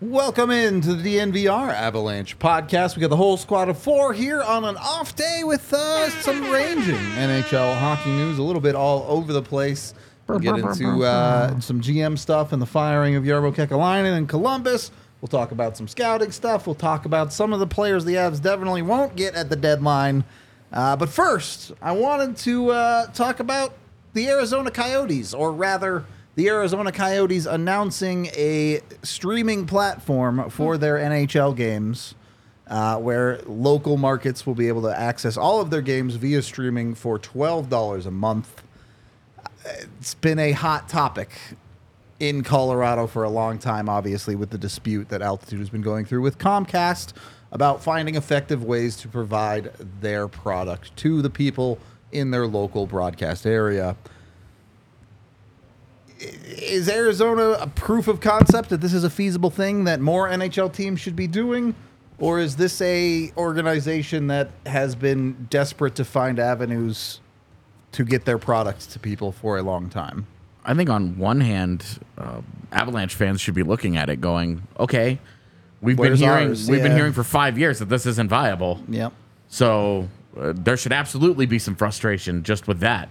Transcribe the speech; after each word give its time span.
Welcome 0.00 0.50
into 0.50 0.94
the 0.94 1.16
DNVR 1.16 1.74
Avalanche 1.74 2.38
podcast. 2.38 2.96
We 2.96 3.02
got 3.02 3.10
the 3.10 3.18
whole 3.18 3.36
squad 3.36 3.68
of 3.68 3.76
four 3.76 4.14
here 4.14 4.40
on 4.40 4.64
an 4.64 4.78
off 4.78 5.14
day 5.14 5.42
with 5.44 5.70
uh, 5.74 6.08
some 6.22 6.50
ranging 6.50 6.94
NHL 6.94 7.78
hockey 7.78 8.08
news, 8.08 8.38
a 8.38 8.42
little 8.42 8.62
bit 8.62 8.74
all 8.74 9.04
over 9.06 9.30
the 9.34 9.42
place. 9.42 9.92
We'll 10.26 10.38
get 10.38 10.56
into 10.56 11.04
uh, 11.04 11.60
some 11.60 11.82
GM 11.82 12.18
stuff 12.18 12.54
and 12.54 12.62
the 12.62 12.66
firing 12.66 13.16
of 13.16 13.24
Jarmo 13.24 13.54
Kekalainen 13.54 14.16
in 14.16 14.26
Columbus. 14.26 14.90
We'll 15.20 15.28
talk 15.28 15.52
about 15.52 15.76
some 15.76 15.86
scouting 15.86 16.32
stuff. 16.32 16.66
We'll 16.66 16.76
talk 16.76 17.04
about 17.04 17.30
some 17.30 17.52
of 17.52 17.60
the 17.60 17.66
players 17.66 18.06
the 18.06 18.14
Avs 18.14 18.40
definitely 18.40 18.80
won't 18.80 19.16
get 19.16 19.34
at 19.34 19.50
the 19.50 19.56
deadline. 19.56 20.24
Uh, 20.72 20.96
but 20.96 21.10
first, 21.10 21.72
I 21.82 21.92
wanted 21.92 22.38
to 22.38 22.70
uh, 22.70 23.06
talk 23.08 23.38
about 23.38 23.74
the 24.14 24.30
Arizona 24.30 24.70
Coyotes, 24.70 25.34
or 25.34 25.52
rather, 25.52 26.06
the 26.36 26.48
Arizona 26.48 26.92
Coyotes 26.92 27.46
announcing 27.46 28.26
a 28.36 28.80
streaming 29.02 29.66
platform 29.66 30.48
for 30.50 30.78
their 30.78 30.96
NHL 30.96 31.56
games 31.56 32.14
uh, 32.68 32.96
where 32.96 33.40
local 33.46 33.96
markets 33.96 34.46
will 34.46 34.54
be 34.54 34.68
able 34.68 34.82
to 34.82 34.96
access 34.98 35.36
all 35.36 35.60
of 35.60 35.70
their 35.70 35.82
games 35.82 36.14
via 36.14 36.40
streaming 36.40 36.94
for 36.94 37.18
$12 37.18 38.06
a 38.06 38.10
month. 38.10 38.62
It's 39.98 40.14
been 40.14 40.38
a 40.38 40.52
hot 40.52 40.88
topic 40.88 41.30
in 42.20 42.42
Colorado 42.42 43.06
for 43.06 43.24
a 43.24 43.30
long 43.30 43.58
time, 43.58 43.88
obviously, 43.88 44.36
with 44.36 44.50
the 44.50 44.58
dispute 44.58 45.08
that 45.08 45.22
Altitude 45.22 45.58
has 45.58 45.70
been 45.70 45.82
going 45.82 46.04
through 46.04 46.20
with 46.20 46.38
Comcast 46.38 47.12
about 47.50 47.82
finding 47.82 48.14
effective 48.14 48.62
ways 48.62 48.96
to 48.98 49.08
provide 49.08 49.72
their 50.00 50.28
product 50.28 50.94
to 50.96 51.20
the 51.22 51.30
people 51.30 51.78
in 52.12 52.30
their 52.30 52.46
local 52.46 52.86
broadcast 52.86 53.46
area 53.46 53.96
is 56.20 56.88
Arizona 56.88 57.56
a 57.60 57.66
proof 57.66 58.08
of 58.08 58.20
concept 58.20 58.70
that 58.70 58.80
this 58.80 58.92
is 58.92 59.04
a 59.04 59.10
feasible 59.10 59.50
thing 59.50 59.84
that 59.84 60.00
more 60.00 60.28
NHL 60.28 60.72
teams 60.72 61.00
should 61.00 61.16
be 61.16 61.26
doing, 61.26 61.74
or 62.18 62.38
is 62.38 62.56
this 62.56 62.80
a 62.82 63.32
organization 63.36 64.26
that 64.28 64.50
has 64.66 64.94
been 64.94 65.46
desperate 65.50 65.94
to 65.96 66.04
find 66.04 66.38
avenues 66.38 67.20
to 67.92 68.04
get 68.04 68.24
their 68.24 68.38
products 68.38 68.86
to 68.88 68.98
people 68.98 69.32
for 69.32 69.58
a 69.58 69.62
long 69.62 69.88
time? 69.88 70.26
I 70.64 70.74
think 70.74 70.90
on 70.90 71.16
one 71.16 71.40
hand, 71.40 72.00
uh, 72.18 72.42
Avalanche 72.70 73.14
fans 73.14 73.40
should 73.40 73.54
be 73.54 73.62
looking 73.62 73.96
at 73.96 74.10
it, 74.10 74.20
going, 74.20 74.62
"Okay, 74.78 75.18
we've 75.80 75.98
Where's 75.98 76.20
been 76.20 76.28
hearing 76.28 76.48
ours? 76.48 76.68
we've 76.68 76.82
been 76.82 76.92
hearing 76.96 77.14
for 77.14 77.24
five 77.24 77.58
years 77.58 77.78
that 77.78 77.88
this 77.88 78.04
isn't 78.04 78.28
viable. 78.28 78.80
Yep. 78.88 79.12
So 79.48 80.08
uh, 80.38 80.52
there 80.54 80.76
should 80.76 80.92
absolutely 80.92 81.46
be 81.46 81.58
some 81.58 81.74
frustration 81.74 82.42
just 82.42 82.68
with 82.68 82.80
that. 82.80 83.08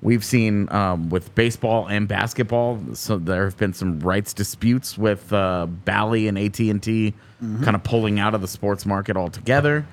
We've 0.00 0.24
seen 0.24 0.70
um, 0.70 1.08
with 1.08 1.34
baseball 1.34 1.88
and 1.88 2.06
basketball, 2.06 2.80
so 2.94 3.18
there 3.18 3.44
have 3.44 3.56
been 3.56 3.72
some 3.72 3.98
rights 3.98 4.32
disputes 4.32 4.96
with 4.96 5.32
uh, 5.32 5.66
Bally 5.66 6.28
and 6.28 6.38
AT 6.38 6.60
and 6.60 6.80
T, 6.80 7.14
kind 7.40 7.74
of 7.74 7.82
pulling 7.82 8.20
out 8.20 8.32
of 8.32 8.40
the 8.40 8.46
sports 8.46 8.86
market 8.86 9.16
altogether. 9.16 9.86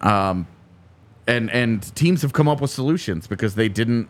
Um, 0.00 0.48
and 1.26 1.50
and 1.50 1.94
teams 1.94 2.22
have 2.22 2.32
come 2.32 2.48
up 2.48 2.60
with 2.60 2.70
solutions 2.70 3.26
because 3.26 3.54
they 3.54 3.68
didn't 3.68 4.08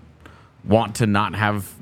want 0.64 0.94
to 0.96 1.06
not 1.06 1.34
have 1.34 1.74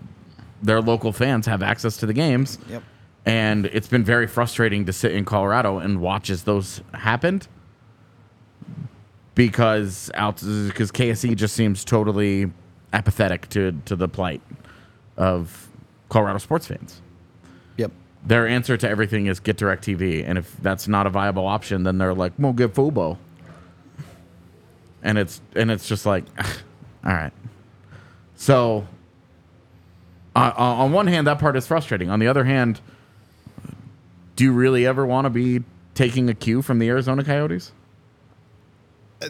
their 0.62 0.80
local 0.80 1.12
fans 1.12 1.46
have 1.46 1.62
access 1.62 1.96
to 1.98 2.06
the 2.06 2.12
games. 2.12 2.58
Yep. 2.68 2.82
And 3.24 3.66
it's 3.66 3.88
been 3.88 4.04
very 4.04 4.26
frustrating 4.26 4.86
to 4.86 4.92
sit 4.92 5.12
in 5.12 5.24
Colorado 5.24 5.78
and 5.78 6.00
watch 6.00 6.30
as 6.30 6.42
those 6.42 6.82
happened 6.92 7.46
because 9.34 10.10
out 10.14 10.36
because 10.36 10.90
KSE 10.90 11.36
just 11.36 11.54
seems 11.54 11.84
totally 11.84 12.50
apathetic 12.92 13.48
to 13.50 13.72
to 13.86 13.96
the 13.96 14.08
plight 14.08 14.40
of 15.16 15.68
Colorado 16.08 16.38
sports 16.38 16.66
fans. 16.66 17.00
Yep. 17.76 17.92
Their 18.24 18.46
answer 18.46 18.76
to 18.76 18.88
everything 18.88 19.26
is 19.26 19.40
get 19.40 19.56
direct 19.56 19.84
TV, 19.84 20.24
and 20.26 20.38
if 20.38 20.56
that's 20.58 20.88
not 20.88 21.06
a 21.06 21.10
viable 21.10 21.46
option, 21.46 21.82
then 21.82 21.98
they're 21.98 22.14
like, 22.14 22.32
"We'll 22.38 22.52
get 22.52 22.74
Fubo," 22.74 23.18
and 25.02 25.18
it's 25.18 25.40
and 25.54 25.70
it's 25.70 25.88
just 25.88 26.06
like, 26.06 26.24
all 27.04 27.12
right. 27.12 27.32
So, 28.36 28.86
uh, 30.34 30.52
on 30.56 30.92
one 30.92 31.06
hand, 31.06 31.26
that 31.28 31.38
part 31.38 31.56
is 31.56 31.66
frustrating. 31.66 32.10
On 32.10 32.18
the 32.18 32.26
other 32.26 32.44
hand, 32.44 32.80
do 34.36 34.44
you 34.44 34.52
really 34.52 34.86
ever 34.86 35.06
want 35.06 35.26
to 35.26 35.30
be 35.30 35.62
taking 35.94 36.28
a 36.28 36.34
cue 36.34 36.62
from 36.62 36.78
the 36.78 36.88
Arizona 36.88 37.22
Coyotes? 37.22 37.72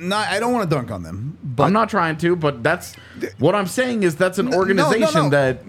Not, 0.00 0.28
I 0.28 0.41
don't 0.41 0.53
want 0.53 0.69
to 0.69 0.75
dunk 0.76 0.91
on 0.91 1.03
them, 1.03 1.38
but 1.42 1.64
I'm 1.64 1.72
not 1.72 1.88
trying 1.91 2.16
to, 2.19 2.36
but 2.36 2.62
that's 2.62 2.94
what 3.38 3.54
I'm 3.54 3.66
saying 3.66 4.03
is 4.03 4.16
that's 4.16 4.38
an 4.38 4.47
No, 4.47 4.50
no, 4.50 4.56
no, 4.56 4.60
organization 4.84 5.25
no. 5.25 5.30
that 5.30 5.62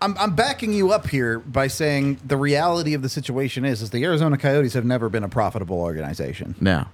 I'm, 0.00 0.16
I'm 0.18 0.34
backing 0.34 0.72
you 0.72 0.92
up 0.92 1.08
here 1.08 1.38
by 1.40 1.66
saying 1.68 2.18
the 2.24 2.36
reality 2.36 2.94
of 2.94 3.02
the 3.02 3.08
situation 3.08 3.64
is 3.64 3.82
is 3.82 3.90
the 3.90 4.04
Arizona 4.04 4.36
Coyotes 4.38 4.74
have 4.74 4.84
never 4.84 5.08
been 5.08 5.24
a 5.24 5.28
profitable 5.28 5.80
organization. 5.80 6.54
no. 6.60 6.86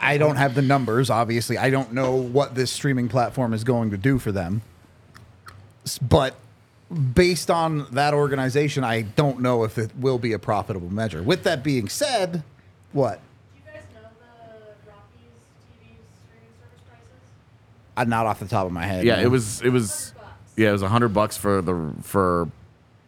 I 0.00 0.16
don't 0.16 0.36
have 0.36 0.54
the 0.54 0.62
numbers, 0.62 1.10
obviously. 1.10 1.58
I 1.58 1.68
don't 1.68 1.92
know 1.92 2.14
what 2.14 2.54
this 2.54 2.70
streaming 2.70 3.08
platform 3.08 3.52
is 3.52 3.64
going 3.64 3.90
to 3.90 3.98
do 3.98 4.18
for 4.18 4.32
them. 4.32 4.62
But 6.00 6.36
based 7.14 7.50
on 7.50 7.86
that 7.92 8.14
organization, 8.14 8.82
I 8.82 9.02
don't 9.02 9.40
know 9.40 9.64
if 9.64 9.76
it 9.76 9.90
will 9.94 10.18
be 10.18 10.32
a 10.32 10.38
profitable 10.38 10.90
measure. 10.90 11.22
With 11.22 11.42
that 11.44 11.62
being 11.62 11.90
said, 11.90 12.42
what? 12.92 13.20
Do 13.52 13.58
you 13.58 13.72
guys 13.72 13.82
know 13.94 14.00
the 14.00 14.90
Rockies 14.90 15.36
TV 15.68 15.96
streaming 16.24 16.54
service 16.56 16.80
prices? 16.88 17.20
Uh, 18.00 18.04
not 18.04 18.26
off 18.26 18.38
the 18.40 18.46
top 18.48 18.66
of 18.66 18.72
my 18.72 18.84
head. 18.84 19.04
Yeah, 19.04 19.16
no. 19.16 19.22
it 19.22 19.30
was 19.30 19.60
it 19.62 19.70
was 19.70 20.12
yeah, 20.56 20.68
it 20.70 20.72
was 20.72 20.82
a 20.82 20.88
hundred 20.88 21.08
bucks 21.10 21.36
for 21.36 21.60
the 21.62 21.92
for 22.02 22.48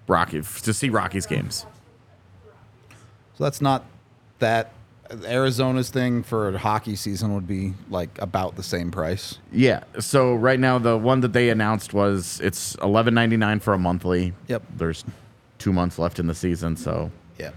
Rocky 0.07 0.41
to 0.43 0.73
see 0.75 0.89
Rockies 0.91 1.27
games. 1.27 1.67
So 3.37 3.45
that's 3.45 3.61
not 3.61 3.85
that. 4.39 4.73
Arizona's 5.25 5.91
thing 5.91 6.23
for 6.23 6.57
hockey 6.57 6.95
season 6.95 7.35
would 7.35 7.47
be 7.49 7.75
like 7.89 8.11
about 8.23 8.55
the 8.55 8.63
same 8.63 8.93
price. 8.93 9.39
Yeah. 9.51 9.83
So 9.99 10.35
right 10.37 10.61
now 10.61 10.79
the 10.79 10.97
one 10.97 11.21
that 11.23 11.33
they 11.33 11.51
announced 11.51 11.93
was 11.93 12.39
it's 12.41 12.77
eleven 12.77 13.13
ninety 13.15 13.37
nine 13.37 13.59
for 13.59 13.75
a 13.75 13.79
monthly. 13.79 14.35
Yep. 14.47 14.63
There's 14.77 15.05
two 15.59 15.73
months 15.73 15.99
left 15.99 16.21
in 16.21 16.29
the 16.29 16.35
season, 16.35 16.77
so 16.77 17.11
Yeah. 17.41 17.51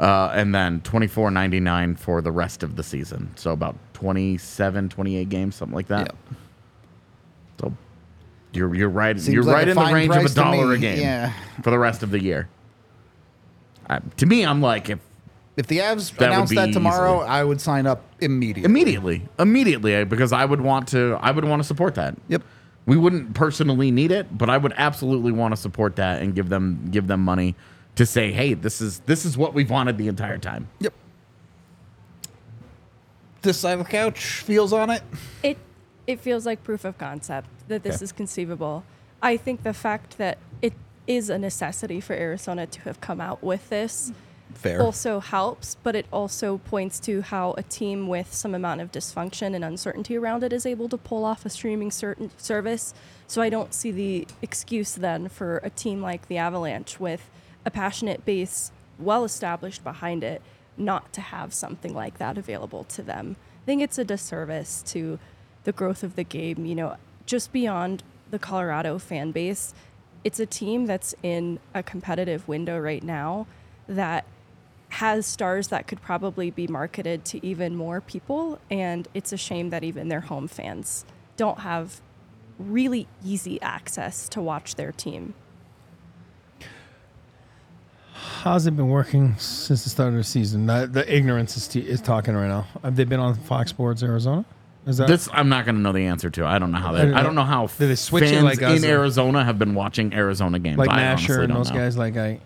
uh, 0.00 0.32
and 0.34 0.52
then 0.52 0.80
twenty 0.80 1.06
four 1.06 1.30
ninety 1.30 1.60
nine 1.60 1.94
for 1.94 2.20
the 2.20 2.32
rest 2.32 2.64
of 2.64 2.74
the 2.74 2.82
season. 2.82 3.30
So 3.36 3.52
about 3.52 3.76
27, 3.94 4.88
28 4.88 5.28
games, 5.28 5.54
something 5.54 5.74
like 5.76 5.86
that. 5.88 6.06
Yep. 6.06 6.16
So 8.58 8.64
you're 8.64 8.74
you're 8.74 8.88
right 8.88 9.18
Seems 9.18 9.32
you're 9.34 9.44
like 9.44 9.54
right 9.54 9.68
a 9.68 9.70
in 9.70 9.76
the 9.76 9.82
fine 9.82 9.94
range 9.94 10.10
of 10.10 10.16
a 10.16 10.20
price 10.20 10.34
to 10.34 10.40
dollar 10.40 10.72
a 10.72 10.74
me, 10.74 10.80
game 10.80 11.00
yeah. 11.00 11.32
for 11.62 11.70
the 11.70 11.78
rest 11.78 12.02
of 12.02 12.10
the 12.10 12.20
year. 12.20 12.48
Uh, 13.88 14.00
to 14.16 14.26
me, 14.26 14.44
I'm 14.44 14.60
like 14.60 14.90
if 14.90 14.98
If 15.56 15.66
the 15.68 15.78
Avs 15.78 16.10
That 16.12 16.20
would 16.20 16.26
announced 16.28 16.50
be 16.50 16.56
that 16.56 16.72
tomorrow, 16.72 17.16
easily. 17.18 17.28
I 17.28 17.44
would 17.44 17.60
sign 17.60 17.86
up 17.86 18.02
immediately. 18.20 18.64
immediately, 18.68 19.28
immediately, 19.38 20.04
because 20.04 20.32
I 20.32 20.44
would 20.44 20.60
want 20.60 20.88
to 20.88 21.18
I 21.20 21.30
would 21.30 21.44
want 21.44 21.60
to 21.62 21.66
support 21.66 21.94
that. 21.94 22.16
Yep. 22.28 22.42
We 22.86 22.96
wouldn't 22.96 23.34
personally 23.34 23.90
need 23.90 24.10
it, 24.10 24.36
but 24.36 24.48
I 24.50 24.56
would 24.56 24.72
absolutely 24.76 25.30
want 25.30 25.52
to 25.52 25.60
support 25.60 25.96
that 25.96 26.20
and 26.22 26.34
give 26.34 26.48
them 26.48 26.88
give 26.90 27.06
them 27.06 27.20
money 27.22 27.54
to 27.96 28.06
say, 28.06 28.32
"Hey, 28.32 28.54
this 28.54 28.80
is 28.80 29.00
this 29.00 29.24
is 29.24 29.36
what 29.38 29.54
we've 29.54 29.70
wanted 29.70 29.98
the 29.98 30.08
entire 30.08 30.38
time." 30.38 30.68
Yep. 30.80 30.94
This 33.42 33.58
side 33.58 33.72
of 33.78 33.78
the 33.78 33.84
couch 33.84 34.20
feels 34.40 34.72
on 34.72 34.90
it. 34.90 35.02
it 35.42 35.58
it 36.08 36.18
feels 36.18 36.46
like 36.46 36.64
proof 36.64 36.84
of 36.84 36.96
concept 36.98 37.48
that 37.68 37.82
this 37.84 37.96
Okay. 37.96 38.04
is 38.04 38.12
conceivable. 38.12 38.82
I 39.22 39.36
think 39.36 39.62
the 39.62 39.74
fact 39.74 40.16
that 40.18 40.38
it 40.62 40.72
is 41.06 41.28
a 41.30 41.38
necessity 41.38 42.00
for 42.00 42.14
Arizona 42.14 42.66
to 42.66 42.80
have 42.82 43.00
come 43.00 43.20
out 43.20 43.42
with 43.42 43.68
this 43.68 44.10
Fair. 44.54 44.80
also 44.80 45.20
helps, 45.20 45.74
but 45.82 45.94
it 45.94 46.06
also 46.10 46.58
points 46.58 46.98
to 47.00 47.20
how 47.20 47.52
a 47.58 47.62
team 47.62 48.08
with 48.08 48.32
some 48.32 48.54
amount 48.54 48.80
of 48.80 48.90
dysfunction 48.90 49.54
and 49.54 49.62
uncertainty 49.62 50.16
around 50.16 50.42
it 50.42 50.52
is 50.52 50.64
able 50.64 50.88
to 50.88 50.96
pull 50.96 51.26
off 51.26 51.44
a 51.44 51.50
streaming 51.50 51.90
certain 51.90 52.30
service. 52.38 52.94
So 53.26 53.42
I 53.42 53.50
don't 53.50 53.74
see 53.74 53.90
the 53.90 54.26
excuse 54.40 54.92
then 54.94 55.28
for 55.28 55.58
a 55.62 55.68
team 55.68 56.00
like 56.00 56.26
the 56.28 56.38
Avalanche 56.38 56.98
with 56.98 57.28
a 57.66 57.70
passionate 57.70 58.24
base 58.24 58.72
well 58.98 59.24
established 59.24 59.84
behind 59.84 60.24
it 60.24 60.40
not 60.78 61.12
to 61.12 61.20
have 61.20 61.52
something 61.52 61.92
like 61.92 62.16
that 62.16 62.38
available 62.38 62.84
to 62.84 63.02
them. 63.02 63.36
I 63.62 63.66
think 63.66 63.82
it's 63.82 63.98
a 63.98 64.04
disservice 64.04 64.82
to 64.86 65.18
the 65.64 65.72
growth 65.72 66.02
of 66.02 66.16
the 66.16 66.24
game, 66.24 66.64
you 66.64 66.74
know, 66.74 66.96
just 67.26 67.52
beyond 67.52 68.02
the 68.30 68.38
Colorado 68.38 68.98
fan 68.98 69.32
base. 69.32 69.74
It's 70.24 70.40
a 70.40 70.46
team 70.46 70.86
that's 70.86 71.14
in 71.22 71.58
a 71.74 71.82
competitive 71.82 72.46
window 72.48 72.78
right 72.78 73.02
now 73.02 73.46
that 73.86 74.24
has 74.90 75.26
stars 75.26 75.68
that 75.68 75.86
could 75.86 76.00
probably 76.00 76.50
be 76.50 76.66
marketed 76.66 77.24
to 77.26 77.44
even 77.46 77.76
more 77.76 78.00
people 78.00 78.58
and 78.70 79.06
it's 79.12 79.32
a 79.32 79.36
shame 79.36 79.68
that 79.70 79.84
even 79.84 80.08
their 80.08 80.22
home 80.22 80.48
fans 80.48 81.04
don't 81.36 81.60
have 81.60 82.00
really 82.58 83.06
easy 83.24 83.60
access 83.60 84.28
to 84.30 84.40
watch 84.40 84.76
their 84.76 84.92
team. 84.92 85.34
How's 88.42 88.66
it 88.66 88.76
been 88.76 88.88
working 88.88 89.36
since 89.36 89.84
the 89.84 89.90
start 89.90 90.08
of 90.10 90.14
the 90.14 90.24
season? 90.24 90.66
The, 90.66 90.88
the 90.90 91.14
ignorance 91.14 91.56
is, 91.56 91.68
t- 91.68 91.80
is 91.80 92.00
talking 92.00 92.34
right 92.34 92.48
now. 92.48 92.66
Have 92.82 92.96
they 92.96 93.04
been 93.04 93.20
on 93.20 93.34
Fox 93.34 93.70
Sports 93.70 94.02
Arizona? 94.02 94.44
Is 94.88 94.96
that 94.96 95.06
This 95.06 95.28
I'm 95.32 95.48
not 95.48 95.64
going 95.66 95.74
to 95.76 95.80
know 95.80 95.92
the 95.92 96.06
answer 96.06 96.30
to. 96.30 96.46
I 96.46 96.58
don't 96.58 96.72
know 96.72 96.78
how 96.78 96.94
I 96.94 96.98
they. 96.98 97.04
don't 97.06 97.14
I 97.14 97.22
don't 97.22 97.34
know. 97.34 97.42
know 97.42 97.46
how 97.48 97.66
Did 97.66 97.88
they 97.90 97.94
switch 97.94 98.24
it 98.24 98.30
fans 98.30 98.44
like 98.44 98.62
us 98.62 98.82
in 98.82 98.88
or- 98.90 98.94
Arizona 98.94 99.44
have 99.44 99.58
been 99.58 99.74
watching 99.74 100.12
Arizona 100.14 100.58
games. 100.58 100.78
like 100.78 100.88
I 100.90 100.98
Nasher 101.02 101.08
honestly 101.12 101.34
and 101.44 101.48
don't 101.48 101.56
those 101.58 101.70
know. 101.70 101.76
guys? 101.76 101.96
Like 101.96 102.16
I, 102.16 102.40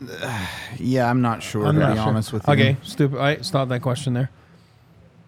yeah, 0.78 1.08
I'm 1.08 1.20
not 1.22 1.42
sure 1.42 1.66
I'm 1.66 1.74
to 1.74 1.80
not 1.80 1.90
be 1.90 1.96
sure. 1.98 2.06
honest 2.08 2.32
with 2.32 2.46
you. 2.46 2.52
Okay, 2.52 2.76
stupid. 2.82 3.18
I 3.20 3.36
stop 3.42 3.68
that 3.68 3.82
question 3.82 4.14
there. 4.14 4.30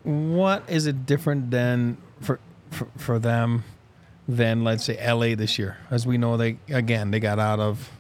What 0.03 0.63
is 0.69 0.87
it 0.87 1.05
different 1.07 1.51
than 1.51 1.97
for, 2.21 2.39
for 2.71 2.87
for 2.97 3.19
them 3.19 3.65
than 4.29 4.65
let's 4.65 4.85
say 4.85 4.97
LA 5.05 5.35
this 5.35 5.59
year? 5.59 5.77
As 5.91 6.07
we 6.07 6.17
know, 6.19 6.37
they 6.37 6.59
again 6.69 7.11
they 7.11 7.21
got 7.21 7.39
out 7.39 7.59
of 7.61 7.91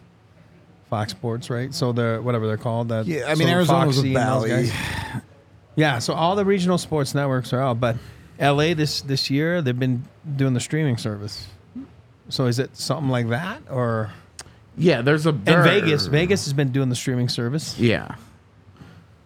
Fox 0.88 1.10
Sports, 1.12 1.50
right? 1.50 1.74
So 1.74 1.92
the 1.92 2.20
whatever 2.22 2.46
they're 2.46 2.56
called. 2.56 2.88
That 2.90 3.06
Yeah, 3.06 3.24
I 3.26 3.34
mean 3.34 3.48
so 3.48 3.54
Arizona 3.54 3.86
was 3.86 4.02
with 4.02 4.14
Foxy 4.14 4.16
and 4.16 4.42
those 4.42 4.48
Bally. 4.48 4.66
guys. 4.68 5.22
Yeah, 5.78 5.98
so 5.98 6.14
all 6.14 6.36
the 6.36 6.44
regional 6.46 6.78
sports 6.78 7.14
networks 7.14 7.52
are 7.52 7.60
out, 7.60 7.78
but 7.78 7.96
LA 8.40 8.74
this 8.74 9.00
this 9.00 9.30
year 9.30 9.62
they've 9.62 9.78
been 9.78 10.04
doing 10.36 10.54
the 10.54 10.60
streaming 10.60 10.96
service. 10.96 11.46
So 12.28 12.46
is 12.46 12.58
it 12.58 12.76
something 12.76 13.08
like 13.10 13.28
that 13.28 13.62
or 13.70 14.10
Yeah, 14.76 15.02
there's 15.02 15.26
a 15.26 15.30
and 15.30 15.44
Vegas? 15.44 16.06
Vegas 16.06 16.44
has 16.44 16.52
been 16.52 16.72
doing 16.72 16.88
the 16.88 16.96
streaming 16.96 17.28
service. 17.28 17.78
Yeah, 17.78 18.16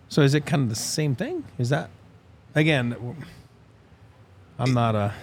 So 0.09 0.23
is 0.23 0.35
it 0.35 0.47
kind 0.47 0.63
of 0.63 0.69
the 0.69 0.75
same 0.77 1.15
thing? 1.15 1.45
Is 1.59 1.71
that 1.71 1.91
again? 2.55 3.17
I'm 4.59 4.75
not 4.75 4.95
a 4.95 5.15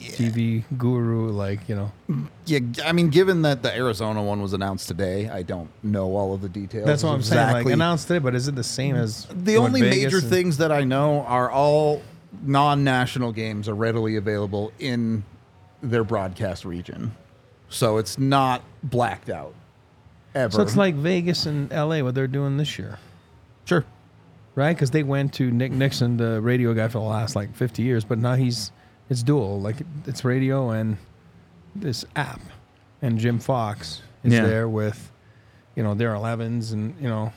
TV 0.00 0.64
guru, 0.78 1.30
like 1.30 1.68
you 1.68 1.74
know. 1.74 1.92
Yeah, 2.46 2.60
I 2.84 2.92
mean, 2.92 3.08
given 3.10 3.42
that 3.42 3.62
the 3.62 3.74
Arizona 3.74 4.22
one 4.22 4.40
was 4.40 4.52
announced 4.52 4.88
today, 4.88 5.28
I 5.28 5.42
don't 5.42 5.68
know 5.82 6.16
all 6.16 6.32
of 6.32 6.40
the 6.40 6.48
details. 6.48 6.86
That's 6.86 7.02
what 7.02 7.10
I'm 7.12 7.22
saying. 7.22 7.52
Like 7.52 7.66
announced 7.66 8.08
today, 8.08 8.20
but 8.20 8.34
is 8.34 8.48
it 8.48 8.54
the 8.54 8.64
same 8.64 8.94
mm, 8.94 9.00
as 9.02 9.26
The 9.30 9.56
only 9.56 9.80
Vegas 9.82 9.96
major 10.04 10.18
and- 10.18 10.26
things 10.28 10.56
that 10.58 10.72
I 10.72 10.84
know 10.84 11.22
are 11.22 11.50
all 11.50 12.00
non-national 12.42 13.32
games 13.32 13.68
are 13.68 13.74
readily 13.74 14.16
available 14.16 14.72
in 14.78 15.24
their 15.82 16.04
broadcast 16.04 16.64
region, 16.64 17.14
so 17.68 17.98
it's 17.98 18.18
not 18.18 18.62
blacked 18.82 19.30
out. 19.30 19.54
Ever. 20.34 20.52
So 20.52 20.62
it's 20.62 20.76
like 20.76 20.94
Vegas 20.94 21.46
and 21.46 21.70
LA, 21.70 22.00
what 22.00 22.14
they're 22.14 22.26
doing 22.26 22.58
this 22.58 22.78
year, 22.78 22.98
sure. 23.64 23.84
right? 24.54 24.74
Because 24.74 24.90
they 24.90 25.02
went 25.02 25.32
to 25.34 25.50
Nick 25.50 25.72
Nickson, 25.72 26.16
the 26.18 26.40
radio 26.40 26.74
guy 26.74 26.86
for 26.88 26.98
the 26.98 27.04
last 27.04 27.34
like 27.34 27.54
50 27.56 27.82
years, 27.82 28.04
but 28.04 28.18
now 28.18 28.34
he's 28.34 28.70
it's 29.08 29.22
dual, 29.22 29.60
like 29.60 29.76
it's 30.06 30.24
radio 30.24 30.70
and 30.70 30.98
this 31.74 32.04
app, 32.14 32.40
and 33.00 33.18
Jim 33.18 33.38
Fox 33.38 34.02
is 34.22 34.34
Yeah. 34.34 34.46
there 34.46 34.68
with, 34.68 35.10
you 35.74 35.82
know, 35.82 35.94
their 35.94 36.12
11s 36.12 36.72
and 36.72 36.94
you 37.00 37.08
know, 37.08 37.32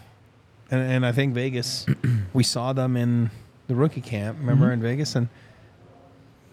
and 0.70 0.82
and 0.82 1.06
I 1.06 1.12
think 1.14 1.34
Vegas, 1.34 1.86
we 2.34 2.44
saw 2.44 2.74
them 2.74 2.98
in 2.98 3.32
the 3.72 3.76
rookie 3.78 4.02
camp. 4.02 4.38
Remember 4.40 4.66
Mm-hmm. 4.66 4.74
in 4.74 4.82
Vegas 4.82 5.16
and. 5.16 5.28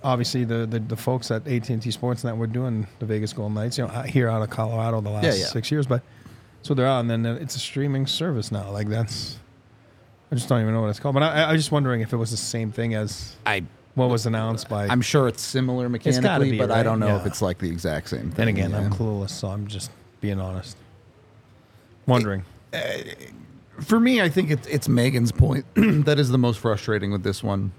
Obviously, 0.04 0.44
the, 0.44 0.64
the, 0.64 0.78
the 0.78 0.96
folks 0.96 1.28
at 1.32 1.44
AT 1.48 1.68
and 1.70 1.82
T 1.82 1.90
Sportsnet 1.90 2.36
were 2.36 2.46
doing 2.46 2.86
the 3.00 3.04
Vegas 3.06 3.32
Golden 3.32 3.54
Knights, 3.54 3.78
you 3.78 3.84
know, 3.84 3.90
here 4.02 4.28
out 4.28 4.40
of 4.42 4.48
Colorado 4.48 5.00
the 5.00 5.10
last 5.10 5.24
Yeah, 5.24 5.34
yeah. 5.34 5.46
six 5.46 5.72
years. 5.72 5.88
But 5.88 6.02
so 6.62 6.72
they're 6.72 6.86
out, 6.86 7.00
and 7.00 7.10
then 7.10 7.26
it's 7.26 7.56
a 7.56 7.58
streaming 7.58 8.06
service 8.06 8.52
now. 8.52 8.70
Like 8.70 8.88
that's, 8.88 9.40
I 10.30 10.36
just 10.36 10.48
don't 10.48 10.60
even 10.62 10.72
know 10.72 10.82
what 10.82 10.90
it's 10.90 11.00
called. 11.00 11.14
But 11.14 11.24
I, 11.24 11.42
I 11.42 11.52
was 11.52 11.60
just 11.62 11.72
wondering 11.72 12.00
if 12.00 12.12
it 12.12 12.16
was 12.16 12.30
the 12.30 12.36
same 12.36 12.70
thing 12.70 12.94
as 12.94 13.34
I 13.44 13.64
what 13.96 14.08
was 14.08 14.24
announced 14.24 14.68
by. 14.68 14.86
I'm 14.86 15.02
sure 15.02 15.26
it's 15.26 15.42
similar 15.42 15.88
mechanically, 15.88 16.52
be, 16.52 16.58
but 16.58 16.70
I 16.70 16.84
don't 16.84 17.00
know 17.00 17.16
if 17.16 17.26
it's 17.26 17.42
like 17.42 17.58
the 17.58 17.68
exact 17.68 18.10
same 18.10 18.30
thing. 18.30 18.30
then 18.30 18.46
again, 18.48 18.74
I'm 18.76 18.92
clueless, 18.92 19.30
so 19.30 19.48
I'm 19.48 19.66
just 19.66 19.90
being 20.20 20.38
honest. 20.40 20.76
Wondering. 22.06 22.44
For 23.82 24.00
me, 24.00 24.20
I 24.20 24.28
think 24.28 24.50
it's 24.50 24.66
it's 24.66 24.88
Megan's 24.88 25.32
point 25.32 25.64
that 25.74 26.18
is 26.18 26.30
the 26.30 26.38
most 26.38 26.58
frustrating 26.58 27.12
with 27.12 27.22
this 27.22 27.42
one. 27.42 27.72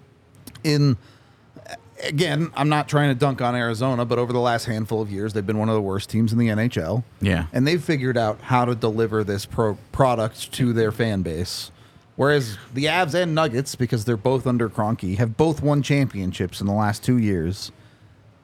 In 0.64 0.98
again, 2.04 2.52
I'm 2.56 2.70
not 2.70 2.88
trying 2.88 3.10
to 3.10 3.16
dunk 3.16 3.42
on 3.42 3.56
Arizona, 3.56 4.06
but 4.06 4.20
over 4.20 4.32
the 4.34 4.40
last 4.40 4.66
handful 4.66 5.02
of 5.02 5.12
years, 5.12 5.34
they've 5.34 5.46
been 5.46 5.58
one 5.58 5.70
of 5.70 5.76
the 5.76 5.82
worst 5.82 6.10
teams 6.10 6.32
in 6.32 6.40
the 6.40 6.48
NHL. 6.48 7.04
Yeah. 7.22 7.46
and 7.54 7.68
they've 7.68 7.84
figured 7.84 8.18
out 8.18 8.40
how 8.42 8.66
to 8.66 8.76
deliver 8.76 9.24
this 9.24 9.46
pro- 9.46 9.78
product 9.92 10.52
to 10.54 10.74
their 10.74 10.92
fan 10.92 11.22
base. 11.22 11.72
Whereas 12.16 12.58
the 12.74 12.86
Avs 12.86 13.14
and 13.14 13.34
Nuggets, 13.34 13.76
because 13.76 14.04
they're 14.04 14.18
both 14.18 14.46
under 14.46 14.70
Kroenke, 14.70 15.18
have 15.18 15.38
both 15.38 15.62
won 15.62 15.82
championships 15.82 16.60
in 16.60 16.68
the 16.68 16.74
last 16.74 17.02
two 17.04 17.18
years, 17.18 17.72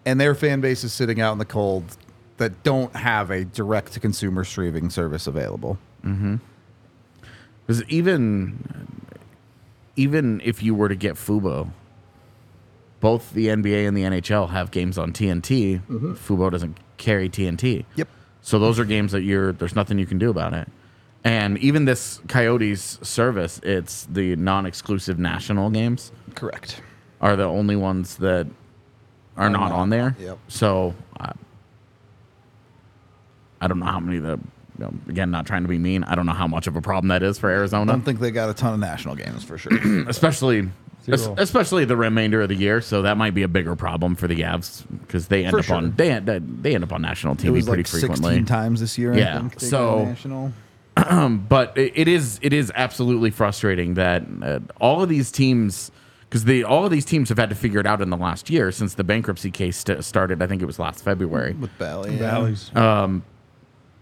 and 0.05 0.19
their 0.19 0.33
fan 0.33 0.61
base 0.61 0.83
is 0.85 0.93
sitting 0.93 1.19
out 1.19 1.33
in 1.33 1.39
the 1.39 1.45
cold 1.45 1.97
that 2.37 2.63
don't 2.63 2.95
have 2.95 3.31
a 3.31 3.43
direct 3.43 3.91
to 3.93 3.99
consumer 3.99 4.43
streaming 4.45 4.89
service 4.89 5.27
available. 5.27 5.77
Mm-hmm. 6.05 6.35
Because 7.65 7.83
even 7.85 9.07
even 9.95 10.41
if 10.43 10.61
you 10.61 10.75
were 10.75 10.89
to 10.89 10.95
get 10.95 11.15
Fubo, 11.15 11.71
both 12.99 13.31
the 13.33 13.47
NBA 13.47 13.87
and 13.87 13.95
the 13.95 14.03
NHL 14.03 14.49
have 14.49 14.71
games 14.71 14.97
on 14.97 15.13
TNT. 15.13 15.81
Fubo 15.87 16.51
doesn't 16.51 16.77
carry 16.97 17.29
TNT. 17.29 17.85
Yep. 17.95 18.07
So 18.41 18.59
those 18.59 18.77
are 18.79 18.85
games 18.85 19.11
that 19.11 19.21
you're 19.21 19.51
there's 19.51 19.75
nothing 19.75 19.97
you 19.97 20.05
can 20.05 20.17
do 20.17 20.29
about 20.29 20.53
it. 20.53 20.67
And 21.23 21.57
even 21.57 21.85
this 21.85 22.21
Coyotes 22.27 22.99
service, 23.01 23.59
it's 23.63 24.05
the 24.05 24.35
non-exclusive 24.35 25.17
national 25.17 25.71
games 25.71 26.11
Correct. 26.35 26.81
are 27.19 27.35
the 27.35 27.45
only 27.45 27.75
ones 27.75 28.17
that 28.17 28.45
are 29.35 29.49
not 29.49 29.69
not. 29.69 29.71
on 29.71 29.89
there. 29.89 30.15
Yep. 30.19 30.37
So 30.47 30.93
uh, 31.19 31.33
I 33.59 33.67
don't 33.67 33.79
know 33.79 33.87
how 33.87 33.99
many 33.99 34.19
the 34.19 34.39
you 34.77 34.85
know, 34.85 34.93
again 35.07 35.31
not 35.31 35.45
trying 35.45 35.63
to 35.63 35.67
be 35.69 35.77
mean. 35.77 36.03
I 36.03 36.15
don't 36.15 36.25
know 36.25 36.33
how 36.33 36.47
much 36.47 36.67
of 36.67 36.75
a 36.75 36.81
problem 36.81 37.07
that 37.09 37.23
is 37.23 37.37
for 37.37 37.49
Arizona. 37.49 37.91
I 37.91 37.95
don't 37.95 38.03
think 38.03 38.19
they 38.19 38.31
got 38.31 38.49
a 38.49 38.53
ton 38.53 38.73
of 38.73 38.79
national 38.79 39.15
games 39.15 39.43
for 39.43 39.57
sure. 39.57 39.71
especially 40.07 40.69
es- 41.07 41.29
especially 41.37 41.85
the 41.85 41.95
remainder 41.97 42.41
of 42.41 42.49
the 42.49 42.55
year. 42.55 42.81
So 42.81 43.01
that 43.03 43.17
might 43.17 43.33
be 43.33 43.43
a 43.43 43.47
bigger 43.47 43.75
problem 43.75 44.15
for 44.15 44.27
the 44.27 44.41
Avs 44.41 44.83
because 45.01 45.27
they 45.27 45.43
end 45.45 45.51
For 45.51 45.59
up 45.59 45.65
sure. 45.65 45.75
on 45.77 45.93
they 45.95 46.11
end, 46.11 46.27
they 46.61 46.75
end 46.75 46.83
up 46.83 46.91
on 46.93 47.01
national 47.01 47.33
it 47.35 47.39
TV 47.39 47.51
was 47.53 47.65
pretty 47.65 47.83
like 47.83 47.87
frequently. 47.87 48.33
16 48.35 48.45
times 48.45 48.79
this 48.81 48.97
year. 48.97 49.13
Yeah, 49.17 49.35
I 49.37 49.39
think 49.39 49.59
they 49.59 49.67
so- 49.67 49.97
got 49.99 50.07
national. 50.07 50.53
But 51.49 51.77
it, 51.77 51.91
it 51.95 52.07
is 52.07 52.39
it 52.41 52.53
is 52.53 52.71
absolutely 52.73 53.29
frustrating 53.31 53.95
that 53.95 54.23
uh, 54.41 54.59
all 54.79 55.03
of 55.03 55.09
these 55.09 55.29
teams 55.31 55.91
because 56.29 56.45
they 56.45 56.63
all 56.63 56.85
of 56.85 56.91
these 56.91 57.03
teams 57.05 57.27
have 57.29 57.37
had 57.37 57.49
to 57.49 57.55
figure 57.55 57.79
it 57.81 57.85
out 57.85 58.01
in 58.01 58.09
the 58.09 58.15
last 58.17 58.49
year 58.49 58.71
since 58.71 58.93
the 58.93 59.03
bankruptcy 59.03 59.51
case 59.51 59.77
st- 59.77 60.03
started. 60.05 60.41
I 60.41 60.47
think 60.47 60.61
it 60.61 60.65
was 60.65 60.79
last 60.79 61.03
February. 61.03 61.53
with 61.53 61.77
Bally. 61.77 62.13
yeah. 62.13 62.19
Valleys. 62.19 62.71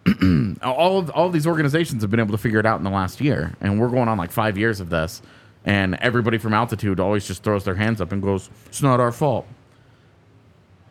all 0.61 0.99
of 0.99 1.09
all 1.11 1.27
of 1.27 1.33
these 1.33 1.47
organizations 1.47 2.01
have 2.01 2.11
been 2.11 2.19
able 2.19 2.31
to 2.31 2.37
figure 2.37 2.59
it 2.59 2.65
out 2.65 2.77
in 2.77 2.83
the 2.83 2.89
last 2.89 3.21
year, 3.21 3.53
and 3.61 3.79
we're 3.79 3.89
going 3.89 4.07
on 4.07 4.17
like 4.17 4.31
five 4.31 4.57
years 4.57 4.79
of 4.79 4.89
this. 4.89 5.21
And 5.65 5.95
everybody 5.95 6.37
from 6.37 6.53
altitude 6.53 6.99
always 6.99 7.25
just 7.25 7.43
throws 7.43 7.63
their 7.63 7.75
hands 7.75 8.01
up 8.01 8.11
and 8.11 8.21
goes, 8.21 8.49
"It's 8.65 8.81
not 8.81 8.99
our 8.99 9.13
fault. 9.13 9.47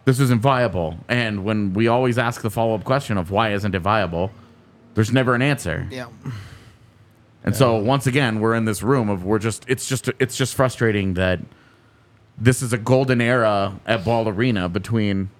This 0.06 0.18
isn't 0.18 0.40
viable." 0.40 0.98
And 1.08 1.44
when 1.44 1.74
we 1.74 1.88
always 1.88 2.16
ask 2.16 2.40
the 2.40 2.50
follow 2.50 2.74
up 2.74 2.84
question 2.84 3.18
of 3.18 3.30
why 3.30 3.52
isn't 3.52 3.74
it 3.74 3.80
viable, 3.80 4.30
there's 4.94 5.12
never 5.12 5.34
an 5.34 5.42
answer. 5.42 5.86
Yeah. 5.90 6.06
And 7.44 7.56
so 7.56 7.76
once 7.76 8.06
again, 8.06 8.40
we're 8.40 8.54
in 8.54 8.64
this 8.64 8.82
room 8.82 9.10
of 9.10 9.24
we're 9.24 9.40
just 9.40 9.64
it's 9.68 9.86
just 9.88 10.08
it's 10.18 10.36
just 10.36 10.54
frustrating 10.54 11.14
that 11.14 11.40
this 12.38 12.62
is 12.62 12.72
a 12.72 12.78
golden 12.78 13.20
era 13.20 13.78
at 13.84 14.04
Ball 14.04 14.28
Arena 14.28 14.68
between 14.68 15.30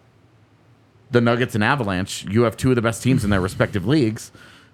the 1.13 1.21
Nuggets 1.21 1.55
and 1.55 1.63
Avalanche. 1.63 2.25
You 2.25 2.43
have 2.43 2.57
two 2.57 2.71
of 2.71 2.77
the 2.77 2.83
best 2.83 3.03
teams 3.03 3.23
in 3.25 3.31
their 3.31 3.41
respective 3.41 3.87
leagues 3.87 4.33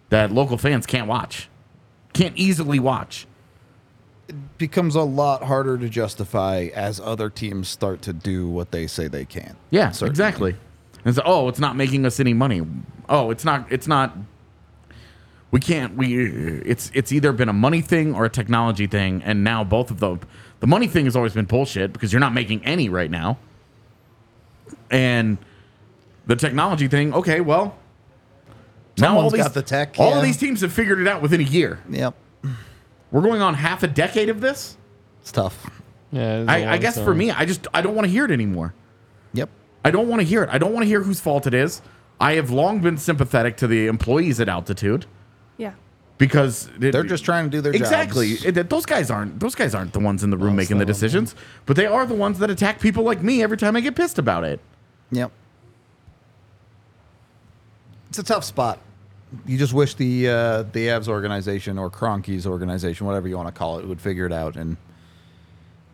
that 0.09 0.33
local 0.33 0.57
fans 0.57 0.87
can't 0.87 1.07
watch. 1.07 1.49
Can't 2.14 2.37
easily 2.37 2.78
watch. 2.78 3.26
Becomes 4.57 4.95
a 4.95 5.02
lot 5.02 5.42
harder 5.45 5.76
to 5.78 5.88
justify 5.88 6.68
as 6.75 7.00
other 7.00 7.28
teams 7.30 7.68
start 7.68 8.02
to 8.02 8.12
do 8.12 8.49
what 8.49 8.71
they 8.73 8.87
say 8.87 9.09
they 9.09 9.25
can. 9.25 9.57
Yeah, 9.71 9.90
Certainly. 9.90 10.11
exactly. 10.11 10.57
And 11.04 11.14
so, 11.14 11.23
oh, 11.25 11.49
it's 11.49 11.61
not 11.61 11.76
making 11.76 12.04
us 12.04 12.21
any 12.21 12.35
money. 12.35 12.62
Oh, 13.09 13.30
it's 13.30 13.45
not 13.45 13.71
it's 13.71 13.87
not 13.87 14.16
we 15.50 15.61
can't 15.61 15.97
we 15.97 16.26
it's 16.62 16.90
it's 16.92 17.11
either 17.12 17.33
been 17.33 17.49
a 17.49 17.54
money 17.54 17.80
thing 17.80 18.14
or 18.14 18.26
a 18.26 18.30
technology 18.30 18.87
thing 18.87 19.23
and 19.23 19.42
now 19.42 19.64
both 19.64 19.90
of 19.90 19.99
them 20.00 20.21
the 20.61 20.66
money 20.66 20.87
thing 20.87 21.07
has 21.07 21.16
always 21.16 21.33
been 21.33 21.47
bullshit 21.47 21.92
because 21.92 22.12
you're 22.12 22.21
not 22.21 22.35
making 22.35 22.62
any 22.66 22.90
right 22.90 23.11
now 23.11 23.38
and 24.90 25.38
the 26.29 26.37
technology 26.37 26.87
thing 26.87 27.13
okay 27.13 27.41
well 27.41 27.77
now 28.97 29.09
all 29.09 29.31
Someone's 29.31 29.33
these 29.33 29.43
got 29.43 29.55
the 29.55 29.63
tech, 29.63 29.95
all 29.99 30.11
yeah. 30.11 30.17
of 30.19 30.23
these 30.23 30.37
teams 30.37 30.61
have 30.61 30.73
figured 30.73 31.01
it 31.01 31.09
out 31.09 31.21
within 31.23 31.41
a 31.41 31.45
year 31.45 31.81
Yep. 31.91 32.15
we're 33.11 33.23
going 33.23 33.43
on 33.43 33.55
half 33.55 33.83
a 33.83 33.89
decade 33.89 34.29
of 34.29 34.41
this 34.41 34.77
It's 35.21 35.33
tough. 35.33 35.71
Yeah, 36.13 36.39
it's 36.41 36.49
a 36.49 36.53
I, 36.53 36.57
I 36.63 36.71
long 36.73 36.81
guess 36.81 36.95
for 36.97 37.03
story. 37.03 37.17
me 37.17 37.31
I 37.33 37.45
just 37.45 37.67
I 37.75 37.81
don't 37.83 37.95
want 37.95 38.07
to 38.07 38.11
hear 38.13 38.25
it 38.25 38.31
anymore 38.31 38.75
Yep. 39.35 39.51
I 39.85 39.91
don't 39.91 40.09
want 40.09 40.21
to 40.21 40.27
hear 40.27 40.43
it. 40.43 40.49
I 40.51 40.59
don't 40.59 40.73
want 40.73 40.83
to 40.85 40.89
hear 40.89 41.03
whose 41.03 41.21
fault 41.21 41.47
it 41.47 41.55
is. 41.55 41.81
I 42.21 42.33
have 42.35 42.51
long 42.51 42.81
been 42.81 42.97
sympathetic 42.99 43.57
to 43.59 43.67
the 43.69 43.87
employees 43.87 44.41
at 44.41 44.49
Altitude 44.49 45.07
Yeah. 45.57 45.73
because 46.19 46.69
it- 46.81 46.91
They're 46.93 47.05
just 47.05 47.25
trying 47.25 47.45
to 47.45 47.51
do 47.51 47.61
their 47.61 47.73
exactly. 47.73 48.35
jobs. 48.35 48.57
It- 48.59 48.69
those 48.71 48.85
guys 48.87 49.11
aren't 49.11 49.39
those 49.39 49.55
guys 49.55 49.75
aren't 49.75 49.93
the 49.93 50.01
ones 50.01 50.25
in 50.25 50.31
the 50.31 50.37
room 50.37 50.49
Well, 50.49 50.57
making 50.57 50.79
the 50.79 50.83
some 50.83 50.87
them. 50.89 50.95
decisions, 50.95 51.35
but 51.67 51.77
they 51.77 51.87
are 51.87 52.05
the 52.07 52.15
ones 52.15 52.39
that 52.41 52.51
attack 52.51 52.81
people 52.81 53.05
like 53.05 53.23
me 53.23 53.43
every 53.43 53.57
time 53.57 53.77
I 53.77 53.81
get 53.81 53.95
pissed 53.95 54.19
about 54.19 54.43
it. 54.45 54.59
Yep. 55.13 55.31
It's 58.09 58.19
a 58.19 58.23
tough 58.23 58.45
spot. 58.45 58.79
You 59.47 59.59
just 59.59 59.75
wish 59.75 59.95
the 59.95 60.29
uh, 60.29 60.62
the 60.62 60.87
Avs 60.87 61.09
organization 61.09 61.79
or 61.79 61.91
Kroenke's 61.91 62.47
organization, 62.47 63.07
whatever 63.07 63.29
you 63.29 63.37
want 63.37 63.49
to 63.49 63.53
call 63.53 63.79
it, 63.79 63.87
would 63.87 64.00
figure 64.00 64.25
it 64.25 64.33
out, 64.33 64.57
and 64.57 64.79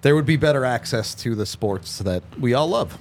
there 0.02 0.14
would 0.14 0.26
be 0.26 0.37
better 0.37 0.64
access 0.64 1.14
to 1.16 1.35
the 1.35 1.47
sports 1.47 1.99
that 1.99 2.23
we 2.38 2.54
all 2.54 2.68
love. 2.68 2.97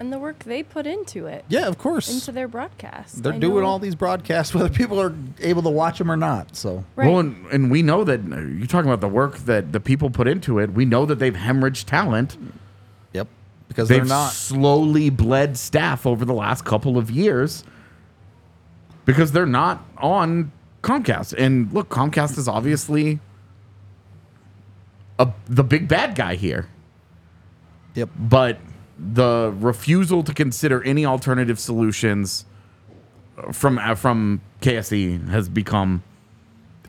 And 0.00 0.12
the 0.12 0.18
work 0.18 0.44
they 0.44 0.62
put 0.62 0.86
into 0.86 1.26
it. 1.26 1.44
Yeah, 1.48 1.66
of 1.66 1.76
course. 1.76 2.08
Into 2.12 2.30
their 2.30 2.46
broadcast. 2.46 3.20
They're 3.22 3.32
I 3.32 3.38
doing 3.38 3.62
know- 3.62 3.68
all 3.68 3.78
these 3.80 3.96
broadcasts, 3.96 4.54
whether 4.54 4.68
people 4.68 5.00
are 5.00 5.12
able 5.40 5.62
to 5.62 5.70
watch 5.70 5.98
them 5.98 6.10
or 6.10 6.16
not. 6.16 6.54
So 6.56 6.84
Right. 6.94 7.08
Well, 7.08 7.18
and, 7.18 7.46
and 7.46 7.70
we 7.70 7.82
know 7.82 8.04
that 8.04 8.20
uh, 8.20 8.36
you're 8.40 8.66
talking 8.68 8.88
about 8.88 9.00
the 9.00 9.08
work 9.08 9.38
that 9.38 9.72
the 9.72 9.80
people 9.80 10.08
put 10.10 10.28
into 10.28 10.60
it. 10.60 10.72
We 10.72 10.84
know 10.84 11.04
that 11.06 11.16
they've 11.18 11.34
hemorrhaged 11.34 11.84
talent. 11.86 12.36
Yep. 13.12 13.26
Because 13.66 13.88
they've 13.88 13.98
they're 13.98 14.04
not. 14.06 14.32
slowly 14.32 15.10
bled 15.10 15.56
staff 15.58 16.06
over 16.06 16.24
the 16.24 16.34
last 16.34 16.64
couple 16.64 16.96
of 16.96 17.10
years 17.10 17.64
because 19.08 19.32
they're 19.32 19.46
not 19.46 19.82
on 19.96 20.52
Comcast. 20.82 21.32
And 21.38 21.72
look, 21.72 21.88
Comcast 21.88 22.36
is 22.36 22.46
obviously 22.46 23.20
a, 25.18 25.32
the 25.46 25.64
big 25.64 25.88
bad 25.88 26.14
guy 26.14 26.34
here. 26.34 26.68
Yep. 27.94 28.10
But 28.18 28.58
the 28.98 29.54
refusal 29.60 30.22
to 30.24 30.34
consider 30.34 30.82
any 30.84 31.06
alternative 31.06 31.58
solutions 31.58 32.44
from 33.50 33.78
uh, 33.78 33.94
from 33.94 34.42
KSE 34.60 35.26
has 35.30 35.48
become, 35.48 36.02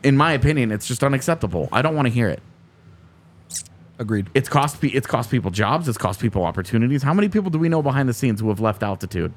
in 0.02 0.18
my 0.18 0.32
opinion, 0.32 0.72
it's 0.72 0.86
just 0.86 1.02
unacceptable. 1.02 1.70
I 1.72 1.80
don't 1.80 1.96
want 1.96 2.04
to 2.04 2.12
hear 2.12 2.28
it. 2.28 2.42
Agreed. 3.98 4.28
It's 4.34 4.48
cost 4.50 4.78
pe- 4.82 4.88
it's 4.88 5.06
cost 5.06 5.30
people 5.30 5.50
jobs. 5.50 5.88
It's 5.88 5.96
cost 5.96 6.20
people 6.20 6.44
opportunities. 6.44 7.02
How 7.02 7.14
many 7.14 7.30
people 7.30 7.50
do 7.50 7.58
we 7.58 7.70
know 7.70 7.80
behind 7.80 8.10
the 8.10 8.14
scenes 8.14 8.40
who 8.40 8.50
have 8.50 8.60
left 8.60 8.82
altitude 8.82 9.32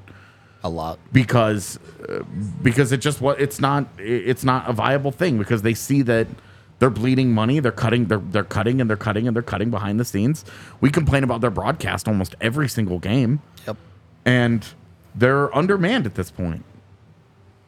A 0.64 0.68
lot. 0.68 0.98
because 1.12 1.78
uh, 2.08 2.22
because 2.62 2.90
it 2.90 2.96
just 2.98 3.20
what 3.20 3.38
it's 3.40 3.60
not 3.60 3.86
it's 3.98 4.44
not 4.44 4.68
a 4.68 4.72
viable 4.72 5.12
thing 5.12 5.36
because 5.38 5.60
they 5.62 5.74
see 5.74 6.00
that 6.02 6.26
they're 6.78 6.90
bleeding 6.90 7.32
money. 7.32 7.60
They're 7.60 7.70
cutting. 7.70 8.06
They're 8.06 8.18
they're 8.18 8.44
cutting 8.44 8.80
and 8.80 8.88
they're 8.90 8.96
cutting 8.96 9.26
and 9.28 9.36
they're 9.36 9.42
cutting 9.42 9.70
behind 9.70 10.00
the 10.00 10.04
scenes. 10.06 10.44
We 10.80 10.90
complain 10.90 11.22
about 11.22 11.40
their 11.42 11.50
broadcast 11.50 12.08
almost 12.08 12.34
every 12.40 12.68
single 12.68 12.98
game, 12.98 13.40
Yep. 13.66 13.76
and 14.24 14.66
they're 15.14 15.54
undermanned 15.54 16.06
at 16.06 16.14
this 16.14 16.30
point. 16.30 16.64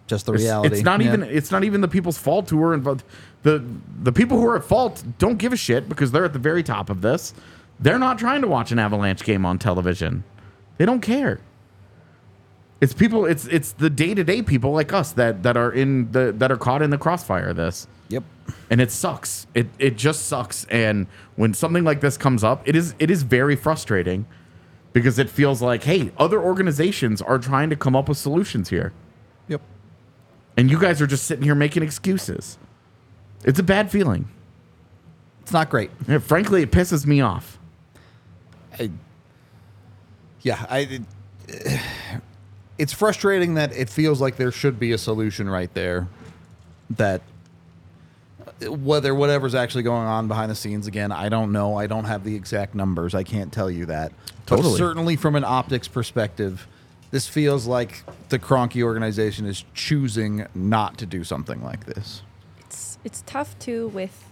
Just 0.07 0.27
the 0.27 0.33
It's, 0.33 0.43
reality. 0.45 0.75
it's 0.77 0.85
not 0.85 1.01
Yeah. 1.01 1.09
even 1.09 1.23
it's 1.25 1.51
not 1.51 1.65
even 1.65 1.83
the 1.83 1.89
people's 1.89 2.17
fault 2.19 2.49
who 2.51 2.63
are 2.63 2.73
involved. 2.75 3.05
The 3.43 3.63
the 4.03 4.13
people 4.13 4.39
who 4.41 4.47
are 4.49 4.57
at 4.57 4.65
fault 4.65 5.05
don't 5.19 5.37
give 5.37 5.53
a 5.53 5.57
shit 5.57 5.89
because 5.89 6.13
they're 6.13 6.25
at 6.25 6.33
the 6.33 6.39
very 6.39 6.63
top 6.63 6.89
of 6.91 7.03
this. 7.03 7.35
They're 7.79 7.99
not 7.99 8.19
trying 8.19 8.41
to 8.41 8.49
watch 8.49 8.73
an 8.73 8.79
Avalanche 8.79 9.23
game 9.23 9.45
on 9.45 9.59
television. 9.59 10.25
They 10.79 10.87
don't 10.87 11.01
care. 11.01 11.41
It's 12.81 12.93
people. 12.93 13.25
It's 13.25 13.47
it's 13.47 13.73
the 13.73 13.89
day 13.89 14.15
to 14.15 14.23
day 14.23 14.43
people 14.43 14.73
like 14.73 14.93
us 14.93 15.13
that 15.13 15.43
that 15.45 15.57
are 15.57 15.73
in 15.73 16.13
the 16.13 16.33
that 16.37 16.53
are 16.53 16.57
caught 16.59 16.83
in 16.83 16.91
the 16.91 16.99
crossfire 16.99 17.49
of 17.49 17.57
this. 17.57 17.87
Yep. 18.09 18.23
And 18.71 18.81
it 18.81 18.91
sucks. 18.93 19.47
It 19.55 19.69
it 19.79 19.97
just 19.97 20.27
sucks. 20.27 20.65
And 20.67 21.07
when 21.37 21.55
something 21.55 21.85
like 21.85 22.01
this 22.01 22.17
comes 22.19 22.45
up, 22.45 22.67
it 22.69 22.77
is 22.77 22.95
it 22.99 23.11
is 23.11 23.23
very 23.23 23.57
frustrating 23.57 24.27
because 24.93 25.19
it 25.19 25.31
feels 25.31 25.63
like, 25.63 25.85
hey, 25.85 26.11
other 26.19 26.41
organizations 26.41 27.21
are 27.23 27.39
trying 27.39 27.71
to 27.71 27.77
come 27.77 27.95
up 27.97 28.09
with 28.09 28.17
solutions 28.19 28.71
here 28.71 28.93
Yep. 29.49 29.61
and 30.57 30.71
you 30.71 30.79
guys 30.81 31.03
are 31.03 31.07
just 31.07 31.25
sitting 31.25 31.45
here 31.45 31.55
making 31.55 31.83
excuses. 31.83 32.57
It's 33.45 33.59
a 33.59 33.63
bad 33.63 33.91
feeling. 33.91 34.29
It's 35.43 35.53
not 35.53 35.69
great. 35.71 35.91
And 36.09 36.23
frankly, 36.23 36.63
it 36.63 36.71
pisses 36.71 37.07
me 37.07 37.21
off. 37.21 37.59
I, 38.79 38.91
yeah, 40.43 40.65
I. 40.69 41.03
It, 41.49 41.81
it's 42.79 42.93
frustrating 42.93 43.55
that 43.55 43.73
it 43.73 43.89
feels 43.89 44.21
like 44.21 44.37
there 44.37 44.53
should 44.53 44.79
be 44.79 44.93
a 44.93 44.99
solution 44.99 45.49
right 45.49 45.73
there. 45.75 46.09
That 46.91 47.23
whether 48.69 49.15
whatever's 49.15 49.55
actually 49.55 49.83
going 49.83 50.07
on 50.07 50.29
behind 50.29 50.51
the 50.51 50.55
scenes 50.55 50.87
again, 50.87 51.13
I 51.13 51.29
don't 51.29 51.53
know. 51.53 51.77
I 51.77 51.87
don't 51.87 52.05
have 52.05 52.25
the 52.25 52.35
exact 52.35 52.75
numbers. 52.75 53.15
I 53.15 53.23
can't 53.23 53.53
tell 53.53 53.71
you 53.71 53.87
that. 53.87 54.13
But 54.47 54.57
Totally. 54.57 54.79
certainly 54.79 55.17
from 55.17 55.37
an 55.37 55.45
optics 55.45 55.89
perspective, 55.89 56.67
this 57.11 57.29
feels 57.29 57.67
like 57.67 58.05
the 58.29 58.39
Kroenke 58.39 58.83
organization 58.83 59.47
is 59.47 59.65
choosing 59.75 60.47
not 60.55 60.99
to 60.99 61.07
do 61.07 61.25
something 61.25 61.63
like 61.63 61.87
this. 61.87 62.23
it's 62.61 62.99
it's 63.05 63.23
tough 63.27 63.59
too 63.59 63.89
with 63.89 64.25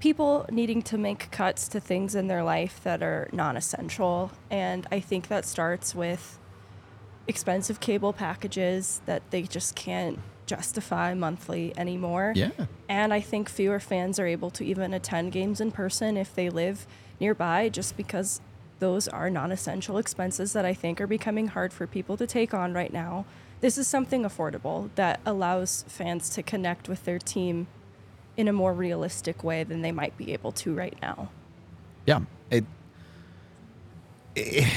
people 0.00 0.46
needing 0.50 0.82
to 0.82 0.98
make 0.98 1.30
cuts 1.30 1.68
to 1.68 1.78
things 1.80 2.14
in 2.14 2.26
their 2.26 2.42
life 2.42 2.80
that 2.82 3.02
are 3.02 3.28
non-essential 3.32 4.32
and 4.50 4.86
i 4.90 4.98
think 4.98 5.28
that 5.28 5.44
starts 5.44 5.94
with 5.94 6.38
expensive 7.28 7.80
cable 7.80 8.12
packages 8.12 9.00
that 9.06 9.22
they 9.30 9.42
just 9.42 9.74
can't 9.74 10.18
justify 10.46 11.14
monthly 11.14 11.72
anymore 11.78 12.32
Yeah. 12.34 12.50
and 12.88 13.14
i 13.14 13.20
think 13.20 13.48
fewer 13.48 13.78
fans 13.80 14.18
are 14.18 14.26
able 14.26 14.50
to 14.50 14.64
even 14.64 14.92
attend 14.92 15.32
games 15.32 15.60
in 15.60 15.70
person 15.70 16.16
if 16.16 16.34
they 16.34 16.50
live 16.50 16.86
nearby 17.20 17.68
just 17.68 17.96
because 17.96 18.40
those 18.80 19.06
are 19.06 19.30
non-essential 19.30 19.98
expenses 19.98 20.52
that 20.52 20.64
i 20.64 20.74
think 20.74 21.00
are 21.00 21.06
becoming 21.06 21.46
hard 21.48 21.72
for 21.72 21.86
people 21.86 22.16
to 22.16 22.26
take 22.26 22.52
on 22.52 22.74
right 22.74 22.92
now 22.92 23.24
this 23.60 23.78
is 23.78 23.86
something 23.86 24.24
affordable 24.24 24.90
that 24.96 25.20
allows 25.24 25.84
fans 25.86 26.28
to 26.30 26.42
connect 26.42 26.88
with 26.88 27.04
their 27.04 27.20
team 27.20 27.68
in 28.36 28.48
a 28.48 28.52
more 28.52 28.74
realistic 28.74 29.44
way 29.44 29.62
than 29.62 29.82
they 29.82 29.92
might 29.92 30.16
be 30.16 30.32
able 30.32 30.50
to 30.50 30.74
right 30.74 30.96
now. 31.00 31.30
Yeah. 32.06 32.22
It, 32.50 32.64
it- 34.34 34.72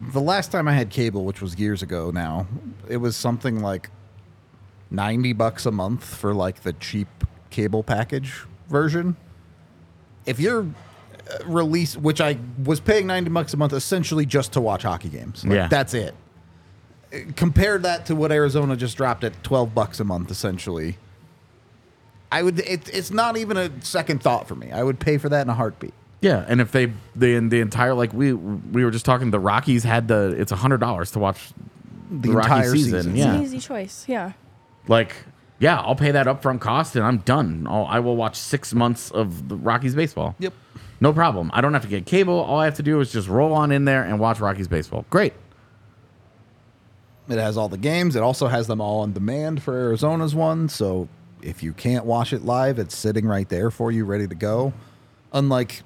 the 0.00 0.20
last 0.20 0.52
time 0.52 0.68
I 0.68 0.72
had 0.72 0.90
cable, 0.90 1.24
which 1.24 1.40
was 1.42 1.58
years 1.58 1.82
ago 1.82 2.10
now, 2.10 2.46
it 2.88 2.98
was 2.98 3.16
something 3.16 3.60
like 3.60 3.90
90 4.90 5.32
bucks 5.32 5.66
a 5.66 5.70
month 5.70 6.04
for 6.04 6.32
like 6.34 6.62
the 6.62 6.72
cheap 6.74 7.08
cable 7.50 7.82
package 7.82 8.44
version. 8.68 9.16
If 10.26 10.38
you're 10.38 10.62
uh, 10.62 11.44
release 11.46 11.96
which 11.96 12.20
I 12.20 12.38
was 12.64 12.80
paying 12.80 13.06
90 13.06 13.30
bucks 13.30 13.52
a 13.52 13.56
month 13.56 13.72
essentially 13.72 14.24
just 14.24 14.52
to 14.52 14.60
watch 14.60 14.82
hockey 14.82 15.08
games. 15.08 15.44
Like, 15.44 15.54
Yeah. 15.54 15.68
That's 15.68 15.94
it. 15.94 16.14
Uh, 17.12 17.18
Compare 17.36 17.78
that 17.78 18.06
to 18.06 18.14
what 18.14 18.32
Arizona 18.32 18.76
just 18.76 18.96
dropped 18.96 19.24
at 19.24 19.42
12 19.42 19.74
bucks 19.74 20.00
a 20.00 20.04
month 20.04 20.30
essentially. 20.30 20.96
I 22.30 22.42
would 22.42 22.60
it, 22.60 22.88
it's 22.94 23.10
not 23.10 23.36
even 23.36 23.56
a 23.56 23.70
second 23.82 24.22
thought 24.22 24.46
for 24.46 24.54
me. 24.54 24.70
I 24.70 24.82
would 24.82 25.00
pay 25.00 25.18
for 25.18 25.28
that 25.28 25.42
in 25.42 25.50
a 25.50 25.54
heartbeat. 25.54 25.94
Yeah, 26.20 26.44
and 26.48 26.60
if 26.60 26.72
they 26.72 26.86
the 27.14 27.38
the 27.48 27.60
entire 27.60 27.94
like 27.94 28.12
we 28.12 28.32
we 28.32 28.84
were 28.84 28.90
just 28.90 29.04
talking, 29.04 29.30
the 29.30 29.38
Rockies 29.38 29.84
had 29.84 30.08
the 30.08 30.34
it's 30.38 30.50
a 30.52 30.56
hundred 30.56 30.78
dollars 30.78 31.12
to 31.12 31.18
watch 31.20 31.38
the, 32.10 32.28
The 32.28 32.34
Rocky 32.34 32.46
entire 32.48 32.70
season. 32.72 32.92
season. 33.02 33.10
It's 33.12 33.18
Yeah, 33.24 33.34
an 33.34 33.42
easy 33.42 33.60
choice. 33.60 34.04
Yeah. 34.08 34.32
like 34.88 35.14
yeah, 35.60 35.80
I'll 35.80 35.96
pay 35.96 36.10
that 36.12 36.26
upfront 36.26 36.60
cost 36.60 36.94
and 36.96 37.04
I'm 37.04 37.18
done. 37.18 37.66
I'll, 37.68 37.84
I 37.86 37.98
will 38.00 38.14
watch 38.16 38.36
six 38.36 38.72
months 38.74 39.10
of 39.10 39.48
the 39.48 39.56
Rockies 39.56 39.94
baseball. 39.94 40.34
Yep. 40.38 40.52
no 41.00 41.12
problem. 41.12 41.50
I 41.52 41.60
don't 41.60 41.72
have 41.72 41.82
to 41.82 41.88
get 41.88 42.06
cable. 42.06 42.38
All 42.38 42.58
I 42.60 42.64
have 42.64 42.76
to 42.76 42.82
do 42.84 43.00
is 43.00 43.10
just 43.12 43.26
roll 43.28 43.52
on 43.52 43.70
in 43.72 43.84
there 43.84 44.02
and 44.04 44.18
watch 44.20 44.38
Rockies 44.40 44.68
baseball. 44.68 45.04
Great. 45.10 45.32
It 47.28 47.38
has 47.38 47.56
all 47.56 47.68
the 47.68 47.76
games. 47.78 48.16
It 48.16 48.22
also 48.22 48.46
has 48.46 48.66
them 48.68 48.80
all 48.80 49.00
on 49.00 49.12
demand 49.12 49.62
for 49.62 49.74
Arizona's 49.76 50.34
one. 50.34 50.68
So 50.68 51.08
if 51.42 51.62
you 51.62 51.72
can't 51.72 52.04
watch 52.06 52.32
it 52.32 52.42
live, 52.44 52.78
it's 52.78 52.96
sitting 52.96 53.26
right 53.26 53.48
there 53.48 53.70
for 53.70 53.92
you, 53.92 54.04
ready 54.04 54.26
to 54.26 54.34
go. 54.34 54.72
Unlike 55.32 55.82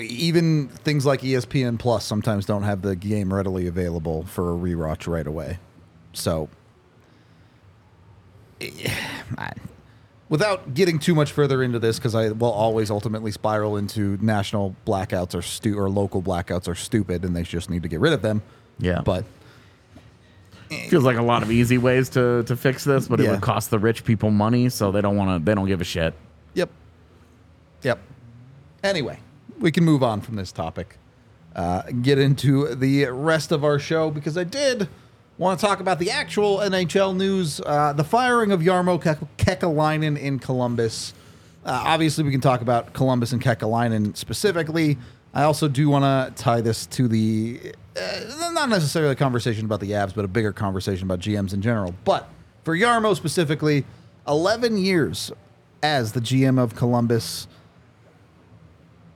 even 0.00 0.68
things 0.68 1.04
like 1.06 1.20
ESPN 1.20 1.78
Plus 1.78 2.04
sometimes 2.04 2.46
don't 2.46 2.62
have 2.62 2.82
the 2.82 2.96
game 2.96 3.32
readily 3.32 3.66
available 3.66 4.24
for 4.24 4.52
a 4.52 4.56
rewatch 4.56 5.06
right 5.06 5.26
away. 5.26 5.58
So 6.12 6.48
without 10.28 10.74
getting 10.74 10.98
too 10.98 11.14
much 11.14 11.32
further 11.32 11.62
into 11.62 11.78
this, 11.78 11.98
because 11.98 12.14
I 12.14 12.30
will 12.30 12.50
always 12.50 12.90
ultimately 12.90 13.30
spiral 13.30 13.76
into 13.76 14.18
national 14.20 14.74
blackouts 14.86 15.34
or 15.34 15.42
stu- 15.42 15.78
or 15.78 15.88
local 15.88 16.22
blackouts 16.22 16.68
are 16.68 16.74
stupid 16.74 17.24
and 17.24 17.34
they 17.34 17.42
just 17.42 17.70
need 17.70 17.82
to 17.82 17.88
get 17.88 18.00
rid 18.00 18.12
of 18.12 18.22
them. 18.22 18.42
Yeah. 18.78 19.00
But 19.02 19.24
Feels 20.90 21.04
like 21.04 21.16
a 21.16 21.22
lot 21.22 21.42
of 21.42 21.50
easy 21.50 21.78
ways 21.78 22.10
to 22.10 22.42
to 22.42 22.54
fix 22.54 22.84
this, 22.84 23.08
but 23.08 23.20
it 23.20 23.30
would 23.30 23.40
cost 23.40 23.70
the 23.70 23.78
rich 23.78 24.04
people 24.04 24.30
money, 24.30 24.68
so 24.68 24.92
they 24.92 25.00
don't 25.00 25.16
want 25.16 25.40
to. 25.40 25.42
They 25.42 25.54
don't 25.54 25.66
give 25.66 25.80
a 25.80 25.84
shit. 25.84 26.12
Yep. 26.52 26.68
Yep. 27.84 27.98
Anyway, 28.84 29.18
we 29.58 29.70
can 29.72 29.84
move 29.84 30.02
on 30.02 30.20
from 30.20 30.36
this 30.36 30.52
topic. 30.52 30.98
Uh, 31.54 31.82
get 32.02 32.18
into 32.18 32.74
the 32.74 33.06
rest 33.06 33.50
of 33.52 33.64
our 33.64 33.78
show 33.78 34.10
because 34.10 34.36
I 34.36 34.44
did 34.44 34.88
want 35.38 35.58
to 35.58 35.66
talk 35.66 35.80
about 35.80 35.98
the 35.98 36.10
actual 36.10 36.58
NHL 36.58 37.16
news. 37.16 37.60
Uh, 37.60 37.92
the 37.92 38.04
firing 38.04 38.52
of 38.52 38.60
Jarmo 38.60 38.98
Ke- 39.00 39.26
Kekalainen 39.38 40.18
in 40.18 40.38
Columbus. 40.38 41.14
Uh, 41.64 41.82
obviously, 41.86 42.24
we 42.24 42.30
can 42.30 42.40
talk 42.40 42.60
about 42.60 42.92
Columbus 42.92 43.32
and 43.32 43.42
Kekalainen 43.42 44.16
specifically. 44.16 44.98
I 45.34 45.42
also 45.44 45.68
do 45.68 45.88
want 45.88 46.04
to 46.04 46.42
tie 46.42 46.60
this 46.60 46.86
to 46.86 47.08
the 47.08 47.60
uh, 47.96 48.50
not 48.52 48.68
necessarily 48.68 49.12
a 49.12 49.16
conversation 49.16 49.64
about 49.64 49.80
the 49.80 49.90
Avs, 49.90 50.14
but 50.14 50.24
a 50.24 50.28
bigger 50.28 50.52
conversation 50.52 51.04
about 51.06 51.20
GMs 51.20 51.52
in 51.52 51.62
general. 51.62 51.94
But 52.04 52.28
for 52.64 52.76
Jarmo 52.76 53.16
specifically, 53.16 53.84
11 54.26 54.76
years 54.76 55.32
as 55.82 56.12
the 56.12 56.20
GM 56.20 56.58
of 56.62 56.74
Columbus. 56.74 57.46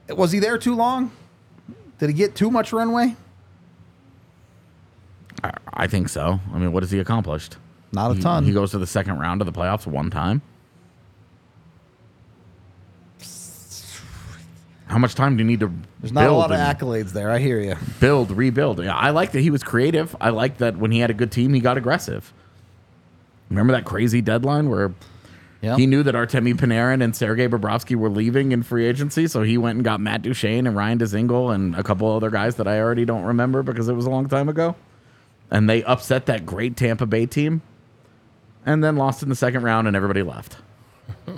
Was 0.08 0.32
he 0.32 0.38
there 0.38 0.58
too 0.58 0.74
long? 0.74 1.10
Did 1.98 2.08
he 2.10 2.14
get 2.14 2.34
too 2.34 2.50
much 2.50 2.72
runway? 2.72 3.16
I, 5.44 5.52
I 5.72 5.86
think 5.86 6.08
so. 6.08 6.40
I 6.52 6.58
mean, 6.58 6.72
what 6.72 6.82
has 6.82 6.90
he 6.90 6.98
accomplished? 6.98 7.56
Not 7.92 8.10
a 8.10 8.14
He- 8.14 8.20
ton. 8.22 8.44
He 8.44 8.52
goes 8.52 8.70
to 8.72 8.78
the 8.78 8.86
second 8.86 9.18
round 9.18 9.40
of 9.40 9.46
the 9.46 9.52
playoffs 9.52 9.86
one 9.86 10.10
time. 10.10 10.42
How 14.86 14.98
much 14.98 15.14
time 15.14 15.36
do 15.36 15.42
you 15.42 15.46
need 15.46 15.60
to 15.60 15.72
There's 16.00 16.12
not 16.12 16.26
a 16.26 16.32
lot 16.32 16.52
of 16.52 16.58
accolades 16.58 17.12
there. 17.12 17.30
I 17.30 17.38
hear 17.38 17.58
you. 17.60 17.76
build, 17.98 18.30
rebuild? 18.30 18.82
Yeah, 18.84 18.94
I 18.94 19.08
like 19.10 19.32
that 19.32 19.40
he 19.40 19.48
was 19.50 19.62
creative. 19.62 20.14
I 20.20 20.28
like 20.30 20.58
that 20.58 20.76
when 20.76 20.90
he 20.90 20.98
had 20.98 21.08
a 21.08 21.14
good 21.14 21.32
team, 21.32 21.54
he 21.54 21.60
got 21.60 21.78
aggressive. 21.78 22.30
Remember 23.48 23.72
that 23.72 23.86
crazy 23.86 24.20
deadline 24.20 24.68
where 24.68 24.92
Yeah. 25.62 25.76
he 25.76 25.86
knew 25.86 26.02
that 26.02 26.16
Artemi 26.16 26.54
Panarin 26.54 27.02
and 27.04 27.14
Sergei 27.14 27.46
Bobrovsky 27.46 27.94
were 27.94 28.10
leaving 28.10 28.50
in 28.50 28.64
free 28.64 28.84
agency, 28.84 29.28
so 29.28 29.42
he 29.42 29.56
went 29.56 29.76
and 29.76 29.84
got 29.84 30.00
Matt 30.00 30.22
Duchene 30.22 30.66
and 30.66 30.76
Ryan 30.76 30.98
Dzingel 30.98 31.54
and 31.54 31.76
a 31.76 31.84
couple 31.84 32.10
other 32.10 32.30
guys 32.30 32.56
that 32.56 32.66
I 32.66 32.80
already 32.80 33.04
don't 33.04 33.22
remember 33.22 33.62
because 33.62 33.88
it 33.88 33.94
was 33.94 34.04
a 34.04 34.10
long 34.10 34.28
time 34.28 34.48
ago. 34.48 34.74
And 35.52 35.70
they 35.70 35.84
upset 35.84 36.26
that 36.26 36.44
great 36.44 36.76
Tampa 36.76 37.06
Bay 37.06 37.26
team 37.26 37.62
and 38.66 38.82
then 38.82 38.96
lost 38.96 39.22
in 39.22 39.28
the 39.28 39.36
second 39.36 39.62
round 39.62 39.86
and 39.86 39.94
everybody 39.96 40.22
left. 40.22 40.56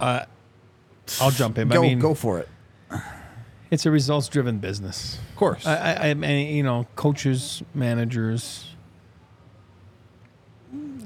Uh, 0.00 0.24
I'll 1.20 1.30
jump 1.30 1.58
in. 1.58 1.68
Go, 1.68 1.78
I 1.78 1.82
mean, 1.82 1.98
go 1.98 2.14
for 2.14 2.38
it. 2.38 2.48
it's 3.70 3.86
a 3.86 3.90
results 3.90 4.28
driven 4.28 4.58
business. 4.58 5.18
Of 5.30 5.36
course. 5.36 5.66
I, 5.66 5.76
I, 5.76 6.08
I 6.10 6.14
mean, 6.14 6.54
you 6.54 6.62
know, 6.62 6.86
coaches, 6.96 7.62
managers. 7.74 8.67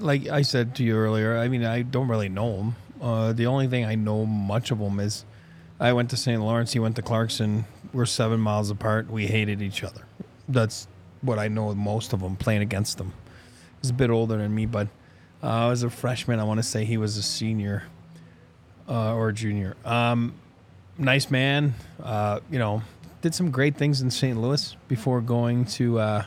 Like 0.02 0.28
I 0.28 0.42
said 0.42 0.74
to 0.76 0.84
you 0.84 0.96
earlier, 0.96 1.38
I 1.38 1.48
mean, 1.48 1.64
I 1.64 1.82
don't 1.82 2.08
really 2.08 2.28
know 2.28 2.56
him. 2.56 2.76
Uh, 3.00 3.32
the 3.32 3.46
only 3.46 3.68
thing 3.68 3.84
I 3.84 3.94
know 3.94 4.26
much 4.26 4.70
of 4.70 4.78
him 4.78 4.98
is 5.00 5.24
I 5.78 5.92
went 5.92 6.10
to 6.10 6.16
St. 6.16 6.40
Lawrence, 6.40 6.72
he 6.72 6.78
went 6.78 6.96
to 6.96 7.02
Clarkson. 7.02 7.64
We're 7.92 8.06
seven 8.06 8.40
miles 8.40 8.70
apart. 8.70 9.10
We 9.10 9.26
hated 9.26 9.62
each 9.62 9.84
other. 9.84 10.02
That's 10.48 10.88
what 11.20 11.38
I 11.38 11.48
know 11.48 11.74
most 11.74 12.12
of 12.12 12.20
them 12.20 12.36
playing 12.36 12.62
against 12.62 12.98
them. 12.98 13.12
He's 13.80 13.90
a 13.90 13.94
bit 13.94 14.10
older 14.10 14.36
than 14.36 14.54
me, 14.54 14.66
but 14.66 14.88
uh, 15.42 15.70
as 15.70 15.82
a 15.82 15.90
freshman, 15.90 16.40
I 16.40 16.44
want 16.44 16.58
to 16.58 16.62
say 16.62 16.84
he 16.84 16.96
was 16.96 17.16
a 17.16 17.22
senior 17.22 17.84
uh, 18.88 19.14
or 19.14 19.28
a 19.28 19.32
junior. 19.32 19.76
Um, 19.84 20.34
nice 20.98 21.30
man. 21.30 21.74
Uh, 22.02 22.40
you 22.50 22.58
know, 22.58 22.82
did 23.20 23.34
some 23.34 23.50
great 23.50 23.76
things 23.76 24.00
in 24.00 24.10
St. 24.10 24.40
Louis 24.40 24.76
before 24.88 25.20
going 25.20 25.64
to. 25.66 25.98
Uh, 25.98 26.24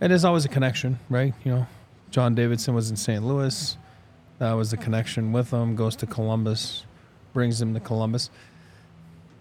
and 0.00 0.10
there's 0.10 0.24
always 0.24 0.44
a 0.44 0.48
connection, 0.48 0.98
right? 1.08 1.34
You 1.44 1.52
know, 1.52 1.66
John 2.10 2.34
Davidson 2.34 2.74
was 2.74 2.90
in 2.90 2.96
St. 2.96 3.24
Louis. 3.24 3.76
That 4.38 4.52
was 4.52 4.70
the 4.70 4.76
connection 4.76 5.32
with 5.32 5.50
him. 5.50 5.76
Goes 5.76 5.96
to 5.96 6.06
Columbus, 6.06 6.84
brings 7.32 7.60
him 7.60 7.74
to 7.74 7.80
Columbus. 7.80 8.30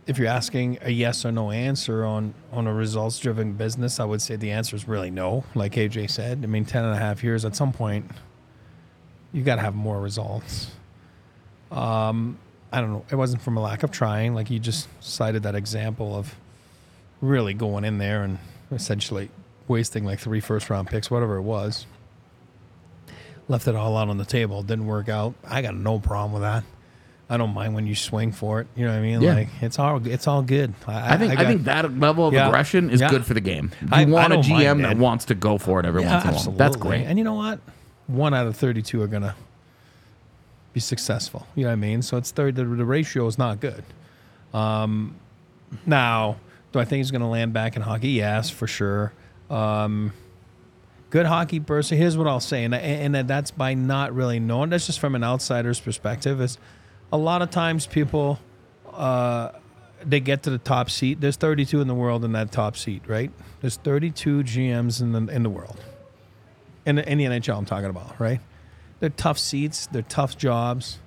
If 0.08 0.18
you're 0.18 0.28
asking 0.28 0.78
a 0.82 0.92
yes 0.92 1.26
or 1.26 1.32
no 1.32 1.52
answer 1.52 2.06
on 2.06 2.34
on 2.52 2.68
a 2.68 2.74
results 2.74 3.18
driven 3.20 3.54
business, 3.54 4.00
I 4.00 4.06
would 4.06 4.22
say 4.22 4.36
the 4.36 4.52
answer 4.52 4.76
is 4.76 4.88
really 4.88 5.10
no. 5.12 5.44
Like 5.56 5.74
AJ 5.74 6.12
said, 6.12 6.42
I 6.44 6.48
mean, 6.48 6.66
10 6.66 6.86
and 6.86 6.94
a 6.94 6.98
half 6.98 7.24
years. 7.24 7.44
At 7.44 7.56
some 7.56 7.74
point, 7.74 8.10
you 9.34 9.44
got 9.44 9.56
to 9.56 9.62
have 9.62 9.76
more 9.76 10.00
results. 10.00 10.72
Um, 11.72 12.38
I 12.72 12.82
don't 12.82 12.92
know. 12.92 13.06
It 13.10 13.16
wasn't 13.16 13.42
from 13.42 13.58
a 13.58 13.62
lack 13.62 13.84
of 13.84 13.92
trying. 13.92 14.36
Like 14.36 14.50
you 14.50 14.60
just 14.60 14.88
cited 15.00 15.44
that 15.44 15.56
example 15.56 16.16
of 16.16 16.36
really 17.22 17.54
going 17.54 17.84
in 17.84 17.98
there 17.98 18.24
and 18.24 18.38
essentially 18.72 19.30
wasting 19.68 20.06
like 20.06 20.20
three 20.20 20.40
first 20.40 20.70
round 20.70 20.88
picks, 20.88 21.10
whatever 21.10 21.38
it 21.38 21.42
was. 21.42 21.86
Left 23.48 23.68
it 23.68 23.76
all 23.76 23.96
out 23.98 24.10
on 24.10 24.18
the 24.18 24.26
table. 24.26 24.64
Didn't 24.64 24.88
work 24.88 25.08
out. 25.10 25.36
I 25.48 25.62
got 25.62 25.76
no 25.76 26.00
problem 26.00 26.34
with 26.34 26.42
that. 26.42 26.64
I 27.30 27.38
don't 27.38 27.54
mind 27.54 27.74
when 27.74 27.88
you 27.88 27.96
swing 27.96 28.32
for 28.32 28.62
it. 28.62 28.68
You 28.76 28.86
know 28.86 28.92
what 28.92 29.00
I 29.00 29.02
mean? 29.02 29.22
Yeah. 29.22 29.34
Like 29.34 29.50
it's 29.62 29.80
all 29.80 30.06
it's 30.06 30.28
all 30.28 30.42
good. 30.44 30.74
I 30.88 31.18
think 31.18 31.32
I, 31.34 31.36
got- 31.36 31.46
think 31.48 31.64
that 31.64 32.00
level 32.00 32.28
of 32.28 32.34
Yeah. 32.34 32.48
aggression 32.48 32.90
is 32.92 33.02
Yeah. 33.02 33.10
good 33.10 33.26
for 33.26 33.34
the 33.34 33.42
game. 33.42 33.72
You 33.82 33.88
I- 33.92 34.02
I 34.02 34.06
want 34.06 34.34
a 34.34 34.38
GM 34.38 34.82
that 34.84 34.98
wants 34.98 35.26
to 35.26 35.36
go 35.36 35.58
for 35.58 35.80
it 35.80 35.86
every 35.86 36.04
once 36.06 36.24
in 36.24 36.30
a 36.30 36.34
while. 36.34 36.52
That's 36.52 36.76
great. 36.76 37.06
And 37.06 37.18
you 37.18 37.24
know 37.24 37.34
what? 37.34 37.60
One 38.08 38.34
out 38.36 38.46
of 38.46 38.56
32 38.56 39.02
are 39.02 39.08
going 39.08 39.24
to 39.24 39.34
be 40.74 40.80
successful. 40.80 41.48
You 41.56 41.64
know 41.64 41.70
what 41.70 41.74
I 41.74 41.78
mean? 41.78 42.02
So 42.04 42.18
it's 42.18 42.30
third, 42.32 42.56
the, 42.56 42.64
the 42.66 42.86
ratio 42.86 43.26
is 43.28 43.38
not 43.40 43.60
good. 43.60 43.84
Um, 44.54 45.16
now, 45.86 46.38
do 46.72 46.80
I 46.80 46.86
think 46.86 47.00
he's 47.00 47.12
going 47.12 47.22
to 47.22 47.28
land 47.28 47.54
back 47.54 47.76
in 47.76 47.82
hockey? 47.82 48.10
Yes, 48.10 48.50
for 48.52 48.68
sure. 48.68 49.14
Um, 49.50 50.14
good 51.16 51.26
hockey 51.26 51.62
person. 51.62 51.98
Here's 51.98 52.18
what 52.18 52.28
I'll 52.28 52.42
say, 52.42 52.66
and, 52.66 52.76
and 52.76 53.16
that's 53.16 53.50
by 53.50 53.74
not 53.74 54.14
really 54.14 54.38
knowing. 54.38 54.70
That's 54.70 54.86
just 54.86 55.00
from 55.00 55.16
an 55.16 55.24
outsider's 55.24 55.80
perspective. 55.80 56.42
Is 56.42 56.58
a 57.10 57.18
lot 57.18 57.42
of 57.42 57.52
times 57.52 57.88
people 57.88 58.38
uh, 58.92 59.52
they 60.04 60.20
get 60.20 60.44
to 60.44 60.50
the 60.50 60.58
top 60.58 60.90
seat. 60.90 61.22
There's 61.22 61.38
32 61.38 61.80
in 61.80 61.88
the 61.88 61.96
world 61.96 62.26
in 62.26 62.34
that 62.34 62.52
top 62.52 62.76
seat, 62.76 63.04
right? 63.08 63.32
There's 63.62 63.78
32 63.78 64.44
GMs 64.44 65.02
in 65.02 65.14
the 65.14 65.34
in 65.34 65.44
the 65.44 65.50
world. 65.50 65.82
In 66.86 66.98
the, 66.98 67.10
in 67.10 67.18
the 67.18 67.24
NHL, 67.24 67.58
I'm 67.58 67.66
talking 67.66 67.90
about, 67.90 68.20
right? 68.20 68.42
They're 69.00 69.10
tough 69.10 69.40
seats. 69.40 69.88
They're 69.88 70.02
tough 70.02 70.38
jobs. 70.38 71.00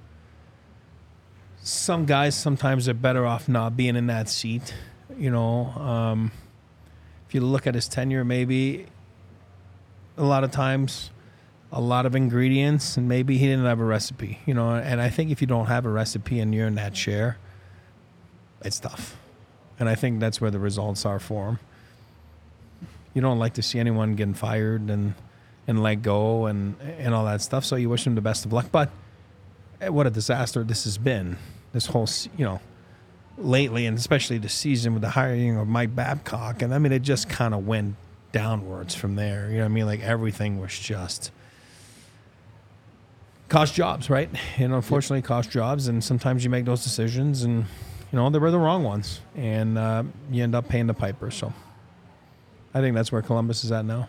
Some 1.63 2.07
guys 2.07 2.35
sometimes 2.35 2.89
are 2.89 2.95
better 2.95 3.27
off 3.27 3.47
not 3.47 3.77
being 3.77 3.95
in 3.95 4.07
that 4.07 4.31
seat. 4.31 4.73
You 5.19 5.31
know, 5.31 5.67
um, 5.67 6.33
if 7.29 7.35
you 7.35 7.43
look 7.43 7.67
at 7.67 7.75
his 7.75 7.89
tenure, 7.89 8.25
maybe 8.25 8.87
a 10.19 10.25
lot 10.25 10.45
of 10.45 10.51
times 10.51 11.11
a 11.71 11.81
lot 11.81 12.07
of 12.07 12.15
ingredients 12.15 12.97
and 12.97 13.09
maybe 13.09 13.39
he 13.39 13.47
didn't 13.47 13.65
have 13.65 13.81
a 13.81 13.85
recipe 13.85 14.39
you 14.47 14.55
know 14.55 14.75
and 14.75 15.01
i 15.01 15.09
think 15.09 15.31
if 15.31 15.41
you 15.41 15.47
don't 15.47 15.67
have 15.67 15.87
a 15.87 15.89
recipe 15.89 16.41
and 16.41 16.55
you're 16.55 16.67
in 16.67 16.75
that 16.75 16.95
chair 16.95 17.39
it's 18.63 18.81
tough. 18.81 19.17
And 19.79 19.89
i 19.89 19.95
think 19.95 20.21
that's 20.21 20.41
where 20.41 20.51
the 20.51 20.59
results 20.59 21.07
are 21.07 21.19
for 21.19 21.49
him. 21.49 21.59
You 23.15 23.23
don't 23.23 23.39
like 23.39 23.55
to 23.55 23.63
see 23.63 23.79
anyone 23.79 24.15
getting 24.15 24.35
fired 24.35 24.91
and 24.91 25.15
and 25.67 25.83
let 25.83 26.03
go 26.03 26.47
and 26.47 26.77
and 26.81 27.15
all 27.15 27.25
that 27.27 27.43
stuff 27.43 27.65
so 27.65 27.77
you 27.77 27.89
wish 27.89 28.07
him 28.07 28.15
the 28.15 28.21
best 28.21 28.47
of 28.47 28.53
luck 28.53 28.67
but 28.73 28.91
eh, 29.81 29.89
what 29.89 30.07
a 30.07 30.11
disaster 30.11 30.65
this 30.65 30.85
has 30.85 30.97
been 30.97 31.37
this 31.73 31.87
whole 31.87 32.09
you 32.37 32.45
know 32.45 32.61
lately 33.37 33.85
and 33.85 33.99
especially 33.99 34.39
the 34.39 34.49
season 34.49 34.95
with 34.95 35.03
the 35.03 35.11
hiring 35.11 35.57
of 35.57 35.69
mike 35.69 35.95
babcock 35.95 36.63
and 36.63 36.75
i 36.75 36.79
mean 36.79 36.91
it 36.91 37.03
just 37.03 37.29
kind 37.29 37.53
of 37.53 37.67
went 37.67 37.95
downwards 38.39 38.95
from 38.95 39.17
there 39.17 39.49
you 39.51 39.57
know 39.57 39.65
what 39.65 39.73
i 39.73 39.75
mean 39.77 39.87
like 39.87 40.01
everything 40.01 40.61
was 40.61 40.79
just 40.79 41.33
cost 43.49 43.75
jobs, 43.75 44.11
right? 44.11 44.29
And 44.59 44.73
unfortunately, 44.73 45.23
cost 45.23 45.51
jobs. 45.51 45.89
And 45.89 46.03
sometimes 46.03 46.45
you 46.45 46.51
make 46.51 46.65
those 46.65 46.83
decisions, 46.85 47.43
and 47.43 47.65
you 48.13 48.17
know 48.17 48.31
they 48.31 48.39
were 48.39 48.51
the 48.51 48.59
wrong 48.59 48.85
ones, 48.85 49.21
and 49.35 49.79
uh, 49.79 50.05
you 50.31 50.43
end 50.43 50.55
up 50.55 50.69
paying 50.69 50.87
the 50.87 50.95
piper. 50.95 51.31
So 51.31 51.53
I 52.75 52.81
think 52.81 52.95
that's 52.95 53.11
where 53.11 53.23
Columbus 53.23 53.65
is 53.65 53.73
at 53.73 53.85
now. 53.85 54.09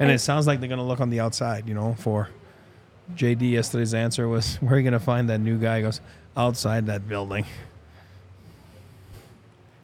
And 0.00 0.12
it 0.12 0.20
sounds 0.20 0.46
like 0.46 0.60
they're 0.60 0.68
going 0.68 0.78
to 0.78 0.84
look 0.84 1.00
on 1.00 1.10
the 1.10 1.18
outside, 1.18 1.68
you 1.68 1.74
know, 1.74 1.96
for 1.98 2.28
JD. 3.14 3.50
Yesterday's 3.50 3.94
answer 3.94 4.28
was, 4.28 4.56
"Where 4.56 4.74
are 4.74 4.76
you 4.76 4.82
going 4.82 4.92
to 4.92 5.00
find 5.00 5.28
that 5.28 5.40
new 5.40 5.58
guy?" 5.58 5.78
He 5.78 5.82
goes 5.82 6.00
outside 6.36 6.86
that 6.86 7.08
building. 7.08 7.44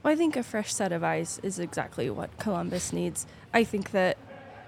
Well, 0.04 0.12
I 0.12 0.16
think 0.16 0.36
a 0.36 0.42
fresh 0.42 0.74
set 0.74 0.92
of 0.92 1.02
eyes 1.02 1.40
is 1.42 1.58
exactly 1.58 2.10
what 2.10 2.38
Columbus 2.38 2.92
needs. 2.92 3.26
I 3.54 3.64
think 3.64 3.92
that 3.92 4.18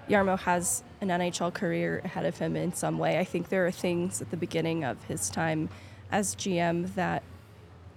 Jarmo 0.09 0.39
has 0.39 0.83
an 0.99 1.09
NHL 1.09 1.53
career 1.53 2.01
ahead 2.03 2.25
of 2.25 2.39
him 2.39 2.55
in 2.55 2.73
some 2.73 2.97
way. 2.97 3.19
I 3.19 3.23
think 3.23 3.49
there 3.49 3.67
are 3.67 3.71
things 3.71 4.19
at 4.19 4.31
the 4.31 4.37
beginning 4.37 4.83
of 4.83 5.03
his 5.03 5.29
time 5.29 5.69
as 6.11 6.33
GM 6.33 6.95
that 6.95 7.21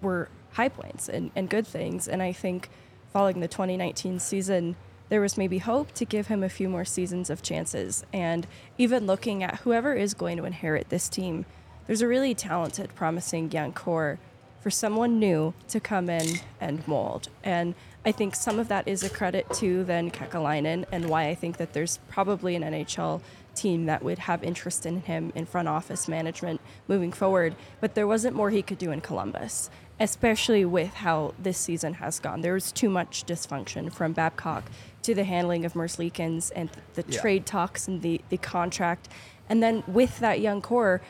were 0.02 0.28
high 0.52 0.68
points 0.68 1.08
and, 1.08 1.30
and 1.34 1.48
good 1.48 1.66
things. 1.66 2.06
And 2.08 2.22
I 2.22 2.32
think 2.32 2.68
following 3.10 3.40
the 3.40 3.48
2019 3.48 4.18
season, 4.18 4.76
there 5.08 5.22
was 5.22 5.38
maybe 5.38 5.56
hope 5.56 5.92
to 5.92 6.04
give 6.04 6.26
him 6.26 6.42
a 6.42 6.50
few 6.50 6.68
more 6.68 6.84
seasons 6.84 7.30
of 7.30 7.40
chances. 7.40 8.04
And 8.12 8.46
even 8.76 9.06
looking 9.06 9.42
at 9.42 9.60
whoever 9.60 9.94
is 9.94 10.12
going 10.12 10.36
to 10.36 10.44
inherit 10.44 10.90
this 10.90 11.08
team, 11.08 11.46
there's 11.86 12.02
a 12.02 12.06
really 12.06 12.34
talented, 12.34 12.94
promising 12.94 13.50
young 13.50 13.72
core 13.72 14.18
for 14.60 14.70
someone 14.70 15.18
new 15.18 15.54
to 15.68 15.80
come 15.80 16.10
in 16.10 16.38
and 16.60 16.86
mold. 16.86 17.28
And 17.42 17.74
I 18.04 18.12
think 18.12 18.34
some 18.34 18.58
of 18.58 18.68
that 18.68 18.86
is 18.86 19.02
a 19.02 19.10
credit 19.10 19.50
to 19.54 19.84
then 19.84 20.10
Kekalainen 20.10 20.84
and 20.92 21.08
why 21.08 21.28
I 21.28 21.34
think 21.34 21.56
that 21.56 21.72
there's 21.72 21.98
probably 22.08 22.54
an 22.56 22.62
NHL 22.62 23.20
team 23.54 23.86
that 23.86 24.02
would 24.02 24.20
have 24.20 24.42
interest 24.44 24.86
in 24.86 25.02
him 25.02 25.32
in 25.34 25.44
front 25.44 25.68
office 25.68 26.08
management 26.08 26.60
moving 26.88 27.12
forward. 27.12 27.54
But 27.80 27.94
there 27.94 28.06
wasn't 28.06 28.36
more 28.36 28.50
he 28.50 28.62
could 28.62 28.78
do 28.78 28.90
in 28.90 29.00
Columbus, 29.00 29.70
especially 29.98 30.64
with 30.64 30.94
how 30.94 31.34
this 31.38 31.58
season 31.58 31.94
has 31.94 32.20
gone. 32.20 32.40
There 32.42 32.54
was 32.54 32.70
too 32.72 32.88
much 32.88 33.26
dysfunction 33.26 33.92
from 33.92 34.12
Babcock 34.12 34.70
to 35.02 35.14
the 35.14 35.24
handling 35.24 35.64
of 35.64 35.72
Merzlikins 35.74 36.52
and 36.54 36.70
the 36.94 37.04
Yeah. 37.08 37.20
trade 37.20 37.46
talks 37.46 37.88
and 37.88 38.02
the, 38.02 38.20
the 38.28 38.36
contract. 38.38 39.08
And 39.48 39.62
then 39.62 39.82
with 39.86 40.20
that 40.20 40.40
young 40.40 40.62
core, 40.62 41.00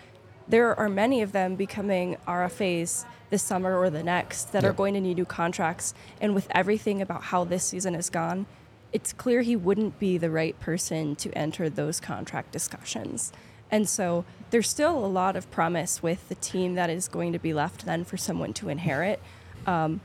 there 0.48 0.76
are 0.76 0.88
many 0.88 1.22
of 1.22 1.32
them 1.32 1.54
becoming 1.56 2.16
RFAs 2.26 3.04
this 3.30 3.42
summer 3.42 3.78
or 3.78 3.90
the 3.90 4.02
next 4.02 4.52
that 4.52 4.64
are 4.64 4.72
going 4.72 4.94
to 4.94 5.00
need 5.00 5.16
new 5.16 5.24
contracts. 5.24 5.94
And 6.20 6.34
with 6.34 6.48
everything 6.50 7.00
about 7.00 7.24
how 7.24 7.44
this 7.44 7.64
season 7.64 7.94
has 7.94 8.10
gone, 8.10 8.46
it's 8.92 9.12
clear 9.12 9.42
he 9.42 9.56
wouldn't 9.56 9.98
be 9.98 10.18
the 10.18 10.30
right 10.30 10.58
person 10.60 11.16
to 11.16 11.30
enter 11.32 11.70
those 11.70 12.00
contract 12.00 12.52
discussions. 12.52 13.32
And 13.70 13.88
so 13.88 14.24
there's 14.50 14.68
still 14.68 15.04
a 15.04 15.06
lot 15.06 15.36
of 15.36 15.50
promise 15.50 16.02
with 16.02 16.28
the 16.28 16.34
team 16.34 16.74
that 16.74 16.90
is 16.90 17.06
going 17.06 17.32
to 17.32 17.38
be 17.38 17.54
left 17.54 17.86
then 17.86 18.04
for 18.04 18.16
someone 18.16 18.52
to 18.54 18.68
inherit. 18.68 19.20
Um, 19.66 20.00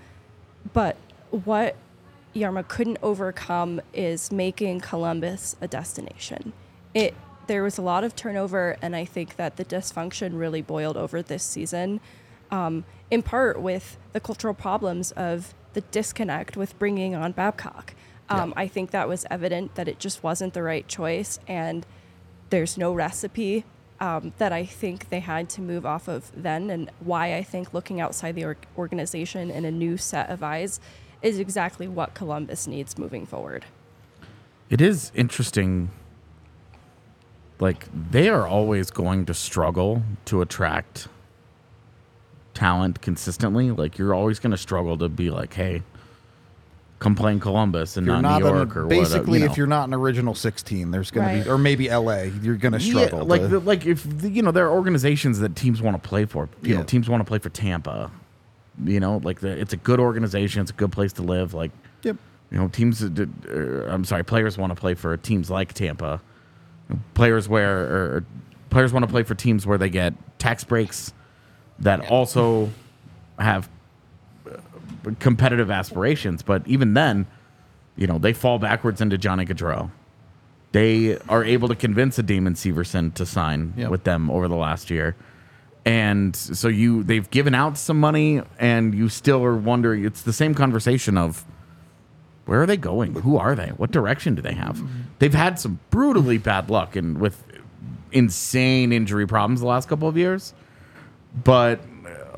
but 0.73 0.97
what 1.31 1.75
Jarmo 2.35 2.67
couldn't 2.67 2.99
overcome 3.01 3.81
is 3.93 4.31
making 4.31 4.81
Columbus 4.81 5.55
a 5.61 5.67
destination. 5.67 6.53
It 6.93 7.15
there 7.47 7.63
was 7.63 7.77
a 7.77 7.81
lot 7.81 8.03
of 8.03 8.15
turnover, 8.15 8.75
and 8.81 8.95
I 8.95 9.05
think 9.05 9.35
that 9.35 9.57
the 9.57 9.65
dysfunction 9.65 10.39
really 10.39 10.63
boiled 10.63 10.97
over 10.97 11.21
this 11.21 11.43
season, 11.43 11.99
um, 12.49 12.85
in 13.11 13.21
part 13.21 13.61
with 13.61 13.97
the 14.13 14.19
cultural 14.19 14.53
problems 14.53 15.11
of 15.11 15.53
the 15.73 15.81
disconnect 15.81 16.57
with 16.57 16.77
bringing 16.79 17.15
on 17.15 17.31
Babcock. 17.31 17.93
Um, 18.29 18.53
I 18.57 18.67
think 18.67 18.91
that 18.91 19.07
was 19.07 19.25
evident 19.29 19.75
that 19.75 19.87
it 19.87 19.99
just 19.99 20.23
wasn't 20.23 20.53
the 20.53 20.63
right 20.63 20.87
choice, 20.87 21.37
and 21.47 21.85
there's 22.49 22.77
no 22.77 22.93
recipe 22.93 23.65
um, 23.99 24.33
that 24.39 24.51
I 24.51 24.65
think 24.65 25.09
they 25.09 25.19
had 25.19 25.47
to 25.49 25.61
move 25.61 25.85
off 25.85 26.07
of 26.07 26.31
then, 26.35 26.69
and 26.69 26.89
why 26.99 27.35
I 27.35 27.43
think 27.43 27.73
looking 27.73 28.01
outside 28.01 28.35
the 28.35 28.45
org- 28.45 28.67
organization 28.77 29.51
in 29.51 29.63
a 29.63 29.71
new 29.71 29.97
set 29.97 30.29
of 30.29 30.41
eyes 30.41 30.79
is 31.21 31.39
exactly 31.39 31.87
what 31.87 32.13
Columbus 32.13 32.67
needs 32.67 32.97
moving 32.97 33.25
forward. 33.25 33.65
It 34.69 34.81
is 34.81 35.11
interesting. 35.13 35.91
Like 37.59 37.87
they 37.93 38.27
are 38.27 38.47
always 38.47 38.89
going 38.91 39.25
to 39.27 39.33
struggle 39.33 40.03
to 40.25 40.41
attract 40.41 41.07
talent 42.55 43.01
consistently. 43.01 43.69
Like 43.69 43.99
you're 43.99 44.13
always 44.15 44.39
going 44.39 44.51
to 44.51 44.57
struggle 44.57 44.97
to 44.97 45.07
be 45.09 45.29
like, 45.29 45.53
hey, 45.53 45.83
come 46.99 47.13
play 47.13 47.33
in 47.33 47.39
Columbus 47.39 47.97
and 47.97 48.07
You're 48.07 48.15
not, 48.21 48.21
not 48.21 48.41
New 48.41 48.47
an- 48.47 48.55
York 48.55 48.77
or 48.77 48.85
basically 48.87 49.17
whatever. 49.19 49.33
You 49.33 49.39
know. 49.45 49.51
if 49.51 49.57
you're 49.57 49.67
not 49.67 49.87
an 49.89 49.93
original 49.93 50.33
16, 50.33 50.89
there's 50.91 51.11
going 51.11 51.27
Right. 51.27 51.37
to 51.39 51.43
be, 51.43 51.49
or 51.51 51.57
maybe 51.59 51.89
LA, 51.89 52.23
you're 52.41 52.55
going 52.55 52.71
to 52.73 52.79
struggle. 52.79 53.19
Yeah, 53.19 53.25
like 53.25 53.41
to- 53.41 53.47
the, 53.49 53.59
like 53.59 53.85
if 53.85 54.03
the, 54.21 54.29
you 54.29 54.41
know 54.41 54.51
there 54.51 54.65
are 54.65 54.71
organizations 54.73 55.39
that 55.39 55.55
teams 55.55 55.81
want 55.81 56.01
to 56.01 56.09
play 56.09 56.25
for. 56.25 56.49
You 56.63 56.75
know, 56.77 56.83
teams 56.83 57.07
want 57.09 57.21
to 57.21 57.25
play 57.25 57.37
for 57.37 57.49
Tampa. 57.49 58.09
You 58.83 58.99
know, 58.99 59.17
like 59.23 59.39
the, 59.41 59.49
it's 59.49 59.73
a 59.73 59.77
good 59.77 59.99
organization. 59.99 60.61
It's 60.61 60.71
a 60.71 60.73
good 60.73 60.91
place 60.91 61.13
to 61.13 61.21
live. 61.21 61.53
Like 61.53 61.71
Yep. 62.03 62.17
you 62.51 62.57
know, 62.57 62.67
teams. 62.69 62.99
that 62.99 63.29
er, 63.47 63.87
I'm 63.89 64.03
sorry, 64.05 64.23
players 64.23 64.57
want 64.57 64.71
to 64.73 64.79
play 64.79 64.93
for 64.95 65.15
teams 65.17 65.49
like 65.49 65.73
Tampa. 65.73 66.21
Players 67.13 67.47
where 67.49 67.79
or 67.79 68.25
players 68.69 68.93
want 68.93 69.03
to 69.03 69.11
play 69.11 69.23
for 69.23 69.33
teams 69.35 69.65
where 69.65 69.77
they 69.77 69.89
get 69.89 70.13
tax 70.39 70.63
breaks 70.63 71.13
that 71.79 72.09
also 72.09 72.69
have 73.39 73.69
uh, 74.49 74.57
competitive 75.19 75.69
aspirations. 75.69 76.41
But 76.43 76.65
even 76.67 76.93
then, 76.93 77.27
you 77.95 78.07
know, 78.07 78.17
they 78.17 78.33
fall 78.33 78.59
backwards 78.59 79.01
into 79.01 79.17
Johnny 79.17 79.45
Gaudreau. 79.45 79.91
They 80.71 81.17
are 81.29 81.43
able 81.43 81.67
to 81.69 81.75
convince 81.75 82.17
a 82.19 82.23
Damon 82.23 82.53
Severson 82.55 83.13
to 83.15 83.25
sign 83.25 83.73
Yep. 83.77 83.91
with 83.91 84.03
them 84.03 84.29
over 84.29 84.47
the 84.47 84.55
last 84.55 84.89
year. 84.89 85.15
And 85.85 86.35
so 86.35 86.67
you 86.67 87.03
they've 87.03 87.29
given 87.29 87.53
out 87.53 87.77
some 87.77 87.99
money 87.99 88.41
and 88.59 88.93
you 88.95 89.07
still 89.07 89.43
are 89.43 89.55
wondering 89.55 90.03
it's 90.03 90.23
the 90.23 90.33
same 90.33 90.55
conversation 90.55 91.17
of 91.17 91.45
where 92.45 92.61
are 92.61 92.65
they 92.65 92.77
going? 92.77 93.13
Who 93.13 93.37
are 93.37 93.55
they? 93.55 93.67
What 93.69 93.91
direction 93.91 94.33
do 94.35 94.41
they 94.41 94.53
have? 94.53 94.81
They've 95.19 95.33
had 95.33 95.59
some 95.59 95.79
brutally 95.91 96.37
bad 96.39 96.69
luck 96.69 96.95
and 96.95 97.19
with 97.19 97.41
insane 98.11 98.91
injury 98.91 99.27
problems 99.27 99.61
the 99.61 99.67
last 99.67 99.87
couple 99.87 100.07
of 100.07 100.17
years. 100.17 100.53
But 101.43 101.81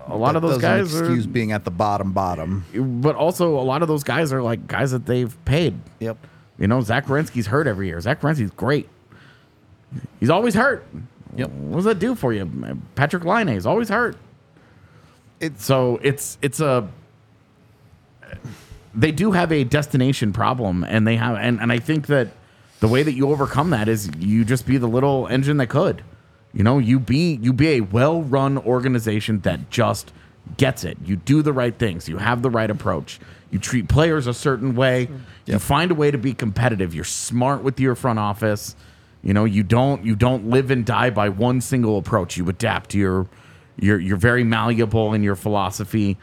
a 0.08 0.16
lot 0.16 0.34
that 0.34 0.38
of 0.38 0.42
those 0.44 0.62
guys 0.62 0.96
are 0.96 1.28
being 1.28 1.52
at 1.52 1.66
the 1.66 1.72
bottom, 1.72 2.12
bottom. 2.14 2.66
but 3.02 3.16
also 3.16 3.60
a 3.60 3.62
lot 3.62 3.82
of 3.82 3.88
those 3.88 4.04
guys 4.04 4.32
are 4.32 4.42
like 4.42 4.68
guys 4.68 4.92
that 4.92 5.06
they've 5.06 5.36
paid. 5.46 5.80
Yep. 6.00 6.18
You 6.58 6.68
know, 6.68 6.82
Zach 6.82 7.06
Werenski's 7.06 7.48
hurt 7.48 7.68
every 7.68 7.88
year. 7.88 8.00
Zach 8.02 8.22
Werenski's 8.22 8.52
great. 8.52 8.90
He's 10.20 10.30
always 10.30 10.56
hurt. 10.56 10.86
Yep. 11.36 11.50
What 11.52 11.76
does 11.78 11.86
that 11.86 12.00
do 12.00 12.16
for 12.16 12.34
you? 12.34 12.46
Patrik 12.96 13.24
Laine 13.24 13.50
is 13.50 13.66
always 13.66 13.90
hurt. 13.90 14.18
It's 15.40 15.64
So 15.64 16.00
it's 16.02 16.38
it's 16.42 16.60
a 16.60 16.88
they 18.96 19.12
do 19.12 19.32
have 19.32 19.52
a 19.52 19.64
destination 19.64 20.34
problem 20.34 20.84
and 20.84 21.06
they 21.06 21.16
have 21.18 21.38
and, 21.38 21.62
and 21.62 21.72
I 21.72 21.78
think 21.78 22.08
that 22.08 22.30
the 22.80 22.88
way 22.88 23.04
that 23.04 23.14
you 23.14 23.30
overcome 23.30 23.70
that 23.70 23.88
is 23.88 24.10
you 24.18 24.44
just 24.44 24.66
be 24.66 24.78
the 24.78 24.88
little 24.88 25.28
engine 25.28 25.58
that 25.58 25.68
could. 25.68 26.04
You 26.58 26.64
know, 26.64 26.80
you 26.80 27.00
be 27.00 27.36
you 27.40 27.54
be 27.54 27.74
a 27.74 27.82
well-run 27.82 28.58
organization 28.58 29.42
that 29.42 29.70
just 29.70 30.12
gets 30.58 30.84
it. 30.84 30.98
You 31.06 31.16
do 31.16 31.44
the 31.44 31.54
right 31.54 31.78
things. 31.78 32.10
You 32.10 32.18
have 32.18 32.42
the 32.42 32.50
right 32.50 32.72
approach. 32.72 33.20
You 33.52 33.60
treat 33.60 33.88
players 33.88 34.26
a 34.26 34.34
certain 34.34 34.74
way. 34.74 35.08
You 35.46 35.60
find 35.60 35.92
a 35.92 35.94
way 35.94 36.10
to 36.10 36.18
be 36.18 36.34
competitive. 36.34 36.96
You're 36.96 37.04
smart 37.04 37.62
with 37.62 37.80
your 37.80 37.94
front 37.94 38.18
office. 38.18 38.76
You 39.22 39.36
know, 39.36 39.46
you 39.46 39.62
don't 39.62 40.04
you 40.04 40.16
don't 40.16 40.50
live 40.50 40.72
and 40.72 40.84
die 40.84 41.12
by 41.12 41.30
one 41.30 41.62
single 41.62 42.00
approach. 42.00 42.38
You 42.38 42.50
adapt. 42.50 42.96
You're 42.96 43.28
you're 43.80 44.00
you're 44.00 44.18
very 44.18 44.44
malleable 44.44 45.14
in 45.14 45.22
your 45.22 45.36
philosophy. 45.36 46.18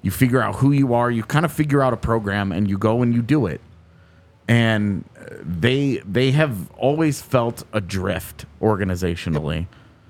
You 0.00 0.10
figure 0.10 0.40
out 0.40 0.54
who 0.56 0.72
you 0.72 0.94
are. 0.94 1.10
You 1.10 1.24
kind 1.24 1.44
of 1.44 1.52
figure 1.52 1.82
out 1.82 1.92
a 1.92 1.98
program 1.98 2.52
and 2.52 2.70
you 2.70 2.78
go 2.78 3.02
and 3.02 3.14
you 3.14 3.20
do 3.20 3.44
it. 3.44 3.60
And 4.46 5.04
they 5.40 6.02
they 6.04 6.32
have 6.32 6.70
always 6.72 7.22
felt 7.22 7.64
adrift 7.72 8.44
organizationally. 8.60 9.66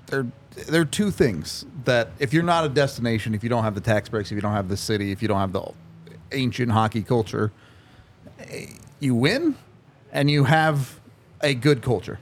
there 0.07 0.27
there 0.67 0.81
are 0.81 0.85
two 0.85 1.11
things 1.11 1.65
that 1.83 2.09
if 2.19 2.33
you're 2.33 2.43
not 2.43 2.65
a 2.65 2.69
destination, 2.69 3.33
if 3.33 3.43
you 3.43 3.49
don't 3.49 3.63
have 3.63 3.75
the 3.75 3.81
tax 3.81 4.09
breaks, 4.09 4.31
if 4.31 4.35
you 4.35 4.41
don't 4.41 4.53
have 4.53 4.69
the 4.69 4.77
city, 4.77 5.11
if 5.11 5.21
you 5.21 5.27
don't 5.27 5.39
have 5.39 5.53
the 5.53 5.71
ancient 6.31 6.71
hockey 6.71 7.03
culture, 7.03 7.51
you 8.99 9.15
win 9.15 9.55
and 10.11 10.31
you 10.31 10.45
have 10.45 10.99
a 11.41 11.53
good 11.53 11.81
culture. 11.81 12.19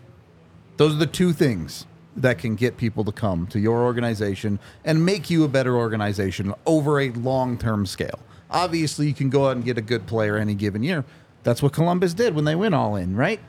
Those 0.77 0.93
are 0.93 0.97
the 0.97 1.05
two 1.05 1.33
things 1.33 1.85
that 2.15 2.37
can 2.37 2.55
get 2.55 2.77
people 2.77 3.03
to 3.03 3.11
come 3.11 3.47
to 3.47 3.59
your 3.59 3.83
organization 3.83 4.59
and 4.83 5.05
make 5.05 5.29
you 5.29 5.43
a 5.43 5.47
better 5.47 5.75
organization 5.75 6.53
over 6.65 6.99
a 6.99 7.09
long-term 7.11 7.85
scale. 7.85 8.19
Obviously, 8.49 9.07
you 9.07 9.13
can 9.13 9.29
go 9.29 9.47
out 9.47 9.55
and 9.55 9.65
get 9.65 9.77
a 9.77 9.81
good 9.81 10.05
player 10.05 10.37
any 10.37 10.53
given 10.53 10.83
year. 10.83 11.05
That's 11.43 11.61
what 11.61 11.73
Columbus 11.73 12.13
did 12.13 12.35
when 12.35 12.45
they 12.45 12.55
went 12.55 12.73
all 12.75 12.95
in, 12.95 13.15
right? 13.15 13.39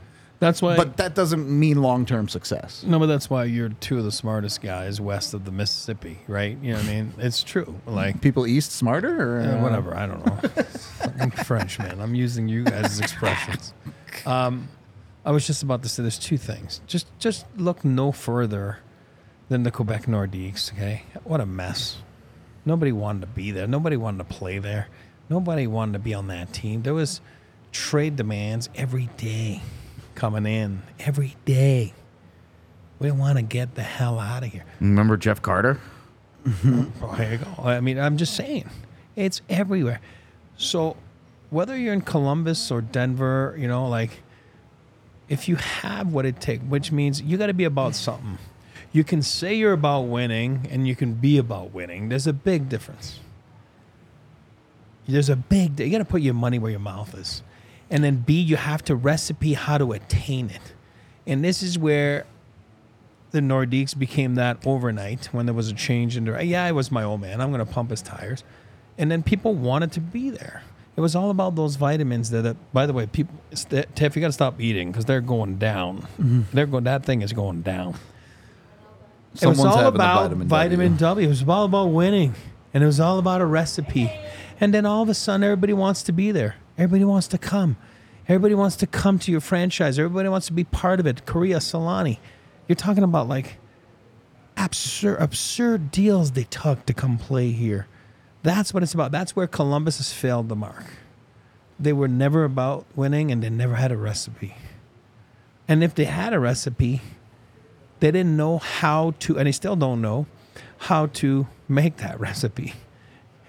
That's 0.41 0.61
why. 0.61 0.77
But 0.77 0.97
that 0.99 1.15
doesn't 1.15 1.49
mean 1.49 1.81
long-term 1.81 2.29
success. 2.29 2.83
no, 2.87 2.99
but 2.99 3.07
that's 3.07 3.31
why 3.31 3.45
you're 3.45 3.69
two 3.71 3.99
of 3.99 4.05
the 4.05 4.13
smartest 4.13 4.61
guys 4.61 5.01
west 5.01 5.33
of 5.33 5.45
the 5.45 5.53
Mississippi, 5.53 6.19
right? 6.27 6.59
You 6.61 6.73
know 6.73 6.79
what 6.79 6.87
I 6.89 6.93
mean? 6.93 7.15
It's 7.19 7.43
true. 7.43 7.81
Like 7.87 8.21
People 8.21 8.47
east 8.47 8.73
smarter 8.73 9.39
or 9.39 9.41
Uh, 9.43 9.63
whatever. 9.63 9.97
I 9.97 10.07
don't 10.07 10.27
know. 10.27 10.37
Fucking 10.65 11.31
French, 11.45 11.79
man. 11.79 12.01
I'm 12.01 12.15
using 12.15 12.49
you 12.49 12.65
guys 12.65 12.85
as 12.87 13.01
expressions. 13.01 13.73
Um, 14.27 14.69
I 15.25 15.31
was 15.31 15.47
just 15.47 15.63
about 15.63 15.83
to 15.85 15.89
say 15.89 16.03
there's 16.03 16.19
two 16.19 16.37
things. 16.37 16.81
Just 16.87 17.07
just 17.19 17.47
look 17.57 17.85
no 17.85 18.13
further 18.13 18.79
than 19.49 19.63
the 19.63 19.71
Quebec 19.71 20.07
Nordiques. 20.07 20.73
Okay, 20.75 21.05
what 21.23 21.41
a 21.41 21.47
mess. 21.47 21.99
Nobody 22.67 22.93
wanted 22.93 23.21
to 23.21 23.27
be 23.29 23.51
there. 23.53 23.67
Nobody 23.67 23.97
wanted 23.97 24.19
to 24.19 24.25
play 24.25 24.59
there. 24.59 24.89
Nobody 25.31 25.67
wanted 25.67 25.93
to 25.95 25.99
be 26.01 26.13
on 26.13 26.27
that 26.27 26.53
team. 26.53 26.83
There 26.83 26.93
was 26.95 27.21
trade 27.75 28.17
demands 28.17 28.71
every 28.75 29.11
day 29.19 29.61
coming 30.15 30.47
in 30.47 30.83
every 31.01 31.37
day. 31.45 31.93
We 32.99 33.11
want 33.11 33.37
to 33.37 33.43
get 33.43 33.75
the 33.75 33.83
hell 33.83 34.19
out 34.19 34.45
of 34.45 34.53
here. 34.53 34.65
Remember 34.81 35.17
Jeff 35.17 35.43
Carter? 35.43 35.79
Mm-hmm. 36.47 37.05
Oh, 37.05 37.13
here 37.13 37.33
you 37.33 37.39
go. 37.39 37.63
I 37.63 37.81
mean, 37.81 37.99
I'm 37.99 38.17
just 38.17 38.35
saying, 38.35 38.71
it's 39.17 39.43
everywhere. 39.49 40.01
So, 40.57 40.97
whether 41.51 41.77
you're 41.77 41.93
in 41.93 42.03
Columbus 42.03 42.71
or 42.71 42.81
Denver, 42.81 43.57
you 43.59 43.67
know, 43.67 43.89
like, 43.89 44.23
if 45.29 45.49
you 45.49 45.57
have 45.57 46.13
what 46.13 46.25
it 46.25 46.41
takes, 46.41 46.63
which 46.65 46.93
means 46.93 47.21
you 47.21 47.37
got 47.37 47.47
to 47.47 47.55
be 47.55 47.65
about 47.65 47.95
something. 47.95 48.39
You 48.93 49.03
can 49.03 49.23
say 49.23 49.55
you're 49.55 49.73
about 49.73 50.03
winning 50.03 50.69
and 50.71 50.87
you 50.87 50.95
can 50.95 51.15
be 51.15 51.39
about 51.39 51.73
winning. 51.73 52.09
There's 52.11 52.29
a 52.29 52.33
big 52.33 52.69
difference. 52.69 53.19
There's 55.09 55.29
a 55.29 55.37
big, 55.37 55.81
you 55.81 55.91
got 55.91 55.99
to 55.99 56.05
put 56.05 56.23
your 56.23 56.35
money 56.35 56.61
where 56.61 56.71
your 56.71 56.81
mouth 56.81 57.13
is. 57.15 57.43
And 57.91 58.03
then 58.03 58.17
B, 58.17 58.41
you 58.41 58.57
have 58.57 58.83
to 58.85 58.95
recipe 58.95 59.55
how 59.55 59.79
to 59.79 59.93
attain 59.93 60.51
it. 60.51 60.75
And 61.27 61.45
this 61.45 61.63
is 61.63 61.79
where 61.79 62.27
the 63.31 63.41
Nordiques 63.41 63.99
became 63.99 64.37
that 64.37 64.65
overnight 64.67 65.27
when 65.27 65.47
there 65.47 65.55
was 65.55 65.69
a 65.69 65.75
change 65.75 66.17
in 66.17 66.25
direction. 66.25 66.49
Yeah, 66.49 66.65
I 66.65 66.73
was 66.73 66.91
my 66.91 67.03
old 67.03 67.21
man. 67.21 67.41
I'm 67.41 67.51
going 67.51 67.65
to 67.65 67.71
pump 67.71 67.91
his 67.91 68.01
tires. 68.01 68.45
And 68.97 69.11
then 69.11 69.23
people 69.23 69.55
wanted 69.55 69.93
to 69.93 70.01
be 70.01 70.31
there. 70.31 70.63
It 70.97 71.01
was 71.01 71.17
all 71.17 71.31
about 71.31 71.57
those 71.57 71.75
vitamins 71.75 72.31
that, 72.31 72.43
that 72.43 72.73
by 72.73 72.87
the 72.87 72.93
way, 72.93 73.07
people, 73.07 73.35
Tiff, 73.51 74.15
you 74.15 74.21
got 74.21 74.29
to 74.29 74.33
stop 74.33 74.61
eating 74.61 74.93
because 74.93 75.05
they're 75.05 75.21
going 75.21 75.57
down. 75.57 76.03
Mm-hmm. 76.21 76.43
They're 76.53 76.67
going. 76.67 76.85
That 76.85 77.05
thing 77.05 77.23
is 77.23 77.33
going 77.33 77.63
down. 77.63 77.97
it 79.43 79.47
was 79.47 79.59
all 79.59 79.87
about 79.87 80.23
vitamin 80.31 80.47
vitamin, 80.47 80.97
W. 80.97 80.99
w. 80.99 81.27
It 81.27 81.29
was 81.29 81.43
all 81.49 81.65
about 81.65 81.87
winning, 81.87 82.37
and 82.73 82.85
it 82.85 82.87
was 82.87 83.01
all 83.01 83.19
about 83.19 83.41
a 83.41 83.47
recipe. 83.47 84.13
And 84.61 84.73
then 84.73 84.87
all 84.87 85.03
of 85.03 85.09
a 85.09 85.15
sudden, 85.15 85.43
everybody 85.43 85.73
wants 85.73 86.05
to 86.05 86.13
be 86.13 86.31
there. 86.31 86.55
Everybody 86.77 87.05
wants 87.05 87.29
to 87.29 87.39
come. 87.39 87.77
Everybody 88.27 88.55
wants 88.55 88.77
to 88.77 88.87
come 88.87 89.19
to 89.21 89.31
your 89.31 89.41
franchise. 89.41 89.99
Everybody 89.99 90.29
wants 90.29 90.47
to 90.47 90.53
be 90.53 90.65
part 90.65 91.01
of 91.01 91.07
it. 91.07 91.25
Kariya, 91.27 91.57
Selanne. 91.57 92.19
You're 92.67 92.77
talking 92.77 93.05
about 93.05 93.29
like 93.29 93.59
absurd, 94.57 95.21
absurd 95.21 95.91
deals 95.91 96.33
they 96.33 96.45
took 96.45 96.87
to 96.87 96.95
come 96.95 97.19
play 97.19 97.51
here. 97.51 97.87
That's 98.43 98.75
what 98.75 98.83
it's 98.83 98.95
about. 98.95 99.13
That's 99.13 99.37
where 99.37 99.47
Columbus 99.47 99.99
has 99.99 100.13
failed 100.13 100.49
the 100.49 100.57
mark. 100.57 100.85
They 101.79 101.93
were 101.93 102.09
never 102.09 102.45
about 102.45 102.87
winning, 102.95 103.31
and 103.31 103.43
they 103.43 103.51
never 103.51 103.75
had 103.75 103.91
a 103.91 103.97
recipe. 103.97 104.55
And 105.67 105.83
if 105.83 105.95
they 105.95 106.05
had 106.05 106.33
a 106.33 106.39
recipe, 106.39 107.01
they 108.01 108.11
didn't 108.11 108.37
know 108.37 108.59
how 108.59 109.15
to, 109.21 109.39
and 109.39 109.47
they 109.47 109.53
still 109.53 109.77
don't 109.77 110.01
know 110.01 110.27
how 110.79 111.07
to 111.07 111.47
make 111.69 111.97
that 111.99 112.21
recipe. 112.29 112.75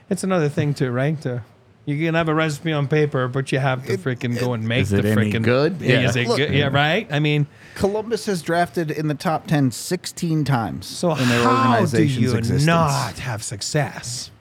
It's 0.09 0.23
another 0.23 0.49
thing 0.49 0.73
too, 0.73 0.91
right? 0.91 1.19
To, 1.21 1.43
you 1.85 2.03
can 2.03 2.15
have 2.15 2.27
a 2.29 2.33
recipe 2.33 2.71
on 2.73 2.87
paper, 2.87 3.27
but 3.27 3.51
you 3.51 3.59
have 3.59 3.85
to 3.85 3.97
freaking 3.97 4.39
go 4.39 4.53
and 4.53 4.67
make 4.67 4.81
Is 4.83 4.89
the 4.89 4.99
it 4.99 5.05
any 5.05 5.31
freaking 5.31 5.43
good? 5.43 5.77
Yeah, 5.81 6.01
Yeah. 6.01 6.09
is 6.09 6.15
it 6.15 6.27
Look- 6.27 6.37
good? 6.37 6.53
Yeah, 6.53 6.67
right. 6.67 7.07
I 7.11 7.19
mean, 7.19 7.47
Columbus 7.75 8.25
has 8.25 8.41
drafted 8.41 8.89
in 8.91 9.07
the 9.07 9.13
top 9.15 9.47
10 9.47 9.71
16 9.71 10.43
times 10.45 10.85
so 10.85 11.13
in 11.15 11.27
their 11.29 11.43
how 11.43 11.63
do 11.63 11.69
organization's 11.81 12.17
you 12.17 12.29
existence. 12.37 12.65
not 12.65 13.19
have 13.19 13.43
success? 13.43 14.31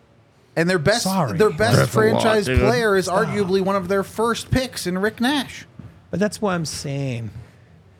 and 0.56 0.70
their 0.70 0.78
best 0.78 1.02
Sorry. 1.02 1.36
their 1.36 1.50
best 1.50 1.76
That's 1.76 1.94
a 1.96 1.98
lot, 1.98 2.10
franchise 2.22 2.46
dude. 2.46 2.60
player 2.60 2.96
is 2.96 3.08
arguably 3.08 3.60
one 3.60 3.74
of 3.74 3.88
their 3.88 4.04
first 4.04 4.52
picks 4.52 4.86
in 4.86 4.96
Rick 4.98 5.20
Nash. 5.20 5.66
But 6.12 6.20
that's 6.20 6.40
what 6.40 6.52
I'm 6.52 6.64
saying. 6.64 7.30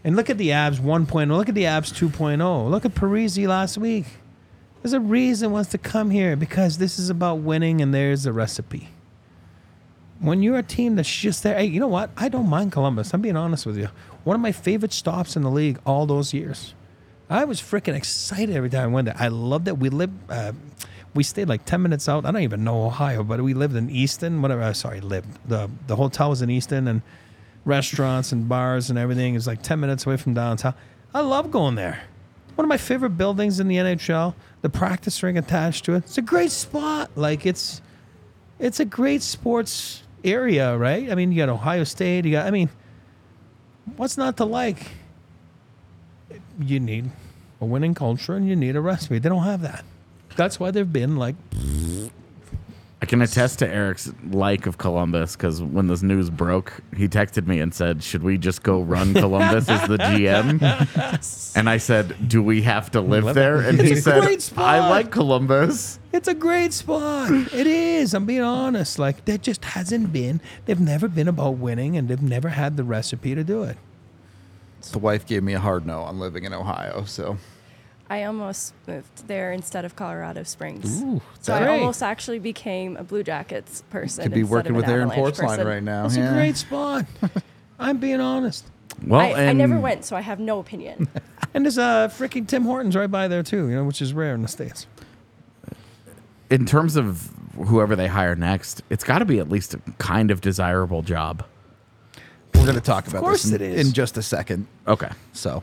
And 0.04 0.14
look 0.14 0.30
at 0.30 0.38
the 0.38 0.50
Avs 0.50 0.78
1.0. 0.78 1.36
Look 1.36 1.48
at 1.48 1.56
the 1.56 1.64
Avs 1.64 1.92
2.0. 1.92 2.70
Look 2.70 2.84
at 2.84 2.94
Parise 2.94 3.44
last 3.48 3.76
week. 3.76 4.04
There's 4.82 4.92
a 4.92 5.00
reason 5.00 5.50
wants 5.50 5.70
to 5.70 5.78
come 5.78 6.10
here 6.10 6.36
because 6.36 6.78
this 6.78 6.96
is 6.98 7.10
about 7.10 7.40
winning 7.40 7.80
and 7.80 7.92
there's 7.92 8.24
a 8.24 8.32
recipe. 8.32 8.90
When 10.24 10.42
you're 10.42 10.56
a 10.56 10.62
team 10.62 10.96
that's 10.96 11.14
just 11.14 11.42
there, 11.42 11.54
hey, 11.58 11.66
you 11.66 11.78
know 11.80 11.86
what? 11.86 12.08
I 12.16 12.30
don't 12.30 12.48
mind 12.48 12.72
Columbus. 12.72 13.12
I'm 13.12 13.20
being 13.20 13.36
honest 13.36 13.66
with 13.66 13.76
you. 13.76 13.90
One 14.24 14.34
of 14.34 14.40
my 14.40 14.52
favorite 14.52 14.94
stops 14.94 15.36
in 15.36 15.42
the 15.42 15.50
league 15.50 15.78
all 15.84 16.06
those 16.06 16.32
years. 16.32 16.72
I 17.28 17.44
was 17.44 17.60
freaking 17.60 17.94
excited 17.94 18.56
every 18.56 18.70
time 18.70 18.84
I 18.84 18.92
went 18.92 19.04
there. 19.04 19.16
I 19.18 19.28
loved 19.28 19.68
it. 19.68 19.76
We 19.76 19.90
lived, 19.90 20.14
uh, 20.30 20.52
we 21.14 21.24
stayed 21.24 21.48
like 21.50 21.66
10 21.66 21.82
minutes 21.82 22.08
out. 22.08 22.24
I 22.24 22.30
don't 22.30 22.40
even 22.40 22.64
know 22.64 22.86
Ohio, 22.86 23.22
but 23.22 23.42
we 23.42 23.52
lived 23.52 23.76
in 23.76 23.90
Easton, 23.90 24.40
whatever. 24.40 24.62
uh, 24.62 24.72
Sorry, 24.72 25.02
lived. 25.02 25.28
The, 25.46 25.70
the 25.88 25.96
hotel 25.96 26.30
was 26.30 26.40
in 26.40 26.48
Easton 26.48 26.88
and 26.88 27.02
restaurants 27.66 28.32
and 28.32 28.48
bars 28.48 28.88
and 28.88 28.98
everything 28.98 29.34
is 29.34 29.46
like 29.46 29.60
10 29.62 29.78
minutes 29.78 30.06
away 30.06 30.16
from 30.16 30.32
downtown. 30.32 30.72
I 31.12 31.20
love 31.20 31.50
going 31.50 31.74
there. 31.74 32.02
One 32.54 32.64
of 32.64 32.68
my 32.70 32.78
favorite 32.78 33.18
buildings 33.18 33.60
in 33.60 33.68
the 33.68 33.76
NHL, 33.76 34.34
the 34.62 34.70
practice 34.70 35.22
ring 35.22 35.36
attached 35.36 35.84
to 35.84 35.96
it. 35.96 36.04
It's 36.04 36.16
a 36.16 36.22
great 36.22 36.50
spot. 36.50 37.10
Like 37.14 37.44
it's 37.44 37.82
it's 38.58 38.80
a 38.80 38.84
great 38.84 39.20
sports 39.20 40.03
area, 40.24 40.76
right? 40.76 41.10
I 41.10 41.14
mean, 41.14 41.32
you 41.32 41.38
got 41.38 41.48
Ohio 41.48 41.84
State, 41.84 42.24
you 42.24 42.32
got 42.32 42.46
I 42.46 42.50
mean, 42.50 42.70
what's 43.96 44.16
not 44.16 44.36
to 44.38 44.44
like? 44.44 44.78
You 46.60 46.80
need 46.80 47.10
a 47.60 47.64
winning 47.64 47.94
culture 47.94 48.34
and 48.34 48.48
you 48.48 48.56
need 48.56 48.76
a 48.76 48.80
recipe. 48.80 49.18
They 49.18 49.28
don't 49.28 49.44
have 49.44 49.62
that. 49.62 49.84
That's 50.36 50.58
why 50.58 50.70
they've 50.70 50.90
been 50.90 51.16
like 51.16 51.36
I 53.04 53.06
can 53.06 53.20
attest 53.20 53.58
to 53.58 53.68
Eric's 53.68 54.10
like 54.30 54.64
of 54.66 54.78
Columbus 54.78 55.36
because 55.36 55.62
when 55.62 55.88
this 55.88 56.02
news 56.02 56.30
broke, 56.30 56.80
he 56.96 57.06
texted 57.06 57.46
me 57.46 57.60
and 57.60 57.74
said, 57.74 58.02
"Should 58.02 58.22
we 58.22 58.38
just 58.38 58.62
go 58.62 58.80
run 58.80 59.12
Columbus 59.12 59.68
as 59.68 59.86
the 59.86 59.98
GM?" 59.98 61.52
And 61.54 61.68
I 61.68 61.76
said, 61.76 62.16
"Do 62.26 62.42
we 62.42 62.62
have 62.62 62.90
to 62.92 63.02
live 63.02 63.34
there?" 63.34 63.60
And 63.60 63.78
he 63.78 63.90
It's 63.90 64.00
a 64.00 64.02
said, 64.04 64.22
great 64.22 64.40
spot. 64.40 64.64
"I 64.64 64.88
like 64.88 65.10
Columbus." 65.10 65.98
It's 66.14 66.28
a 66.28 66.34
great 66.34 66.72
spot. 66.72 67.30
It 67.30 67.66
is. 67.66 68.14
I'm 68.14 68.24
being 68.24 68.40
honest. 68.40 68.98
Like 68.98 69.26
there 69.26 69.36
just 69.36 69.66
hasn't 69.66 70.10
been. 70.10 70.40
They've 70.64 70.80
never 70.80 71.06
been 71.06 71.28
about 71.28 71.58
winning, 71.58 71.98
and 71.98 72.08
they've 72.08 72.22
never 72.22 72.48
had 72.48 72.78
the 72.78 72.84
recipe 72.84 73.34
to 73.34 73.44
do 73.44 73.64
it. 73.64 73.76
The 74.92 74.98
wife 74.98 75.26
gave 75.26 75.42
me 75.42 75.52
a 75.52 75.60
hard 75.60 75.84
no 75.84 76.00
on 76.00 76.18
living 76.18 76.44
in 76.44 76.54
Ohio, 76.54 77.04
so 77.04 77.36
I 78.10 78.24
almost 78.24 78.74
moved 78.86 79.26
there 79.28 79.52
instead 79.52 79.84
of 79.84 79.96
Colorado 79.96 80.42
Springs. 80.42 81.02
Ooh, 81.02 81.22
so 81.40 81.54
I 81.54 81.66
almost 81.68 82.02
actually 82.02 82.38
became 82.38 82.96
a 82.96 83.02
Blue 83.04 83.22
Jackets 83.22 83.82
person. 83.90 84.24
could 84.24 84.34
be 84.34 84.40
instead 84.40 84.52
working 84.52 84.70
of 84.72 84.76
with 84.76 84.84
an 84.86 84.90
Aaron 84.90 85.10
Avalanche 85.10 85.36
Portsline 85.36 85.48
person. 85.48 85.66
right 85.66 85.82
now. 85.82 86.04
It's 86.06 86.16
yeah. 86.16 86.30
a 86.30 86.34
great 86.34 86.56
spot. 86.56 87.06
I'm 87.78 87.98
being 87.98 88.20
honest. 88.20 88.66
Well, 89.06 89.20
I, 89.20 89.28
and 89.30 89.48
I 89.50 89.52
never 89.52 89.78
went, 89.78 90.04
so 90.04 90.16
I 90.16 90.20
have 90.20 90.38
no 90.40 90.58
opinion. 90.58 91.08
And 91.56 91.64
there's 91.64 91.78
uh 91.78 92.08
freaking 92.08 92.48
Tim 92.48 92.64
Hortons 92.64 92.96
right 92.96 93.08
by 93.08 93.28
there 93.28 93.44
too, 93.44 93.68
you 93.68 93.76
know, 93.76 93.84
which 93.84 94.02
is 94.02 94.12
rare 94.12 94.34
in 94.34 94.42
the 94.42 94.48
states. 94.48 94.88
in 96.50 96.66
terms 96.66 96.96
of 96.96 97.30
whoever 97.54 97.94
they 97.94 98.08
hire 98.08 98.34
next, 98.34 98.82
it's 98.90 99.04
got 99.04 99.20
to 99.20 99.24
be 99.24 99.38
at 99.38 99.48
least 99.48 99.72
a 99.72 99.78
kind 99.98 100.32
of 100.32 100.40
desirable 100.40 101.02
job. 101.02 101.44
We're 102.54 102.62
going 102.64 102.74
to 102.74 102.80
talk 102.80 103.06
about 103.06 103.24
this 103.30 103.46
in, 103.48 103.54
it 103.54 103.60
is. 103.62 103.86
in 103.86 103.92
just 103.92 104.16
a 104.16 104.22
second. 104.22 104.66
Okay, 104.88 105.10
So 105.32 105.62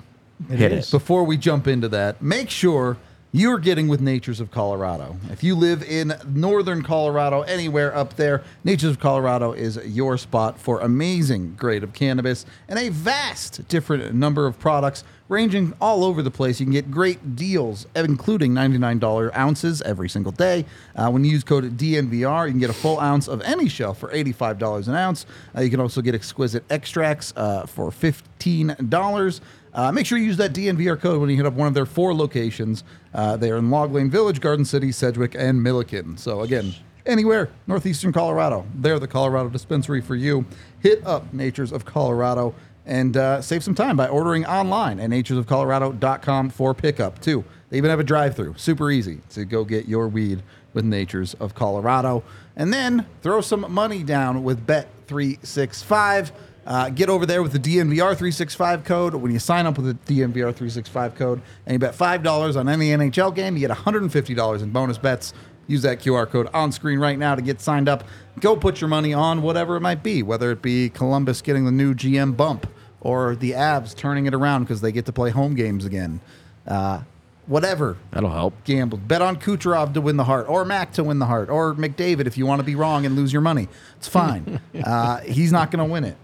hit 0.49 0.71
is. 0.71 0.87
it. 0.87 0.91
Before 0.91 1.23
we 1.23 1.37
jump 1.37 1.67
into 1.67 1.89
that, 1.89 2.21
make 2.21 2.49
sure 2.49 2.97
you're 3.33 3.59
getting 3.59 3.87
with 3.87 4.01
Natures 4.01 4.41
of 4.41 4.51
Colorado. 4.51 5.15
If 5.29 5.41
you 5.41 5.55
live 5.55 5.83
in 5.83 6.13
northern 6.27 6.83
Colorado, 6.83 7.43
anywhere 7.43 7.95
up 7.95 8.17
there, 8.17 8.43
Natures 8.65 8.91
of 8.91 8.99
Colorado 8.99 9.53
is 9.53 9.77
your 9.85 10.17
spot 10.17 10.59
for 10.59 10.81
amazing 10.81 11.55
grade 11.55 11.81
of 11.81 11.93
cannabis 11.93 12.45
and 12.67 12.77
a 12.77 12.89
vast 12.89 13.65
different 13.69 14.13
number 14.13 14.47
of 14.47 14.59
products 14.59 15.05
ranging 15.29 15.73
all 15.79 16.03
over 16.03 16.21
the 16.21 16.29
place. 16.29 16.59
You 16.59 16.65
can 16.65 16.73
get 16.73 16.91
great 16.91 17.37
deals, 17.37 17.87
including 17.95 18.51
$99 18.51 19.33
ounces 19.33 19.81
every 19.83 20.09
single 20.09 20.33
day. 20.33 20.65
Uh, 20.93 21.09
when 21.09 21.23
you 21.23 21.31
use 21.31 21.45
code 21.45 21.77
DNVR, 21.77 22.47
you 22.47 22.51
can 22.51 22.59
get 22.59 22.69
a 22.69 22.73
full 22.73 22.99
ounce 22.99 23.29
of 23.29 23.41
any 23.43 23.69
shelf 23.69 23.97
for 23.97 24.11
$85 24.11 24.89
an 24.89 24.95
ounce. 24.95 25.25
Uh, 25.55 25.61
you 25.61 25.69
can 25.69 25.79
also 25.79 26.01
get 26.01 26.13
exquisite 26.15 26.65
extracts 26.69 27.31
uh, 27.37 27.65
for 27.65 27.91
$15. 27.91 29.39
Uh, 29.73 29.91
make 29.91 30.05
sure 30.05 30.17
you 30.17 30.25
use 30.25 30.37
that 30.37 30.53
DNVR 30.53 30.99
code 30.99 31.21
when 31.21 31.29
you 31.29 31.37
hit 31.37 31.45
up 31.45 31.53
one 31.53 31.67
of 31.67 31.73
their 31.73 31.85
four 31.85 32.13
locations. 32.13 32.83
Uh, 33.13 33.37
they 33.37 33.51
are 33.51 33.57
in 33.57 33.69
Log 33.69 33.93
Lane 33.93 34.09
Village, 34.09 34.41
Garden 34.41 34.65
City, 34.65 34.91
Sedgwick, 34.91 35.35
and 35.35 35.61
Milliken. 35.61 36.17
So, 36.17 36.41
again, 36.41 36.73
anywhere 37.05 37.49
northeastern 37.67 38.11
Colorado, 38.11 38.65
they're 38.75 38.99
the 38.99 39.07
Colorado 39.07 39.49
dispensary 39.49 40.01
for 40.01 40.15
you. 40.15 40.45
Hit 40.79 41.05
up 41.05 41.33
Natures 41.33 41.71
of 41.71 41.85
Colorado 41.85 42.53
and 42.85 43.15
uh, 43.15 43.41
save 43.41 43.63
some 43.63 43.75
time 43.75 43.95
by 43.95 44.07
ordering 44.07 44.45
online 44.45 44.99
at 44.99 45.09
naturesofcolorado.com 45.09 46.49
for 46.49 46.73
pickup, 46.73 47.21
too. 47.21 47.43
They 47.69 47.77
even 47.77 47.89
have 47.89 47.99
a 47.99 48.03
drive 48.03 48.35
through. 48.35 48.55
Super 48.57 48.91
easy 48.91 49.21
to 49.29 49.45
go 49.45 49.63
get 49.63 49.85
your 49.85 50.07
weed 50.07 50.43
with 50.73 50.83
Natures 50.83 51.33
of 51.35 51.55
Colorado. 51.55 52.23
And 52.55 52.73
then 52.73 53.05
throw 53.21 53.41
some 53.41 53.71
money 53.71 54.03
down 54.03 54.43
with 54.43 54.65
Bet365. 54.67 56.31
Uh, 56.65 56.89
get 56.89 57.09
over 57.09 57.25
there 57.25 57.41
with 57.41 57.53
the 57.53 57.59
DNVR365 57.59 58.85
code. 58.85 59.15
When 59.15 59.31
you 59.31 59.39
sign 59.39 59.65
up 59.65 59.77
with 59.77 60.05
the 60.05 60.13
DNVR365 60.13 61.15
code 61.15 61.41
and 61.65 61.73
you 61.73 61.79
bet 61.79 61.95
$5 61.95 62.55
on 62.55 62.69
any 62.69 62.89
NHL 62.89 63.33
game, 63.33 63.55
you 63.57 63.67
get 63.67 63.75
$150 63.75 64.61
in 64.61 64.69
bonus 64.69 64.97
bets. 64.97 65.33
Use 65.67 65.81
that 65.83 65.99
QR 65.99 66.29
code 66.29 66.49
on 66.53 66.71
screen 66.71 66.99
right 66.99 67.17
now 67.17 67.33
to 67.35 67.41
get 67.41 67.61
signed 67.61 67.87
up. 67.87 68.03
Go 68.39 68.55
put 68.55 68.81
your 68.81 68.89
money 68.89 69.13
on 69.13 69.41
whatever 69.41 69.75
it 69.75 69.81
might 69.81 70.03
be, 70.03 70.21
whether 70.21 70.51
it 70.51 70.61
be 70.61 70.89
Columbus 70.89 71.41
getting 71.41 71.65
the 71.65 71.71
new 71.71 71.93
GM 71.93 72.35
bump 72.35 72.67
or 72.99 73.35
the 73.35 73.51
Avs 73.51 73.95
turning 73.95 74.25
it 74.25 74.33
around 74.33 74.63
because 74.63 74.81
they 74.81 74.91
get 74.91 75.05
to 75.05 75.13
play 75.13 75.29
home 75.31 75.55
games 75.55 75.85
again. 75.85 76.19
Uh, 76.67 77.01
whatever 77.47 77.97
That'll 78.11 78.29
help. 78.29 78.63
gamble. 78.65 78.97
Bet 78.97 79.21
on 79.21 79.37
Kucherov 79.37 79.93
to 79.93 80.01
win 80.01 80.17
the 80.17 80.23
Hart, 80.25 80.47
or 80.47 80.65
Mac 80.65 80.93
to 80.93 81.03
win 81.03 81.19
the 81.19 81.25
Hart, 81.25 81.49
or 81.49 81.73
McDavid 81.73 82.27
if 82.27 82.37
you 82.37 82.45
want 82.45 82.59
to 82.59 82.63
be 82.65 82.75
wrong 82.75 83.05
and 83.05 83.15
lose 83.15 83.33
your 83.33 83.41
money. 83.41 83.67
It's 83.97 84.07
fine. 84.07 84.59
uh, 84.85 85.19
he's 85.21 85.51
not 85.51 85.71
going 85.71 85.85
to 85.85 85.91
win 85.91 86.03
it. 86.03 86.17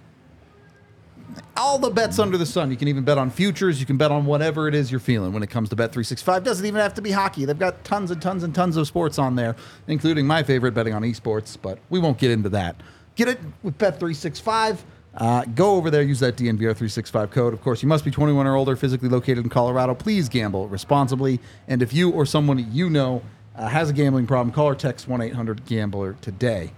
All 1.58 1.80
the 1.80 1.90
bets 1.90 2.20
under 2.20 2.38
the 2.38 2.46
sun. 2.46 2.70
You 2.70 2.78
can 2.78 2.88
even 2.88 3.04
bet 3.04 3.18
on 3.18 3.32
futures. 3.32 3.80
You 3.80 3.88
can 3.88 3.98
bet 3.98 4.12
on 4.12 4.26
whatever 4.26 4.68
it 4.68 4.76
is 4.76 4.92
you're 4.92 5.00
feeling 5.00 5.34
when 5.34 5.42
it 5.42 5.50
comes 5.50 5.70
to 5.70 5.76
Bet365. 5.76 6.44
Doesn't 6.44 6.66
even 6.66 6.80
have 6.80 6.94
to 6.94 7.02
be 7.02 7.12
hockey. 7.12 7.46
They've 7.46 7.58
got 7.58 7.84
tons 7.84 8.12
and 8.12 8.22
tons 8.22 8.44
and 8.44 8.54
tons 8.54 8.78
of 8.78 8.86
sports 8.86 9.18
on 9.18 9.36
there, 9.36 9.56
including 9.88 10.28
my 10.28 10.44
favorite, 10.44 10.74
betting 10.74 10.94
on 10.94 11.02
esports, 11.02 11.58
but 11.60 11.80
we 11.90 12.00
won't 12.00 12.20
get 12.20 12.30
into 12.30 12.50
that. 12.50 12.76
Get 13.16 13.28
it 13.28 13.40
with 13.64 13.76
Bet365. 13.80 14.78
Uh, 15.16 15.46
go 15.56 15.76
over 15.76 15.90
there, 15.90 16.04
use 16.04 16.20
that 16.20 16.36
DNVR365 16.36 17.32
code. 17.32 17.54
Of 17.54 17.62
course, 17.62 17.82
you 17.82 17.90
must 17.90 18.06
be 18.06 18.12
21 18.12 18.46
or 18.46 18.56
older, 18.56 18.76
physically 18.76 19.10
located 19.10 19.40
in 19.40 19.50
Colorado. 19.50 19.96
Please 19.96 20.30
gamble 20.30 20.68
responsibly. 20.68 21.40
And 21.68 21.82
if 21.82 21.92
you 21.92 22.12
or 22.12 22.28
someone 22.28 22.72
you 22.72 22.88
know 22.88 23.24
uh, 23.56 23.68
has 23.68 23.90
a 23.90 23.94
gambling 23.94 24.28
problem, 24.28 24.54
call 24.54 24.68
or 24.68 24.76
text 24.76 25.08
1 25.08 25.22
800 25.22 25.66
Gambler 25.66 26.16
today. 26.22 26.72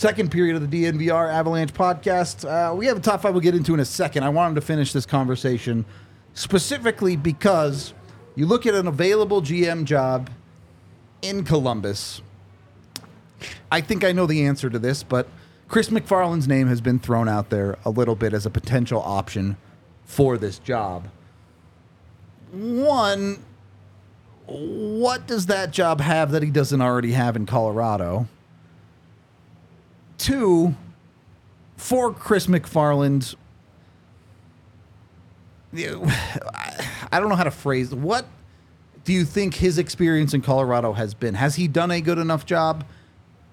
Second 0.00 0.30
period 0.30 0.56
of 0.56 0.70
the 0.70 0.84
DNVR 0.84 1.30
Avalanche 1.30 1.74
podcast. 1.74 2.48
Uh, 2.48 2.74
we 2.74 2.86
have 2.86 2.96
a 2.96 3.00
top 3.00 3.20
five 3.20 3.34
we'll 3.34 3.42
get 3.42 3.54
into 3.54 3.74
in 3.74 3.80
a 3.80 3.84
second. 3.84 4.22
I 4.22 4.30
wanted 4.30 4.54
to 4.54 4.62
finish 4.62 4.94
this 4.94 5.04
conversation 5.04 5.84
specifically 6.32 7.16
because 7.16 7.92
you 8.34 8.46
look 8.46 8.64
at 8.64 8.74
an 8.74 8.86
available 8.86 9.42
GM 9.42 9.84
job 9.84 10.30
in 11.20 11.44
Columbus. 11.44 12.22
I 13.70 13.82
think 13.82 14.02
I 14.02 14.12
know 14.12 14.24
the 14.24 14.46
answer 14.46 14.70
to 14.70 14.78
this, 14.78 15.02
but 15.02 15.28
Chris 15.68 15.90
MacFarland's 15.90 16.48
name 16.48 16.68
has 16.68 16.80
been 16.80 16.98
thrown 16.98 17.28
out 17.28 17.50
there 17.50 17.76
a 17.84 17.90
little 17.90 18.16
bit 18.16 18.32
as 18.32 18.46
a 18.46 18.50
potential 18.50 19.02
option 19.02 19.58
for 20.06 20.38
this 20.38 20.58
job. 20.58 21.08
One, 22.52 23.44
what 24.46 25.26
does 25.26 25.44
that 25.44 25.72
job 25.72 26.00
have 26.00 26.30
that 26.30 26.42
he 26.42 26.50
doesn't 26.50 26.80
already 26.80 27.12
have 27.12 27.36
in 27.36 27.44
Colorado? 27.44 28.28
Two, 30.20 30.74
for 31.78 32.12
Chris 32.12 32.46
MacFarland, 32.46 33.36
I 35.74 37.18
don't 37.18 37.30
know 37.30 37.36
how 37.36 37.44
to 37.44 37.50
phrase 37.50 37.94
what 37.94 38.26
do 39.04 39.14
you 39.14 39.24
think 39.24 39.54
his 39.54 39.78
experience 39.78 40.34
in 40.34 40.42
Colorado 40.42 40.92
has 40.92 41.14
been? 41.14 41.32
Has 41.32 41.54
he 41.54 41.68
done 41.68 41.90
a 41.90 42.02
good 42.02 42.18
enough 42.18 42.44
job 42.44 42.84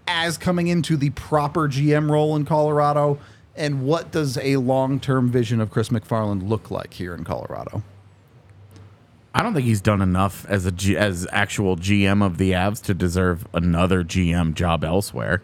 as 0.10 0.38
coming 0.38 0.68
into 0.68 0.98
the 0.98 1.12
proper 1.12 1.70
GM 1.70 2.12
role 2.12 2.36
in 2.36 2.44
Colorado? 2.44 3.18
And 3.56 3.86
what 3.86 4.12
does 4.12 4.38
a 4.38 4.58
long 4.58 5.00
term 5.00 5.32
vision 5.32 5.62
of 5.62 5.72
Chris 5.72 5.88
MacFarland 5.88 6.50
look 6.50 6.70
like 6.70 6.96
here 6.96 7.16
in 7.16 7.24
Colorado? 7.24 7.82
I 9.34 9.42
don't 9.42 9.54
think 9.54 9.66
he's 9.66 9.80
done 9.80 10.02
enough 10.02 10.46
as 10.50 10.66
a 10.66 10.74
G, 10.74 10.98
as 10.98 11.26
actual 11.32 11.78
GM 11.78 12.22
of 12.22 12.38
the 12.38 12.52
Avs 12.52 12.84
to 12.84 12.94
deserve 12.94 13.48
another 13.54 14.04
GM 14.04 14.54
job 14.54 14.84
elsewhere. 14.84 15.42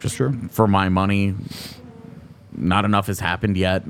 Just 0.00 0.20
for 0.50 0.68
my 0.68 0.88
money, 0.88 1.34
not 2.52 2.84
enough 2.84 3.06
has 3.06 3.20
happened 3.20 3.56
yet. 3.56 3.84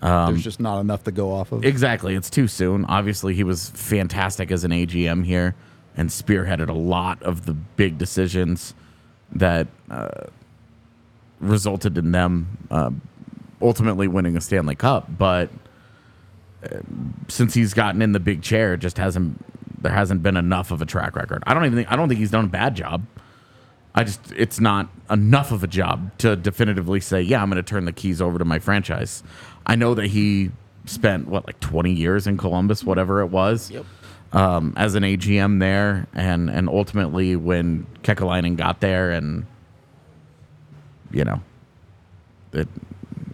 There's 0.00 0.42
just 0.42 0.60
not 0.60 0.80
enough 0.80 1.04
to 1.04 1.12
go 1.12 1.32
off 1.32 1.52
of. 1.52 1.64
Exactly. 1.64 2.14
It's 2.14 2.30
too 2.30 2.48
soon. 2.48 2.84
Obviously, 2.86 3.34
he 3.34 3.44
was 3.44 3.70
fantastic 3.70 4.50
as 4.50 4.64
an 4.64 4.72
AGM 4.72 5.24
here 5.24 5.54
and 5.96 6.08
spearheaded 6.08 6.68
a 6.68 6.72
lot 6.72 7.22
of 7.22 7.46
the 7.46 7.52
big 7.52 7.98
decisions 7.98 8.74
that 9.32 9.68
uh, 9.90 10.08
resulted 11.40 11.96
in 11.98 12.12
them 12.12 12.58
uh, 12.70 12.90
ultimately 13.60 14.08
winning 14.08 14.36
a 14.36 14.40
Stanley 14.40 14.74
Cup. 14.74 15.06
But 15.16 15.50
uh, 16.64 16.78
since 17.28 17.54
he's 17.54 17.74
gotten 17.74 18.02
in 18.02 18.12
the 18.12 18.20
big 18.20 18.42
chair, 18.42 18.74
it 18.74 18.78
just 18.78 18.98
hasn't 18.98 19.44
there 19.82 19.92
hasn't 19.92 20.22
been 20.22 20.36
enough 20.36 20.70
of 20.70 20.80
a 20.80 20.86
track 20.86 21.16
record. 21.16 21.42
I 21.46 21.54
don't 21.54 21.64
even 21.64 21.76
think 21.76 21.92
I 21.92 21.96
don't 21.96 22.08
think 22.08 22.18
he's 22.18 22.30
done 22.30 22.46
a 22.46 22.48
bad 22.48 22.74
job. 22.74 23.04
I 23.94 24.04
just 24.04 24.20
it's 24.32 24.58
not 24.58 24.88
enough 25.10 25.52
of 25.52 25.62
a 25.62 25.66
job 25.66 26.16
to 26.18 26.36
definitively 26.36 27.00
say, 27.00 27.20
yeah, 27.20 27.42
I'm 27.42 27.50
going 27.50 27.62
to 27.62 27.68
turn 27.68 27.84
the 27.84 27.92
keys 27.92 28.22
over 28.22 28.38
to 28.38 28.44
my 28.44 28.58
franchise. 28.58 29.22
I 29.66 29.76
know 29.76 29.94
that 29.94 30.06
he 30.06 30.50
spent 30.86 31.28
what 31.28 31.46
like 31.46 31.60
20 31.60 31.92
years 31.92 32.26
in 32.26 32.36
Columbus, 32.38 32.82
whatever 32.84 33.20
it 33.20 33.26
was, 33.26 33.70
um, 34.32 34.72
as 34.76 34.94
an 34.94 35.02
AGM 35.02 35.60
there, 35.60 36.06
and 36.14 36.48
and 36.50 36.68
ultimately 36.68 37.36
when 37.36 37.86
Kekalainen 38.02 38.56
got 38.56 38.80
there, 38.80 39.10
and 39.10 39.46
you 41.10 41.24
know, 41.24 41.42
it 42.52 42.68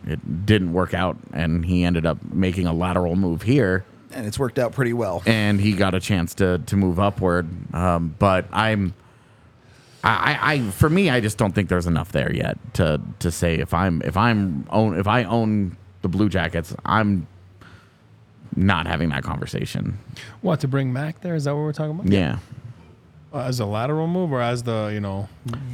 it 0.06 0.46
didn't 0.46 0.72
work 0.72 0.92
out, 0.92 1.16
and 1.32 1.64
he 1.64 1.84
ended 1.84 2.04
up 2.04 2.18
making 2.32 2.66
a 2.66 2.72
lateral 2.72 3.14
move 3.14 3.42
here 3.42 3.84
and 4.12 4.26
it's 4.26 4.38
worked 4.38 4.58
out 4.58 4.72
pretty 4.72 4.92
well. 4.92 5.22
and 5.26 5.60
he 5.60 5.72
got 5.72 5.94
a 5.94 6.00
chance 6.00 6.34
to 6.34 6.58
to 6.58 6.76
move 6.76 6.98
upward. 6.98 7.46
Um, 7.74 8.14
but 8.18 8.46
I'm, 8.52 8.94
I, 10.04 10.38
I, 10.40 10.70
for 10.70 10.88
me, 10.88 11.10
I 11.10 11.20
just 11.20 11.38
don't 11.38 11.54
think 11.54 11.68
there's 11.68 11.86
enough 11.86 12.12
there 12.12 12.32
yet 12.32 12.56
to 12.74 13.00
to 13.18 13.30
say 13.30 13.56
if 13.56 13.74
I'm 13.74 14.00
if 14.02 14.16
I'm 14.16 14.66
own 14.70 14.98
if 14.98 15.06
I 15.08 15.24
own 15.24 15.76
the 16.02 16.08
Blue 16.08 16.28
Jackets, 16.28 16.74
I'm 16.84 17.26
not 18.54 18.86
having 18.86 19.08
that 19.10 19.24
conversation. 19.24 19.98
What 20.40 20.60
to 20.60 20.68
bring 20.68 20.92
Mac 20.92 21.20
there? 21.20 21.34
Is 21.34 21.44
that 21.44 21.54
what 21.54 21.62
we're 21.62 21.72
talking 21.72 21.98
about? 21.98 22.12
Yeah. 22.12 22.38
As 23.30 23.60
a 23.60 23.66
lateral 23.66 24.06
move 24.06 24.32
or 24.32 24.40
as 24.40 24.62
the 24.62 24.90
you 24.92 25.00
know? 25.00 25.28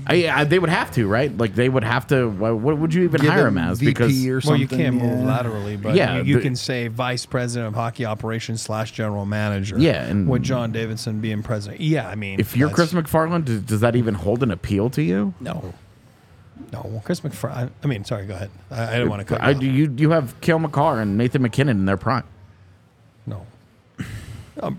I, 0.09 0.29
I, 0.29 0.45
they 0.45 0.59
would 0.59 0.71
have 0.71 0.91
to, 0.95 1.07
right? 1.07 1.35
Like 1.37 1.55
they 1.55 1.69
would 1.69 1.85
have 1.85 2.05
to. 2.09 2.29
What, 2.29 2.57
what 2.59 2.79
would 2.79 2.93
you 2.93 3.05
even 3.05 3.21
Give 3.21 3.31
hire 3.31 3.47
him 3.47 3.57
him 3.57 3.71
as? 3.71 3.79
VP 3.79 3.91
Because 3.93 4.27
or 4.27 4.41
Well, 4.51 4.59
you 4.59 4.67
can't 4.67 4.97
yeah. 4.97 5.03
move 5.03 5.25
laterally, 5.25 5.77
but 5.77 5.95
Yeah, 5.95 6.17
you, 6.17 6.25
you 6.25 6.37
the- 6.37 6.43
can 6.43 6.57
say 6.57 6.89
vice 6.89 7.25
president 7.27 7.69
of 7.69 7.75
hockey 7.75 8.05
operations 8.05 8.61
slash 8.61 8.91
general 8.91 9.25
manager. 9.25 9.79
Yeah, 9.79 10.05
and- 10.05 10.29
with 10.29 10.43
John 10.43 10.73
Davidson 10.73 11.21
being 11.21 11.45
president. 11.45 11.81
Yeah, 11.81 12.09
I 12.09 12.17
mean, 12.17 12.41
if 12.41 12.57
you're 12.57 12.71
Chris 12.71 12.93
MacFarland, 12.93 13.45
does, 13.45 13.61
does 13.63 13.81
that 13.83 13.95
even 13.95 14.15
hold 14.15 14.43
an 14.43 14.51
appeal 14.51 14.91
to 14.91 15.03
you? 15.03 15.33
no, 15.41 15.73
no, 16.73 17.03
Chris 17.05 17.21
MacFarland. 17.21 17.71
I 17.85 17.87
mean, 17.87 18.05
sorry, 18.05 18.27
go 18.27 18.35
ahead. 18.35 18.51
I, 18.73 18.83
I 18.89 18.93
didn't 18.95 19.11
want 19.11 19.21
to 19.21 19.27
cut. 19.27 19.41
I, 19.41 19.51
you 19.51 19.57
off. 19.57 19.63
you 19.63 19.95
you 19.97 20.11
have 20.11 20.41
Cale 20.41 20.59
Makar 20.59 21.01
and 21.01 21.17
Nathan 21.17 21.43
MacKinnon 21.43 21.79
in 21.79 21.85
their 21.85 21.97
prime. 21.97 22.25
Um, 24.61 24.79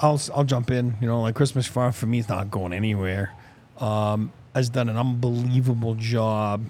I'll 0.00 0.20
I'll 0.34 0.44
jump 0.44 0.70
in. 0.70 0.96
You 1.00 1.06
know, 1.06 1.22
like 1.22 1.34
Chris 1.34 1.52
MacFarland 1.52 1.94
for 1.94 2.06
me 2.06 2.18
is 2.18 2.28
not 2.28 2.50
going 2.50 2.72
anywhere. 2.72 3.32
Um, 3.78 4.32
has 4.54 4.68
done 4.68 4.88
an 4.88 4.96
unbelievable 4.96 5.94
job. 5.94 6.64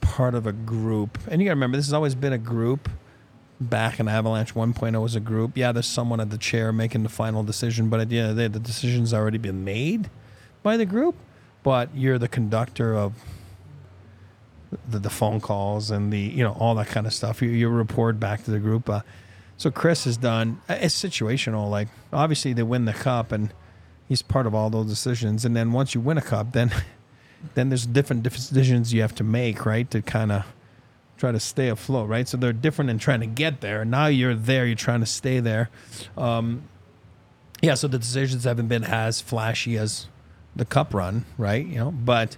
Part 0.00 0.34
of 0.34 0.46
a 0.46 0.52
group, 0.52 1.18
and 1.30 1.40
you 1.40 1.46
got 1.46 1.52
to 1.52 1.56
remember 1.56 1.76
this 1.76 1.86
has 1.86 1.94
always 1.94 2.14
been 2.14 2.32
a 2.32 2.38
group. 2.38 2.88
Back 3.60 4.00
in 4.00 4.08
Avalanche 4.08 4.52
1.0 4.52 5.00
was 5.00 5.14
a 5.14 5.20
group. 5.20 5.56
Yeah, 5.56 5.72
there's 5.72 5.86
someone 5.86 6.20
at 6.20 6.28
the 6.28 6.36
chair 6.36 6.72
making 6.72 7.04
the 7.04 7.08
final 7.08 7.42
decision, 7.42 7.88
but 7.88 8.00
at 8.00 8.08
the 8.10 8.18
end 8.18 8.30
of 8.30 8.36
the 8.36 8.42
day, 8.42 8.52
the 8.52 8.58
decision's 8.60 9.14
already 9.14 9.38
been 9.38 9.64
made 9.64 10.10
by 10.62 10.76
the 10.76 10.84
group. 10.84 11.14
But 11.62 11.88
you're 11.94 12.18
the 12.18 12.28
conductor 12.28 12.94
of 12.94 13.14
the, 14.88 14.98
the 14.98 15.10
phone 15.10 15.40
calls 15.40 15.90
and 15.90 16.12
the 16.12 16.18
you 16.18 16.44
know 16.44 16.52
all 16.52 16.74
that 16.74 16.88
kind 16.88 17.06
of 17.06 17.14
stuff. 17.14 17.40
You, 17.40 17.48
you 17.48 17.68
report 17.68 18.20
back 18.20 18.44
to 18.44 18.50
the 18.50 18.58
group. 18.58 18.88
Uh, 18.88 19.00
so 19.56 19.70
Chris 19.70 20.04
has 20.04 20.16
done. 20.16 20.60
It's 20.68 21.00
situational. 21.00 21.70
Like 21.70 21.88
obviously 22.12 22.52
they 22.52 22.62
win 22.62 22.84
the 22.84 22.92
cup 22.92 23.32
and 23.32 23.52
he's 24.08 24.22
part 24.22 24.46
of 24.46 24.54
all 24.54 24.70
those 24.70 24.86
decisions. 24.86 25.44
And 25.44 25.54
then 25.54 25.72
once 25.72 25.94
you 25.94 26.00
win 26.00 26.18
a 26.18 26.22
cup, 26.22 26.52
then 26.52 26.72
then 27.54 27.68
there's 27.68 27.86
different 27.86 28.22
decisions 28.22 28.92
you 28.92 29.02
have 29.02 29.14
to 29.16 29.24
make, 29.24 29.66
right, 29.66 29.90
to 29.90 30.02
kind 30.02 30.32
of 30.32 30.44
try 31.16 31.30
to 31.30 31.40
stay 31.40 31.68
afloat, 31.68 32.08
right? 32.08 32.26
So 32.26 32.36
they're 32.36 32.52
different 32.52 32.90
in 32.90 32.98
trying 32.98 33.20
to 33.20 33.26
get 33.26 33.60
there. 33.60 33.84
Now 33.84 34.06
you're 34.06 34.34
there. 34.34 34.66
You're 34.66 34.74
trying 34.74 35.00
to 35.00 35.06
stay 35.06 35.40
there. 35.40 35.70
Um, 36.16 36.64
yeah. 37.62 37.74
So 37.74 37.86
the 37.88 37.98
decisions 37.98 38.44
haven't 38.44 38.68
been 38.68 38.84
as 38.84 39.20
flashy 39.20 39.78
as 39.78 40.08
the 40.56 40.64
cup 40.64 40.92
run, 40.94 41.24
right? 41.38 41.64
You 41.64 41.76
know, 41.76 41.90
but. 41.90 42.36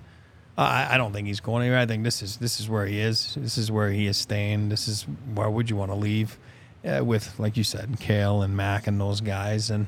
I, 0.59 0.95
I 0.95 0.97
don't 0.97 1.13
think 1.13 1.27
he's 1.27 1.41
going 1.41 1.65
anywhere. 1.65 1.81
I 1.81 1.85
think 1.85 2.03
this 2.03 2.23
is 2.23 2.39
this 2.39 2.61
is 2.61 2.67
where 2.67 2.87
he 2.87 2.99
is. 2.99 3.35
This 3.37 3.59
is 3.59 3.71
where 3.71 3.91
he 3.91 4.07
is 4.07 4.17
staying. 4.17 4.71
This 4.71 4.89
is 4.89 5.03
where 5.35 5.51
would 5.51 5.69
you 5.69 5.77
want 5.77 5.91
to 5.91 5.95
leave 5.95 6.39
uh, 6.87 7.05
with, 7.05 7.39
like 7.39 7.57
you 7.57 7.65
said, 7.65 7.99
Cale 8.01 8.43
and 8.43 8.57
Mac 8.57 8.87
and 8.87 9.01
those 9.01 9.21
guys. 9.21 9.71
And 9.71 9.87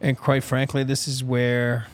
and 0.00 0.16
quite 0.18 0.44
frankly, 0.44 0.84
this 0.84 1.06
is 1.08 1.22
where 1.24 1.86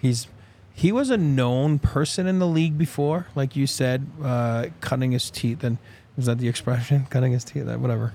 he's 0.00 0.26
he 0.72 0.92
was 0.92 1.10
a 1.10 1.16
known 1.16 1.78
person 1.78 2.26
in 2.26 2.38
the 2.38 2.46
league 2.46 2.78
before, 2.78 3.26
like 3.34 3.56
you 3.56 3.66
said, 3.66 4.06
uh, 4.22 4.66
cutting 4.80 5.12
his 5.12 5.30
teeth. 5.30 5.64
And 5.64 5.78
is 6.16 6.26
that 6.26 6.38
the 6.38 6.48
expression? 6.48 7.06
Cutting 7.10 7.32
his 7.32 7.44
teeth, 7.44 7.66
uh, 7.68 7.76
whatever. 7.78 8.14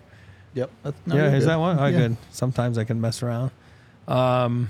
Yep. 0.53 0.69
No, 1.05 1.15
yeah, 1.15 1.25
is 1.33 1.43
good. 1.43 1.49
that 1.49 1.59
one? 1.59 1.79
Oh, 1.79 1.85
Yeah. 1.87 1.97
good. 1.97 2.17
Sometimes 2.31 2.77
I 2.77 2.83
can 2.83 3.01
mess 3.01 3.23
around. 3.23 3.51
Um, 4.07 4.69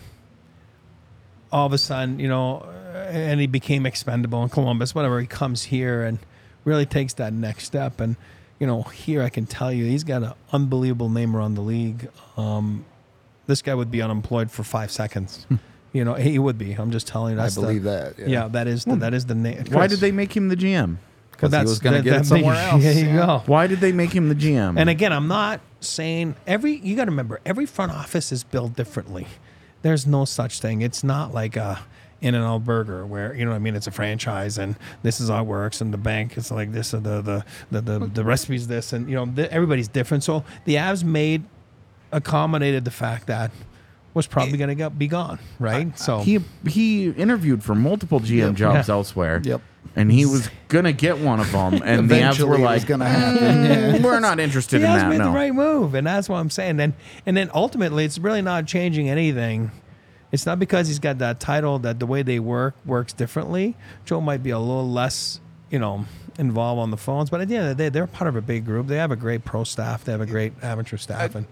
all 1.52 1.68
of 1.68 1.74
a 1.74 1.78
sudden, 1.78 2.20
you 2.20 2.28
know, 2.28 2.62
and 2.94 3.40
he 3.40 3.48
became 3.48 3.86
expendable 3.86 4.42
in 4.44 4.50
Columbus. 4.50 4.96
Whatever, 4.96 5.20
he 5.20 5.28
comes 5.28 5.64
here 5.64 6.04
and 6.04 6.20
really 6.66 6.86
takes 6.86 7.14
that 7.16 7.34
next 7.34 7.66
step. 7.66 8.00
And 8.00 8.16
you 8.64 8.68
know, 8.68 8.84
here 8.84 9.22
I 9.22 9.28
can 9.28 9.46
tell 9.46 9.74
you, 9.74 9.84
he's 9.84 10.06
got 10.06 10.24
an 10.24 10.32
unbelievable 10.54 11.10
name 11.10 11.36
around 11.36 11.56
the 11.56 11.62
league. 11.62 12.08
Um, 12.38 12.86
this 13.46 13.62
guy 13.62 13.76
would 13.76 13.92
be 13.92 14.02
unemployed 14.02 14.50
for 14.52 14.64
five 14.64 14.90
seconds. 14.90 15.46
you 15.92 16.06
know, 16.06 16.14
he 16.14 16.40
would 16.40 16.58
be. 16.58 16.72
I'm 16.72 16.90
just 16.90 17.06
telling 17.06 17.34
you. 17.34 17.42
I 17.42 17.44
That's 17.44 17.56
the- 17.56 17.62
believe 17.62 17.84
that. 17.84 18.18
Yeah. 18.18 18.48
that 18.48 18.68
is 18.68 18.86
the, 18.86 18.96
that 18.96 19.14
is 19.14 19.26
the 19.26 19.36
name. 19.36 19.66
Why 19.70 19.88
did 19.88 20.00
they 20.00 20.14
make 20.14 20.32
him 20.34 20.48
the 20.48 20.56
GM? 20.56 20.96
Because 21.32 21.54
he 21.54 21.60
was 21.60 21.80
going 21.80 21.98
to 21.98 22.02
get 22.04 22.14
it 22.14 22.18
that- 22.20 22.26
somewhere 22.26 22.56
else. 22.56 22.82
There 22.84 22.94
you 22.94 23.08
yeah. 23.08 23.26
go. 23.26 23.44
Why 23.48 23.68
did 23.68 23.82
they 23.82 23.92
make 23.92 24.14
him 24.14 24.30
the 24.30 24.36
GM? 24.36 24.80
And 24.80 24.90
again, 24.90 25.12
I'm 25.12 25.28
not 25.28 25.60
saying 25.82 26.38
every. 26.48 26.78
You 26.78 26.96
got 26.96 27.04
to 27.04 27.12
remember, 27.12 27.42
every 27.46 27.66
front 27.66 27.92
office 27.92 28.32
is 28.32 28.46
built 28.46 28.78
differently. 28.78 29.28
There's 29.82 30.08
no 30.08 30.24
such 30.24 30.62
thing. 30.62 30.82
It's 30.82 31.04
not 31.04 31.34
like 31.34 31.58
a 31.58 31.82
In 32.24 32.34
and 32.36 32.44
Out 32.46 32.64
Burger 32.64 33.06
where 33.06 33.36
you 33.36 33.44
know 33.46 33.52
what 33.52 33.58
I 33.58 33.60
mean. 33.60 33.76
It's 33.76 33.86
a 33.88 33.92
franchise, 33.92 34.58
and 34.58 34.76
this 35.04 35.20
is 35.20 35.30
how 35.30 35.42
it 35.42 35.46
works. 35.46 35.82
And 35.82 35.94
the 35.94 35.98
bank 35.98 36.38
is 36.38 36.52
like 36.52 36.72
this, 36.72 36.94
and 36.94 37.04
the 37.06 37.22
the 37.22 37.46
the 37.70 37.82
the, 38.00 38.06
the 38.08 38.24
recipe's 38.24 38.66
this, 38.68 38.94
and 38.94 39.10
you 39.10 39.16
know 39.16 39.26
the, 39.26 39.52
everybody's 39.52 39.88
different. 39.90 40.24
So 40.24 40.44
the 40.66 40.76
Avs 40.76 41.04
made 41.04 41.44
accommodated 42.12 42.86
the 42.86 42.92
fact 42.92 43.28
that 43.28 43.52
was 44.14 44.28
probably 44.28 44.58
going 44.58 44.78
to 44.78 44.90
be 44.92 45.08
gone, 45.08 45.40
right? 45.60 45.98
So 45.98 46.20
he 46.20 46.40
he 46.68 47.10
interviewed 47.10 47.64
for 47.64 47.76
multiple 47.76 48.20
GM 48.20 48.56
jobs 48.56 48.88
Yeah. 48.88 48.94
elsewhere. 48.94 49.42
Yep. 49.44 49.62
And 49.96 50.12
he 50.12 50.26
was 50.26 50.50
gonna 50.70 50.94
get 50.94 51.20
one 51.20 51.40
of 51.40 51.52
them, 51.52 51.74
and 51.84 52.10
the 52.10 52.16
Avs 52.16 52.20
Eventually 52.20 52.50
were 52.50 52.58
like, 52.58 52.88
gonna 52.88 53.08
happen, 53.08 53.44
"Mm, 53.44 53.94
yeah." 53.96 54.02
"We're 54.04 54.20
not 54.22 54.40
interested 54.40 54.80
he 54.80 54.86
in 54.86 54.90
has 54.92 55.02
that." 55.04 55.10
made 55.10 55.18
No. 55.20 55.26
the 55.26 55.32
right 55.36 55.54
move, 55.54 55.94
and 55.94 56.08
that's 56.08 56.28
what 56.30 56.38
I'm 56.38 56.50
saying. 56.50 56.80
And 56.80 56.94
and 57.28 57.38
then 57.38 57.52
ultimately, 57.54 58.04
it's 58.06 58.18
really 58.18 58.42
not 58.42 58.66
changing 58.66 59.08
anything. 59.10 59.70
It's 60.34 60.46
not 60.46 60.60
because 60.60 60.88
he's 60.88 61.00
got 61.00 61.20
that 61.20 61.40
title 61.40 61.80
that 61.80 62.00
the 62.00 62.06
way 62.06 62.24
they 62.24 62.40
work 62.40 62.76
works 62.86 63.14
differently. 63.14 63.76
Joe 64.04 64.20
might 64.20 64.44
be 64.44 64.50
a 64.50 64.60
little 64.60 64.90
less, 64.90 65.40
you 65.70 65.80
know, 65.80 66.06
involved 66.40 66.80
on 66.82 66.90
the 66.92 66.98
phones, 66.98 67.30
but 67.30 67.40
at 67.40 67.48
the 67.48 67.56
end 67.56 67.70
of 67.70 67.78
the 67.78 67.84
day, 67.84 67.90
they're 67.90 68.08
part 68.08 68.28
of 68.28 68.36
a 68.36 68.42
big 68.42 68.66
group. 68.66 68.88
They 68.88 68.98
have 68.98 69.12
a 69.12 69.16
great 69.16 69.46
pro 69.46 69.64
staff. 69.64 70.04
They 70.04 70.12
have 70.12 70.22
a 70.22 70.26
great 70.26 70.52
amateur 70.64 70.98
staff, 70.98 71.36
and 71.36 71.46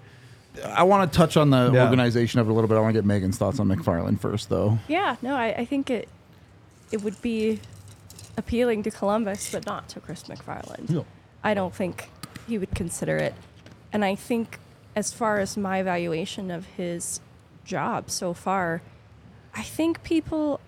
I 0.65 0.81
want 0.83 1.09
to 1.11 1.15
touch 1.17 1.37
on 1.37 1.51
the 1.51 1.71
Yeah. 1.71 1.83
organization 1.85 2.39
of 2.41 2.47
it 2.47 2.51
a 2.51 2.53
little 2.53 2.67
bit. 2.67 2.75
I 2.75 2.81
want 2.81 2.93
to 2.95 2.97
get 3.01 3.05
Megan's 3.05 3.37
thoughts 3.37 3.59
on 3.59 3.67
MacFarland 3.67 4.19
first, 4.19 4.49
though. 4.49 4.79
Yeah, 4.87 5.15
no, 5.21 5.35
I, 5.35 5.53
I 5.59 5.65
think 5.65 5.89
it 5.89 6.09
it 6.91 7.03
would 7.03 7.21
be 7.21 7.59
appealing 8.35 8.81
to 8.83 8.91
Columbus, 8.91 9.51
but 9.51 9.65
not 9.65 9.87
to 9.89 9.99
Chris 9.99 10.23
MacFarland. 10.23 10.89
No. 10.89 11.05
I 11.43 11.53
don't 11.53 11.73
think 11.73 12.09
he 12.47 12.57
would 12.57 12.73
consider 12.75 13.15
it. 13.17 13.33
And 13.93 14.03
I 14.03 14.15
think, 14.15 14.59
as 14.95 15.13
far 15.13 15.37
as 15.39 15.55
my 15.55 15.77
evaluation 15.79 16.49
of 16.51 16.65
his 16.65 17.21
job 17.63 18.09
so 18.09 18.33
far, 18.33 18.81
I 19.53 19.63
think 19.63 20.03
people 20.03 20.59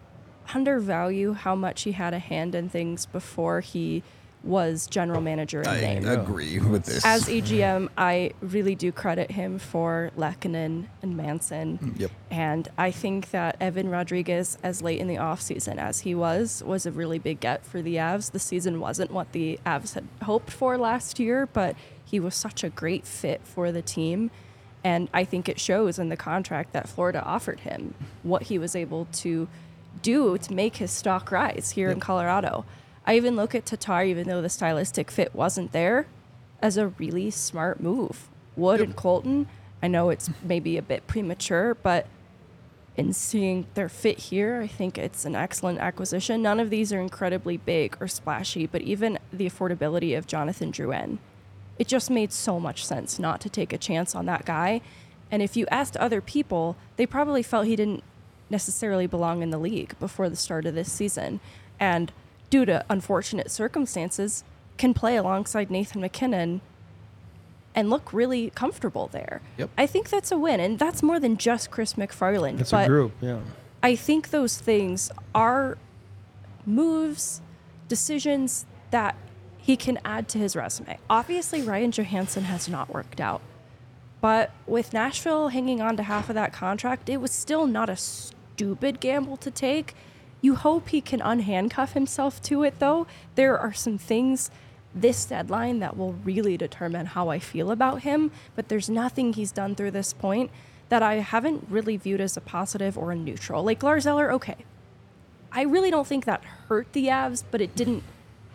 undervalue 0.54 1.34
how 1.34 1.56
much 1.56 1.84
he 1.84 1.94
had 1.94 2.14
a 2.14 2.20
hand 2.20 2.56
in 2.56 2.70
things 2.70 3.06
before 3.06 3.62
he 3.62 4.04
was 4.44 4.88
general 4.88 5.22
manager 5.22 5.62
in 5.62 5.68
I 5.68 5.80
name. 5.80 6.08
agree 6.08 6.60
with 6.60 6.84
this. 6.84 7.06
As 7.06 7.28
EGM, 7.30 7.88
I 7.98 8.34
really 8.42 8.76
do 8.76 8.92
credit 8.92 9.32
him 9.32 9.58
for 9.58 10.12
Lehkonen 10.18 10.88
and 11.02 11.16
Manson. 11.16 11.80
Mm, 11.82 12.00
yep. 12.00 12.12
And 12.30 12.68
I 12.78 12.92
think 12.92 13.32
that 13.32 13.56
Evan 13.62 13.90
Rodrigues, 13.90 14.58
as 14.62 14.82
late 14.82 15.00
in 15.00 15.08
the 15.08 15.16
offseason 15.16 15.78
as 15.78 16.02
he 16.02 16.14
was, 16.14 16.62
was 16.66 16.86
a 16.86 16.92
really 16.92 17.20
big 17.20 17.40
get 17.40 17.66
for 17.66 17.82
the 17.82 17.96
Avs. 17.96 18.32
The 18.32 18.40
season 18.40 18.82
wasn't 18.82 19.12
what 19.12 19.32
the 19.32 19.60
Avs 19.66 19.94
had 19.94 20.08
hoped 20.24 20.52
for 20.52 20.78
last 20.78 21.20
year, 21.20 21.48
but 21.48 21.78
he 22.04 22.20
was 22.20 22.36
such 22.36 22.66
a 22.66 22.70
great 22.70 23.06
fit 23.08 23.42
for 23.46 23.72
the 23.72 23.82
team. 23.82 24.30
And 24.84 25.10
I 25.14 25.24
think 25.24 25.48
it 25.48 25.60
shows 25.60 25.98
in 25.98 26.10
the 26.10 26.18
contract 26.18 26.74
that 26.74 26.90
Florida 26.90 27.24
offered 27.24 27.62
him 27.62 27.94
what 28.22 28.44
he 28.44 28.58
was 28.58 28.76
able 28.76 29.08
to 29.14 29.48
do 30.02 30.38
to 30.38 30.54
make 30.54 30.78
his 30.78 30.92
stock 30.92 31.32
rise 31.32 31.72
here 31.72 31.90
in 31.90 32.00
Colorado. 32.00 32.66
I 33.06 33.16
even 33.16 33.36
look 33.36 33.56
at 33.56 33.66
Tatar, 33.66 34.04
even 34.04 34.28
though 34.28 34.42
the 34.42 34.50
stylistic 34.50 35.12
fit 35.12 35.34
wasn't 35.34 35.72
there, 35.72 36.08
as 36.62 36.78
a 36.78 36.88
really 36.88 37.30
smart 37.32 37.80
move. 37.80 38.30
Wood 38.56 38.82
and 38.82 38.96
Colton, 38.96 39.48
I 39.82 39.88
know 39.88 40.10
it's 40.10 40.30
maybe 40.44 40.78
a 40.78 40.82
bit 40.82 41.08
premature, 41.08 41.76
but 41.76 42.08
in 42.96 43.12
seeing 43.12 43.66
their 43.74 43.90
fit 43.90 44.20
here, 44.20 44.62
I 44.62 44.68
think 44.68 44.98
it's 44.98 45.26
an 45.26 45.36
excellent 45.36 45.80
acquisition. 45.80 46.42
None 46.42 46.60
of 46.60 46.70
these 46.70 46.94
are 46.94 47.00
incredibly 47.00 47.58
big 47.58 47.98
or 48.00 48.08
splashy, 48.08 48.68
but 48.68 48.82
even 48.82 49.18
the 49.32 49.50
affordability 49.50 50.18
of 50.18 50.28
Jonathan 50.28 50.72
Drouin, 50.72 51.18
it 51.80 51.88
just 51.88 52.10
made 52.10 52.32
so 52.32 52.60
much 52.60 52.86
sense 52.86 53.20
not 53.20 53.42
to 53.42 53.50
take 53.50 53.74
a 53.74 53.78
chance 53.78 54.16
on 54.16 54.26
that 54.28 54.46
guy. 54.46 54.82
And 55.32 55.42
if 55.42 55.58
you 55.58 55.66
asked 55.72 55.98
other 55.98 56.22
people, 56.22 56.76
they 56.96 57.06
probably 57.06 57.44
felt 57.44 57.66
he 57.66 57.76
didn't 57.76 58.04
necessarily 58.50 59.08
belong 59.08 59.42
in 59.42 59.50
the 59.50 59.58
league 59.58 59.98
before 60.00 60.30
the 60.30 60.36
start 60.36 60.66
of 60.66 60.76
this 60.76 60.92
season. 60.92 61.40
And 61.80 62.12
due 62.50 62.66
to 62.66 62.86
unfortunate 62.90 63.50
circumstances, 63.50 64.44
can 64.78 64.94
play 64.94 65.16
alongside 65.18 65.72
Nathan 65.72 66.02
MacKinnon 66.02 66.62
and 67.76 67.90
look 67.90 68.14
really 68.14 68.52
comfortable 68.52 69.08
there. 69.08 69.42
Yep. 69.58 69.70
I 69.78 69.88
think 69.88 70.10
that's 70.10 70.32
a 70.32 70.38
win, 70.38 70.60
and 70.60 70.78
that's 70.78 71.02
more 71.02 71.20
than 71.20 71.38
just 71.38 71.72
Chris 71.72 71.94
MacFarland. 71.94 72.60
It's 72.60 72.74
a 72.74 72.86
group, 72.88 73.14
yeah. 73.22 73.40
I 73.82 73.96
think 73.96 74.30
those 74.30 74.58
things 74.58 75.12
are 75.34 75.78
moves, 76.66 77.42
decisions 77.88 78.66
that 78.92 79.16
he 79.64 79.78
can 79.78 79.98
add 80.04 80.28
to 80.28 80.38
his 80.38 80.58
resume. 80.58 80.98
Obviously, 81.10 81.62
Ryan 81.62 81.90
Johansen 81.90 82.44
has 82.44 82.68
not 82.68 82.94
worked 82.94 83.22
out. 83.22 83.42
But 84.20 84.52
with 84.68 84.92
Nashville 84.92 85.48
hanging 85.48 85.80
on 85.80 85.96
to 85.96 86.04
half 86.04 86.28
of 86.28 86.36
that 86.36 86.52
contract, 86.52 87.08
it 87.08 87.22
was 87.22 87.32
still 87.32 87.66
not 87.66 87.90
a 87.90 87.96
stupid 87.96 89.00
gamble 89.00 89.38
to 89.38 89.50
take. 89.50 89.96
You 90.42 90.56
hope 90.56 90.90
he 90.90 91.00
can 91.00 91.22
unhandcuff 91.22 91.94
himself 91.94 92.42
to 92.44 92.64
it, 92.64 92.80
though. 92.80 93.08
There 93.36 93.58
are 93.58 93.72
some 93.72 93.98
things 93.98 94.52
this 94.94 95.24
deadline 95.24 95.80
that 95.80 95.96
will 95.96 96.12
really 96.12 96.58
determine 96.58 97.06
how 97.06 97.30
I 97.30 97.40
feel 97.40 97.72
about 97.72 98.02
him, 98.02 98.32
but 98.58 98.68
there's 98.68 98.90
nothing 98.90 99.32
he's 99.32 99.54
done 99.54 99.76
through 99.76 99.92
this 99.92 100.12
point 100.12 100.52
that 100.90 101.02
I 101.02 101.16
haven't 101.16 101.68
really 101.70 101.96
viewed 101.96 102.20
as 102.20 102.36
a 102.36 102.42
positive 102.42 102.98
or 102.98 103.14
a 103.14 103.16
neutral. 103.16 103.64
Like 103.64 103.82
Lars 103.82 104.06
Eller, 104.06 104.30
okay. 104.34 104.58
I 105.54 105.62
really 105.62 105.90
don't 105.90 106.06
think 106.06 106.26
that 106.26 106.44
hurt 106.68 106.92
the 106.92 107.08
Avs, 107.08 107.46
but 107.50 107.62
it 107.62 107.76
didn't 107.76 108.04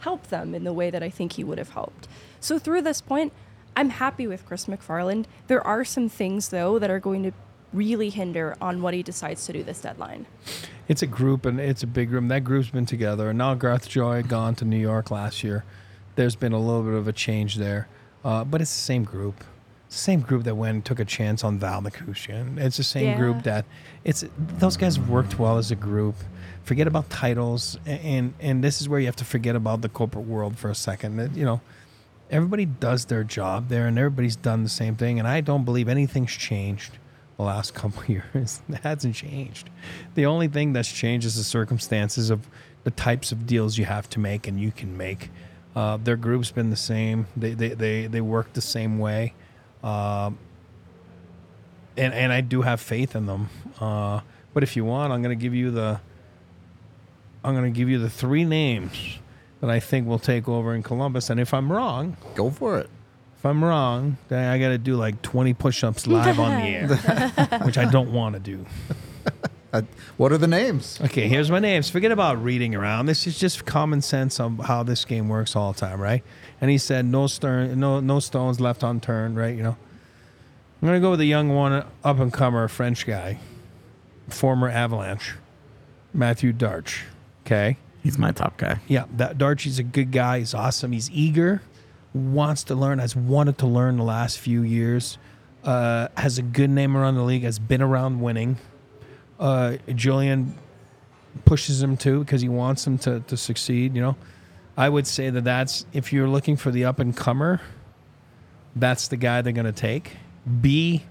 help 0.01 0.29
them 0.29 0.55
in 0.55 0.65
the 0.65 0.73
way 0.73 0.91
that 0.91 1.03
I 1.03 1.11
think 1.11 1.33
he 1.33 1.45
would 1.45 1.59
have 1.59 1.71
helped. 1.71 2.09
So 2.41 2.59
through 2.59 2.83
this 2.83 3.01
point, 3.01 3.33
I'm 3.77 3.91
happy 3.91 4.27
with 4.27 4.45
Chris 4.47 4.67
MacFarland. 4.67 5.27
There 5.47 5.65
are 5.67 5.85
some 5.85 6.09
things 6.09 6.49
though 6.49 6.79
that 6.79 6.91
are 6.91 7.01
going 7.01 7.23
to 7.25 7.33
really 7.73 8.09
hinder 8.11 8.57
on 8.61 8.81
what 8.81 8.95
he 8.95 9.03
decides 9.03 9.45
to 9.47 9.53
do 9.53 9.63
this 9.63 9.81
deadline. 9.83 10.27
It's 10.89 11.03
a 11.03 11.07
group 11.07 11.45
and 11.45 11.61
it's 11.61 11.83
a 11.83 11.87
big 11.87 12.11
room. 12.11 12.29
That 12.29 12.41
group's 12.45 12.71
been 12.71 12.87
together. 12.87 13.29
And 13.29 13.39
now 13.39 13.55
Garth 13.55 13.89
Joy 13.89 14.17
had 14.17 14.29
gone 14.29 14.55
to 14.57 14.65
New 14.65 14.79
York 14.79 15.11
last 15.11 15.45
year. 15.45 15.65
There's 16.17 16.35
been 16.35 16.53
a 16.53 16.59
little 16.59 16.83
bit 16.83 16.95
of 16.95 17.07
a 17.07 17.13
change 17.13 17.57
there. 17.57 17.89
Uh, 18.25 18.43
but 18.45 18.61
it's 18.61 18.75
the 18.75 18.81
same 18.83 19.05
group. 19.05 19.45
It's 19.87 19.97
the 19.97 20.03
same 20.03 20.21
group 20.21 20.45
that 20.45 20.55
went 20.55 20.75
and 20.75 20.85
took 20.85 20.99
a 20.99 21.05
chance 21.05 21.45
on 21.45 21.59
Val 21.59 21.83
Nichushkin. 21.83 22.59
It's 22.59 22.79
the 22.79 22.83
same 22.85 23.05
Yeah. 23.09 23.17
group 23.17 23.43
that 23.45 23.65
it's 24.03 24.25
those 24.59 24.77
guys 24.77 24.99
worked 24.99 25.39
well 25.39 25.59
as 25.59 25.71
a 25.71 25.77
group. 25.77 26.17
Forget 26.69 26.87
about 26.87 27.09
titles 27.09 27.79
and 27.87 28.35
and 28.41 28.63
this 28.63 28.83
is 28.83 28.91
where 28.91 29.01
you 29.01 29.07
have 29.07 29.17
to 29.17 29.25
forget 29.25 29.57
about 29.57 29.81
the 29.81 29.89
corporate 29.89 30.27
world 30.27 30.59
for 30.59 30.69
a 30.69 30.75
second. 30.75 31.35
You 31.35 31.47
know, 31.47 31.63
everybody 32.31 32.67
does 32.67 33.07
their 33.07 33.25
job 33.25 33.71
there 33.71 33.87
and 33.87 33.99
everybody's 33.99 34.37
done 34.37 34.65
the 34.65 34.69
same 34.69 34.95
thing 34.95 35.19
and 35.19 35.27
I 35.27 35.41
don't 35.41 35.65
believe 35.65 35.89
anything's 35.89 36.33
changed 36.33 36.99
the 37.39 37.45
last 37.45 37.73
couple 37.81 38.05
years. 38.05 38.61
It 38.69 38.81
hasn't 38.83 39.15
changed. 39.15 39.71
The 40.15 40.27
only 40.27 40.47
thing 40.47 40.75
that's 40.75 40.93
changed 40.93 41.27
is 41.27 41.37
the 41.37 41.43
circumstances 41.43 42.29
of 42.29 42.47
the 42.85 42.91
types 42.91 43.33
of 43.33 43.47
deals 43.47 43.79
you 43.79 43.87
have 43.87 44.11
to 44.11 44.21
make 44.21 44.47
and 44.47 44.61
you 44.61 44.71
can 44.71 44.95
make. 44.95 45.31
Uh, 45.75 45.97
their 45.97 46.17
group's 46.17 46.51
been 46.51 46.69
the 46.69 46.77
same. 46.77 47.29
They 47.35 47.55
they 47.55 47.69
they, 47.71 48.07
they 48.09 48.21
work 48.21 48.53
the 48.53 48.61
same 48.61 48.99
way. 48.99 49.33
Um, 49.83 50.37
and 51.97 52.13
and 52.13 52.31
I 52.31 52.43
do 52.43 52.61
have 52.61 52.79
faith 52.83 53.17
in 53.17 53.25
them. 53.25 53.49
Uh, 53.81 54.21
but 54.53 54.63
if 54.63 54.77
you 54.77 54.85
want, 54.85 55.15
I'm 55.15 55.23
going 55.23 55.35
to 55.35 55.43
give 55.43 55.55
you 55.55 55.71
the 55.71 56.01
I'm 57.45 57.55
going 57.55 57.73
to 57.73 57.77
give 57.77 57.89
you 57.89 57.99
the 57.99 58.11
three 58.11 58.45
names 58.45 59.19
that 59.61 59.71
I 59.71 59.81
think 59.81 60.07
will 60.07 60.19
take 60.19 60.49
over 60.49 60.75
in 60.75 60.83
Columbus. 60.83 61.31
And 61.31 61.41
if 61.41 61.53
I'm 61.55 61.71
wrong, 61.73 62.17
Go 62.35 62.51
for 62.51 62.79
it. 62.79 62.89
if 63.37 63.47
I'm 63.47 63.63
wrong, 63.65 64.17
then 64.29 64.49
I 64.49 64.59
got 64.59 64.69
to 64.69 64.79
do 64.79 64.97
like 64.97 65.23
20 65.23 65.55
push-ups 65.55 66.07
live 66.09 66.39
on 66.39 66.61
the 66.61 66.67
air, 66.69 66.89
which 67.65 67.79
I 67.79 67.85
don't 67.91 68.13
want 68.13 68.35
to 68.35 68.41
do. 68.41 68.67
Uh, 69.71 69.83
what 70.17 70.33
are 70.33 70.39
the 70.39 70.47
names? 70.47 70.99
Okay, 71.05 71.29
here's 71.29 71.51
my 71.51 71.59
names. 71.59 71.91
Forget 71.91 72.11
about 72.11 72.43
reading 72.43 72.75
around. 72.75 73.05
This 73.05 73.27
is 73.27 73.39
just 73.39 73.67
common 73.67 74.01
sense 74.01 74.41
of 74.41 74.59
how 74.61 74.83
this 74.83 75.05
game 75.05 75.29
works 75.29 75.55
all 75.55 75.75
the 75.75 75.79
time, 75.79 76.01
right? 76.01 76.25
And 76.63 76.71
he 76.71 76.79
said 76.79 77.05
no 77.05 77.27
stern, 77.27 77.79
no 77.79 78.01
no 78.01 78.19
stones 78.19 78.61
left 78.61 78.83
unturned, 78.83 79.37
right? 79.37 79.55
You 79.55 79.63
know. 79.63 79.77
I'm 80.81 80.89
gonna 80.89 81.01
go 81.01 81.11
with 81.11 81.21
a 81.21 81.27
young 81.27 81.51
one, 81.55 81.85
up 82.03 82.19
and 82.19 82.33
comer, 82.33 82.67
French 82.69 83.05
guy, 83.07 83.41
former 84.31 84.71
Avalanche, 84.71 85.35
Mathieu 86.15 86.55
Darche. 86.55 87.03
Okay. 87.49 87.79
He's 88.03 88.19
my 88.19 88.31
top 88.31 88.59
guy. 88.59 88.79
Yeah, 88.89 89.07
that 89.17 89.39
Darchie's 89.39 89.79
a 89.79 89.83
good 89.83 90.13
guy. 90.13 90.41
He's 90.41 90.53
awesome. 90.53 90.93
He's 90.93 91.11
eager, 91.11 91.63
wants 92.13 92.65
to 92.65 92.75
learn, 92.75 92.99
has 92.99 93.17
wanted 93.17 93.57
to 93.59 93.67
learn 93.67 93.97
the 93.97 94.05
last 94.05 94.39
few 94.39 94.63
years. 94.63 95.17
Uh, 95.65 96.09
has 96.17 96.37
a 96.37 96.43
good 96.43 96.69
name 96.69 96.95
around 96.95 97.15
the 97.15 97.23
league. 97.23 97.45
Has 97.45 97.59
been 97.59 97.81
around 97.81 98.21
winning. 98.21 98.59
Uh, 99.41 99.79
Julian 99.95 100.59
pushes 101.47 101.83
him 101.83 101.97
too 101.97 102.21
because 102.21 102.43
he 102.43 102.49
wants 102.51 102.87
him 102.87 102.99
to 102.99 103.21
to 103.21 103.37
succeed. 103.37 103.95
You 103.95 104.03
know, 104.03 104.17
I 104.77 104.89
would 104.89 105.07
say 105.07 105.31
that 105.31 105.45
that's 105.45 105.87
if 105.93 106.13
you're 106.13 106.29
looking 106.29 106.57
for 106.57 106.71
the 106.71 106.85
up 106.85 106.99
and 106.99 107.17
comer, 107.17 107.63
that's 108.77 109.09
the 109.09 109.17
guy 109.17 109.41
they're 109.43 109.53
gonna 109.55 109.73
take. 109.73 110.17
B, 110.61 111.03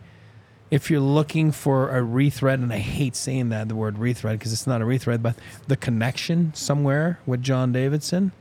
if 0.69 0.91
you're 0.91 0.99
looking 0.99 1.51
for 1.51 1.97
a 1.97 2.01
rethread, 2.01 2.55
and 2.55 2.73
I 2.73 2.79
hate 2.79 3.15
saying 3.15 3.49
that 3.49 3.69
the 3.69 3.75
word 3.75 3.95
rethread 3.95 4.33
because 4.33 4.51
it's 4.51 4.67
not 4.67 4.81
a 4.81 4.85
rethread, 4.85 5.21
but 5.21 5.35
the 5.67 5.77
connection 5.77 6.53
somewhere 6.53 7.19
with 7.25 7.41
John 7.41 7.71
Davidson 7.71 8.33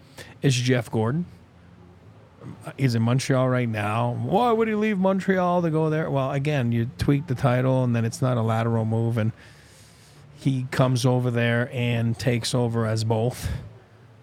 is 0.43 0.55
Jeff 0.55 0.91
Gorton. 0.91 1.27
He's 2.77 2.95
in 2.95 3.03
Montreal 3.03 3.49
right 3.49 3.69
now. 3.69 4.15
Why 4.23 4.53
would 4.53 4.69
he 4.69 4.75
leave 4.75 4.99
Montreal 4.99 5.63
to 5.63 5.71
go 5.71 5.91
there? 5.91 6.11
Well, 6.11 6.33
again, 6.33 6.73
you 6.73 6.91
tweak 6.99 7.27
the 7.27 7.35
title, 7.35 7.85
and 7.85 7.95
then 7.95 8.05
it's 8.05 8.23
not 8.23 8.37
a 8.37 8.43
lateral 8.43 8.85
move, 8.85 9.19
and 9.19 9.33
he 10.39 10.67
comes 10.71 11.07
over 11.07 11.31
there 11.31 11.71
and 11.73 12.19
takes 12.19 12.55
over 12.55 12.87
as 12.87 13.05
both, 13.05 13.49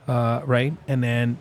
uh, 0.08 0.42
right? 0.46 0.74
And 0.88 1.04
then 1.04 1.38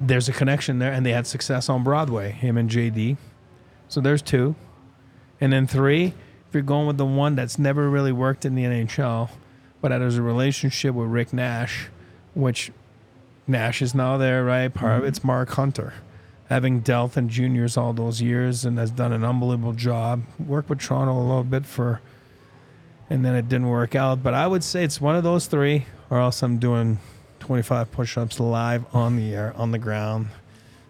there's 0.00 0.28
a 0.28 0.32
connection 0.32 0.78
there, 0.78 0.92
and 0.92 1.04
they 1.04 1.12
had 1.12 1.26
success 1.26 1.68
on 1.68 1.82
Broadway, 1.82 2.32
him 2.32 2.56
and 2.56 2.68
JD. 2.68 3.16
So 3.88 4.00
there's 4.00 4.22
two. 4.22 4.54
And 5.40 5.52
then 5.52 5.66
three, 5.66 6.06
if 6.48 6.54
you're 6.54 6.62
going 6.62 6.86
with 6.86 6.96
the 6.96 7.06
one 7.06 7.34
that's 7.34 7.58
never 7.58 7.88
really 7.88 8.12
worked 8.12 8.44
in 8.44 8.54
the 8.54 8.64
NHL, 8.64 9.30
but 9.80 9.90
has 9.90 10.16
a 10.16 10.22
relationship 10.22 10.94
with 10.94 11.08
Rick 11.08 11.32
Nash, 11.32 11.88
which 12.34 12.72
Nash 13.46 13.80
is 13.82 13.94
now 13.94 14.16
there, 14.16 14.44
right? 14.44 14.72
Part 14.72 14.92
of 14.92 14.98
mm-hmm. 15.00 15.08
it's 15.08 15.24
Mark 15.24 15.50
Hunter. 15.50 15.94
Having 16.48 16.80
dealt 16.80 17.16
in 17.16 17.28
juniors 17.28 17.76
all 17.76 17.92
those 17.92 18.22
years 18.22 18.64
and 18.64 18.78
has 18.78 18.90
done 18.90 19.12
an 19.12 19.24
unbelievable 19.24 19.74
job. 19.74 20.22
Worked 20.38 20.70
with 20.70 20.80
Toronto 20.80 21.12
a 21.12 21.20
little 21.20 21.44
bit 21.44 21.66
for, 21.66 22.00
and 23.10 23.24
then 23.24 23.34
it 23.34 23.48
didn't 23.48 23.68
work 23.68 23.94
out. 23.94 24.22
But 24.22 24.34
I 24.34 24.46
would 24.46 24.64
say 24.64 24.82
it's 24.82 25.00
one 25.00 25.14
of 25.14 25.22
those 25.22 25.46
three, 25.46 25.86
or 26.08 26.18
else 26.18 26.42
I'm 26.42 26.58
doing 26.58 26.98
25 27.40 27.92
push 27.92 28.16
ups 28.16 28.40
live 28.40 28.84
on 28.94 29.16
the 29.16 29.34
air, 29.34 29.52
on 29.56 29.72
the 29.72 29.78
ground, 29.78 30.28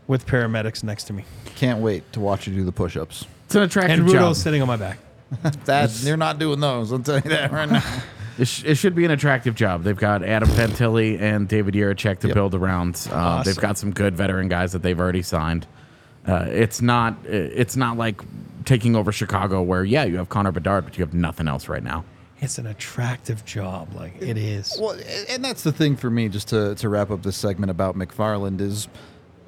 with 0.06 0.26
paramedics 0.26 0.84
next 0.84 1.04
to 1.04 1.12
me. 1.12 1.24
Can't 1.56 1.80
wait 1.80 2.12
to 2.12 2.20
watch 2.20 2.46
you 2.46 2.54
do 2.54 2.64
the 2.64 2.72
push-ups. 2.72 3.26
It's 3.48 3.54
an 3.54 3.62
attractive 3.62 4.00
And 4.00 4.08
job. 4.08 4.16
Rudo's 4.16 4.42
sitting 4.42 4.60
on 4.60 4.68
my 4.68 4.76
back. 4.76 4.98
That 5.64 6.02
you're 6.02 6.18
not 6.18 6.38
doing 6.38 6.60
those. 6.60 6.92
I'll 6.92 6.98
tell 6.98 7.14
you 7.16 7.30
that 7.30 7.50
right 7.50 7.68
now. 7.70 7.82
It, 8.38 8.46
sh- 8.46 8.62
it 8.64 8.74
should 8.76 8.94
be 8.94 9.04
an 9.04 9.10
attractive 9.10 9.56
job. 9.56 9.82
They've 9.82 9.96
got 9.96 10.22
Adam 10.22 10.48
Fantilli 10.50 11.20
and 11.20 11.48
David 11.48 11.74
Jiricek 11.74 12.20
to 12.20 12.28
Yep. 12.28 12.34
build 12.34 12.54
around. 12.54 13.08
Uh, 13.10 13.42
They've 13.42 13.56
got 13.56 13.76
some 13.76 13.90
good 13.90 14.14
veteran 14.16 14.46
guys 14.48 14.70
that 14.72 14.82
they've 14.82 15.00
already 15.00 15.22
signed. 15.22 15.66
Uh, 16.24 16.44
it's 16.48 16.80
not 16.80 17.16
it's 17.26 17.74
not 17.74 17.96
like 17.96 18.20
taking 18.64 18.94
over 18.94 19.10
Chicago 19.10 19.60
where 19.62 19.82
yeah 19.84 20.04
you 20.04 20.18
have 20.18 20.28
Connor 20.28 20.52
Bedard 20.52 20.84
but 20.84 20.96
you 20.96 21.02
have 21.04 21.14
nothing 21.14 21.48
else 21.48 21.68
right 21.68 21.82
now. 21.82 22.04
It's 22.40 22.58
an 22.58 22.68
attractive 22.68 23.44
job. 23.44 23.92
Like 23.92 24.22
it 24.22 24.36
is. 24.38 24.76
Well, 24.80 24.92
a- 24.96 25.32
and 25.32 25.44
that's 25.44 25.64
the 25.64 25.72
thing 25.72 25.96
for 25.96 26.08
me, 26.08 26.28
just 26.28 26.46
to, 26.50 26.76
to 26.76 26.88
wrap 26.88 27.10
up 27.10 27.24
this 27.24 27.36
segment 27.36 27.70
about 27.72 27.96
MacFarland, 27.96 28.60
is 28.60 28.86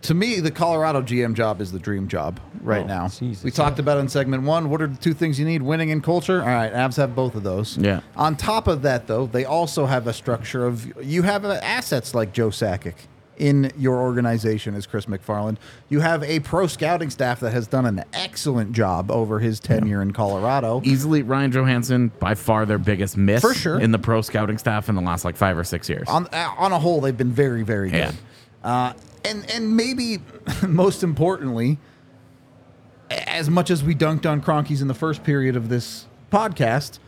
to 0.02 0.14
me, 0.14 0.40
the 0.40 0.50
Colorado 0.50 1.02
GM 1.02 1.34
job 1.34 1.60
is 1.60 1.72
the 1.72 1.78
dream 1.78 2.08
job 2.08 2.40
right 2.62 2.84
Oh, 2.84 2.86
now. 2.86 3.08
Jesus, 3.08 3.44
we 3.44 3.50
talked 3.50 3.78
about 3.78 3.98
it 3.98 4.00
in 4.00 4.08
segment 4.08 4.42
one. 4.44 4.70
What 4.70 4.80
are 4.82 4.86
the 4.86 4.96
two 4.96 5.14
things 5.14 5.38
you 5.38 5.44
need? 5.46 5.62
Winning 5.62 5.90
and 5.90 6.02
culture. 6.02 6.40
All 6.40 6.48
right, 6.48 6.72
Avs 6.72 6.96
have 6.96 7.14
both 7.14 7.34
of 7.34 7.42
those. 7.42 7.76
Yeah. 7.76 8.00
On 8.16 8.36
top 8.36 8.66
of 8.66 8.82
that, 8.82 9.06
though, 9.06 9.26
they 9.26 9.44
also 9.44 9.86
have 9.86 10.06
a 10.06 10.12
structure 10.12 10.66
of 10.66 10.90
you 11.04 11.22
have 11.22 11.44
uh, 11.44 11.60
assets 11.62 12.14
like 12.14 12.32
Joe 12.32 12.48
Sakic 12.48 12.94
in 13.36 13.72
your 13.78 13.96
organization 13.98 14.74
as 14.74 14.86
Chris 14.86 15.06
MacFarland. 15.06 15.56
You 15.88 16.00
have 16.00 16.22
a 16.24 16.40
pro 16.40 16.66
scouting 16.66 17.08
staff 17.08 17.40
that 17.40 17.52
has 17.52 17.66
done 17.66 17.86
an 17.86 18.04
excellent 18.12 18.72
job 18.72 19.10
over 19.10 19.38
his 19.38 19.58
tenure 19.60 20.02
in 20.02 20.12
Colorado. 20.12 20.82
Easily 20.84 21.22
Ryan 21.22 21.50
Johansen 21.50 22.10
by 22.18 22.34
far 22.34 22.66
their 22.66 22.76
biggest 22.78 23.16
miss 23.16 23.40
For 23.40 23.54
sure. 23.54 23.80
in 23.80 23.92
the 23.92 23.98
pro 23.98 24.20
scouting 24.20 24.58
staff 24.58 24.90
in 24.90 24.94
the 24.94 25.00
last 25.00 25.24
like 25.24 25.36
five 25.36 25.56
or 25.56 25.64
six 25.64 25.88
years. 25.88 26.06
on 26.08 26.26
uh, 26.32 26.50
on 26.58 26.72
a 26.72 26.78
whole, 26.78 27.00
they've 27.00 27.16
been 27.16 27.32
very, 27.32 27.62
very 27.62 27.90
Yeah. 27.90 28.10
good. 28.10 28.16
Uh, 28.62 28.92
and 29.24 29.48
and 29.50 29.76
maybe 29.76 30.18
most 30.66 31.02
importantly, 31.02 31.78
as 33.10 33.50
much 33.50 33.70
as 33.70 33.82
we 33.82 33.94
dunked 33.94 34.28
on 34.28 34.40
Kroenkes 34.40 34.80
in 34.80 34.88
the 34.88 34.94
first 34.94 35.24
period 35.24 35.56
of 35.56 35.68
this 35.68 36.06
podcast, 36.32 36.98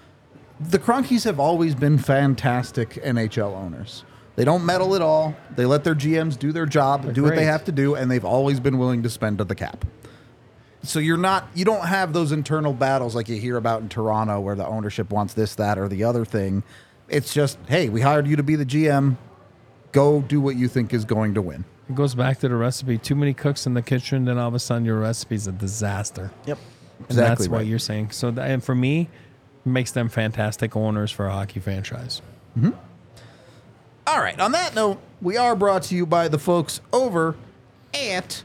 the 0.61 0.79
Kroenkes 0.79 1.25
have 1.25 1.39
always 1.39 1.75
been 1.75 1.99
fantastic 1.99 2.91
NHL 2.95 3.55
owners. 3.55 4.05
They 4.35 4.45
don't 4.45 4.65
meddle 4.65 4.95
at 4.95 5.03
all. 5.03 5.37
They 5.57 5.67
let 5.67 5.85
their 5.85 5.95
GMs 5.95 6.39
do 6.39 6.53
their 6.53 6.65
job, 6.67 7.13
do 7.13 7.23
what 7.23 7.35
they 7.37 7.45
have 7.45 7.65
to 7.65 7.73
do, 7.73 7.95
and 7.95 8.11
they've 8.11 8.25
always 8.25 8.61
been 8.61 8.79
willing 8.79 9.03
to 9.03 9.11
spend 9.11 9.39
to 9.39 9.45
the 9.45 9.55
cap. 9.55 9.85
So 10.85 10.99
you're 10.99 11.17
not 11.17 11.49
you 11.55 11.65
don't 11.65 11.87
have 11.87 12.13
those 12.13 12.33
internal 12.33 12.73
battles 12.73 13.15
like 13.15 13.29
you 13.29 13.37
hear 13.37 13.57
about 13.57 13.83
in 13.83 13.89
Toronto 13.89 14.41
where 14.41 14.57
the 14.57 14.67
ownership 14.67 15.11
wants 15.11 15.35
this, 15.35 15.55
that, 15.57 15.79
or 15.79 15.87
the 15.89 16.03
other 16.05 16.25
thing. 16.25 16.65
It's 17.09 17.35
just, 17.35 17.59
hey, 17.69 17.89
we 17.89 18.01
hired 18.01 18.27
you 18.27 18.37
to 18.37 18.43
be 18.43 18.57
the 18.57 18.65
GM. 18.65 19.17
Go 19.93 20.23
do 20.23 20.41
what 20.41 20.57
you 20.57 20.67
think 20.67 20.95
is 20.95 21.05
going 21.05 21.35
to 21.35 21.43
win. 21.43 21.65
It 21.89 21.95
goes 21.95 22.15
back 22.15 22.39
to 22.41 22.49
the 22.49 22.55
recipe. 22.55 22.99
Too 22.99 23.15
many 23.15 23.35
cooks 23.35 23.67
in 23.67 23.75
the 23.75 23.83
kitchen, 23.83 24.25
then 24.25 24.39
all 24.39 24.49
of 24.49 24.55
a 24.55 24.59
sudden 24.59 24.85
your 24.85 25.01
recipe's 25.01 25.47
a 25.47 25.53
disaster. 25.53 26.31
Yep. 26.47 26.59
And 26.99 27.07
Exactly 27.07 27.47
that's 27.47 27.49
what 27.49 27.67
you're 27.67 27.79
saying. 27.79 28.13
So, 28.13 28.31
that, 28.31 28.51
and 28.51 28.63
for 28.63 28.75
me, 28.75 29.09
makes 29.65 29.93
them 29.93 30.09
fantastic 30.09 30.77
owners 30.77 31.11
for 31.11 31.27
a 31.27 31.33
hockey 31.33 31.61
franchise. 31.61 32.23
All 34.07 34.21
right. 34.21 34.39
On 34.41 34.53
that 34.53 34.75
note, 34.75 35.01
we 35.21 35.37
are 35.37 35.55
brought 35.57 35.85
to 35.85 35.95
you 35.95 36.07
by 36.07 36.29
the 36.29 36.39
folks 36.39 36.81
over 36.93 37.37
at 37.95 38.43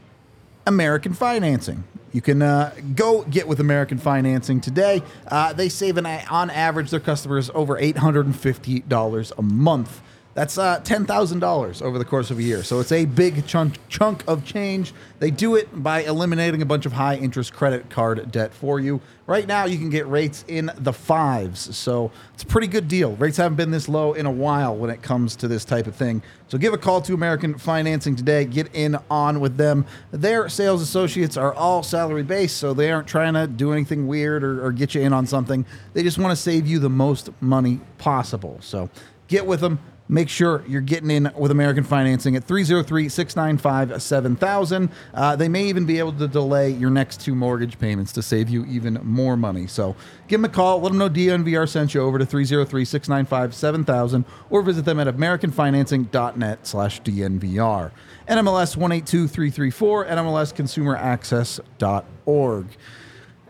American 0.66 1.12
Financing. 1.12 1.84
You 2.12 2.22
can 2.22 2.40
uh, 2.40 2.74
go 2.94 3.22
get 3.24 3.46
with 3.48 3.60
American 3.60 3.98
Financing 3.98 4.60
today. 4.60 5.02
Uh, 5.26 5.52
they 5.52 5.68
save 5.68 5.98
an, 5.98 6.06
on 6.06 6.50
average 6.50 6.90
their 6.90 7.00
customers 7.00 7.50
over 7.54 7.76
$850 7.78 9.32
a 9.36 9.42
month. 9.42 10.00
That's 10.34 10.56
uh, 10.56 10.80
$10,000 10.80 11.82
over 11.82 11.98
the 11.98 12.04
course 12.04 12.30
of 12.30 12.38
a 12.38 12.42
year. 12.42 12.62
So 12.62 12.78
it's 12.78 12.92
a 12.92 13.06
big 13.06 13.44
chunk, 13.46 13.76
chunk 13.88 14.22
of 14.28 14.44
change. 14.44 14.94
They 15.18 15.32
do 15.32 15.56
it 15.56 15.82
by 15.82 16.02
eliminating 16.02 16.62
a 16.62 16.66
bunch 16.66 16.86
of 16.86 16.92
high 16.92 17.16
interest 17.16 17.52
credit 17.52 17.90
card 17.90 18.30
debt 18.30 18.54
for 18.54 18.78
you. 18.78 19.00
Right 19.26 19.48
now, 19.48 19.64
you 19.64 19.78
can 19.78 19.90
get 19.90 20.08
rates 20.08 20.44
in 20.46 20.70
the 20.76 20.92
fives. 20.92 21.76
So 21.76 22.12
it's 22.34 22.44
a 22.44 22.46
pretty 22.46 22.68
good 22.68 22.86
deal. 22.86 23.16
Rates 23.16 23.36
haven't 23.36 23.56
been 23.56 23.72
this 23.72 23.88
low 23.88 24.12
in 24.12 24.26
a 24.26 24.30
while 24.30 24.76
when 24.76 24.90
it 24.90 25.02
comes 25.02 25.34
to 25.36 25.48
this 25.48 25.64
type 25.64 25.88
of 25.88 25.96
thing. 25.96 26.22
So 26.46 26.56
give 26.56 26.72
a 26.72 26.78
call 26.78 27.02
to 27.02 27.14
American 27.14 27.58
Financing 27.58 28.14
today. 28.14 28.44
Get 28.44 28.72
in 28.74 28.96
on 29.10 29.40
with 29.40 29.56
them. 29.56 29.86
Their 30.12 30.48
sales 30.48 30.82
associates 30.82 31.36
are 31.36 31.52
all 31.52 31.82
salary 31.82 32.22
based, 32.22 32.58
so 32.58 32.72
they 32.72 32.92
aren't 32.92 33.08
trying 33.08 33.34
to 33.34 33.48
do 33.48 33.72
anything 33.72 34.06
weird 34.06 34.44
or, 34.44 34.64
or 34.64 34.72
get 34.72 34.94
you 34.94 35.00
in 35.02 35.12
on 35.12 35.26
something. 35.26 35.66
They 35.94 36.04
just 36.04 36.18
want 36.18 36.30
to 36.30 36.36
save 36.36 36.66
you 36.66 36.78
the 36.78 36.88
most 36.88 37.30
money 37.40 37.80
possible. 37.98 38.58
So 38.60 38.88
get 39.26 39.44
with 39.44 39.60
them. 39.60 39.80
Make 40.10 40.30
sure 40.30 40.64
you're 40.66 40.80
getting 40.80 41.10
in 41.10 41.30
with 41.36 41.50
American 41.50 41.84
Financing 41.84 42.34
at 42.34 42.44
303 42.44 43.10
695 43.10 44.02
7000. 44.02 44.88
Uh, 45.12 45.36
They 45.36 45.48
may 45.48 45.66
even 45.66 45.84
be 45.84 45.98
able 45.98 46.14
to 46.14 46.26
delay 46.26 46.70
your 46.70 46.88
next 46.90 47.20
two 47.20 47.34
mortgage 47.34 47.78
payments 47.78 48.12
to 48.14 48.22
save 48.22 48.48
you 48.48 48.64
even 48.64 48.98
more 49.02 49.36
money. 49.36 49.66
So 49.66 49.96
give 50.26 50.40
them 50.40 50.50
a 50.50 50.54
call. 50.54 50.80
Let 50.80 50.88
them 50.90 50.98
know 50.98 51.10
DNVR 51.10 51.68
sent 51.68 51.92
you 51.92 52.00
over 52.00 52.18
to 52.18 52.24
303 52.24 52.86
695 52.86 53.54
7000 53.54 54.24
or 54.48 54.62
visit 54.62 54.86
them 54.86 54.98
at 54.98 55.08
AmericanFinancing.net 55.08 56.66
slash 56.66 57.02
DNVR. 57.02 57.90
NMLS 58.28 58.76
182334, 58.78 60.06
NMLSConsumerAccess.org. 60.06 62.66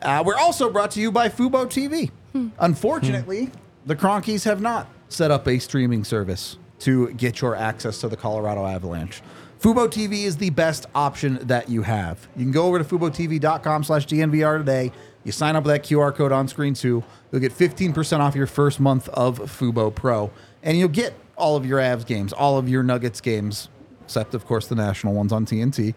Uh, 0.00 0.22
we're 0.24 0.36
also 0.36 0.70
brought 0.70 0.92
to 0.92 1.00
you 1.00 1.10
by 1.10 1.28
Fubo 1.28 1.66
TV. 1.66 2.10
Unfortunately, 2.60 3.50
the 3.86 3.96
Kroenkes 3.96 4.44
have 4.44 4.60
not 4.60 4.86
set 5.08 5.30
up 5.30 5.46
a 5.46 5.58
streaming 5.58 6.04
service 6.04 6.58
to 6.80 7.12
get 7.14 7.40
your 7.40 7.56
access 7.56 8.00
to 8.00 8.08
the 8.08 8.16
Colorado 8.16 8.66
Avalanche. 8.66 9.22
Fubo 9.60 9.88
TV 9.88 10.24
is 10.24 10.36
the 10.36 10.50
best 10.50 10.86
option 10.94 11.40
that 11.48 11.68
you 11.68 11.82
have. 11.82 12.28
You 12.36 12.44
can 12.44 12.52
go 12.52 12.66
over 12.66 12.78
to 12.78 12.84
FuboTV.com 12.84 13.82
slash 13.84 14.06
DNVR 14.06 14.58
today. 14.58 14.92
You 15.24 15.32
sign 15.32 15.56
up 15.56 15.64
with 15.64 15.74
that 15.74 15.82
QR 15.82 16.14
code 16.14 16.30
on 16.30 16.46
screen 16.46 16.74
too. 16.74 17.02
You'll 17.32 17.40
get 17.40 17.52
15% 17.52 18.20
off 18.20 18.36
your 18.36 18.46
first 18.46 18.78
month 18.78 19.08
of 19.08 19.38
Fubo 19.38 19.92
Pro. 19.92 20.30
And 20.62 20.78
you'll 20.78 20.88
get 20.88 21.14
all 21.36 21.56
of 21.56 21.66
your 21.66 21.80
Avs 21.80 22.06
games, 22.06 22.32
all 22.32 22.56
of 22.56 22.68
your 22.68 22.84
Nuggets 22.84 23.20
games, 23.20 23.68
except, 24.04 24.34
of 24.34 24.46
course, 24.46 24.68
the 24.68 24.76
national 24.76 25.14
ones 25.14 25.32
on 25.32 25.44
TNT. 25.44 25.94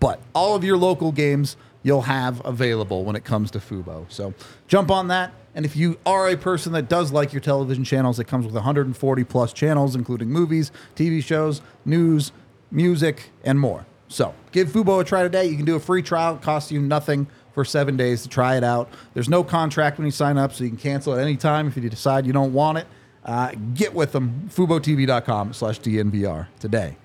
But 0.00 0.20
all 0.34 0.56
of 0.56 0.64
your 0.64 0.76
local 0.76 1.12
games 1.12 1.56
you'll 1.84 2.02
have 2.02 2.44
available 2.44 3.04
when 3.04 3.14
it 3.14 3.22
comes 3.22 3.52
to 3.52 3.60
Fubo. 3.60 4.10
So 4.10 4.34
jump 4.66 4.90
on 4.90 5.08
that. 5.08 5.32
And 5.54 5.64
if 5.64 5.76
you 5.76 5.98
are 6.04 6.28
a 6.28 6.36
person 6.36 6.72
that 6.72 6.88
does 6.88 7.12
like 7.12 7.32
your 7.32 7.40
television 7.40 7.84
channels, 7.84 8.18
it 8.18 8.24
comes 8.24 8.44
with 8.44 8.54
140 8.54 9.24
plus 9.24 9.52
channels, 9.52 9.94
including 9.94 10.30
movies, 10.30 10.72
TV 10.96 11.22
shows, 11.22 11.62
news, 11.84 12.32
music, 12.70 13.30
and 13.44 13.60
more. 13.60 13.86
So 14.08 14.34
give 14.52 14.68
Fubo 14.68 15.00
a 15.00 15.04
try 15.04 15.22
today. 15.22 15.46
You 15.46 15.56
can 15.56 15.64
do 15.64 15.76
a 15.76 15.80
free 15.80 16.02
trial. 16.02 16.36
It 16.36 16.42
costs 16.42 16.72
you 16.72 16.80
nothing 16.80 17.26
for 17.52 17.64
seven 17.64 17.96
days 17.96 18.22
to 18.22 18.28
try 18.28 18.56
it 18.56 18.64
out. 18.64 18.88
There's 19.14 19.28
no 19.28 19.44
contract 19.44 19.98
when 19.98 20.06
you 20.06 20.10
sign 20.10 20.38
up, 20.38 20.52
so 20.52 20.64
you 20.64 20.70
can 20.70 20.78
cancel 20.78 21.14
at 21.14 21.20
any 21.20 21.36
time 21.36 21.68
if 21.68 21.76
you 21.76 21.88
decide 21.88 22.26
you 22.26 22.32
don't 22.32 22.52
want 22.52 22.78
it. 22.78 22.86
Uh, 23.24 23.52
get 23.74 23.94
with 23.94 24.12
them. 24.12 24.48
FuboTV.com 24.52 25.52
slash 25.52 25.80
DNVR 25.80 26.48
today 26.58 26.96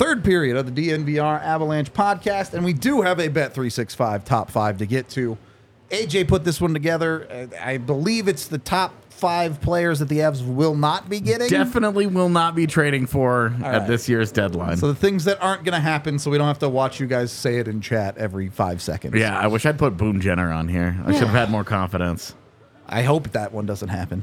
third 0.00 0.24
period 0.24 0.56
of 0.56 0.74
the 0.74 0.88
DNVR 0.88 1.42
Avalanche 1.42 1.92
podcast, 1.92 2.54
and 2.54 2.64
we 2.64 2.72
do 2.72 3.02
have 3.02 3.20
a 3.20 3.28
Bet 3.28 3.52
365 3.52 4.24
top 4.24 4.50
five 4.50 4.78
to 4.78 4.86
get 4.86 5.10
to. 5.10 5.36
AJ 5.90 6.28
put 6.28 6.44
this 6.44 6.60
one 6.60 6.72
together. 6.72 7.26
Uh, 7.52 7.56
I 7.60 7.78
believe 7.78 8.28
it's 8.28 8.46
the 8.46 8.58
top 8.58 8.94
five 9.10 9.60
players 9.60 9.98
that 9.98 10.08
the 10.08 10.18
Avs 10.18 10.44
will 10.46 10.74
not 10.74 11.08
be 11.08 11.20
getting. 11.20 11.48
Definitely 11.48 12.06
will 12.06 12.30
not 12.30 12.54
be 12.54 12.66
trading 12.66 13.06
for 13.06 13.52
at 13.62 13.78
right. 13.78 13.86
this 13.86 14.08
year's 14.08 14.32
deadline. 14.32 14.78
So 14.78 14.88
the 14.88 14.94
things 14.94 15.24
that 15.24 15.42
aren't 15.42 15.64
going 15.64 15.74
to 15.74 15.80
happen, 15.80 16.18
so 16.18 16.30
we 16.30 16.38
don't 16.38 16.46
have 16.46 16.60
to 16.60 16.68
watch 16.68 16.98
you 17.00 17.06
guys 17.06 17.30
say 17.30 17.58
it 17.58 17.68
in 17.68 17.80
chat 17.80 18.16
every 18.16 18.48
five 18.48 18.80
seconds. 18.80 19.14
yeah, 19.14 19.38
I 19.38 19.46
wish 19.46 19.66
I'd 19.66 19.78
put 19.78 19.96
Boone 19.96 20.20
Jenner 20.20 20.50
on 20.50 20.68
here. 20.68 20.98
I 21.04 21.12
should 21.12 21.28
have 21.28 21.30
had 21.30 21.50
more 21.50 21.64
confidence. 21.64 22.34
I 22.86 23.02
hope 23.02 23.30
that 23.32 23.52
one 23.52 23.66
doesn't 23.66 23.90
happen. 23.90 24.22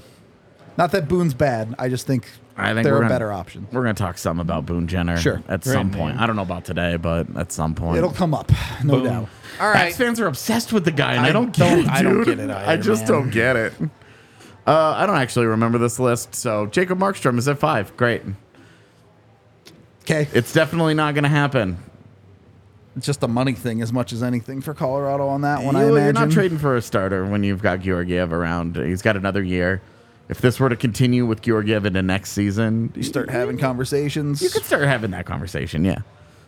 Not 0.77 0.91
that 0.91 1.07
Boone's 1.07 1.33
bad. 1.33 1.75
I 1.79 1.89
just 1.89 2.07
think, 2.07 2.27
I 2.57 2.73
think 2.73 2.83
they're 2.85 2.95
gonna- 2.97 3.09
better 3.09 3.31
options. 3.31 3.71
We're 3.71 3.81
gonna 3.83 3.93
talk 3.93 4.17
some 4.17 4.39
about 4.39 4.65
Boone 4.65 4.87
Jenner. 4.87 5.17
Sure. 5.17 5.41
At 5.47 5.61
Great 5.63 5.73
some 5.73 5.91
name. 5.91 5.99
point. 5.99 6.19
I 6.19 6.25
don't 6.25 6.35
know 6.35 6.41
about 6.41 6.65
today, 6.65 6.97
but 6.97 7.27
at 7.37 7.51
some 7.51 7.75
point. 7.75 7.97
It'll 7.97 8.11
come 8.11 8.33
up, 8.33 8.51
no 8.83 8.95
Boom. 8.95 9.03
doubt. 9.05 9.29
All 9.61 9.69
right. 9.69 9.91
Avs 9.93 9.97
fans 9.97 10.19
are 10.19 10.27
obsessed 10.27 10.73
with 10.73 10.85
the 10.85 10.91
guy, 10.91 11.13
and 11.13 11.25
I, 11.25 11.29
I 11.29 11.31
don't 11.31 11.55
don't- 11.55 11.77
get 11.77 11.79
it. 11.85 11.89
I 11.91 12.01
don't 12.01 12.23
dude. 12.23 12.25
get 12.37 12.39
it 12.39 12.49
I 12.51 12.77
just 12.77 13.03
man. 13.03 13.11
don't 13.11 13.29
get 13.29 13.55
it. 13.55 13.73
Uh, 14.65 14.93
I 14.97 15.05
don't 15.05 15.15
actually 15.17 15.45
remember 15.45 15.77
this 15.77 15.97
list. 15.99 16.35
So 16.35 16.65
Jacob 16.65 16.99
Markstrom 16.99 17.37
is 17.37 17.47
at 17.47 17.57
five. 17.57 17.95
Great. 17.95 18.21
Okay. 20.01 20.27
It's 20.33 20.53
definitely 20.53 20.93
not 20.93 21.13
going 21.13 21.23
to 21.23 21.29
happen. 21.29 21.77
It's 22.95 23.05
just 23.05 23.21
a 23.23 23.27
money 23.27 23.53
thing 23.53 23.81
as 23.81 23.93
much 23.93 24.11
as 24.11 24.23
anything 24.23 24.59
for 24.61 24.73
Colorado 24.73 25.27
on 25.27 25.41
that 25.41 25.61
one, 25.63 25.75
I 25.75 25.83
imagine. 25.83 26.03
You're 26.03 26.13
not 26.13 26.31
trading 26.31 26.57
for 26.57 26.75
a 26.75 26.81
starter 26.81 27.25
when 27.25 27.43
you've 27.43 27.61
got 27.61 27.81
Georgiev 27.81 28.33
around. 28.33 28.75
He's 28.75 29.01
got 29.03 29.15
another 29.15 29.43
year. 29.43 29.81
If 30.29 30.41
this 30.41 30.59
were 30.59 30.69
to 30.69 30.75
continue 30.75 31.25
with 31.25 31.41
Georgiev 31.41 31.85
into 31.85 32.01
next 32.01 32.31
season, 32.31 32.91
You 32.95 33.03
start 33.03 33.29
having 33.29 33.57
conversations. 33.57 34.41
you 34.41 34.49
could 34.49 34.65
start 34.65 34.83
having 34.83 35.11
that 35.11 35.25
conversation. 35.25 35.85
Yeah. 35.85 35.99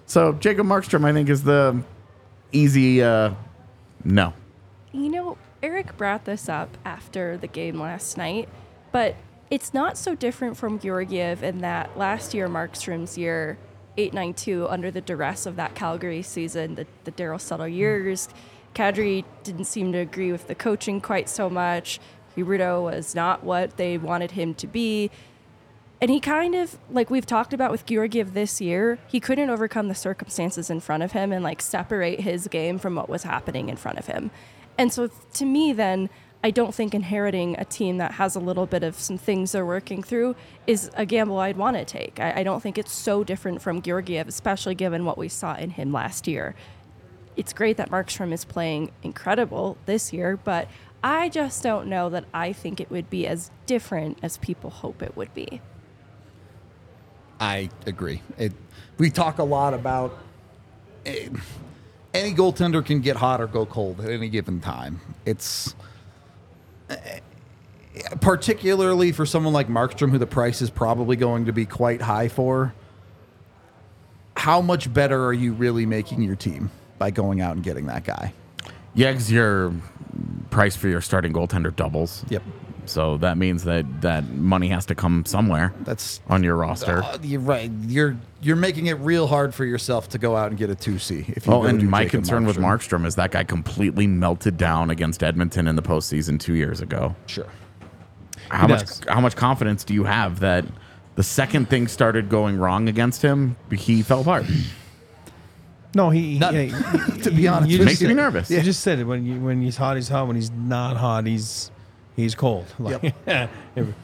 So 0.05 0.33
Jacob 0.33 0.67
Markstrom, 0.67 1.05
I 1.05 1.13
think, 1.13 1.29
is 1.29 1.43
the 1.43 1.81
easy 2.51 3.01
uh, 3.01 3.31
no. 4.03 4.33
You 4.91 5.09
know, 5.09 5.37
Eric 5.61 5.95
brought 5.97 6.25
this 6.25 6.49
up 6.49 6.77
after 6.83 7.37
the 7.37 7.47
game 7.47 7.79
last 7.79 8.17
night, 8.17 8.49
but 8.91 9.15
it's 9.49 9.73
not 9.73 9.97
so 9.97 10.15
different 10.15 10.57
from 10.57 10.79
Georgiev 10.79 11.43
in 11.43 11.59
that 11.59 11.97
last 11.97 12.33
year, 12.33 12.47
Markstrom's 12.49 13.17
year, 13.17 13.57
892, 13.97 14.67
under 14.67 14.91
the 14.91 15.01
duress 15.01 15.45
of 15.45 15.55
that 15.57 15.75
Calgary 15.75 16.21
season, 16.21 16.75
the, 16.75 16.87
the 17.03 17.11
Daryl 17.11 17.39
Sutter 17.39 17.67
years, 17.67 18.29
Kadri 18.75 19.25
didn't 19.43 19.65
seem 19.65 19.91
to 19.93 19.97
agree 19.99 20.31
with 20.31 20.47
the 20.47 20.55
coaching 20.55 21.01
quite 21.01 21.27
so 21.29 21.49
much. 21.49 21.99
Huberdeau 22.35 22.83
was 22.83 23.15
not 23.15 23.43
what 23.43 23.77
they 23.77 23.97
wanted 23.97 24.31
him 24.31 24.53
to 24.55 24.67
be. 24.67 25.11
And 26.01 26.09
he 26.09 26.19
kind 26.19 26.55
of, 26.55 26.77
like 26.89 27.09
we've 27.09 27.25
talked 27.25 27.53
about 27.53 27.71
with 27.71 27.85
Georgiev 27.85 28.33
this 28.33 28.61
year, 28.61 28.99
he 29.07 29.19
couldn't 29.19 29.49
overcome 29.49 29.89
the 29.89 29.95
circumstances 29.95 30.69
in 30.69 30.79
front 30.79 31.03
of 31.03 31.11
him 31.11 31.33
and 31.33 31.43
like 31.43 31.61
separate 31.61 32.21
his 32.21 32.47
game 32.47 32.79
from 32.79 32.95
what 32.95 33.09
was 33.09 33.23
happening 33.23 33.67
in 33.67 33.75
front 33.75 33.97
of 33.97 34.07
him. 34.07 34.31
And 34.77 34.93
so 34.93 35.09
to 35.33 35.45
me, 35.45 35.73
then, 35.73 36.09
I 36.41 36.51
don't 36.51 36.73
think 36.73 36.95
inheriting 36.95 37.57
a 37.59 37.65
team 37.65 37.97
that 37.97 38.13
has 38.13 38.35
a 38.37 38.39
little 38.39 38.65
bit 38.65 38.81
of 38.81 38.95
some 38.95 39.17
things 39.17 39.51
they're 39.51 39.65
working 39.65 40.01
through 40.01 40.37
is 40.67 40.89
a 40.95 41.05
gamble 41.05 41.37
I'd 41.39 41.57
want 41.57 41.75
to 41.75 41.83
take. 41.83 42.17
I, 42.21 42.35
I 42.37 42.43
don't 42.43 42.63
think 42.63 42.77
it's 42.77 42.93
so 42.93 43.25
different 43.25 43.61
from 43.61 43.81
Georgiev, 43.81 44.29
especially 44.29 44.73
given 44.73 45.03
what 45.03 45.17
we 45.17 45.27
saw 45.27 45.55
in 45.55 45.71
him 45.71 45.91
last 45.91 46.29
year. 46.29 46.55
It's 47.35 47.51
great 47.51 47.75
that 47.75 47.91
Markstrom 47.91 48.31
is 48.31 48.45
playing 48.45 48.91
incredible 49.03 49.77
this 49.85 50.13
year, 50.13 50.39
but 50.41 50.69
I 51.03 51.29
just 51.29 51.63
don't 51.63 51.87
know 51.87 52.09
that 52.09 52.25
I 52.33 52.51
think 52.53 52.79
it 52.81 52.89
would 52.91 53.09
be 53.09 53.25
as 53.25 53.51
different 53.65 54.17
as 54.21 54.37
people 54.37 54.69
hope 54.69 55.01
it 55.01 55.15
would 55.15 55.33
be. 55.33 55.61
I 57.39 57.69
agree. 57.85 58.21
It, 58.37 58.53
we 58.97 59.09
talk 59.09 59.39
a 59.39 59.43
lot 59.43 59.73
about 59.73 60.17
eh, 61.05 61.29
any 62.13 62.33
goaltender 62.33 62.85
can 62.85 62.99
get 62.99 63.15
hot 63.15 63.39
or 63.39 63.47
go 63.47 63.65
cold 63.65 64.01
at 64.01 64.09
any 64.09 64.27
given 64.27 64.59
time. 64.59 64.99
It's 65.25 65.73
eh, 66.89 67.19
particularly 68.19 69.13
for 69.13 69.25
someone 69.25 69.53
like 69.53 69.69
Markstrom, 69.69 70.11
who 70.11 70.17
the 70.17 70.27
price 70.27 70.61
is 70.61 70.69
probably 70.69 71.15
going 71.15 71.45
to 71.45 71.53
be 71.53 71.65
quite 71.65 72.01
high 72.01 72.27
for. 72.27 72.73
How 74.35 74.61
much 74.61 74.93
better 74.93 75.25
are 75.25 75.33
you 75.33 75.53
really 75.53 75.85
making 75.85 76.21
your 76.21 76.35
team 76.35 76.71
by 76.97 77.11
going 77.11 77.39
out 77.39 77.55
and 77.55 77.63
getting 77.63 77.85
that 77.87 78.03
guy? 78.03 78.33
Yeah, 78.93 79.13
'cause 79.13 79.31
your 79.31 79.73
price 80.49 80.75
for 80.75 80.87
your 80.87 81.01
starting 81.01 81.33
goaltender 81.33 81.75
doubles. 81.75 82.25
Yep. 82.29 82.43
So 82.85 83.17
that 83.17 83.37
means 83.37 83.65
that 83.65 84.01
that 84.01 84.27
money 84.31 84.67
has 84.69 84.85
to 84.87 84.95
come 84.95 85.23
somewhere. 85.25 85.73
That's 85.81 86.21
on 86.27 86.43
your 86.43 86.55
roster. 86.55 87.03
Uh, 87.03 87.19
you're 87.21 87.39
right. 87.39 87.69
You're 87.85 88.17
you're 88.41 88.55
making 88.55 88.87
it 88.87 88.93
real 88.95 89.27
hard 89.27 89.53
for 89.53 89.63
yourself 89.63 90.09
to 90.09 90.17
go 90.17 90.35
out 90.35 90.49
and 90.49 90.57
get 90.57 90.71
a 90.71 90.75
two 90.75 90.97
C. 90.97 91.23
If 91.27 91.45
you 91.45 91.53
Oh, 91.53 91.61
go 91.61 91.67
and 91.67 91.87
my 91.89 92.03
Jacob 92.05 92.11
concern 92.21 92.45
with 92.47 92.57
Markstrom. 92.57 93.01
Markstrom 93.01 93.05
is 93.05 93.15
that 93.15 93.29
guy 93.31 93.43
completely 93.43 94.07
melted 94.07 94.57
down 94.57 94.89
against 94.89 95.21
Edmonton 95.23 95.67
in 95.67 95.75
the 95.75 95.83
postseason 95.83 96.39
two 96.39 96.55
years 96.55 96.81
ago. 96.81 97.15
Sure. 97.27 97.45
How 98.49 98.65
He 98.65 98.73
much 98.73 98.79
does. 98.87 99.01
how 99.07 99.21
much 99.21 99.35
confidence 99.35 99.83
do 99.83 99.93
you 99.93 100.05
have 100.05 100.39
that 100.39 100.65
the 101.15 101.21
second 101.23 101.69
things 101.69 101.91
started 101.91 102.27
going 102.29 102.57
wrong 102.57 102.89
against 102.89 103.21
him, 103.21 103.55
he 103.71 104.01
fell 104.01 104.21
apart? 104.21 104.45
No, 105.95 106.09
he. 106.11 106.37
None. 106.39 106.53
yeah, 106.53 107.15
To 107.23 107.31
be 107.31 107.47
honest 107.47 107.71
you 107.71 107.79
with 107.79 107.87
just 107.87 108.01
Makes 108.01 108.01
me 108.01 108.07
said- 108.09 108.15
nervous. 108.15 108.51
You 108.51 108.61
just 108.61 108.81
said 108.81 108.99
it 108.99 109.05
when 109.05 109.25
you 109.25 109.39
when 109.39 109.61
he's 109.61 109.77
hot, 109.77 109.95
he's 109.95 110.07
hot. 110.09 110.27
When 110.27 110.35
he's 110.35 110.51
not 110.51 110.97
hot, 110.97 111.25
he's 111.25 111.71
he's 112.15 112.35
cold. 112.35 112.65
Like, 112.79 113.13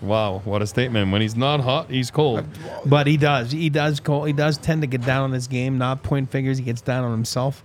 wow, 0.02 0.42
what 0.46 0.62
a 0.62 0.68
statement! 0.68 1.12
When 1.12 1.22
he's 1.22 1.36
not 1.36 1.60
hot, 1.60 1.90
he's 1.90 2.10
cold. 2.12 2.46
But 2.86 3.08
he 3.08 3.18
does. 3.18 3.52
He 3.52 3.70
does. 3.70 4.00
Cold, 4.00 4.28
he 4.28 4.34
does 4.34 4.58
tend 4.58 4.82
to 4.82 4.88
get 4.88 5.02
down 5.06 5.24
on 5.24 5.32
his 5.32 5.48
game, 5.48 5.78
not 5.78 6.02
point 6.04 6.30
figures. 6.32 6.58
He 6.58 6.64
gets 6.64 6.82
down 6.82 7.04
on 7.04 7.12
himself. 7.12 7.64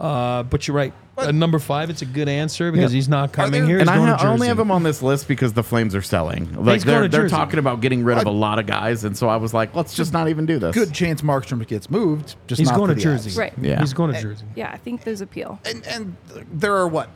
Uh, 0.00 0.42
but 0.44 0.66
you're 0.68 0.76
right. 0.76 0.92
At 1.16 1.34
number 1.34 1.58
five, 1.58 1.90
it's 1.90 2.00
a 2.02 2.06
good 2.06 2.28
answer 2.28 2.70
because 2.70 2.92
Yeah. 2.92 2.96
he's 2.96 3.08
not 3.08 3.32
coming 3.32 3.50
there- 3.62 3.66
here. 3.66 3.78
and 3.80 3.88
He's 3.88 3.92
I, 3.92 3.96
going 3.96 4.08
ha- 4.08 4.16
to 4.18 4.22
I 4.22 4.26
only 4.28 4.38
Jersey. 4.38 4.48
have 4.50 4.58
him 4.60 4.70
on 4.70 4.84
this 4.84 5.02
list 5.02 5.26
because 5.26 5.52
the 5.52 5.64
Flames 5.64 5.96
are 5.96 6.02
selling. 6.02 6.44
Like 6.54 6.74
He's 6.74 6.84
going 6.84 6.94
they're 6.94 7.02
to 7.02 7.08
they're 7.08 7.20
Jersey. 7.22 7.34
talking 7.34 7.58
about 7.58 7.80
getting 7.80 8.04
rid 8.04 8.18
of 8.18 8.26
a 8.26 8.30
lot 8.30 8.60
of 8.60 8.66
guys, 8.66 9.02
and 9.02 9.16
so 9.16 9.28
I 9.28 9.34
was 9.36 9.52
like, 9.52 9.74
let's 9.74 9.94
just 9.94 10.12
not 10.12 10.28
even 10.28 10.46
do 10.46 10.60
this. 10.60 10.72
Good 10.76 10.94
chance 10.94 11.20
Markstrom 11.22 11.66
gets 11.66 11.90
moved. 11.90 12.36
Just 12.46 12.60
He's 12.60 12.68
not 12.68 12.76
going 12.76 12.90
to 12.90 12.94
the 12.94 13.00
Jersey. 13.00 13.30
Avs. 13.30 13.36
Right. 13.38 13.52
Yeah. 13.60 13.80
He's 13.80 13.92
going 13.92 14.14
to 14.14 14.22
Jersey. 14.22 14.44
Yeah, 14.54 14.70
I 14.72 14.76
think 14.76 15.02
there's 15.02 15.20
appeal. 15.20 15.58
And 15.64 15.84
and 15.88 16.16
there 16.52 16.76
are 16.76 16.86
what 16.86 17.08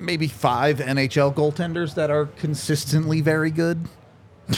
maybe 0.00 0.26
five 0.26 0.78
NHL 0.78 1.32
goaltenders 1.32 1.94
that 1.94 2.10
are 2.10 2.26
consistently 2.26 3.20
very 3.20 3.52
good. 3.52 3.88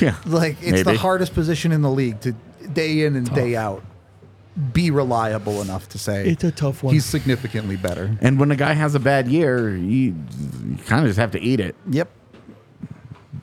Yeah, 0.01 0.15
Like 0.27 0.57
it's 0.63 0.81
the 0.83 0.85
Maybe. 0.93 0.97
hardest 0.99 1.33
position 1.35 1.73
in 1.73 1.83
the 1.83 1.91
league 1.91 2.21
to 2.21 2.33
day 2.73 3.05
in 3.05 3.17
and 3.17 3.33
day 3.35 3.55
out 3.57 3.83
be 4.73 4.91
reliable 4.91 5.63
enough 5.63 5.89
to 5.91 5.99
say 5.99 6.29
It's 6.29 6.43
a 6.45 6.51
tough 6.51 6.83
one. 6.83 6.93
He's 6.93 7.05
significantly 7.05 7.77
better. 7.77 8.17
And 8.21 8.41
when 8.41 8.51
a 8.51 8.57
guy 8.57 8.73
has 8.73 8.95
a 8.95 9.01
bad 9.01 9.29
year, 9.29 9.77
you, 9.77 10.15
you 10.67 10.77
kind 10.87 11.03
of 11.05 11.09
just 11.09 11.19
have 11.19 11.31
to 11.33 11.41
eat 11.41 11.61
it. 11.61 11.77
Yep, 11.91 12.09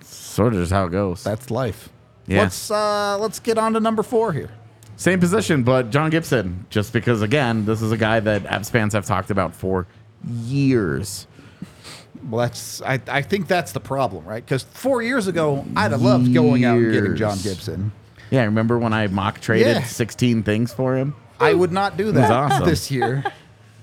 Sort 0.01 0.53
of 0.53 0.59
just 0.59 0.71
how 0.71 0.85
it 0.85 0.91
goes. 0.91 1.23
that's 1.23 1.49
life. 1.49 1.89
Yeah. 2.27 2.41
Let's 2.41 2.69
uh 2.71 3.17
let's 3.19 3.39
get 3.39 3.57
on 3.57 3.73
to 3.73 3.79
number 3.79 4.03
four 4.03 4.33
here. 4.33 4.49
Same 4.97 5.19
position, 5.19 5.63
but 5.63 5.89
John 5.91 6.09
Gibson. 6.09 6.65
Just 6.69 6.91
because, 6.93 7.21
again, 7.21 7.65
this 7.65 7.81
is 7.81 7.91
a 7.91 7.97
guy 7.97 8.19
that 8.21 8.43
Avs 8.43 8.69
fans 8.71 8.93
have 8.93 9.05
talked 9.05 9.29
about 9.29 9.53
for 9.53 9.87
years. 10.27 11.27
Well, 12.29 12.41
that's 12.41 12.81
I, 12.81 12.99
I 13.07 13.21
think 13.21 13.47
that's 13.47 13.73
the 13.73 13.79
problem, 13.79 14.25
right? 14.25 14.43
Because 14.43 14.63
four 14.63 15.01
years 15.01 15.27
ago, 15.27 15.65
I'd 15.75 15.91
have 15.91 16.01
loved 16.01 16.33
going 16.33 16.65
out 16.65 16.77
and 16.77 16.91
getting 16.91 17.15
John 17.15 17.37
Gibson. 17.43 17.91
Yeah, 18.35 18.43
remember 18.43 18.77
when 18.77 18.91
I 18.91 19.07
mock 19.07 19.39
traded 19.39 19.77
Yeah. 19.77 19.83
16 19.83 20.43
things 20.43 20.73
for 20.73 20.97
him? 20.97 21.15
I 21.39 21.53
would 21.53 21.71
not 21.71 21.95
do 21.95 22.11
that 22.11 22.29
awesome. 22.29 22.65
this 22.67 22.91
year. 22.91 23.23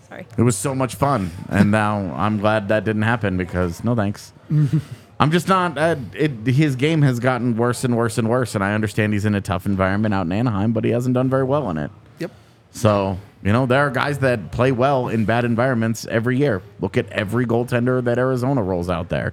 Sorry. 0.09 0.27
It 0.37 0.43
was 0.43 0.57
so 0.57 0.75
much 0.75 0.95
fun, 0.95 1.31
and 1.49 1.71
now 1.71 2.15
I'm 2.17 2.37
glad 2.39 2.69
that 2.69 2.85
didn't 2.85 3.03
happen 3.03 3.39
because 3.39 3.83
no 3.83 3.95
thanks. 3.95 4.33
I'm 5.21 5.31
just 5.31 5.49
not. 5.49 5.79
Uh, 5.79 5.97
it, 6.15 6.33
his 6.47 6.77
game 6.77 7.01
has 7.01 7.19
gotten 7.19 7.57
worse 7.57 7.83
and 7.85 7.97
worse 7.97 8.19
and 8.19 8.29
worse, 8.29 8.55
and 8.55 8.63
I 8.63 8.75
understand 8.75 9.15
he's 9.15 9.25
in 9.25 9.35
a 9.35 9.41
tough 9.41 9.65
environment 9.65 10.13
out 10.13 10.27
in 10.27 10.33
Anaheim, 10.33 10.73
but 10.73 10.85
he 10.85 10.91
hasn't 10.91 11.15
done 11.15 11.31
very 11.31 11.45
well 11.45 11.71
in 11.71 11.79
it. 11.79 11.91
Yep. 12.19 12.31
So 12.73 13.19
you 13.43 13.53
know 13.55 13.65
there 13.65 13.87
are 13.87 13.91
guys 13.91 14.19
that 14.19 14.53
play 14.53 14.71
well 14.73 15.09
in 15.09 15.25
bad 15.25 15.47
environments 15.47 16.05
every 16.07 16.37
year. 16.37 16.61
Look 16.81 16.99
at 16.99 17.09
every 17.11 17.47
goaltender 17.47 18.05
that 18.05 18.19
Arizona 18.19 18.63
rolls 18.63 18.91
out 18.91 19.09
there, 19.09 19.33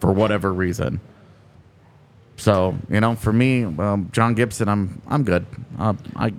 for 0.00 0.12
whatever 0.12 0.52
reason. 0.52 1.00
So 2.42 2.76
you 2.90 2.98
know, 2.98 3.14
for 3.14 3.32
me, 3.32 3.62
um, 3.62 4.08
John 4.10 4.34
Gibson, 4.34 4.68
I'm 4.68 5.00
I'm 5.06 5.22
good. 5.22 5.46
Uh, 5.78 5.94
I, 6.16 6.32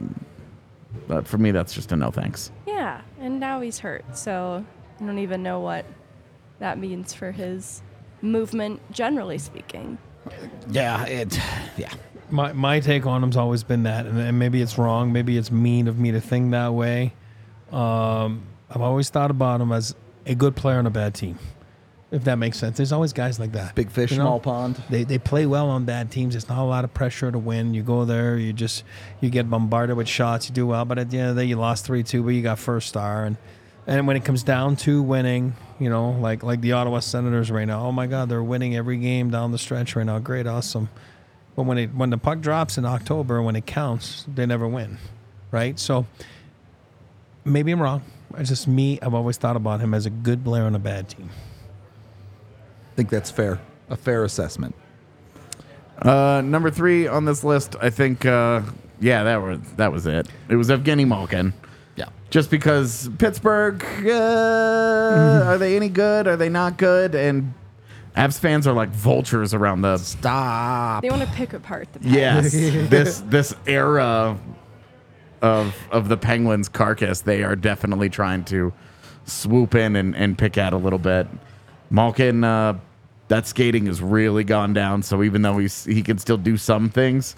but 1.07 1.25
for 1.25 1.37
me, 1.37 1.51
that's 1.51 1.73
just 1.73 1.93
a 1.93 1.95
no 1.95 2.11
thanks. 2.11 2.51
Yeah, 2.67 2.99
and 3.21 3.39
now 3.39 3.61
he's 3.61 3.79
hurt, 3.79 4.03
so 4.17 4.65
I 4.99 5.05
don't 5.05 5.19
even 5.19 5.43
know 5.43 5.61
what 5.61 5.85
that 6.59 6.77
means 6.77 7.13
for 7.13 7.31
his 7.31 7.81
movement, 8.21 8.81
generally 8.91 9.37
speaking. 9.37 9.97
Yeah. 10.69 11.05
It. 11.05 11.39
Yeah. 11.77 11.93
My 12.29 12.51
my 12.51 12.81
take 12.81 13.05
on 13.05 13.23
him's 13.23 13.37
always 13.37 13.63
been 13.63 13.83
that, 13.83 14.05
and, 14.05 14.19
and 14.19 14.37
maybe 14.37 14.61
it's 14.61 14.77
wrong, 14.77 15.13
maybe 15.13 15.37
it's 15.37 15.51
mean 15.51 15.87
of 15.87 15.97
me 15.97 16.11
to 16.11 16.19
think 16.19 16.51
that 16.51 16.73
way. 16.73 17.13
Um, 17.71 18.43
I've 18.69 18.81
always 18.81 19.09
thought 19.09 19.31
about 19.31 19.61
him 19.61 19.71
as 19.71 19.95
a 20.25 20.35
good 20.35 20.57
player 20.57 20.79
on 20.79 20.85
a 20.85 20.89
bad 20.89 21.13
team, 21.13 21.39
if 22.13 22.25
that 22.25 22.37
makes 22.37 22.59
sense. 22.59 22.77
There's 22.77 22.91
always 22.91 23.11
guys 23.11 23.39
like 23.39 23.53
that. 23.53 23.73
Big 23.73 23.89
fish, 23.89 24.11
you 24.11 24.17
know? 24.17 24.25
small 24.25 24.39
pond. 24.39 24.81
They 24.87 25.03
they 25.03 25.17
play 25.17 25.47
well 25.47 25.67
on 25.69 25.83
bad 25.83 26.11
teams. 26.11 26.35
It's 26.35 26.47
not 26.47 26.59
a 26.59 26.63
lot 26.63 26.83
of 26.83 26.93
pressure 26.93 27.31
to 27.31 27.39
win. 27.39 27.73
You 27.73 27.81
go 27.81 28.05
there, 28.05 28.37
you 28.37 28.53
just 28.53 28.83
you 29.19 29.31
get 29.31 29.49
bombarded 29.49 29.97
with 29.97 30.07
shots. 30.07 30.47
You 30.47 30.53
do 30.53 30.67
well, 30.67 30.85
but 30.85 30.99
at 30.99 31.09
the 31.09 31.17
end 31.17 31.31
of 31.31 31.35
the 31.35 31.41
day, 31.41 31.47
you 31.47 31.55
lost 31.55 31.85
three 31.85 32.03
two, 32.03 32.21
but 32.21 32.29
you 32.29 32.43
got 32.43 32.59
first 32.59 32.87
star. 32.87 33.25
And 33.25 33.35
and 33.87 34.05
when 34.05 34.15
it 34.15 34.23
comes 34.23 34.43
down 34.43 34.75
to 34.77 35.01
winning, 35.01 35.55
you 35.79 35.89
know, 35.89 36.11
like 36.11 36.43
like 36.43 36.61
the 36.61 36.73
Ottawa 36.73 36.99
Senators 36.99 37.49
right 37.49 37.65
now. 37.65 37.83
Oh 37.83 37.91
my 37.91 38.05
God, 38.05 38.29
they're 38.29 38.43
winning 38.43 38.75
every 38.75 38.97
game 38.97 39.31
down 39.31 39.51
the 39.51 39.57
stretch 39.57 39.95
right 39.95 40.05
now. 40.05 40.19
Great, 40.19 40.45
awesome. 40.45 40.89
But 41.55 41.63
when 41.63 41.79
it 41.79 41.95
when 41.95 42.11
the 42.11 42.19
puck 42.19 42.41
drops 42.41 42.77
in 42.77 42.85
October, 42.85 43.41
when 43.41 43.55
it 43.55 43.65
counts, 43.65 44.23
they 44.31 44.45
never 44.45 44.67
win, 44.67 44.99
right? 45.49 45.79
So 45.79 46.05
maybe 47.43 47.71
I'm 47.71 47.81
wrong. 47.81 48.03
It's 48.37 48.49
just 48.49 48.67
me. 48.67 48.99
I've 49.01 49.15
always 49.15 49.37
thought 49.37 49.55
about 49.55 49.79
him 49.79 49.95
as 49.95 50.05
a 50.05 50.11
good 50.11 50.43
player 50.43 50.63
on 50.63 50.75
a 50.75 50.79
bad 50.79 51.09
team. 51.09 51.31
I 52.93 52.95
think 52.95 53.09
that's 53.09 53.31
fair. 53.31 53.59
A 53.89 53.95
fair 53.95 54.23
assessment. 54.23 54.75
Uh, 55.99 56.43
number 56.45 56.69
three 56.69 57.07
on 57.07 57.25
this 57.25 57.43
list, 57.43 57.75
I 57.81 57.89
think. 57.89 58.23
Uh, 58.23 58.61
yeah, 58.99 59.23
that 59.23 59.37
was 59.37 59.59
that 59.77 59.91
was 59.91 60.05
it. 60.05 60.27
It 60.47 60.57
was 60.57 60.69
Evgeny 60.69 61.07
Malkin. 61.07 61.53
Yeah. 61.95 62.09
Just 62.29 62.51
because 62.51 63.09
Pittsburgh, 63.17 63.83
uh, 64.05 65.43
are 65.43 65.57
they 65.57 65.75
any 65.75 65.89
good? 65.89 66.27
Are 66.27 66.35
they 66.35 66.49
not 66.49 66.77
good? 66.77 67.15
And 67.15 67.55
Avs 68.15 68.37
fans 68.37 68.67
are 68.67 68.73
like 68.73 68.89
vultures 68.89 69.55
around 69.55 69.81
the. 69.81 69.97
Stop. 69.97 71.01
They 71.01 71.09
want 71.09 71.23
to 71.23 71.35
pick 71.35 71.53
apart 71.53 71.91
the 71.93 72.07
Yes, 72.07 72.51
this 72.51 73.21
this 73.21 73.55
era 73.65 74.37
of 75.41 75.75
of 75.91 76.09
the 76.09 76.17
Penguins 76.17 76.69
carcass, 76.69 77.21
they 77.21 77.43
are 77.43 77.55
definitely 77.55 78.09
trying 78.09 78.43
to 78.45 78.71
swoop 79.25 79.73
in 79.73 79.95
and, 79.95 80.15
and 80.15 80.37
pick 80.37 80.59
at 80.59 80.73
a 80.73 80.77
little 80.77 80.99
bit. 80.99 81.27
Malkin, 81.93 82.43
uh, 82.43 82.77
that 83.27 83.47
skating 83.47 83.85
has 83.85 84.01
really 84.01 84.43
gone 84.43 84.73
down. 84.73 85.03
So 85.03 85.21
even 85.23 85.43
though 85.43 85.59
he's 85.59 85.85
he 85.85 86.01
can 86.01 86.17
still 86.17 86.37
do 86.37 86.57
some 86.57 86.89
things, 86.89 87.35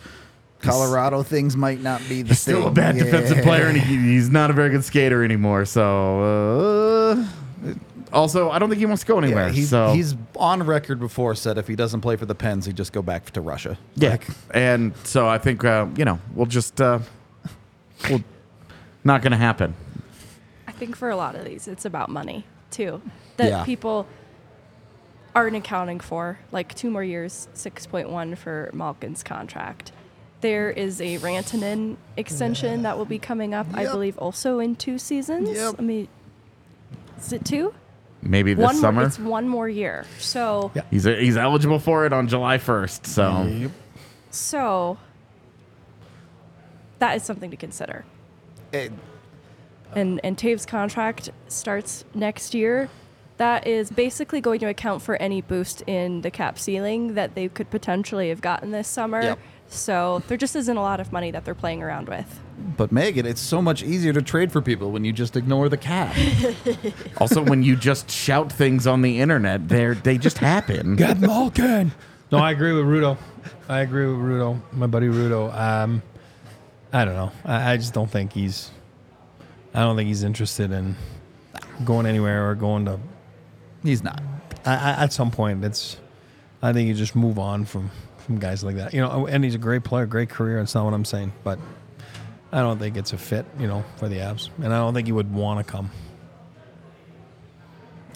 Colorado 0.62 1.22
things 1.24 1.56
might 1.58 1.82
not 1.82 2.02
be 2.10 2.22
the 2.22 2.30
he's 2.30 2.40
still 2.40 2.62
a 2.62 2.64
thing. 2.66 2.74
bad 2.74 2.96
defensive 2.96 3.44
player, 3.44 3.68
and 3.68 3.78
he, 3.78 3.98
he's 3.98 4.30
not 4.30 4.50
a 4.50 4.54
very 4.54 4.70
good 4.70 4.84
skater 4.86 5.24
anymore. 5.24 5.66
So 5.66 6.22
uh, 7.66 7.74
also, 8.14 8.50
I 8.50 8.58
don't 8.60 8.70
think 8.70 8.80
he 8.80 8.86
wants 8.86 9.02
to 9.04 9.08
go 9.08 9.18
anywhere. 9.20 9.48
Yeah, 9.48 9.54
he's, 9.54 9.70
so 9.70 9.94
he's 9.94 10.16
on 10.38 10.64
record 10.64 11.00
before 11.00 11.36
said 11.36 11.58
if 11.58 11.68
he 11.68 11.76
doesn't 11.76 12.00
play 12.02 12.16
for 12.16 12.26
the 12.26 12.36
Pens, 12.36 12.66
he'd 12.66 12.78
just 12.78 12.94
go 12.94 13.02
back 13.02 13.30
to 13.32 13.42
Russia. 13.42 13.78
Yeah, 13.96 14.12
Like, 14.12 14.28
and 14.54 14.96
so 15.04 15.28
I 15.28 15.38
think 15.38 15.66
uh, 15.66 15.88
you 15.98 16.06
know 16.06 16.18
we'll 16.34 16.46
just 16.46 16.80
uh, 16.80 17.00
we'll 18.10 18.24
not 19.04 19.22
going 19.22 19.32
to 19.32 19.38
happen. 19.38 19.76
I 20.66 20.72
think 20.72 20.96
for 20.96 21.10
a 21.10 21.16
lot 21.18 21.36
of 21.36 21.44
these, 21.46 21.68
it's 21.68 21.86
about 21.86 22.10
money 22.10 22.46
too. 22.72 23.02
That 23.38 23.50
Yeah. 23.50 23.64
people, 23.66 24.08
aren't 25.36 25.56
accounting 25.56 26.00
for 26.00 26.40
like 26.52 26.74
two 26.74 26.90
more 26.90 27.04
years, 27.04 27.48
6.1 27.54 28.38
for 28.38 28.70
Malkin's 28.74 29.22
contract. 29.22 29.92
There 30.42 30.70
is 30.72 31.02
a 31.02 31.18
Rantanen 31.20 31.98
extension 32.18 32.84
that 32.84 32.98
will 32.98 33.06
be 33.06 33.20
coming 33.20 33.54
up, 33.54 33.68
I 33.74 33.84
Yep. 33.84 33.92
believe, 33.92 34.18
also 34.18 34.60
in 34.60 34.76
two 34.76 34.98
seasons. 34.98 35.50
Yep. 35.50 35.74
Let 35.74 35.84
me. 35.84 36.08
Is 37.20 37.34
it 37.34 37.44
two? 37.46 37.74
Maybe 38.22 38.54
this 38.54 38.64
one 38.64 38.76
summer. 38.76 39.02
More, 39.02 39.08
it's 39.08 39.20
one 39.20 39.48
more 39.48 39.70
year. 39.70 40.06
So, 40.20 40.72
Yeah. 40.74 40.82
He's 40.90 41.04
he's 41.04 41.38
eligible 41.38 41.80
for 41.80 42.06
it 42.06 42.14
on 42.14 42.28
July 42.28 42.58
1st. 42.58 43.06
So 43.06 43.72
so 44.32 44.98
that 47.00 47.16
is 47.16 47.24
something 47.24 47.52
to 47.52 47.58
consider. 47.58 48.06
Eh, 48.74 48.90
and 49.96 50.20
and 50.24 50.38
Toews' 50.38 50.66
contract 50.68 51.30
starts 51.48 52.04
next 52.14 52.54
year. 52.54 52.90
That 53.38 53.68
is 53.68 53.92
basically 53.92 54.40
going 54.40 54.60
to 54.62 54.68
account 54.68 55.02
for 55.02 55.16
any 55.18 55.42
boost 55.42 55.82
in 55.88 56.22
the 56.22 56.32
cap 56.32 56.58
ceiling 56.58 57.16
that 57.16 57.36
they 57.36 57.50
could 57.50 57.70
potentially 57.70 58.30
have 58.30 58.40
gotten 58.42 58.72
this 58.72 58.88
summer. 58.88 59.22
Yep. 59.22 59.40
So 59.68 60.22
there 60.28 60.38
just 60.38 60.56
isn't 60.56 60.78
a 60.78 60.82
lot 60.82 61.00
of 61.00 61.12
money 61.12 61.32
that 61.32 61.44
they're 61.44 61.56
playing 61.56 61.82
around 61.84 62.08
with. 62.08 62.40
but 62.78 62.92
Megan, 62.92 63.26
it's 63.26 63.42
so 63.42 63.62
much 63.62 63.82
easier 63.84 64.14
to 64.14 64.22
trade 64.22 64.52
for 64.52 64.62
people 64.62 64.92
when 64.92 65.04
you 65.04 65.12
just 65.12 65.36
ignore 65.36 65.68
the 65.70 65.78
cap. 65.78 66.16
also 67.18 67.44
when 67.44 67.64
you 67.64 67.76
just 67.76 68.10
shout 68.10 68.52
things 68.52 68.86
on 68.88 69.02
the 69.02 69.20
internet, 69.20 69.68
they 69.68 69.88
they 69.96 70.18
just 70.18 70.38
happen. 70.38 70.96
Get 70.98 71.20
Malkin. 71.20 71.92
No, 72.32 72.38
I 72.38 72.52
agree 72.52 72.74
with 72.74 72.86
Rudo. 72.86 73.18
I 73.68 73.80
agree 73.82 74.06
with 74.06 74.18
Rudo, 74.18 74.62
my 74.72 74.88
buddy 74.88 75.08
Rudo. 75.08 75.54
Um, 75.54 76.02
I 76.94 77.04
don't 77.04 77.16
know. 77.16 77.32
I, 77.44 77.74
I 77.74 77.78
just 77.78 77.94
don't 77.94 78.10
think 78.10 78.34
he's. 78.34 78.72
I 79.74 79.80
don't 79.82 79.96
think 79.98 80.08
he's 80.08 80.24
interested 80.24 80.72
in 80.72 80.96
going 81.84 82.06
anywhere 82.06 82.50
or 82.50 82.56
going 82.56 82.86
to. 82.86 83.00
He's 83.86 84.04
not. 84.04 84.22
I, 84.66 84.74
I, 84.74 85.04
at 85.04 85.14
some 85.14 85.32
point, 85.32 85.64
it's. 85.64 85.98
I 86.62 86.74
think 86.74 86.88
you 86.88 86.94
just 86.96 87.16
move 87.16 87.38
on 87.40 87.66
from 87.66 87.92
from 88.20 88.40
guys 88.40 88.64
like 88.64 88.76
that. 88.78 88.94
You 88.94 89.02
know, 89.02 89.28
and 89.28 89.44
he's 89.44 89.56
a 89.56 89.60
great 89.60 89.84
player, 89.84 90.06
great 90.06 90.30
career. 90.30 90.60
It's 90.60 90.74
not 90.76 90.86
what 90.86 90.94
I'm 90.94 91.06
saying, 91.06 91.32
but 91.44 91.60
I 92.52 92.60
don't 92.62 92.80
think 92.80 92.98
it's 92.98 93.14
a 93.14 93.18
fit. 93.18 93.46
You 93.60 93.68
know, 93.68 93.84
for 93.98 94.10
the 94.10 94.18
Avs, 94.18 94.50
and 94.58 94.74
I 94.74 94.78
don't 94.80 94.94
think 94.94 95.08
he 95.08 95.12
would 95.14 95.32
want 95.34 95.66
to 95.66 95.72
come. 95.72 95.92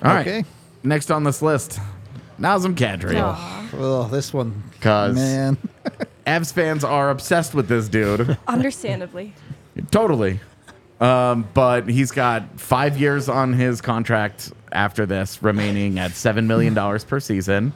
All 0.03 0.13
right. 0.13 0.27
Okay. 0.27 0.43
Next 0.83 1.11
on 1.11 1.23
this 1.23 1.41
list, 1.41 1.79
Nazem 2.39 2.73
Kadri. 2.75 3.21
Aw. 3.21 3.69
Oh, 3.73 4.07
this 4.07 4.33
one. 4.33 4.63
'Cause- 4.81 5.15
man. 5.15 5.57
Avs 6.25 6.53
fans 6.53 6.83
are 6.83 7.09
obsessed 7.09 7.53
with 7.55 7.67
this 7.67 7.89
dude. 7.89 8.37
Understandably. 8.47 9.33
totally. 9.89 10.39
Um, 11.01 11.47
but 11.53 11.89
he's 11.89 12.11
got 12.11 12.59
five 12.59 12.99
years 12.99 13.29
on 13.29 13.53
his 13.53 13.81
contract 13.81 14.51
after 14.71 15.05
this, 15.05 15.41
remaining 15.41 15.99
at 15.99 16.11
$7 16.11 16.45
million 16.45 16.75
per 16.75 17.19
season. 17.19 17.73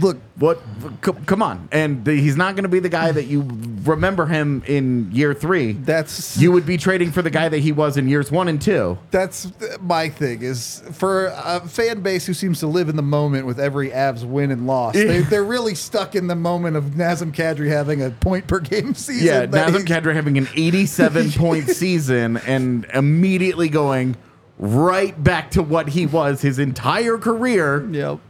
Look, 0.00 0.18
What? 0.36 0.60
c- 1.04 1.12
Come 1.26 1.42
on. 1.42 1.68
And 1.72 2.04
the, 2.04 2.14
he's 2.14 2.36
not 2.36 2.54
going 2.54 2.62
to 2.62 2.68
be 2.68 2.78
the 2.78 2.88
guy 2.88 3.10
that 3.12 3.24
you 3.24 3.46
remember 3.82 4.26
him 4.26 4.62
in 4.66 5.10
year 5.12 5.34
three. 5.34 5.72
that's 5.72 6.36
You 6.36 6.52
would 6.52 6.64
be 6.64 6.76
trading 6.76 7.10
for 7.10 7.22
the 7.22 7.30
guy 7.30 7.48
that 7.48 7.58
he 7.58 7.72
was 7.72 7.96
in 7.96 8.08
years 8.08 8.30
one 8.30 8.48
and 8.48 8.60
two. 8.62 8.98
that's 9.10 9.50
my 9.80 10.08
thing 10.08 10.42
is 10.42 10.82
for 10.92 11.26
a 11.26 11.60
fan 11.68 12.00
base 12.00 12.24
who 12.26 12.34
seems 12.34 12.60
to 12.60 12.66
live 12.66 12.88
in 12.88 12.96
the 12.96 13.02
moment 13.02 13.46
with 13.46 13.58
every 13.60 13.90
Avs 13.90 14.24
win 14.24 14.50
and 14.50 14.66
loss. 14.66 14.94
They, 14.94 15.18
they're 15.30 15.44
really 15.44 15.74
stuck 15.74 16.14
in 16.14 16.28
the 16.28 16.36
moment 16.36 16.76
of 16.76 16.84
Nazem 16.84 17.32
Kadri 17.34 17.68
having 17.68 18.02
a 18.02 18.10
point 18.10 18.46
per 18.46 18.60
game 18.60 18.94
season. 18.94 19.26
Yeah, 19.26 19.46
Nazem 19.46 19.84
Kadri 19.84 20.14
having 20.14 20.38
an 20.38 20.48
87 20.54 21.32
point 21.36 21.68
season 21.68 22.36
and 22.38 22.86
immediately 22.94 23.68
going 23.68 24.16
right 24.58 25.20
back 25.22 25.50
to 25.50 25.62
what 25.62 25.88
he 25.88 26.06
was 26.06 26.40
his 26.42 26.58
entire 26.60 27.18
career 27.18 27.84
Yep. 27.90 28.20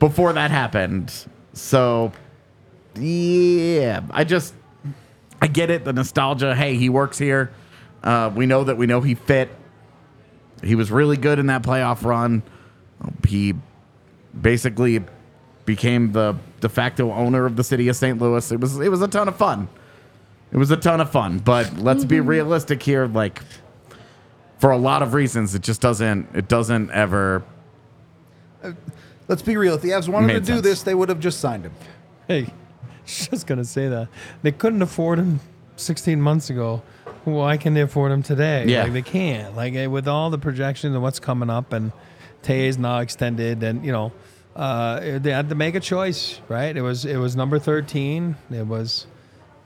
Before 0.00 0.32
that 0.32 0.50
happened. 0.50 1.12
So, 1.52 2.10
yeah, 2.96 4.00
I 4.10 4.24
just, 4.24 4.54
I 5.40 5.46
get 5.46 5.70
it. 5.70 5.84
The 5.84 5.92
nostalgia. 5.92 6.56
Hey, 6.56 6.74
he 6.74 6.88
works 6.88 7.18
here. 7.18 7.52
Uh, 8.02 8.32
we 8.34 8.46
know 8.46 8.64
that 8.64 8.76
we 8.76 8.86
know 8.86 9.00
he 9.00 9.14
fit. 9.14 9.50
He 10.62 10.74
was 10.74 10.90
really 10.90 11.16
good 11.16 11.38
in 11.38 11.46
that 11.46 11.62
playoff 11.62 12.02
run. 12.04 12.42
He 13.26 13.54
basically 14.38 15.04
became 15.64 16.12
the 16.12 16.36
de 16.60 16.68
facto 16.68 17.12
owner 17.12 17.46
of 17.46 17.56
the 17.56 17.64
city 17.64 17.88
of 17.88 17.96
St. 17.96 18.20
Louis. 18.20 18.50
It 18.50 18.60
was 18.60 18.78
it 18.80 18.90
was 18.90 19.02
a 19.02 19.08
ton 19.08 19.28
of 19.28 19.36
fun. 19.36 19.68
It 20.52 20.56
was 20.56 20.70
a 20.70 20.76
ton 20.76 21.00
of 21.00 21.10
fun. 21.10 21.38
But 21.38 21.78
let's 21.78 22.04
be 22.04 22.20
realistic 22.20 22.82
here. 22.82 23.06
Like, 23.06 23.40
for 24.58 24.70
a 24.70 24.78
lot 24.78 25.02
of 25.02 25.14
reasons, 25.14 25.54
it 25.54 25.62
just 25.62 25.80
doesn't. 25.80 26.28
It 26.34 26.48
doesn't 26.48 26.90
ever. 26.90 27.44
Let's 29.30 29.42
be 29.42 29.56
real. 29.56 29.74
If 29.74 29.82
the 29.82 29.90
Avs 29.90 30.08
wanted 30.08 30.26
Made 30.26 30.32
to 30.32 30.40
do 30.40 30.46
sense. 30.54 30.62
this, 30.62 30.82
they 30.82 30.92
would 30.92 31.08
have 31.08 31.20
just 31.20 31.38
signed 31.38 31.64
him. 31.64 31.72
Hey, 32.26 32.52
just 33.06 33.46
gonna 33.46 33.64
say 33.64 33.86
that 33.86 34.08
they 34.42 34.50
couldn't 34.50 34.82
afford 34.82 35.20
him 35.20 35.38
16 35.76 36.20
months 36.20 36.50
ago. 36.50 36.82
Why 37.22 37.56
can 37.56 37.74
they 37.74 37.82
afford 37.82 38.10
him 38.10 38.24
today? 38.24 38.64
Yeah. 38.66 38.82
like 38.82 38.92
they 38.92 39.02
can't. 39.02 39.54
Like 39.54 39.74
eh, 39.74 39.86
with 39.86 40.08
all 40.08 40.30
the 40.30 40.38
projections 40.38 40.94
and 40.94 41.02
what's 41.04 41.20
coming 41.20 41.48
up, 41.48 41.72
and 41.72 41.92
Tay 42.42 42.66
is 42.66 42.76
now 42.76 42.98
extended, 42.98 43.62
and 43.62 43.86
you 43.86 43.92
know, 43.92 44.10
uh, 44.56 45.20
they 45.20 45.30
had 45.30 45.48
to 45.50 45.54
make 45.54 45.76
a 45.76 45.80
choice, 45.80 46.40
right? 46.48 46.76
It 46.76 46.82
was 46.82 47.04
it 47.04 47.18
was 47.18 47.36
number 47.36 47.60
13. 47.60 48.34
It 48.50 48.66
was 48.66 49.06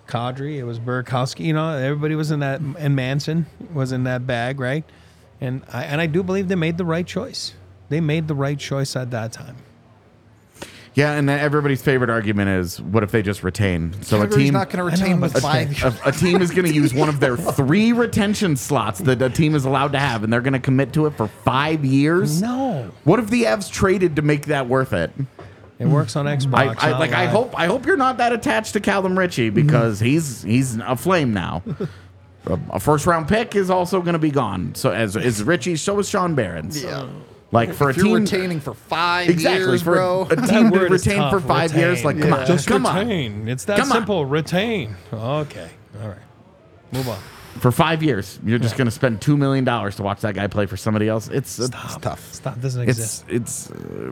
Kadri. 0.06 0.56
It 0.56 0.64
was 0.64 0.78
Burakovsky. 0.78 1.46
You 1.46 1.54
know, 1.54 1.70
everybody 1.70 2.16
was 2.16 2.30
in 2.30 2.40
that, 2.40 2.60
and 2.60 2.94
Manson 2.94 3.46
was 3.72 3.92
in 3.92 4.04
that 4.04 4.26
bag, 4.26 4.60
right? 4.60 4.84
And 5.40 5.62
I 5.72 5.84
and 5.84 6.02
I 6.02 6.06
do 6.06 6.22
believe 6.22 6.48
they 6.48 6.54
made 6.54 6.76
the 6.76 6.84
right 6.84 7.06
choice. 7.06 7.54
They 7.88 8.00
made 8.00 8.28
the 8.28 8.34
right 8.34 8.58
choice 8.58 8.96
at 8.96 9.10
that 9.10 9.32
time. 9.32 9.56
Yeah, 10.94 11.14
and 11.14 11.28
then 11.28 11.40
everybody's 11.40 11.82
favorite 11.82 12.08
argument 12.08 12.50
is, 12.50 12.80
what 12.80 13.02
if 13.02 13.10
they 13.10 13.20
just 13.20 13.42
retain? 13.42 14.00
So 14.02 14.22
a 14.22 14.26
Kadri's 14.26 14.36
team, 14.36 14.54
not 14.54 14.70
going 14.70 14.78
to 14.78 14.92
I 14.92 14.96
know, 14.96 15.02
retain 15.02 15.20
but 15.20 15.34
with 15.34 15.42
five. 15.42 15.82
a, 15.82 16.08
a 16.08 16.12
team 16.12 16.40
is 16.40 16.52
going 16.52 16.66
to 16.66 16.72
use 16.72 16.94
one 16.94 17.08
of 17.08 17.18
their 17.18 17.36
three 17.52 17.92
retention 17.92 18.54
slots 18.54 19.00
that 19.00 19.20
a 19.20 19.28
team 19.28 19.56
is 19.56 19.64
allowed 19.64 19.92
to 19.92 19.98
have, 19.98 20.22
and 20.22 20.32
they're 20.32 20.40
going 20.40 20.52
to 20.52 20.60
commit 20.60 20.92
to 20.92 21.06
it 21.06 21.16
for 21.16 21.26
five 21.26 21.84
years. 21.84 22.40
No, 22.40 22.92
What 23.02 23.18
if 23.18 23.28
the 23.28 23.42
Avs 23.42 23.70
traded 23.70 24.14
to 24.16 24.22
make 24.22 24.46
that 24.46 24.68
worth 24.68 24.92
it? 24.92 25.10
it 25.80 25.86
works 25.86 26.14
on 26.14 26.26
Xbox. 26.26 26.54
I, 26.54 26.88
I 26.88 26.90
not 26.92 27.00
like. 27.00 27.12
I 27.12 27.26
hope. 27.26 27.58
I 27.58 27.66
hope 27.66 27.86
you're 27.86 27.96
not 27.96 28.18
that 28.18 28.32
attached 28.32 28.74
to 28.74 28.80
Callum 28.80 29.18
Ritchie 29.18 29.48
mm-hmm. 29.48 29.66
because 29.66 29.98
he's 29.98 30.42
he's 30.42 30.76
a 30.76 30.96
flame 30.96 31.34
now. 31.34 31.64
a, 32.46 32.58
a 32.70 32.80
first 32.80 33.06
round 33.06 33.26
pick 33.26 33.56
is 33.56 33.68
also 33.68 34.00
going 34.00 34.12
to 34.12 34.20
be 34.20 34.30
gone. 34.30 34.74
So 34.76 34.92
as 34.92 35.16
is 35.16 35.42
Ritchie, 35.42 35.76
so 35.76 35.98
is 35.98 36.08
Sean 36.08 36.36
Behrens. 36.36 36.82
Yeah. 36.82 37.08
Like 37.54 37.72
for 37.72 37.88
if 37.90 37.96
a 37.96 38.00
you're 38.00 38.06
team, 38.18 38.24
retaining 38.24 38.60
for 38.60 38.74
five 38.74 39.30
exactly 39.30 39.60
years, 39.64 39.82
for 39.82 39.94
bro. 39.94 40.22
a 40.28 40.36
team 40.36 40.70
to 40.72 40.78
word 40.78 40.92
is 40.92 41.06
retain 41.06 41.30
for 41.30 41.38
tough, 41.38 41.46
five 41.46 41.74
years. 41.76 42.04
Like, 42.04 42.16
retain. 42.16 42.30
come 42.30 42.40
on, 42.40 42.46
Just 42.46 42.66
come 42.66 42.84
on. 42.86 42.96
retain. 42.98 43.48
It's 43.48 43.64
that 43.66 43.78
Come 43.78 43.92
on. 43.92 43.96
simple. 43.98 44.26
Retain. 44.26 44.96
Okay. 45.12 45.70
All 46.02 46.08
right. 46.08 46.18
Move 46.92 47.08
on. 47.08 47.18
For 47.60 47.70
five 47.70 48.02
years, 48.02 48.40
you're 48.44 48.58
just 48.58 48.76
going 48.76 48.86
to 48.86 48.90
spend 48.90 49.22
two 49.22 49.36
million 49.36 49.64
dollars 49.64 49.94
to 49.96 50.02
watch 50.02 50.20
that 50.22 50.34
guy 50.34 50.48
play 50.48 50.66
for 50.66 50.76
somebody 50.76 51.08
else. 51.08 51.28
It's 51.28 51.60
it's 51.60 51.68
tough. 51.70 52.34
Stop. 52.34 52.60
Doesn't 52.60 52.82
exist. 52.82 53.24
it's 53.28 53.70
uh, 53.70 54.10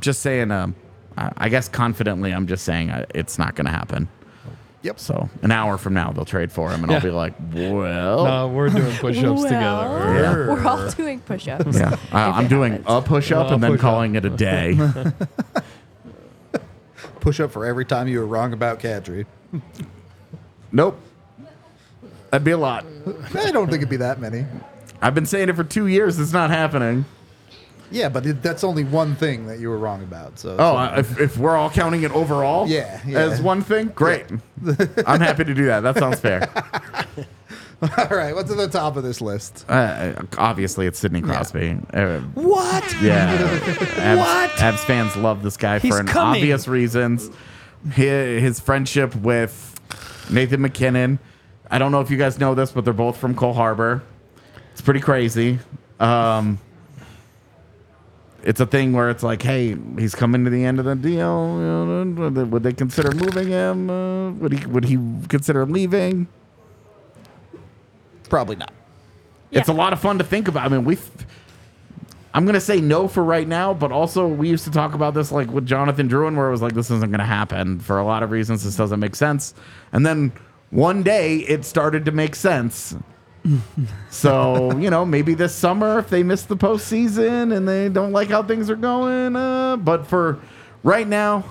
just 0.00 0.20
saying. 0.20 0.50
Um, 0.50 0.74
I 1.16 1.30
I 1.36 1.48
guess 1.48 1.68
confidently, 1.68 2.32
I'm 2.32 2.48
just 2.48 2.64
saying 2.64 2.90
uh, 2.90 3.06
it's 3.14 3.38
not 3.38 3.54
going 3.54 3.66
to 3.66 3.72
happen. 3.72 4.08
Yep. 4.82 4.98
So 4.98 5.28
an 5.42 5.52
hour 5.52 5.78
from 5.78 5.94
now, 5.94 6.10
they'll 6.10 6.24
trade 6.24 6.50
for 6.50 6.70
him, 6.70 6.82
and 6.82 6.90
I'll 6.92 7.00
be 7.00 7.10
like, 7.10 7.34
well, 7.52 8.24
no, 8.24 8.48
we're 8.48 8.68
doing 8.68 8.92
push-ups 8.98 9.24
Well, 9.24 9.42
together. 9.44 10.14
Yeah. 10.20 10.34
We're 10.54 10.66
all 10.66 10.90
doing 10.90 11.20
push-ups. 11.20 11.78
yeah, 11.78 11.90
I, 12.12 12.30
if 12.30 12.34
I'm 12.36 12.48
doing 12.48 12.72
happens. 12.72 12.88
a 12.88 13.00
push 13.02 13.30
up 13.30 13.50
Uh, 13.50 13.54
and 13.54 13.62
then 13.62 13.70
push-up. 13.72 13.80
calling 13.80 14.14
it 14.16 14.24
a 14.24 14.30
day. 14.30 14.76
Push 17.20 17.38
up 17.38 17.52
for 17.52 17.64
every 17.64 17.84
time 17.84 18.08
you 18.08 18.18
were 18.18 18.26
wrong 18.26 18.52
about 18.52 18.80
Kadri. 18.80 19.26
nope, 20.72 20.98
that'd 22.30 22.44
be 22.44 22.50
a 22.50 22.58
lot. 22.58 22.84
I 23.34 23.52
don't 23.52 23.66
think 23.68 23.78
it'd 23.78 23.88
be 23.88 23.96
that 23.98 24.18
many. 24.18 24.44
I've 25.00 25.14
been 25.14 25.26
saying 25.26 25.48
it 25.48 25.54
for 25.54 25.62
two 25.62 25.86
years. 25.86 26.18
It's 26.18 26.32
not 26.32 26.50
happening. 26.50 27.04
Yeah, 27.92 28.08
but 28.08 28.26
it, 28.26 28.42
that's 28.42 28.64
only 28.64 28.84
one 28.84 29.14
thing 29.14 29.46
that 29.46 29.58
you 29.60 29.68
were 29.68 29.78
wrong 29.78 30.02
about. 30.02 30.38
So 30.38 30.56
Oh, 30.58 30.76
uh, 30.76 30.94
if, 30.98 31.20
if 31.20 31.36
we're 31.36 31.56
all 31.56 31.70
counting 31.70 32.02
it 32.02 32.10
overall, 32.12 32.66
Yeah, 32.68 33.00
yeah. 33.06 33.18
as 33.20 33.40
one 33.42 33.62
thing, 33.62 33.88
great. 33.94 34.26
I'm 35.06 35.20
happy 35.20 35.44
to 35.44 35.54
do 35.54 35.66
that. 35.66 35.80
That 35.80 35.98
sounds 35.98 36.18
fair. 36.20 36.48
all 37.82 38.08
right. 38.16 38.34
What's 38.34 38.50
at 38.50 38.56
the 38.56 38.68
top 38.68 38.96
of 38.96 39.02
this 39.02 39.20
list? 39.20 39.64
Uh, 39.68 40.14
obviously, 40.38 40.86
it's 40.86 40.98
Sidney 40.98 41.20
Crosby. 41.20 41.78
Uh, 41.92 42.20
What? 42.34 42.84
yeah, 43.02 43.36
Avs, 43.58 44.48
Avs 44.50 44.78
fans 44.84 45.16
love 45.16 45.42
this 45.42 45.56
guy 45.56 45.78
He's 45.78 45.92
for 45.92 46.00
an 46.00 46.06
coming. 46.06 46.40
obvious 46.42 46.68
reasons. 46.68 47.30
His, 47.92 48.40
his 48.42 48.60
friendship 48.60 49.14
with 49.16 49.80
Nathan 50.30 50.60
MacKinnon. 50.60 51.18
I 51.70 51.78
don't 51.78 51.90
know 51.90 52.00
if 52.00 52.10
you 52.10 52.16
guys 52.16 52.38
know 52.38 52.54
this, 52.54 52.70
but 52.70 52.84
they're 52.84 52.92
both 52.94 53.16
from 53.16 53.34
Cole 53.34 53.54
Harbor. 53.54 54.02
It's 54.72 54.80
pretty 54.80 55.00
crazy. 55.00 55.58
Um, 55.98 56.58
it's 58.42 58.60
a 58.60 58.66
thing 58.66 58.92
where 58.92 59.08
it's 59.10 59.22
like, 59.22 59.42
hey, 59.42 59.76
he's 59.98 60.14
coming 60.14 60.44
to 60.44 60.50
the 60.50 60.64
end 60.64 60.78
of 60.78 60.84
the 60.84 60.94
deal. 60.96 61.14
You 61.58 62.14
know, 62.14 62.44
would 62.44 62.62
they- 62.62 62.72
consider 62.72 63.12
moving 63.12 63.48
him? 63.48 63.88
Uh, 63.90 64.30
would 64.32 64.52
he 64.52 64.66
would 64.66 64.84
he 64.84 64.98
consider 65.28 65.64
leaving? 65.66 66.26
Probably 68.28 68.56
not. 68.56 68.72
It's 69.50 69.68
a 69.68 69.72
lot 69.74 69.92
of 69.92 70.00
fun 70.00 70.18
to 70.18 70.24
think 70.24 70.48
about. 70.48 70.64
I 70.64 70.68
mean, 70.68 70.84
we 70.84 70.96
I'm 72.34 72.46
gonna 72.46 72.60
say 72.60 72.80
no 72.80 73.08
for 73.08 73.22
right 73.22 73.46
now, 73.46 73.74
but 73.74 73.92
also 73.92 74.26
we 74.26 74.48
used 74.48 74.64
to 74.64 74.70
talk 74.70 74.94
about 74.94 75.12
this 75.12 75.30
like 75.30 75.50
with 75.50 75.66
Jonathan 75.66 76.08
Drouin, 76.08 76.34
where 76.36 76.48
it 76.48 76.50
was 76.50 76.62
like 76.62 76.72
this 76.74 76.90
isn't 76.90 77.10
gonna 77.10 77.26
happen 77.26 77.78
for 77.78 77.98
a 77.98 78.04
lot 78.04 78.22
of 78.22 78.30
reasons. 78.30 78.64
This 78.64 78.76
doesn't 78.76 79.00
make 79.00 79.14
sense, 79.14 79.52
and 79.92 80.06
then 80.06 80.32
one 80.70 81.02
day 81.02 81.38
it 81.40 81.64
started 81.66 82.06
to 82.06 82.12
make 82.12 82.34
sense. 82.34 82.96
So 84.10 84.76
you 84.78 84.90
know 84.90 85.04
maybe 85.04 85.34
this 85.34 85.54
summer 85.54 85.98
if 85.98 86.08
they 86.08 86.22
miss 86.22 86.42
the 86.42 86.56
postseason 86.56 87.56
and 87.56 87.66
they 87.68 87.88
don't 87.88 88.12
like 88.12 88.28
how 88.28 88.42
things 88.42 88.70
are 88.70 88.76
going, 88.76 89.34
uh, 89.36 89.76
but 89.76 90.06
for 90.06 90.38
right 90.82 91.06
now, 91.08 91.44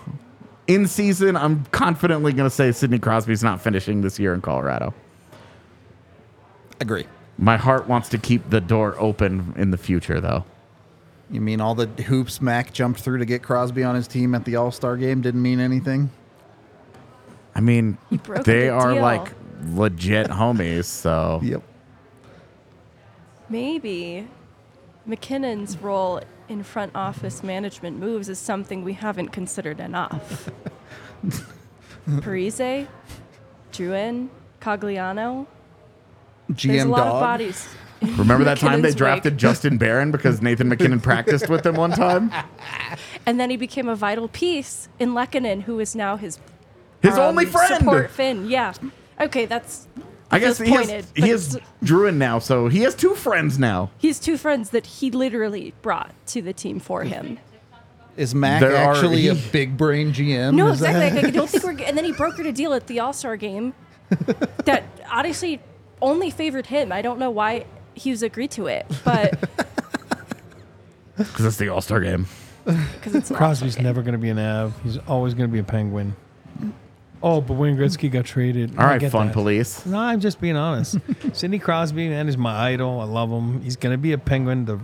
in 0.68 0.88
season, 0.88 1.36
I'm 1.36 1.66
confidently 1.72 2.34
gonna 2.34 2.50
say 2.50 2.72
Sidney 2.72 3.00
Crosby's 3.00 3.44
not 3.44 3.62
finishing 3.62 4.02
this 4.02 4.20
year 4.20 4.34
in 4.34 4.42
Colorado. 4.42 4.94
Agree. 6.80 7.06
My 7.38 7.58
heart 7.58 7.88
wants 7.88 8.10
to 8.10 8.18
keep 8.18 8.50
the 8.50 8.62
door 8.62 8.96
open 9.00 9.54
in 9.58 9.72
the 9.72 9.78
future, 9.78 10.20
though. 10.22 10.46
You 11.30 11.42
mean 11.42 11.62
all 11.62 11.76
the 11.76 11.88
hoops 12.04 12.42
Mac 12.42 12.74
jumped 12.74 13.00
through 13.00 13.20
to 13.20 13.26
get 13.26 13.42
Crosby 13.42 13.84
on 13.84 13.96
his 13.96 14.08
team 14.08 14.36
at 14.36 14.46
the 14.46 14.56
All 14.58 14.72
Star 14.72 14.98
game 14.98 15.22
didn't 15.22 15.42
mean 15.42 15.60
anything? 15.60 16.10
I 17.56 17.62
mean, 17.62 17.98
they 18.10 18.18
the 18.44 18.70
are 18.70 18.94
deal. 18.94 19.02
like 19.02 19.32
legit 19.66 20.28
homies. 20.28 20.86
So 20.86 21.40
Yep. 21.44 21.64
Maybe 23.52 24.28
MacKinnon's 25.06 25.78
role 25.78 26.22
in 26.48 26.64
front 26.64 26.94
office 26.96 27.44
management 27.44 28.00
moves 28.00 28.30
is 28.30 28.40
something 28.40 28.84
we 28.84 28.94
haven't 28.94 29.30
considered 29.30 29.82
enough. 29.82 30.50
Parise, 32.08 32.88
Drouin, 33.74 34.30
Cogliano. 34.62 35.48
There's 36.48 36.84
a 36.84 36.86
GM 36.86 36.90
lot 36.90 37.08
of 37.08 37.14
dog. 37.14 37.22
bodies. 37.22 37.68
remember 38.02 38.46
that 38.46 38.58
time 38.58 38.82
they 38.82 38.90
MacKinnon's 38.90 38.96
drafted 38.96 39.34
wake. 39.34 39.40
Justin 39.40 39.78
Barron 39.78 40.12
because 40.12 40.42
Nathan 40.42 40.70
MacKinnon 40.70 41.00
practiced 41.12 41.50
with 41.50 41.66
him 41.66 41.76
one 41.76 41.92
time? 41.92 42.32
And 43.26 43.38
then 43.38 43.50
he 43.50 43.58
became 43.58 43.90
a 43.90 43.96
vital 43.96 44.30
piece 44.30 44.88
in 44.98 45.14
Lehkonen, 45.14 45.64
who 45.64 45.80
is 45.80 45.94
now 45.94 46.16
his 46.16 46.40
His 47.02 47.16
um, 47.16 47.20
only 47.20 47.46
friend. 47.46 47.76
Support 47.80 48.12
Finn, 48.12 48.50
yeah. 48.50 48.74
Okay, 49.20 49.46
that's. 49.46 49.88
I 50.32 50.40
guess 50.40 50.58
feels 50.58 50.70
he 50.70 50.76
has, 50.76 50.88
pointed, 50.88 51.06
he 51.16 51.30
has 51.30 51.60
Drouin 51.84 52.16
now, 52.16 52.40
so 52.40 52.68
he 52.68 52.80
has 52.82 52.96
two 52.96 53.16
friends 53.16 53.60
now. 53.60 53.90
He 53.98 54.08
has 54.08 54.20
two 54.20 54.38
friends 54.38 54.70
that 54.72 54.86
he 54.86 55.12
literally 55.12 55.74
brought 55.82 56.14
to 56.28 56.42
the 56.42 56.54
team 56.54 56.80
for 56.80 57.04
him. 57.04 57.38
Is 58.18 58.34
Mac 58.36 58.60
There 58.62 58.76
are- 58.76 58.94
actually 58.94 59.28
a 59.28 59.36
big 59.36 59.78
brain 59.78 60.12
GM? 60.14 60.54
No, 60.56 60.68
Is 60.70 60.80
that- 60.82 60.90
exactly. 60.96 61.22
Like, 61.22 61.28
I 61.28 61.32
don't 61.32 61.50
think 61.50 61.64
we're. 61.80 61.86
And 61.86 61.98
then 61.98 62.06
he 62.06 62.14
brokered 62.14 62.48
a 62.48 62.52
deal 62.52 62.74
at 62.74 62.88
the 62.88 63.00
All 63.00 63.14
Star 63.14 63.38
game 63.38 63.74
that 64.66 64.84
honestly 65.12 65.60
only 66.02 66.30
favored 66.30 66.66
him. 66.68 66.92
I 66.92 67.02
don't 67.02 67.20
know 67.20 67.32
why 67.32 67.66
he 67.94 68.12
was 68.12 68.22
agreed 68.24 68.52
to 68.52 68.68
it, 68.68 68.86
but 69.06 69.40
Because 71.18 71.46
it's 71.46 71.58
the 71.58 71.70
All 71.70 71.82
Star 71.82 72.00
game. 72.00 72.28
because 72.66 73.16
it's 73.16 73.30
an 73.30 73.36
Crosby's 73.36 73.80
never 73.80 74.02
going 74.02 74.14
to 74.14 74.18
be 74.20 74.30
an 74.30 74.40
Av. 74.40 74.74
He's 74.84 74.98
always 75.08 75.34
going 75.34 75.50
to 75.50 75.54
be 75.54 75.60
a 75.60 75.64
Penguin. 75.64 76.16
Oh, 77.24 77.40
but 77.42 77.54
Wayne 77.54 77.78
Gretzky 77.78 78.10
got 78.12 78.26
traded. 78.26 78.76
All 78.78 78.84
I 78.84 78.90
right, 78.92 79.00
get 79.00 79.12
fun 79.12 79.28
that. 79.28 79.34
police. 79.34 79.86
No, 79.86 80.00
I'm 80.00 80.20
just 80.20 80.42
being 80.42 80.56
honest. 80.58 80.98
Sidney 81.34 81.60
Crosby, 81.60 82.10
man, 82.10 82.28
is 82.28 82.38
my 82.38 82.70
idol. 82.72 83.00
I 83.00 83.04
love 83.04 83.30
him. 83.30 83.62
He's 83.62 83.76
going 83.76 83.94
to 83.94 83.98
be 83.98 84.12
a 84.14 84.18
Penguin 84.18 84.66
the, 84.66 84.80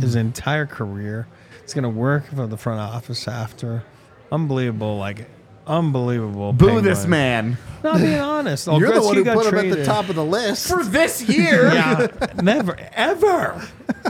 his 0.00 0.16
entire 0.16 0.66
career. 0.66 1.28
He's 1.62 1.74
going 1.74 1.84
to 1.84 1.88
work 1.88 2.26
for 2.34 2.46
the 2.48 2.56
front 2.56 2.80
office 2.80 3.28
after. 3.28 3.84
Unbelievable, 4.32 4.98
like 4.98 5.28
unbelievable. 5.68 6.52
Boo 6.52 6.80
this 6.80 7.00
Penguin. 7.00 7.10
man. 7.10 7.58
Not 7.84 7.98
being 7.98 8.18
honest. 8.18 8.68
Oh, 8.68 8.78
You're 8.80 8.92
the 8.92 9.02
one 9.02 9.16
who 9.16 9.24
put 9.24 9.46
him 9.46 9.58
at 9.58 9.76
the 9.76 9.84
top 9.84 10.08
of 10.08 10.16
the 10.16 10.24
list. 10.24 10.68
For 10.68 10.82
this 10.82 11.22
year. 11.28 11.72
Yeah, 11.72 12.08
never, 12.42 12.76
ever. 12.94 13.62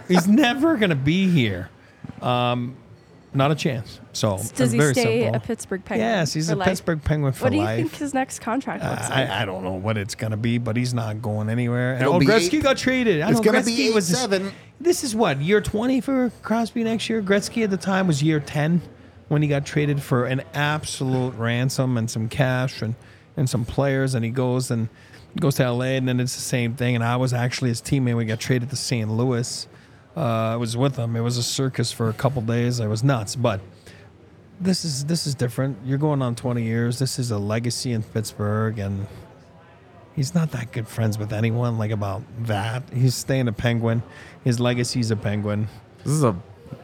He's 0.09 0.27
never 0.27 0.77
going 0.77 0.91
to 0.91 0.97
be 0.97 1.29
here. 1.29 1.69
Um, 2.23 2.77
not 3.37 3.51
a 3.51 3.55
chance. 3.55 4.01
So 4.13 4.33
uh, 4.33 4.37
Does 4.37 4.61
it's 4.61 4.73
he 4.73 4.79
very 4.79 4.93
stay 4.95 5.23
simple. 5.23 5.37
a 5.37 5.41
Pittsburgh 5.41 5.85
Penguin? 5.85 6.09
Yes, 6.09 6.33
he's 6.33 6.49
for 6.49 6.55
a 6.55 6.57
life? 6.57 6.69
Pittsburgh 6.69 7.03
Penguin 7.03 7.33
for 7.33 7.45
life. 7.45 7.45
What 7.45 7.51
do 7.51 7.57
you 7.57 7.63
life. 7.63 7.77
think 7.77 7.95
his 7.97 8.15
next 8.15 8.39
contract 8.41 8.83
looks 8.83 9.07
uh, 9.07 9.15
like? 9.15 9.29
I, 9.31 9.43
I 9.43 9.45
don't 9.45 9.63
know 9.63 9.75
what 9.75 9.97
it's 9.97 10.15
gonna 10.15 10.37
be, 10.37 10.59
but 10.59 10.77
he's 10.77 10.95
not 10.95 11.23
going 11.23 11.49
anywhere. 11.49 11.95
And, 11.95 12.03
It'll 12.03 12.15
oh, 12.15 12.21
Gretzky 12.21 12.55
eight- 12.55 12.63
got 12.63 12.77
traded. 12.77 13.23
I 13.23 13.31
it's 13.31 13.39
know 13.39 13.45
gonna 13.45 13.59
Gretzky 13.61 13.77
be 13.77 13.91
was 13.93 14.07
seven. 14.07 14.53
This 14.81 15.05
is 15.05 15.15
what 15.15 15.41
year 15.41 15.61
twenty 15.61 16.01
for 16.01 16.31
Crosby 16.43 16.85
next 16.85 17.09
year. 17.09 17.23
Gretzky 17.23 17.65
at 17.65 17.71
the 17.71 17.77
time 17.77 18.07
was 18.07 18.23
year 18.23 18.41
ten 18.41 18.83
when 19.29 19.43
he 19.43 19.49
got 19.49 19.67
traded 19.67 20.03
for 20.03 20.25
an 20.27 20.43
absolute 20.55 21.35
ransom 21.35 21.97
and 21.97 22.11
some 22.11 22.29
cash 22.29 22.83
and 22.83 22.95
and 23.37 23.49
some 23.51 23.65
players, 23.65 24.15
and 24.15 24.25
he 24.25 24.31
goes 24.31 24.71
and 24.71 24.89
goes 25.41 25.57
to 25.57 25.71
LA, 25.71 25.85
and 25.97 26.09
then 26.09 26.21
it's 26.21 26.35
the 26.35 26.41
same 26.41 26.75
thing. 26.75 26.95
And 26.95 27.05
I 27.05 27.17
was 27.17 27.33
actually 27.33 27.69
his 27.69 27.83
teammate. 27.83 28.05
when 28.05 28.17
We 28.17 28.25
got 28.25 28.41
traded 28.41 28.71
to 28.71 28.77
St. 28.77 29.11
Louis. 29.11 29.69
Uh, 30.17 30.21
I 30.21 30.57
was 30.57 30.77
with 30.77 30.97
him. 30.97 31.15
It 31.15 31.21
was 31.21 31.37
a 31.37 31.43
circus 31.43 31.93
for 31.93 32.09
a 32.09 32.13
couple 32.15 32.41
days. 32.41 32.81
I 32.81 32.87
was 32.87 33.05
nuts, 33.05 33.37
but 33.37 33.61
this 34.61 34.85
is 34.85 35.05
this 35.05 35.27
is 35.27 35.35
different. 35.35 35.77
You're 35.85 35.99
going 35.99 36.23
on 36.23 36.35
20 36.35 36.63
years. 36.63 36.99
This 36.99 37.19
is 37.19 37.31
a 37.31 37.39
legacy 37.39 37.93
in 37.93 38.03
Pittsburgh, 38.03 38.79
and 38.79 39.07
he's 40.15 40.35
not 40.35 40.53
that 40.53 40.73
good 40.73 40.89
friends 40.89 41.19
with 41.19 41.33
anyone. 41.33 41.77
Like 41.77 41.91
about 41.91 42.23
that, 42.47 42.83
he's 42.95 43.15
staying 43.15 43.49
a 43.49 43.53
Penguin. 43.53 44.03
His 44.43 44.59
legacy's 44.59 45.11
a 45.11 45.17
Penguin. 45.17 45.69
This 46.03 46.15
is 46.15 46.25
a 46.25 46.35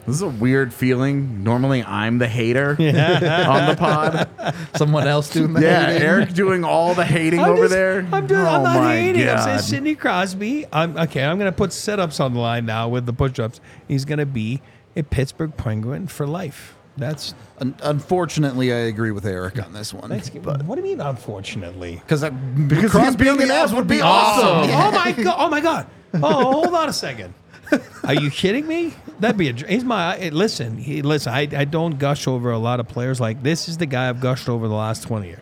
this 0.05 0.15
is 0.15 0.21
a 0.21 0.27
weird 0.27 0.73
feeling. 0.73 1.43
Normally 1.43 1.83
I'm 1.83 2.17
the 2.17 2.27
hater 2.27 2.69
on 2.79 3.69
the 3.69 3.75
pod. 3.77 4.27
Someone 4.75 5.07
else 5.07 5.29
doing 5.29 5.53
the 5.53 5.61
Yeah, 5.61 5.87
hating. 5.87 6.01
Eric 6.07 6.33
doing 6.33 6.63
all 6.63 6.93
the 6.93 7.05
hating 7.05 7.39
I'm 7.39 7.51
over 7.51 7.63
just- 7.63 7.73
there. 7.73 8.07
I'm, 8.11 8.27
doing, 8.27 8.41
I'm 8.41 8.61
Oh 8.61 8.63
not 8.63 8.75
my 8.75 8.95
hating. 8.95 9.29
I'm 9.29 9.41
saying 9.41 9.59
Sidney 9.59 9.95
Crosby. 9.95 10.65
I'm 10.73 10.97
okay. 10.97 11.23
I'm 11.23 11.37
going 11.37 11.51
to 11.51 11.55
put 11.55 11.69
setups 11.71 12.19
on 12.19 12.33
the 12.33 12.39
line 12.39 12.65
now 12.65 12.89
with 12.89 13.05
the 13.05 13.13
push-ups. 13.13 13.61
He's 13.87 14.05
going 14.05 14.19
to 14.19 14.25
be 14.25 14.61
a 14.95 15.03
Pittsburgh 15.03 15.55
Penguin 15.55 16.07
for 16.07 16.27
life. 16.27 16.75
That's 16.95 17.33
Un- 17.59 17.75
unfortunately, 17.81 18.71
I 18.71 18.77
agree 18.77 19.09
with 19.11 19.25
Eric 19.25 19.63
on 19.63 19.73
this 19.73 19.93
one. 19.93 20.09
that's. 20.11 20.29
what 20.29 20.67
do 20.67 20.75
you 20.75 20.83
mean? 20.83 21.01
Unfortunately. 21.01 21.95
Because 21.95 22.21
Because 22.67 22.91
Crosby 22.91 23.25
him 23.25 23.31
on 23.31 23.37
the 23.37 23.45
being 23.45 23.51
an 23.51 23.55
Avs 23.55 23.69
Avs 23.69 23.75
would 23.75 23.87
be 23.87 24.01
awesome. 24.01 24.69
Oh 24.69 24.91
my 24.91 25.11
god! 25.11 25.35
Oh 25.39 25.49
my 25.49 25.59
god! 25.61 25.87
Oh, 26.15 26.51
hold 26.51 26.75
on 26.75 26.89
a 26.89 26.93
second. 26.93 27.33
Are 28.03 28.13
you 28.13 28.29
kidding 28.29 28.67
me? 28.67 28.93
That'd 29.19 29.37
be 29.37 29.49
a. 29.49 29.53
He's 29.53 29.83
my. 29.83 30.17
eh, 30.17 30.29
Listen, 30.33 30.77
he 30.77 31.01
listen. 31.01 31.33
I, 31.33 31.47
I 31.55 31.65
don't 31.65 31.97
gush 31.97 32.27
over 32.27 32.51
a 32.51 32.57
lot 32.57 32.79
of 32.79 32.87
players. 32.87 33.19
Like 33.21 33.41
this 33.43 33.67
is 33.69 33.77
the 33.77 33.85
guy 33.85 34.09
I've 34.09 34.19
gushed 34.19 34.49
over 34.49 34.67
the 34.67 34.73
last 34.75 35.03
twenty 35.03 35.27
years. 35.27 35.41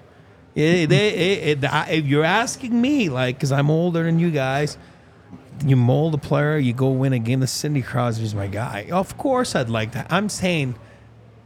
They- 0.53 0.85
eh, 0.85 1.55
eh, 1.63 1.67
I- 1.69 1.89
if 1.91 2.05
you're 2.05 2.23
asking 2.25 2.79
me, 2.79 3.09
like, 3.09 3.37
because 3.37 3.51
I'm 3.51 3.69
older 3.71 4.03
than 4.03 4.19
you 4.19 4.31
guys, 4.31 4.77
you 5.65 5.75
mold 5.75 6.13
a 6.13 6.17
player, 6.17 6.57
you 6.57 6.73
go 6.73 6.89
win 6.89 7.13
a 7.13 7.19
game. 7.19 7.39
The 7.39 7.47
Sidney 7.47 7.81
Crosby's 7.81 8.35
my 8.35 8.47
guy. 8.47 8.87
Of 8.91 9.17
course, 9.17 9.55
I'd 9.55 9.69
like 9.69 9.93
that. 9.93 10.07
I'm 10.11 10.27
saying 10.29 10.75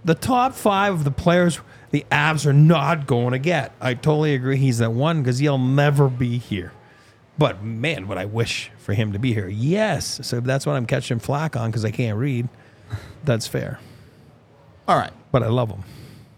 the 0.04 0.16
top 0.16 0.54
five 0.54 0.94
of 0.94 1.04
the 1.04 1.12
players 1.12 1.60
the 1.92 2.06
Avs 2.12 2.46
are 2.46 2.54
not 2.54 3.08
going 3.08 3.32
to 3.32 3.40
get. 3.40 3.72
I 3.80 3.94
totally 3.94 4.34
agree. 4.36 4.58
He's 4.58 4.80
that 4.80 4.92
one 4.92 5.22
because 5.22 5.40
he'll 5.40 5.58
never 5.58 6.10
be 6.10 6.38
here. 6.38 6.74
But 7.38 7.64
man, 7.64 8.08
would 8.08 8.18
I 8.18 8.26
wish 8.26 8.72
for 8.78 8.94
him 8.94 9.12
to 9.14 9.20
be 9.20 9.34
here? 9.34 9.48
Yes. 9.48 10.20
So 10.24 10.38
if 10.38 10.44
that's 10.46 10.66
what 10.66 10.74
I'm 10.76 10.86
catching 10.86 11.20
flack 11.20 11.56
on 11.56 11.70
because 11.70 11.84
I 11.86 11.92
can't 11.92 12.18
read. 12.18 12.48
That's 13.24 13.48
fair. 13.48 13.80
All 14.88 14.98
right. 14.98 15.12
But 15.32 15.44
I 15.44 15.48
love 15.48 15.70
him. 15.70 15.84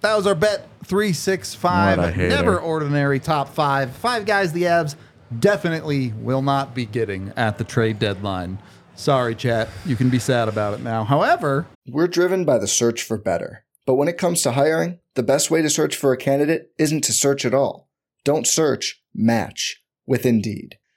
That 0.01 0.15
was 0.15 0.25
our 0.25 0.35
bet 0.35 0.67
three, 0.85 1.13
six, 1.13 1.53
What 1.61 1.69
a 1.99 2.01
five. 2.01 2.13
hater. 2.15 2.29
Never 2.29 2.59
ordinary 2.59 3.19
top 3.19 3.49
five. 3.49 3.91
Five 3.95 4.25
guys 4.25 4.53
the 4.53 4.63
Avs 4.63 4.95
definitely 5.39 6.13
will 6.13 6.41
not 6.41 6.73
be 6.73 6.85
getting 6.85 7.33
at 7.35 7.57
the 7.57 7.63
trade 7.63 7.99
deadline. 7.99 8.57
Sorry, 8.95 9.35
chat. 9.35 9.69
You 9.85 9.95
can 9.95 10.09
be 10.09 10.17
sad 10.19 10.47
about 10.47 10.73
it 10.73 10.81
now. 10.81 11.03
However, 11.03 11.67
We're 11.87 12.07
driven 12.07 12.45
by 12.45 12.57
the 12.57 12.67
search 12.67 13.03
for 13.03 13.17
better. 13.17 13.63
But 13.85 13.95
when 13.95 14.07
it 14.07 14.17
comes 14.17 14.41
to 14.41 14.53
hiring, 14.53 14.99
the 15.15 15.23
best 15.23 15.51
way 15.51 15.61
to 15.61 15.69
search 15.69 15.95
for 15.95 16.11
a 16.11 16.17
candidate 16.17 16.71
isn't 16.79 17.03
to 17.03 17.13
search 17.13 17.45
at 17.45 17.53
all. 17.53 17.89
Don't 18.23 18.47
search, 18.47 19.01
match 19.13 19.81
with 20.07 20.25
Indeed. 20.25 20.77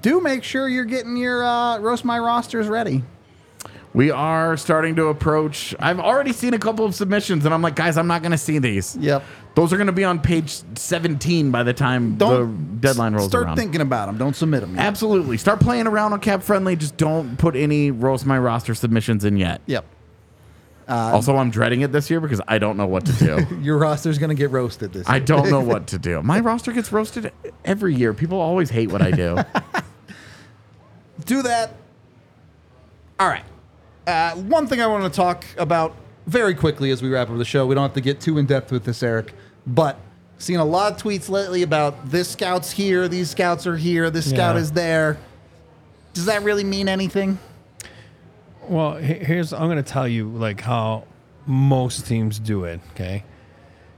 Do 0.00 0.20
make 0.20 0.44
sure 0.44 0.68
you're 0.68 0.84
getting 0.84 1.16
your 1.16 1.44
uh, 1.44 1.78
roast 1.78 2.04
my 2.04 2.18
rosters 2.18 2.68
ready. 2.68 3.02
We 3.92 4.12
are 4.12 4.56
starting 4.56 4.94
to 4.96 5.06
approach. 5.06 5.74
I've 5.80 5.98
already 5.98 6.32
seen 6.32 6.54
a 6.54 6.60
couple 6.60 6.84
of 6.84 6.94
submissions, 6.94 7.44
and 7.44 7.52
I'm 7.52 7.60
like, 7.60 7.74
guys, 7.74 7.96
I'm 7.98 8.06
not 8.06 8.22
going 8.22 8.30
to 8.30 8.38
see 8.38 8.60
these. 8.60 8.96
Yep. 8.96 9.24
Those 9.56 9.72
are 9.72 9.76
going 9.76 9.88
to 9.88 9.92
be 9.92 10.04
on 10.04 10.20
page 10.20 10.62
17 10.78 11.50
by 11.50 11.64
the 11.64 11.72
time 11.72 12.14
Don't 12.16 12.76
the 12.76 12.86
deadline 12.88 13.14
rolls 13.14 13.30
Start 13.30 13.46
around. 13.46 13.56
Start 13.56 13.58
thinking 13.58 13.80
about 13.80 14.06
them. 14.06 14.16
Don't 14.16 14.36
submit 14.36 14.60
them. 14.60 14.76
Yet. 14.76 14.84
Absolutely. 14.84 15.38
Start 15.38 15.58
playing 15.58 15.88
around 15.88 16.12
on 16.12 16.20
Cap 16.20 16.44
Friendly. 16.44 16.76
Just 16.76 16.96
don't 16.96 17.36
put 17.36 17.56
any 17.56 17.90
roast 17.90 18.26
my 18.26 18.38
roster 18.38 18.76
submissions 18.76 19.24
in 19.24 19.36
yet. 19.36 19.60
Yep. 19.66 19.84
also, 20.88 21.36
I'm 21.36 21.50
dreading 21.50 21.80
it 21.80 21.90
this 21.90 22.10
year 22.10 22.20
because 22.20 22.40
I 22.46 22.58
don't 22.58 22.76
know 22.76 22.86
what 22.86 23.06
to 23.06 23.12
do. 23.12 23.56
Your 23.60 23.76
roster's 23.76 24.18
gonna 24.18 24.34
get 24.34 24.50
roasted 24.52 24.92
this. 24.92 25.08
Year. 25.08 25.16
I 25.16 25.18
don't 25.18 25.50
know 25.50 25.60
what 25.72 25.88
to 25.88 25.98
do. 25.98 26.22
My 26.22 26.38
roster 26.38 26.70
gets 26.70 26.92
roasted 26.92 27.32
every 27.64 27.96
year. 27.96 28.14
People 28.14 28.40
always 28.40 28.70
hate 28.70 28.92
what 28.92 29.02
I 29.02 29.10
do. 29.10 29.36
do 31.30 31.42
that. 31.42 31.70
All 33.20 33.28
right. 33.28 33.44
Uh, 34.06 34.32
one 34.34 34.66
thing 34.66 34.80
I 34.80 34.86
want 34.88 35.04
to 35.04 35.16
talk 35.16 35.44
about 35.56 35.94
very 36.26 36.54
quickly 36.54 36.90
as 36.90 37.02
we 37.02 37.08
wrap 37.08 37.30
up 37.30 37.38
the 37.38 37.44
show. 37.44 37.66
We 37.66 37.74
don't 37.76 37.82
have 37.84 37.94
to 37.94 38.00
get 38.00 38.20
too 38.20 38.36
in 38.38 38.46
depth 38.46 38.72
with 38.72 38.84
this, 38.84 39.00
Eric, 39.02 39.32
but 39.66 39.96
seen 40.38 40.58
a 40.58 40.64
lot 40.64 40.92
of 40.92 41.00
tweets 41.02 41.28
lately 41.28 41.62
about 41.62 42.10
this 42.10 42.28
scout's 42.30 42.72
here, 42.72 43.06
these 43.06 43.30
scouts 43.30 43.64
are 43.66 43.76
here, 43.76 44.10
this 44.10 44.28
scout 44.28 44.56
Yeah. 44.56 44.62
is 44.62 44.72
there. 44.72 45.18
Does 46.14 46.24
that 46.24 46.42
really 46.42 46.64
mean 46.64 46.88
anything? 46.88 47.38
Well, 48.68 48.96
he- 48.96 49.14
here's 49.14 49.52
I'm 49.52 49.66
going 49.68 49.76
to 49.76 49.82
tell 49.82 50.08
you 50.08 50.28
like 50.28 50.60
how 50.62 51.04
most 51.46 52.06
teams 52.08 52.38
do 52.40 52.64
it. 52.64 52.80
Okay, 52.94 53.22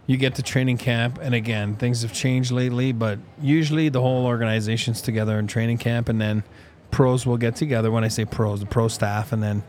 you 0.06 0.16
get 0.18 0.34
to 0.34 0.42
training 0.42 0.76
camp, 0.78 1.18
and 1.22 1.34
again, 1.34 1.76
things 1.76 2.02
have 2.02 2.12
changed 2.12 2.50
lately, 2.50 2.92
but 2.92 3.18
usually 3.40 3.88
the 3.88 4.00
whole 4.02 4.26
organization's 4.26 5.00
together 5.00 5.38
in 5.38 5.46
training 5.46 5.78
camp, 5.78 6.08
and 6.10 6.20
then 6.20 6.42
pros 6.92 7.26
will 7.26 7.36
get 7.38 7.56
together. 7.56 7.90
When 7.90 8.04
I 8.04 8.08
say 8.08 8.24
pros, 8.24 8.60
the 8.60 8.66
pro 8.66 8.86
staff, 8.86 9.32
and 9.32 9.42
then 9.42 9.64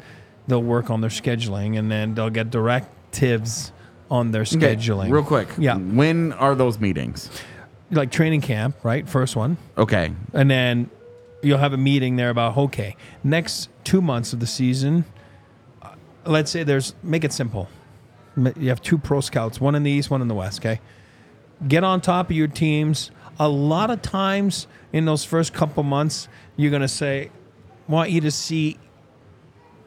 they'll 0.48 0.62
work 0.62 0.92
on 0.92 1.02
their 1.02 1.10
scheduling, 1.10 1.80
and 1.80 1.90
then 1.92 2.14
they'll 2.14 2.30
get 2.30 2.52
directives 2.52 3.72
on 4.12 4.30
their 4.32 4.44
scheduling. 4.44 5.10
real 5.12 5.24
quick. 5.24 5.48
Yeah. 5.58 5.78
When 5.78 6.34
are 6.34 6.54
those 6.54 6.80
meetings? 6.80 7.30
like 7.92 8.12
training 8.12 8.42
camp, 8.42 8.76
right? 8.84 9.08
First 9.08 9.36
one. 9.36 9.58
Okay. 9.78 10.12
and 10.34 10.50
then 10.50 10.90
you'll 11.44 11.60
have 11.60 11.74
a 11.74 11.78
meeting 11.78 12.16
there 12.16 12.30
about 12.30 12.58
okay 12.58 12.96
next 13.24 13.70
two 13.84 14.02
months 14.02 14.32
of 14.32 14.40
the 14.40 14.48
season 14.48 15.04
uh, 15.82 15.90
let's 16.26 16.50
say 16.50 16.64
there's 16.64 16.96
make 17.04 17.26
it 17.26 17.34
simple 17.34 17.68
M- 18.38 18.54
you 18.58 18.70
have 18.70 18.82
two 18.82 18.98
pro 18.98 19.20
scouts 19.20 19.60
one 19.60 19.76
in 19.76 19.84
the 19.84 19.92
east 19.92 20.10
one 20.10 20.22
in 20.22 20.30
the 20.30 20.34
west 20.34 20.62
okay 20.62 20.80
get 21.68 21.84
on 21.84 22.00
top 22.00 22.30
of 22.30 22.36
your 22.38 22.48
teams 22.48 23.12
a 23.38 23.50
lot 23.50 23.92
of 23.92 24.02
times 24.02 24.68
in 24.94 25.04
those 25.04 25.26
first 25.26 25.54
couple 25.54 25.84
months 25.84 26.30
you're 26.56 26.72
going 26.72 26.82
to 26.82 26.88
say 26.88 27.30
want 27.88 28.12
you 28.12 28.22
to 28.22 28.32
see 28.32 28.78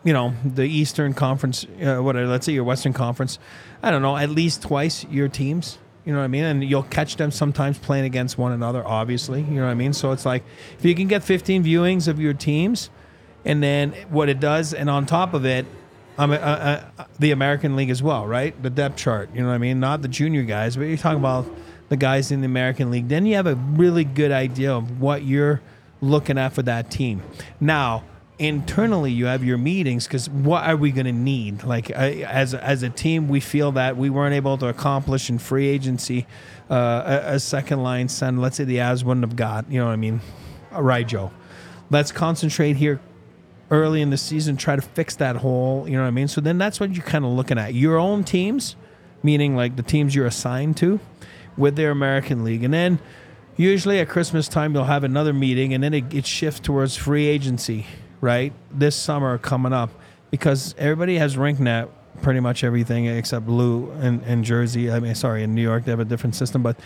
you 0.05 0.13
know 0.13 0.35
the 0.45 0.65
eastern 0.65 1.15
conference 1.15 1.65
uh, 1.83 1.97
whatever 1.97 2.27
let's 2.27 2.47
say 2.47 2.53
your 2.53 2.65
western 2.65 2.93
conference 2.93 3.39
i 3.83 3.91
don't 3.91 4.03
know 4.03 4.17
at 4.17 4.31
least 4.31 4.63
twice 4.63 5.05
your 5.07 5.29
teams 5.29 5.79
you 6.05 6.13
know 6.13 6.19
what 6.19 6.25
i 6.25 6.29
mean 6.29 6.45
and 6.45 6.65
you'll 6.65 6.83
catch 6.85 7.17
them 7.17 7.31
sometimes 7.31 7.79
playing 7.79 8.05
against 8.05 8.39
one 8.39 8.53
another 8.53 8.87
obviously 8.87 9.41
you 9.43 9.57
know 9.57 9.65
what 9.65 9.71
i 9.71 9.75
mean 9.75 9.93
so 9.93 10.13
it's 10.13 10.27
like 10.27 10.45
if 10.79 10.85
you 10.85 10.95
can 10.95 11.09
get 11.09 11.25
15 11.25 11.65
viewings 11.65 12.07
of 12.07 12.21
your 12.21 12.35
teams 12.35 12.91
and 13.45 13.63
then 13.63 13.93
what 14.11 14.29
it 14.29 14.39
does 14.39 14.75
and 14.75 14.91
on 14.91 15.07
top 15.07 15.35
of 15.35 15.45
it 15.45 15.67
I'm 16.19 16.31
uh, 16.31 16.35
uh, 16.35 17.05
the 17.19 17.31
American 17.33 17.77
League 17.77 17.91
as 17.91 18.03
well, 18.03 18.27
right? 18.27 18.61
The 18.63 18.71
depth 18.71 18.97
chart, 18.97 19.29
you 19.35 19.43
know 19.43 19.49
what 19.49 19.55
I 19.55 19.59
mean? 19.59 19.81
Not 19.81 20.03
the 20.03 20.09
junior 20.09 20.43
guys, 20.45 20.77
but 20.77 20.85
you're 20.85 20.97
talking 20.97 21.19
about 21.19 21.47
the 21.89 21.97
guys 21.97 22.31
in 22.31 22.41
the 22.41 22.47
American 22.47 22.91
League. 22.91 23.09
Then 23.09 23.27
you 23.27 23.35
have 23.35 23.47
a 23.47 23.55
really 23.55 24.05
good 24.05 24.33
idea 24.33 24.73
of 24.73 25.01
what 25.01 25.25
you're 25.25 25.61
looking 26.01 26.39
at 26.39 26.53
for 26.53 26.63
that 26.63 26.91
team. 26.91 27.23
Now, 27.61 28.05
internally, 28.39 29.13
you 29.13 29.27
have 29.27 29.43
your 29.43 29.59
meetings 29.59 30.07
because 30.07 30.29
what 30.29 30.65
are 30.65 30.77
we 30.77 30.91
going 30.91 31.07
to 31.07 31.13
need? 31.13 31.65
Like 31.65 31.91
as 31.91 32.55
as 32.55 32.83
a 32.83 32.91
team, 32.91 33.29
we 33.29 33.41
feel 33.41 33.73
that 33.73 33.97
we 33.97 34.11
weren't 34.11 34.35
able 34.35 34.59
to 34.59 34.69
accomplish 34.69 35.31
in 35.31 35.39
free 35.39 35.69
agency 35.69 36.27
uh, 36.71 37.21
a, 37.25 37.35
a 37.35 37.41
second 37.41 37.83
line 37.83 38.09
center. 38.09 38.41
Let's 38.41 38.57
say 38.57 38.65
the 38.65 38.79
Avs 38.79 39.05
wouldn't 39.05 39.27
have 39.27 39.37
got, 39.37 39.71
you 39.71 39.79
know 39.81 39.87
what 39.87 39.93
I 39.93 39.97
mean? 39.97 40.21
right 40.73 41.07
Joe. 41.07 41.31
Let's 41.91 42.13
concentrate 42.13 42.77
here 42.77 43.01
early 43.71 44.01
in 44.01 44.11
the 44.11 44.17
season, 44.17 44.57
try 44.57 44.77
to 44.77 44.83
fix 44.83 45.17
that 45.17 45.37
hole. 45.37 45.89
You 45.89 45.97
know 45.97 46.03
what 46.03 46.09
I 46.09 46.13
mean? 46.13 46.29
So 46.29 46.41
then 46.41 46.59
that's 46.59 46.79
what 46.81 46.95
you're 46.95 47.05
kind 47.05 47.25
of 47.25 47.33
looking 47.33 47.59
at. 47.59 47.75
Your 47.75 47.97
own 47.97 48.25
teams, 48.25 48.77
meaning 49.23 49.57
like 49.57 49.77
the 49.77 49.83
teams 49.83 50.15
you're 50.15 50.27
assigned 50.27 50.77
to 50.79 51.01
with 51.57 51.77
their 51.77 51.91
American 51.91 52.45
League. 52.45 52.65
And 52.65 52.75
then 52.75 52.99
usually 53.57 53.99
at 54.01 54.09
Christmas 54.09 54.49
time, 54.49 54.75
you'll 54.75 54.85
have 54.85 55.05
another 55.05 55.33
meeting 55.33 55.75
and 55.75 55.83
then 55.83 55.95
it, 55.95 56.13
it 56.13 56.27
shifts 56.27 56.61
towards 56.61 56.97
free 56.97 57.27
agency, 57.27 57.87
right? 58.21 58.53
This 58.71 58.97
summer 58.97 59.39
coming 59.39 59.73
up 59.73 59.91
because 60.31 60.75
everybody 60.79 61.19
has 61.19 61.37
RinkNet 61.37 61.89
pretty 62.23 62.41
much 62.41 62.65
everything 62.65 63.07
except 63.07 63.49
Lou 63.49 63.91
and, 64.01 64.23
and 64.23 64.45
Jersey. 64.45 64.91
I 64.91 65.01
mean, 65.01 65.15
sorry, 65.15 65.43
in 65.43 65.55
New 65.55 65.63
York, 65.63 65.85
they 65.85 65.93
have 65.93 66.01
a 66.01 66.05
different 66.05 66.35
system, 66.35 66.63
but 66.63 66.79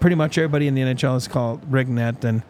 pretty 0.00 0.16
much 0.16 0.36
everybody 0.38 0.66
in 0.66 0.74
the 0.74 0.82
NHL 0.82 1.16
is 1.16 1.28
called 1.28 1.70
RinkNet. 1.70 2.24
And 2.24 2.42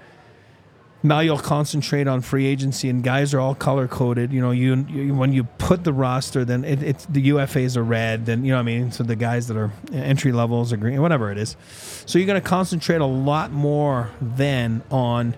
now 1.05 1.20
you'll 1.20 1.38
concentrate 1.38 2.09
on 2.09 2.22
free 2.22 2.46
agency 2.46 2.88
and 2.88 3.05
guys 3.05 3.34
are 3.34 3.40
all 3.40 3.55
color 3.55 3.86
coded. 3.86 4.32
You 4.32 4.40
know 4.40 4.52
you, 4.52 4.86
you 4.88 5.14
when 5.14 5.34
you 5.34 5.44
put 5.44 5.84
the 5.84 5.92
roster 5.92 6.46
then 6.46 6.64
it, 6.64 6.82
it's 6.82 7.05
the 7.07 7.28
ufas 7.28 7.76
are 7.76 7.84
red 7.84 8.24
Then 8.24 8.42
you 8.42 8.50
know 8.50 8.57
what 8.57 8.62
i 8.62 8.64
mean? 8.64 8.90
So 8.90 9.05
the 9.05 9.14
guys 9.14 9.46
that 9.48 9.57
are 9.59 9.70
entry 9.92 10.32
levels 10.32 10.72
are 10.72 10.78
green 10.78 11.00
whatever 11.02 11.30
it 11.30 11.36
is. 11.36 11.57
So 12.07 12.18
you're 12.18 12.26
going 12.26 12.40
to 12.40 12.48
concentrate 12.48 13.02
a 13.02 13.07
lot 13.07 13.52
more 13.52 14.11
then 14.20 14.82
on 14.90 15.36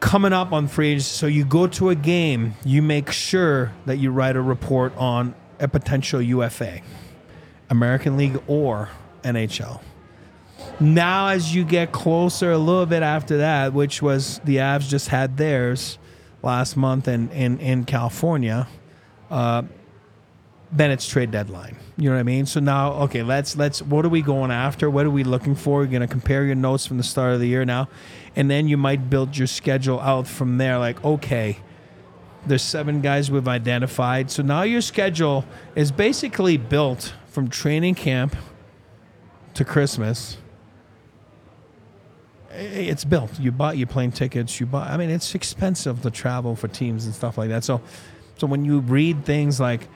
coming 0.00 0.34
up 0.34 0.52
on 0.52 0.68
free 0.68 0.90
agency. 0.90 1.16
So 1.16 1.26
you 1.26 1.46
go 1.46 1.66
to 1.68 1.88
a 1.88 1.94
game 1.94 2.54
you 2.64 2.82
make 2.82 3.10
sure 3.10 3.72
that 3.86 3.96
you 3.96 4.10
write 4.10 4.36
a 4.36 4.42
report 4.42 4.94
on 4.98 5.34
a 5.58 5.68
potential 5.68 6.20
ufa 6.20 6.82
american 7.70 8.18
league 8.18 8.42
or 8.46 8.90
nhl 9.22 9.80
now 10.80 11.28
as 11.28 11.54
you 11.54 11.64
get 11.64 11.92
closer 11.92 12.52
a 12.52 12.58
little 12.58 12.86
bit 12.86 13.02
after 13.02 13.38
that, 13.38 13.72
which 13.72 14.02
was 14.02 14.40
the 14.44 14.56
Avs 14.56 14.88
just 14.88 15.08
had 15.08 15.36
theirs 15.36 15.98
last 16.42 16.76
month 16.76 17.08
in 17.08 17.30
in, 17.30 17.58
in 17.58 17.84
California, 17.84 18.68
uh, 19.30 19.62
then 20.72 20.90
it's 20.90 21.06
trade 21.06 21.30
deadline. 21.30 21.76
You 21.96 22.10
know 22.10 22.16
what 22.16 22.20
I 22.20 22.24
mean? 22.24 22.46
So 22.46 22.60
now, 22.60 22.92
okay, 23.04 23.22
let's 23.22 23.56
let's 23.56 23.80
what 23.82 24.04
are 24.04 24.08
we 24.08 24.22
going 24.22 24.50
after? 24.50 24.90
What 24.90 25.06
are 25.06 25.10
we 25.10 25.24
looking 25.24 25.54
for? 25.54 25.82
You're 25.82 25.92
gonna 25.92 26.08
compare 26.08 26.44
your 26.44 26.56
notes 26.56 26.86
from 26.86 26.96
the 26.96 27.04
start 27.04 27.34
of 27.34 27.40
the 27.40 27.48
year 27.48 27.64
now, 27.64 27.88
and 28.34 28.50
then 28.50 28.68
you 28.68 28.76
might 28.76 29.08
build 29.08 29.36
your 29.36 29.46
schedule 29.46 30.00
out 30.00 30.26
from 30.26 30.58
there. 30.58 30.78
Like, 30.78 31.02
okay, 31.04 31.58
there's 32.46 32.62
seven 32.62 33.00
guys 33.00 33.30
we've 33.30 33.48
identified. 33.48 34.30
So 34.30 34.42
now 34.42 34.62
your 34.62 34.80
schedule 34.80 35.44
is 35.74 35.92
basically 35.92 36.56
built 36.56 37.14
from 37.26 37.48
training 37.48 37.94
camp 37.94 38.36
to 39.54 39.64
Christmas 39.64 40.38
it's 42.56 43.04
built. 43.04 43.38
You 43.38 43.52
buy 43.52 43.72
your 43.74 43.86
plane 43.86 44.12
tickets. 44.12 44.60
You 44.60 44.66
buy. 44.66 44.88
I 44.88 44.96
mean, 44.96 45.10
it's 45.10 45.34
expensive 45.34 46.02
to 46.02 46.10
travel 46.10 46.56
for 46.56 46.68
teams 46.68 47.04
and 47.04 47.14
stuff 47.14 47.36
like 47.38 47.48
that. 47.48 47.64
So, 47.64 47.80
so 48.36 48.46
when 48.46 48.64
you 48.64 48.80
read 48.80 49.24
things 49.24 49.60
like 49.60 49.88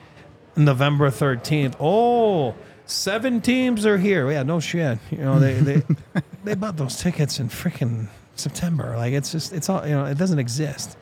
November 0.55 1.09
thirteenth, 1.09 1.75
oh, 1.79 2.55
seven 2.85 3.41
teams 3.41 3.85
are 3.85 3.97
here. 3.97 4.29
Yeah, 4.31 4.43
no 4.43 4.59
shit. 4.59 4.99
You 5.11 5.17
know, 5.17 5.39
they 5.39 5.53
they 5.53 5.83
they 6.43 6.55
bought 6.55 6.77
those 6.77 6.99
tickets 6.99 7.39
in 7.39 7.49
freaking 7.49 8.07
September. 8.35 8.95
Like 8.97 9.13
it's 9.13 9.31
just 9.31 9.53
it's 9.53 9.69
all 9.69 9.85
you 9.85 9.95
know. 9.95 10.05
It 10.05 10.17
doesn't 10.17 10.39
exist. 10.39 10.97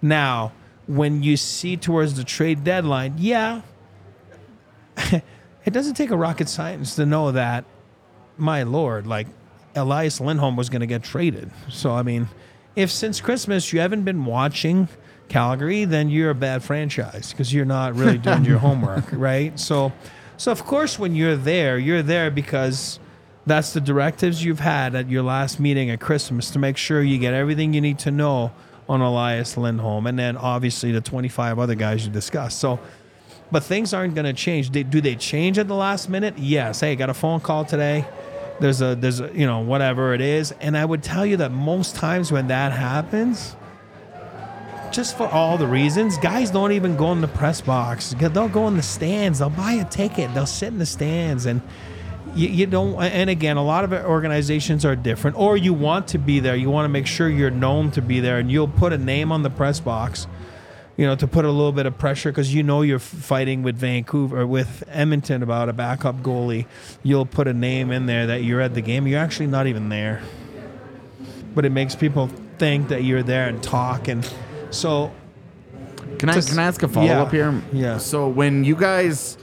Now, 0.00 0.52
when 0.86 1.22
you 1.22 1.36
see 1.36 1.76
towards 1.76 2.14
the 2.14 2.24
trade 2.24 2.64
deadline, 2.64 3.14
yeah, 3.18 3.62
it 4.96 5.70
doesn't 5.70 5.94
take 5.94 6.10
a 6.10 6.16
rocket 6.16 6.48
science 6.48 6.96
to 6.96 7.06
know 7.06 7.32
that. 7.32 7.64
My 8.38 8.62
lord, 8.62 9.06
like 9.06 9.28
Elias 9.74 10.20
Lindholm 10.20 10.56
was 10.56 10.68
going 10.68 10.80
to 10.80 10.86
get 10.86 11.02
traded. 11.02 11.50
So, 11.68 11.92
I 11.92 12.02
mean, 12.02 12.28
if 12.76 12.90
since 12.90 13.20
Christmas 13.20 13.72
you 13.72 13.80
haven't 13.80 14.04
been 14.04 14.24
watching 14.24 14.88
Calgary, 15.28 15.84
then 15.84 16.08
you're 16.10 16.30
a 16.30 16.34
bad 16.34 16.62
franchise 16.62 17.32
because 17.32 17.52
you're 17.52 17.64
not 17.64 17.94
really 17.94 18.18
doing 18.28 18.44
your 18.44 18.58
homework, 18.58 19.04
right? 19.12 19.58
So, 19.58 19.92
so 20.36 20.52
of 20.52 20.64
course, 20.64 20.98
when 20.98 21.14
you're 21.14 21.36
there, 21.36 21.78
you're 21.78 22.02
there 22.02 22.30
because 22.30 22.98
That's 23.44 23.72
the 23.72 23.80
directives 23.80 24.44
you've 24.44 24.60
had 24.60 24.94
at 24.94 25.08
your 25.10 25.22
last 25.22 25.58
meeting 25.58 25.90
at 25.90 26.00
Christmas 26.00 26.50
to 26.52 26.58
make 26.60 26.76
sure 26.76 27.02
you 27.02 27.18
get 27.18 27.34
everything 27.34 27.74
you 27.74 27.80
need 27.80 27.98
to 28.00 28.10
know 28.12 28.52
on 28.88 29.00
Elias 29.00 29.56
Lindholm, 29.56 30.06
and 30.06 30.18
then 30.18 30.36
obviously 30.36 30.92
the 30.92 31.00
25 31.00 31.58
other 31.58 31.74
guys 31.74 32.06
you 32.06 32.12
discussed. 32.12 32.58
So, 32.60 32.78
but 33.50 33.64
things 33.64 33.92
aren't 33.92 34.14
going 34.14 34.26
to 34.26 34.32
change. 34.32 34.70
They, 34.70 34.82
do 34.82 35.00
they 35.00 35.16
change 35.16 35.58
at 35.58 35.66
the 35.66 35.74
last 35.74 36.08
minute? 36.08 36.38
Yes. 36.38 36.80
Hey, 36.80 36.94
got 36.94 37.10
a 37.10 37.14
phone 37.14 37.40
call 37.40 37.64
today. 37.64 38.04
There's 38.62 38.80
a 38.80 38.94
there's 38.94 39.18
a 39.20 39.28
you 39.34 39.44
know 39.44 39.58
whatever 39.58 40.14
it 40.14 40.20
is, 40.20 40.52
and 40.60 40.76
I 40.78 40.84
would 40.84 41.02
tell 41.02 41.26
you 41.26 41.36
that 41.38 41.50
most 41.50 41.96
times 41.96 42.30
when 42.30 42.46
that 42.46 42.70
happens, 42.70 43.56
just 44.92 45.16
for 45.16 45.26
all 45.26 45.58
the 45.58 45.66
reasons, 45.66 46.16
guys 46.18 46.52
don't 46.52 46.70
even 46.70 46.96
go 46.96 47.10
in 47.10 47.20
the 47.20 47.26
press 47.28 47.60
box. 47.60 48.14
They'll 48.18 48.48
go 48.48 48.68
in 48.68 48.76
the 48.76 48.82
stands. 48.82 49.40
They'll 49.40 49.50
buy 49.50 49.72
a 49.72 49.84
ticket. 49.84 50.32
They'll 50.32 50.46
sit 50.46 50.68
in 50.68 50.78
the 50.78 50.86
stands 50.86 51.46
and. 51.46 51.60
You, 52.34 52.48
you 52.48 52.66
don't, 52.66 52.94
and 53.02 53.28
again, 53.28 53.58
a 53.58 53.62
lot 53.62 53.84
of 53.84 53.92
organizations 53.92 54.86
are 54.86 54.96
different, 54.96 55.36
or 55.36 55.58
you 55.58 55.74
want 55.74 56.08
to 56.08 56.18
be 56.18 56.40
there. 56.40 56.56
You 56.56 56.70
want 56.70 56.86
to 56.86 56.88
make 56.88 57.06
sure 57.06 57.28
you're 57.28 57.50
known 57.50 57.90
to 57.90 58.00
be 58.00 58.20
there, 58.20 58.38
and 58.38 58.50
you'll 58.50 58.68
put 58.68 58.94
a 58.94 58.96
name 58.96 59.30
on 59.32 59.42
the 59.42 59.50
press 59.50 59.80
box 59.80 60.26
you 61.02 61.08
know, 61.08 61.16
to 61.16 61.26
put 61.26 61.44
a 61.44 61.50
little 61.50 61.72
bit 61.72 61.84
of 61.84 61.98
pressure 61.98 62.30
because 62.30 62.54
you 62.54 62.62
know 62.62 62.82
you're 62.82 63.00
fighting 63.00 63.64
with 63.64 63.76
Vancouver 63.76 64.42
or 64.42 64.46
with 64.46 64.84
Edmonton 64.88 65.42
about 65.42 65.68
a 65.68 65.72
backup 65.72 66.22
goalie. 66.22 66.64
You'll 67.02 67.26
put 67.26 67.48
a 67.48 67.52
name 67.52 67.90
in 67.90 68.06
there 68.06 68.28
that 68.28 68.44
you're 68.44 68.60
at 68.60 68.74
the 68.74 68.82
game. 68.82 69.08
You're 69.08 69.18
actually 69.18 69.48
not 69.48 69.66
even 69.66 69.88
there, 69.88 70.22
but 71.56 71.64
it 71.64 71.70
makes 71.70 71.96
people 71.96 72.30
think 72.58 72.86
that 72.90 73.02
you're 73.02 73.24
there 73.24 73.48
and 73.48 73.60
talk. 73.60 74.06
And 74.06 74.24
so, 74.70 75.10
Can 76.20 76.28
I 76.28 76.34
Just- 76.34 76.50
can 76.50 76.60
I 76.60 76.62
ask 76.64 76.80
a 76.84 76.88
follow 76.88 77.08
up 77.08 77.32
yeah, 77.32 77.50
here? 77.50 77.62
yeah. 77.72 77.98
So 77.98 78.28
when 78.28 78.62
you 78.62 78.76
guys 78.76 79.38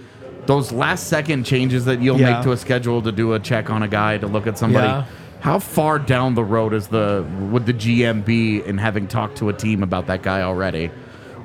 those 0.46 0.72
last 0.72 1.08
second 1.08 1.44
changes 1.44 1.84
that 1.86 2.02
you'll 2.02 2.18
Yeah. 2.22 2.36
make 2.36 2.44
to 2.44 2.54
a 2.54 2.58
schedule 2.58 3.02
to 3.02 3.12
do 3.12 3.34
a 3.34 3.40
check 3.40 3.70
on 3.70 3.84
a 3.84 3.88
guy 3.90 4.18
to 4.18 4.28
look 4.28 4.48
at 4.48 4.58
somebody, 4.58 4.88
Yeah. 4.88 5.04
how 5.42 5.60
far 5.60 6.00
down 6.00 6.36
the 6.36 6.44
road 6.44 6.74
is 6.74 6.88
the 6.88 7.26
would 7.52 7.66
the 7.66 7.74
GM 7.74 8.22
be 8.22 8.62
in 8.66 8.78
having 8.78 9.08
talked 9.08 9.38
to 9.40 9.50
a 9.50 9.54
team 9.54 9.84
about 9.84 10.08
that 10.08 10.22
guy 10.22 10.42
already? 10.42 10.90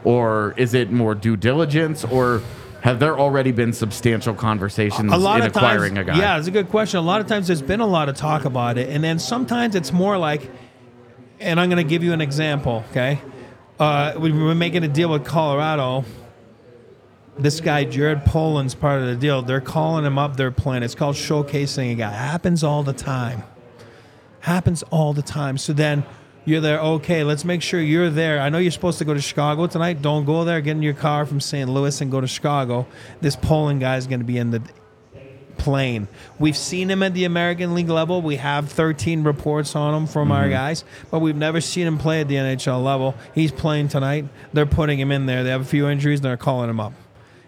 Or 0.05 0.55
is 0.57 0.75
it 0.75 0.93
more 0.93 1.15
due 1.15 1.37
diligence 1.37 2.05
or 2.05 2.43
have 2.83 2.99
there 2.99 3.19
already 3.19 3.51
been 3.51 3.73
substantial 3.73 4.35
conversations 4.35 5.11
a 5.11 5.17
lot 5.17 5.41
in 5.41 5.47
of 5.47 5.57
acquiring 5.57 5.95
times, 5.95 6.09
a 6.09 6.13
guy? 6.13 6.19
yeah, 6.19 6.39
it's 6.39 6.47
a 6.47 6.51
good 6.51 6.69
question. 6.69 6.99
A 6.99 7.03
lot 7.03 7.23
of 7.23 7.27
times 7.27 7.47
there's 7.47 7.63
been 7.63 7.81
a 7.81 7.87
lot 7.87 8.11
of 8.11 8.17
talk 8.17 8.45
about 8.45 8.77
it, 8.77 8.91
and 8.91 9.03
then 9.03 9.19
sometimes 9.19 9.75
it's 9.75 9.91
more 9.91 10.19
like, 10.19 10.51
and 11.41 11.59
I'm 11.59 11.71
going 11.71 11.83
to 11.83 11.89
give 11.89 12.05
you 12.05 12.13
an 12.13 12.21
example. 12.21 12.85
Okay, 12.91 13.23
uh, 13.81 14.13
we 14.19 14.31
were 14.33 14.55
making 14.55 14.85
a 14.85 14.89
deal 14.89 15.09
with 15.09 15.25
Colorado. 15.25 16.05
This 17.39 17.61
guy 17.63 17.85
Jared 17.85 18.27
Polin's 18.27 18.75
part 18.75 19.01
of 19.01 19.09
the 19.09 19.17
deal. 19.17 19.41
They're 19.41 19.63
calling 19.63 20.05
him 20.05 20.19
up. 20.19 20.37
They're 20.37 20.51
playing. 20.53 20.83
It's 20.83 20.95
called 20.95 21.17
showcasing 21.17 21.93
a 21.93 21.95
guy. 21.95 22.11
Happens 22.11 22.63
all 22.63 22.83
the 22.83 22.93
time. 22.93 23.45
Happens 24.41 24.83
all 24.85 25.15
the 25.15 25.23
time. 25.23 25.57
So 25.57 25.73
then 25.73 26.05
you're 26.45 26.61
there. 26.61 26.81
Okay, 26.81 27.25
let's 27.25 27.45
make 27.45 27.63
sure 27.63 27.81
you're 27.81 28.11
there. 28.11 28.41
I 28.41 28.49
know 28.49 28.59
you're 28.59 28.71
supposed 28.71 28.99
to 28.99 29.05
go 29.05 29.15
to 29.15 29.21
Chicago 29.21 29.67
tonight. 29.67 30.03
Don't 30.03 30.25
go 30.25 30.45
there. 30.45 30.61
Get 30.61 30.73
in 30.73 30.83
your 30.83 30.95
car 30.95 31.27
from 31.27 31.41
St. 31.41 31.69
Louis 31.69 32.01
and 32.01 32.11
go 32.11 32.21
to 32.21 32.27
Chicago. 32.27 32.87
This 33.21 33.37
Polin 33.37 33.79
guy 33.79 33.97
is 33.97 34.07
going 34.07 34.21
to 34.21 34.27
be 34.27 34.39
in 34.39 34.51
the 34.51 34.63
plane. 35.57 36.09
We've 36.39 36.57
seen 36.57 36.91
him 36.91 37.03
at 37.03 37.15
the 37.15 37.25
American 37.25 37.75
League 37.75 37.89
level. 37.89 38.21
We 38.21 38.37
have 38.37 38.71
13 38.71 39.25
reports 39.25 39.75
on 39.75 39.95
him 39.95 40.07
from 40.07 40.31
our 40.31 40.43
mm-hmm. 40.43 40.53
guys, 40.53 40.85
but 41.11 41.21
we've 41.21 41.37
never 41.37 41.61
seen 41.61 41.87
him 41.87 41.99
play 41.99 42.21
at 42.21 42.29
the 42.29 42.35
NHL 42.35 42.83
level. 42.83 43.15
He's 43.35 43.53
playing 43.53 43.89
tonight. 43.89 44.27
They're 44.53 44.67
putting 44.67 44.99
him 44.99 45.11
in 45.11 45.27
there. 45.27 45.43
They 45.43 45.51
have 45.51 45.63
a 45.63 45.67
few 45.67 45.89
injuries. 45.89 46.21
And 46.21 46.27
they're 46.27 46.37
calling 46.37 46.69
him 46.69 46.81
up. 46.81 46.93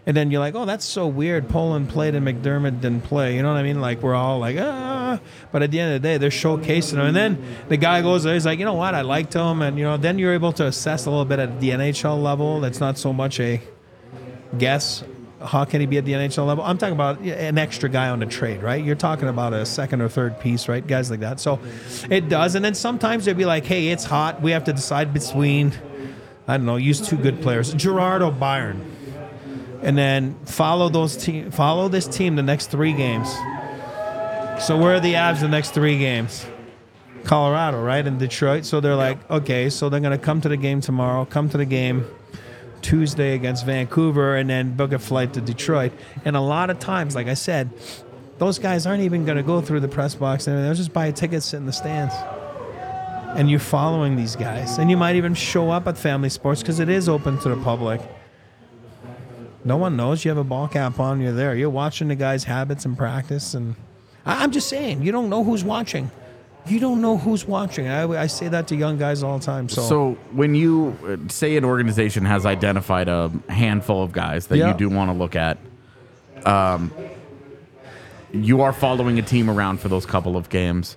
And 0.06 0.16
then 0.16 0.30
you're 0.30 0.40
like, 0.40 0.54
oh, 0.54 0.64
that's 0.64 0.84
so 0.84 1.08
weird. 1.08 1.48
Polin 1.48 1.88
played 1.88 2.14
and 2.14 2.24
McDermott 2.24 2.80
didn't 2.80 3.02
play. 3.02 3.34
You 3.34 3.42
know 3.42 3.48
what 3.52 3.58
I 3.58 3.64
mean? 3.64 3.80
Like 3.80 4.02
we're 4.02 4.14
all 4.14 4.38
like, 4.38 4.56
ah. 4.56 5.18
But 5.50 5.64
at 5.64 5.72
the 5.72 5.80
end 5.80 5.94
of 5.96 6.00
the 6.00 6.08
day, 6.08 6.16
they're 6.16 6.30
showcasing 6.30 6.94
him. 6.94 7.00
And 7.00 7.16
then 7.16 7.44
the 7.68 7.76
guy 7.76 8.02
goes. 8.02 8.22
He's 8.22 8.46
like, 8.46 8.60
you 8.60 8.64
know 8.64 8.74
what? 8.74 8.94
I 8.94 9.00
liked 9.00 9.34
him. 9.34 9.62
And 9.62 9.76
you 9.76 9.84
know, 9.84 9.96
then 9.96 10.20
you're 10.20 10.32
able 10.32 10.52
to 10.52 10.66
assess 10.66 11.06
a 11.06 11.10
little 11.10 11.24
bit 11.24 11.40
at 11.40 11.60
the 11.60 11.70
NHL 11.70 12.22
level. 12.22 12.60
That's 12.60 12.78
not 12.78 12.98
so 12.98 13.12
much 13.12 13.40
a 13.40 13.60
guess. 14.56 15.02
How 15.44 15.64
can 15.64 15.80
he 15.80 15.86
be 15.86 15.98
at 15.98 16.04
the 16.04 16.12
NHL 16.12 16.46
level? 16.46 16.62
I'm 16.62 16.78
talking 16.78 16.94
about 16.94 17.20
an 17.20 17.58
extra 17.58 17.88
guy 17.88 18.08
on 18.08 18.20
the 18.20 18.26
trade, 18.26 18.62
right? 18.62 18.82
You're 18.82 18.94
talking 18.94 19.28
about 19.28 19.52
a 19.54 19.66
second 19.66 20.02
or 20.02 20.08
third 20.08 20.38
piece, 20.38 20.68
right? 20.68 20.86
Guys 20.86 21.10
like 21.10 21.20
that. 21.20 21.40
So 21.40 21.58
it 22.08 22.28
does. 22.28 22.54
And 22.54 22.64
then 22.64 22.74
sometimes 22.74 23.24
they'd 23.24 23.36
be 23.36 23.44
like, 23.44 23.64
hey, 23.64 23.88
it's 23.88 24.04
hot. 24.04 24.40
We 24.40 24.52
have 24.52 24.64
to 24.64 24.72
decide 24.72 25.12
between, 25.12 25.74
I 26.46 26.56
don't 26.56 26.64
know, 26.64 26.76
use 26.76 27.06
two 27.06 27.16
good 27.16 27.42
players, 27.42 27.74
Gerard 27.74 28.22
or 28.22 28.30
Byron 28.30 28.95
and 29.82 29.96
then 29.96 30.34
follow 30.44 30.88
those 30.88 31.16
team 31.16 31.50
follow 31.50 31.88
this 31.88 32.06
team 32.06 32.36
the 32.36 32.42
next 32.42 32.70
three 32.70 32.92
games. 32.92 33.28
So 34.60 34.78
where 34.78 34.96
are 34.96 35.00
the 35.00 35.14
Avs 35.14 35.40
the 35.40 35.48
next 35.48 35.70
three 35.74 35.98
games? 35.98 36.46
Colorado, 37.24 37.82
right? 37.82 38.06
And 38.06 38.18
Detroit. 38.18 38.64
So 38.64 38.80
they're 38.80 38.94
like, 38.94 39.18
okay, 39.30 39.68
so 39.68 39.88
they're 39.88 40.00
gonna 40.00 40.18
come 40.18 40.40
to 40.40 40.48
the 40.48 40.56
game 40.56 40.80
tomorrow, 40.80 41.24
come 41.24 41.48
to 41.50 41.58
the 41.58 41.64
game 41.64 42.06
Tuesday 42.82 43.34
against 43.34 43.66
Vancouver, 43.66 44.36
and 44.36 44.48
then 44.48 44.76
book 44.76 44.92
a 44.92 44.98
flight 44.98 45.34
to 45.34 45.40
Detroit. 45.40 45.92
And 46.24 46.36
a 46.36 46.40
lot 46.40 46.70
of 46.70 46.78
times, 46.78 47.14
like 47.14 47.26
I 47.26 47.34
said, 47.34 47.70
those 48.38 48.58
guys 48.58 48.86
aren't 48.86 49.02
even 49.02 49.24
gonna 49.24 49.42
go 49.42 49.60
through 49.60 49.80
the 49.80 49.88
press 49.88 50.14
box 50.14 50.46
and 50.46 50.64
they'll 50.64 50.74
just 50.74 50.92
buy 50.92 51.06
a 51.06 51.12
ticket, 51.12 51.42
sit 51.42 51.56
in 51.56 51.66
the 51.66 51.72
stands. 51.72 52.14
And 53.36 53.50
you're 53.50 53.60
following 53.60 54.16
these 54.16 54.36
guys. 54.36 54.78
And 54.78 54.90
you 54.90 54.96
might 54.96 55.16
even 55.16 55.34
show 55.34 55.70
up 55.70 55.86
at 55.86 55.98
family 55.98 56.30
sports 56.30 56.62
because 56.62 56.80
it 56.80 56.88
is 56.88 57.08
open 57.08 57.38
to 57.40 57.50
the 57.50 57.56
public. 57.56 58.00
No 59.66 59.76
one 59.76 59.96
knows 59.96 60.24
you 60.24 60.30
have 60.30 60.38
a 60.38 60.44
ball 60.44 60.68
cap 60.68 61.00
on. 61.00 61.20
You're 61.20 61.32
there. 61.32 61.54
You're 61.56 61.68
watching 61.70 62.06
the 62.08 62.14
guys' 62.14 62.44
habits 62.44 62.84
and 62.84 62.96
practice. 62.96 63.52
And 63.52 63.74
I- 64.24 64.42
I'm 64.44 64.52
just 64.52 64.68
saying, 64.68 65.02
you 65.02 65.10
don't 65.10 65.28
know 65.28 65.42
who's 65.42 65.64
watching. 65.64 66.08
You 66.68 66.78
don't 66.80 67.00
know 67.00 67.16
who's 67.16 67.44
watching. 67.46 67.88
I, 67.88 68.04
I 68.22 68.26
say 68.28 68.46
that 68.48 68.68
to 68.68 68.76
young 68.76 68.96
guys 68.96 69.22
all 69.24 69.38
the 69.38 69.44
time. 69.44 69.68
So, 69.68 69.82
So 69.82 70.12
when 70.32 70.54
you 70.54 70.96
uh, 71.06 71.16
say 71.28 71.56
an 71.56 71.64
organization 71.64 72.24
has 72.24 72.46
identified 72.46 73.08
a 73.08 73.30
handful 73.48 74.02
of 74.04 74.12
guys 74.12 74.46
that 74.48 74.56
Yeah. 74.58 74.68
you 74.68 74.74
do 74.78 74.88
want 74.88 75.10
to 75.10 75.14
look 75.16 75.34
at, 75.36 75.58
um, 76.44 76.92
you 78.32 78.60
are 78.62 78.72
following 78.72 79.18
a 79.18 79.22
team 79.22 79.50
around 79.50 79.80
for 79.80 79.88
those 79.88 80.06
couple 80.06 80.36
of 80.36 80.48
games. 80.48 80.96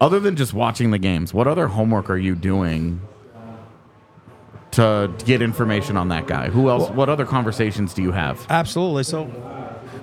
Other 0.00 0.20
than 0.20 0.36
just 0.36 0.52
watching 0.54 0.90
the 0.90 0.98
games, 0.98 1.32
what 1.34 1.46
other 1.46 1.66
homework 1.68 2.10
are 2.10 2.16
you 2.18 2.34
doing 2.34 3.00
to 4.74 5.10
get 5.24 5.42
information 5.42 5.96
on 5.96 6.08
that 6.08 6.26
guy? 6.26 6.48
Who 6.48 6.68
else? 6.68 6.90
what 6.90 7.08
other 7.08 7.24
conversations 7.24 7.94
do 7.94 8.02
you 8.02 8.12
have? 8.12 8.44
Absolutely. 8.50 9.04
So, 9.04 9.30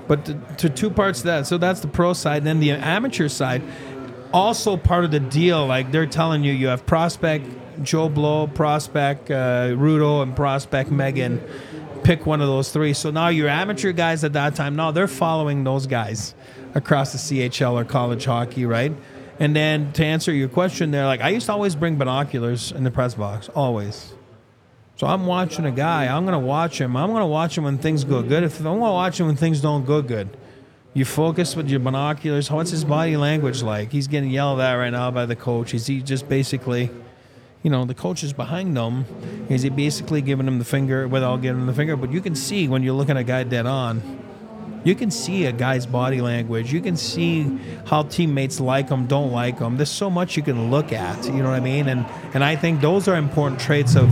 but 0.07 0.26
to, 0.26 0.34
to 0.57 0.69
two 0.69 0.89
parts 0.89 1.19
of 1.19 1.26
that. 1.26 1.47
So 1.47 1.57
that's 1.57 1.82
the 1.82 1.88
pro 1.88 2.13
side. 2.13 2.43
Then 2.43 2.59
the 2.59 2.72
amateur 2.72 3.28
side, 3.28 3.61
also 4.34 4.78
part 4.78 5.05
of 5.05 5.11
the 5.11 5.19
deal. 5.19 5.65
Like 5.65 5.91
they're 5.91 6.05
telling 6.05 6.43
you, 6.43 6.53
you 6.53 6.67
have 6.67 6.86
prospect 6.86 7.47
Joe 7.84 8.09
Blow, 8.09 8.47
prospect 8.47 9.30
uh, 9.30 9.69
Rudo, 9.69 10.23
and 10.23 10.35
prospect 10.35 10.91
Megan. 10.91 11.41
Pick 12.03 12.26
one 12.26 12.41
of 12.41 12.48
those 12.48 12.72
three. 12.72 12.93
So 12.93 13.11
now 13.11 13.27
your 13.27 13.48
amateur 13.48 13.91
guys 13.91 14.23
at 14.23 14.34
that 14.34 14.56
time, 14.56 14.76
now 14.76 14.91
they're 14.91 15.07
following 15.07 15.64
those 15.64 15.85
guys 15.85 16.34
across 16.73 17.11
the 17.11 17.18
CHL 17.18 17.73
or 17.73 17.85
college 17.85 18.26
hockey, 18.26 18.65
right? 18.65 18.93
And 19.39 19.56
then 19.56 19.91
to 19.93 20.06
answer 20.06 20.31
your 20.31 20.49
question, 20.49 20.91
there, 20.91 21.06
like 21.06 21.22
I 21.22 21.30
used 21.30 21.48
to 21.48 21.52
always 21.52 21.76
bring 21.76 21.98
binoculars 21.98 22.72
in 22.72 22.84
the 22.84 22.91
press 22.91 23.15
box, 23.15 23.49
always. 23.49 24.14
So 25.02 25.07
I'm 25.07 25.26
watching 25.26 25.65
a 25.65 25.72
guy. 25.72 26.15
I'm 26.15 26.26
gonna 26.26 26.38
watch 26.38 26.80
him. 26.80 26.95
I'm 26.95 27.11
gonna 27.11 27.26
watch 27.26 27.57
him 27.57 27.64
when 27.64 27.80
things 27.80 28.03
go 28.03 28.22
good. 28.22 28.44
If 28.44 28.60
I'm 28.60 28.65
gonna 28.65 28.82
watch 28.82 29.19
him 29.19 29.26
when 29.26 29.36
things 29.36 29.60
don't 29.60 29.84
go 29.84 30.03
good, 30.03 30.30
you 30.94 31.06
focus 31.06 31.56
with 31.56 31.69
your 31.69 31.80
binoculars. 31.80 32.52
What's 32.52 32.69
his 32.69 32.86
body 32.86 33.18
language 33.18 33.64
like? 33.64 33.91
He's 33.91 34.06
getting 34.06 34.30
yelled 34.30 34.60
at 34.60 34.76
right 34.76 34.91
now 34.91 35.10
by 35.10 35.26
the 35.26 35.36
coach. 35.36 35.73
Is 35.73 35.88
he 35.88 36.03
just 36.03 36.30
basically, 36.30 36.91
you 37.64 37.72
know, 37.72 37.84
the 37.84 37.95
coach 37.95 38.22
is 38.22 38.32
behind 38.32 38.78
him? 38.78 39.06
Is 39.49 39.64
he 39.64 39.69
basically 39.69 40.22
giving 40.22 40.48
him 40.48 40.60
the 40.60 40.65
finger 40.65 41.07
without 41.07 41.41
giving 41.41 41.61
him 41.61 41.65
the 41.65 41.73
finger? 41.73 41.95
But 41.95 42.11
you 42.11 42.22
can 42.22 42.36
see 42.36 42.68
when 42.68 42.84
you're 42.84 42.94
looking 42.94 43.18
at 43.18 43.22
a 43.22 43.23
guy 43.23 43.44
dead 43.44 43.65
on. 43.65 44.19
You 44.84 44.94
can 44.94 45.10
see 45.10 45.45
a 45.45 45.52
guy's 45.52 45.88
body 45.88 46.22
language. 46.22 46.72
You 46.72 46.80
can 46.80 46.95
see 46.95 47.60
how 47.88 48.03
teammates 48.03 48.60
like 48.60 48.90
him, 48.90 49.07
don't 49.07 49.32
like 49.32 49.57
him. 49.57 49.78
There's 49.78 49.90
so 49.90 50.11
much 50.11 50.38
you 50.38 50.44
can 50.44 50.69
look 50.69 50.94
at. 50.94 51.26
You 51.26 51.41
know 51.41 51.49
what 51.49 51.56
I 51.56 51.60
mean? 51.60 51.88
And 51.88 52.06
and 52.36 52.44
I 52.44 52.56
think 52.56 52.82
those 52.82 53.07
are 53.07 53.15
important 53.15 53.60
traits 53.60 53.95
of. 53.95 54.07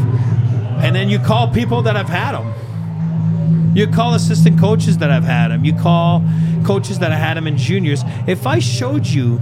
And 0.80 0.96
then 0.96 1.10
you 1.10 1.20
call 1.20 1.52
people 1.52 1.82
that 1.84 1.96
have 1.96 2.10
had 2.10 2.34
them. 2.34 3.76
You 3.76 3.88
call 3.88 4.14
assistant 4.16 4.60
coaches 4.60 4.98
that 4.98 5.10
have 5.10 5.24
had 5.24 5.50
them. 5.50 5.64
You 5.64 5.74
call 5.74 6.24
coaches 6.66 7.00
that 7.00 7.12
have 7.12 7.20
had 7.20 7.38
them 7.38 7.48
in 7.48 7.58
juniors. 7.58 8.04
If 8.28 8.48
I 8.48 8.60
showed 8.60 9.06
you, 9.06 9.40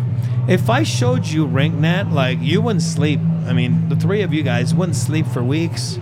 if 0.48 0.70
I 0.70 0.84
showed 0.84 1.26
you 1.26 1.48
RinkNet, 1.48 2.12
like 2.12 2.40
you 2.42 2.62
wouldn't 2.62 2.84
sleep. 2.84 3.20
I 3.46 3.54
mean, 3.54 3.88
the 3.90 3.96
three 3.96 4.22
of 4.22 4.34
you 4.34 4.44
guys 4.44 4.74
wouldn't 4.74 4.96
sleep 4.96 5.26
for 5.28 5.44
weeks 5.44 6.00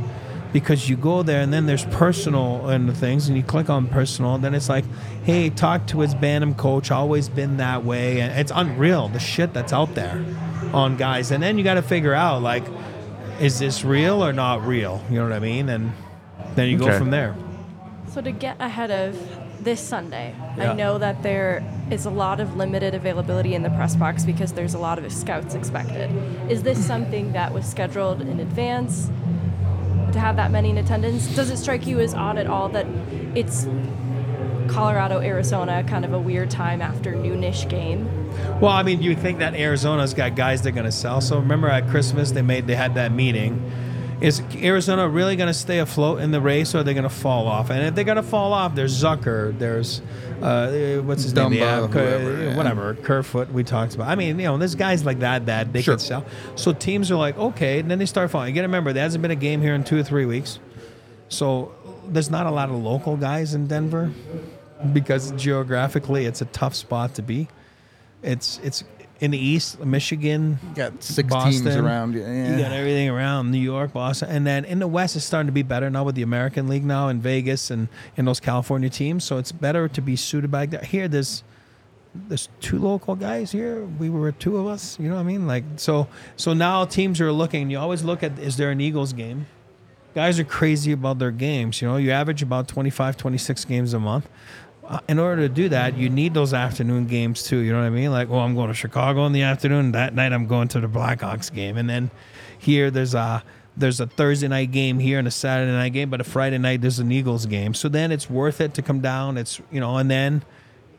because 0.54 0.90
you 0.90 0.96
go 0.96 1.22
there 1.22 1.42
and 1.42 1.52
then 1.52 1.66
there's 1.66 1.84
personal 1.86 2.70
and 2.70 2.96
things 2.96 3.28
and 3.28 3.36
you 3.36 3.44
click 3.44 3.70
on 3.70 3.88
personal 3.88 4.36
and 4.36 4.44
then 4.44 4.56
it's 4.56 4.70
like, 4.70 4.86
hey, 5.24 5.50
talk 5.50 5.86
to 5.88 6.00
his 6.00 6.16
Bantam 6.16 6.56
coach. 6.56 6.92
Always 6.92 7.28
been 7.28 7.58
that 7.58 7.84
way, 7.84 8.22
and 8.22 8.40
it's 8.40 8.54
unreal 8.56 9.10
the 9.10 9.20
shit 9.20 9.54
that's 9.54 9.74
out 9.74 9.96
there 9.96 10.24
on 10.74 10.96
guys. 10.96 11.32
And 11.32 11.44
then 11.44 11.58
you 11.58 11.64
got 11.64 11.74
to 11.74 11.82
figure 11.82 12.14
out 12.14 12.42
like, 12.42 12.64
is 13.40 13.60
this 13.60 13.84
real 13.84 14.24
or 14.24 14.34
not 14.34 14.66
real? 14.66 15.04
You 15.10 15.18
know 15.18 15.24
what 15.24 15.34
I 15.34 15.40
mean? 15.40 15.70
And 15.70 15.92
then 16.56 16.70
you 16.70 16.78
go 16.78 16.98
from 16.98 17.12
there. 17.12 17.36
So 18.10 18.22
to 18.22 18.32
get 18.32 18.58
ahead 18.60 18.92
of 18.92 19.18
this 19.66 19.82
Sunday. 19.82 20.34
Yeah. 20.58 20.72
I 20.72 20.74
know 20.74 20.98
that 21.00 21.24
there 21.24 21.64
is 21.92 22.06
a 22.06 22.10
lot 22.10 22.40
of 22.40 22.56
limited 22.56 22.94
availability 22.94 23.56
in 23.56 23.64
the 23.64 23.70
press 23.72 23.96
box 23.96 24.24
because 24.24 24.54
there's 24.54 24.74
a 24.74 24.80
lot 24.80 25.00
of 25.00 25.12
scouts 25.12 25.56
expected. 25.56 26.10
Is 26.50 26.64
this 26.64 26.86
something 26.88 27.34
that 27.34 27.54
was 27.54 27.66
scheduled 27.66 28.22
in 28.22 28.40
advance 28.40 29.10
to 30.14 30.20
have 30.20 30.36
that 30.38 30.52
many 30.52 30.70
in 30.70 30.78
attendance? 30.78 31.28
Does 31.36 31.50
it 31.50 31.58
strike 31.58 31.86
you 31.86 32.00
as 32.00 32.14
odd 32.14 32.38
at 32.38 32.48
all 32.48 32.70
that 32.70 32.86
it's 33.36 33.66
Colorado, 34.70 35.20
Arizona, 35.20 35.84
kind 35.84 36.06
of 36.06 36.14
a 36.14 36.20
weird 36.20 36.50
time 36.50 36.82
after 36.82 37.14
noonish 37.14 37.68
game? 37.70 38.08
Well, 38.60 38.72
I 38.72 38.84
mean, 38.84 39.02
you 39.02 39.16
think 39.16 39.40
that 39.40 39.54
Arizona's 39.56 40.14
got 40.14 40.36
guys 40.36 40.62
they're 40.62 40.72
going 40.72 40.86
to 40.86 40.92
sell. 40.92 41.22
So 41.22 41.40
remember 41.40 41.68
at 41.70 41.88
Christmas 41.90 42.32
they 42.32 42.42
made 42.42 42.68
they 42.68 42.76
had 42.76 42.96
that 42.96 43.12
meeting. 43.12 43.72
Is 44.22 44.42
Arizona 44.56 45.10
really 45.10 45.36
going 45.36 45.48
to 45.48 45.54
stay 45.54 45.80
afloat 45.80 46.22
in 46.22 46.32
the 46.32 46.40
race, 46.40 46.74
or 46.74 46.80
are 46.80 46.84
they 46.84 46.94
going 46.94 47.04
to 47.04 47.10
fall 47.10 47.48
off? 47.48 47.70
And 47.70 47.84
if 47.84 47.96
they're 47.96 48.06
going 48.06 48.16
to 48.16 48.24
fall 48.24 48.54
off, 48.54 48.74
there's 48.74 48.94
Zucker, 49.04 49.58
there's 49.60 50.02
uh, 50.42 51.02
what's 51.04 51.24
his 51.24 51.34
name, 51.34 51.52
yeah, 51.52 51.86
whoever, 51.86 52.44
yeah. 52.44 52.56
whatever, 52.56 52.94
Kerfoot. 52.96 53.52
We 53.52 53.66
talked 53.66 53.94
about. 53.94 54.08
I 54.08 54.16
mean, 54.16 54.40
you 54.40 54.46
know, 54.46 54.58
there's 54.58 54.74
guys 54.76 55.04
like 55.06 55.20
that 55.20 55.48
that 55.48 55.74
they 55.74 55.82
Sure. 55.82 55.96
could 55.96 56.02
sell. 56.02 56.26
So 56.56 56.72
teams 56.72 57.12
are 57.12 57.18
like, 57.18 57.38
okay, 57.38 57.80
and 57.80 57.92
then 57.92 58.00
they 58.00 58.06
start 58.06 58.32
falling. 58.32 58.50
You 58.50 58.56
got 58.56 58.62
to 58.62 58.68
remember, 58.68 58.94
there 58.94 59.04
hasn't 59.04 59.22
been 59.22 59.32
a 59.32 59.36
game 59.36 59.62
here 59.62 59.76
in 59.76 59.84
two 59.84 60.00
or 60.00 60.04
three 60.04 60.26
weeks, 60.26 60.60
so 61.28 61.74
there's 62.08 62.30
not 62.30 62.46
a 62.46 62.52
lot 62.52 62.70
of 62.70 62.76
local 62.76 63.18
guys 63.18 63.54
in 63.54 63.68
Denver 63.68 64.12
because 64.94 65.32
geographically 65.32 66.26
it's 66.26 66.42
a 66.42 66.46
tough 66.46 66.76
spot 66.76 67.16
to 67.16 67.22
be. 67.22 67.48
It's 68.22 68.60
it's 68.64 68.84
in 69.20 69.32
the 69.32 69.38
east, 69.38 69.80
Michigan. 69.80 70.60
You 70.70 70.76
got 70.76 71.04
six 71.04 71.30
Boston. 71.30 71.64
teams 71.64 71.76
around 71.76 72.14
you. 72.16 72.22
Yeah. 72.22 72.52
You 72.52 72.62
got 72.62 72.72
everything 72.72 73.10
around 73.10 73.52
New 73.52 73.60
York, 73.60 73.94
Boston, 73.94 74.30
and 74.30 74.46
then 74.46 74.66
in 74.66 74.80
the 74.80 74.88
West, 74.88 75.16
it's 75.16 75.26
starting 75.26 75.48
to 75.48 75.54
be 75.54 75.64
better 75.64 75.90
now 75.90 76.04
with 76.04 76.16
the 76.16 76.22
American 76.22 76.68
League 76.68 76.84
now 76.84 77.08
in 77.08 77.22
Vegas 77.22 77.72
and 77.72 77.88
in 78.18 78.26
those 78.26 78.40
California 78.40 78.90
teams. 78.90 79.24
So 79.24 79.38
it's 79.38 79.52
better 79.52 79.88
to 79.88 80.02
be 80.02 80.16
suited 80.16 80.52
back 80.52 80.72
there. 80.72 80.82
Here, 80.82 81.08
there's 81.08 81.44
there's 82.28 82.50
two 82.62 82.80
local 82.80 83.16
guys 83.16 83.52
here. 83.52 83.86
We 83.86 84.10
were 84.10 84.32
two 84.32 84.58
of 84.58 84.68
us. 84.68 84.98
You 85.00 85.10
know 85.10 85.16
what 85.16 85.22
I 85.22 85.26
mean? 85.26 85.48
Like 85.48 85.64
so. 85.78 86.08
So 86.36 86.54
now 86.54 86.86
teams 86.86 87.22
are 87.22 87.32
looking. 87.32 87.70
You 87.70 87.80
always 87.80 88.04
look 88.04 88.24
at 88.24 88.38
is 88.40 88.58
there 88.58 88.72
an 88.72 88.82
Eagles 88.82 89.14
game? 89.14 89.48
Guys 90.14 90.40
are 90.40 90.46
crazy 90.46 90.94
about 90.94 91.20
their 91.20 91.32
games. 91.32 91.82
You 91.82 91.90
know, 91.90 91.98
you 91.98 92.12
average 92.12 92.42
about 92.42 92.70
25, 92.70 93.18
26 93.18 93.66
games 93.66 93.94
a 93.94 94.00
month. 94.00 94.30
Uh, 94.88 95.00
in 95.08 95.18
order 95.18 95.48
to 95.48 95.50
do 95.50 95.68
that, 95.70 95.98
you 95.98 96.10
need 96.10 96.34
those 96.34 96.54
afternoon 96.54 97.08
games 97.08 97.42
too. 97.42 97.58
You 97.58 97.72
know 97.72 97.80
what 97.80 97.86
I 97.86 97.90
mean? 97.90 98.12
Like, 98.12 98.30
well, 98.30 98.42
I'm 98.42 98.54
going 98.54 98.68
to 98.68 98.74
Chicago 98.76 99.26
in 99.26 99.34
the 99.34 99.42
afternoon. 99.42 99.94
That 99.94 100.14
night, 100.14 100.32
I'm 100.32 100.46
going 100.46 100.68
to 100.70 100.80
the 100.80 100.88
Blackhawks 100.88 101.52
game, 101.52 101.78
and 101.78 101.90
then 101.90 102.12
here 102.60 102.92
there's 102.92 103.16
a 103.16 103.44
there's 103.78 104.00
a 104.00 104.08
Thursday 104.08 104.48
night 104.48 104.72
game 104.72 105.00
here 105.00 105.20
and 105.20 105.28
a 105.28 105.32
Saturday 105.32 105.72
night 105.72 105.94
game, 105.94 106.10
but 106.10 106.22
a 106.22 106.24
Friday 106.24 106.58
night 106.58 106.82
there's 106.82 107.00
an 107.00 107.12
Eagles 107.12 107.46
game. 107.46 107.74
So 107.74 107.90
then 107.90 108.12
it's 108.12 108.30
worth 108.30 108.62
it 108.62 108.74
to 108.76 108.82
come 108.82 109.02
down. 109.02 109.38
It's 109.38 109.60
you 109.72 109.80
know, 109.80 109.98
and 109.98 110.10
then 110.10 110.44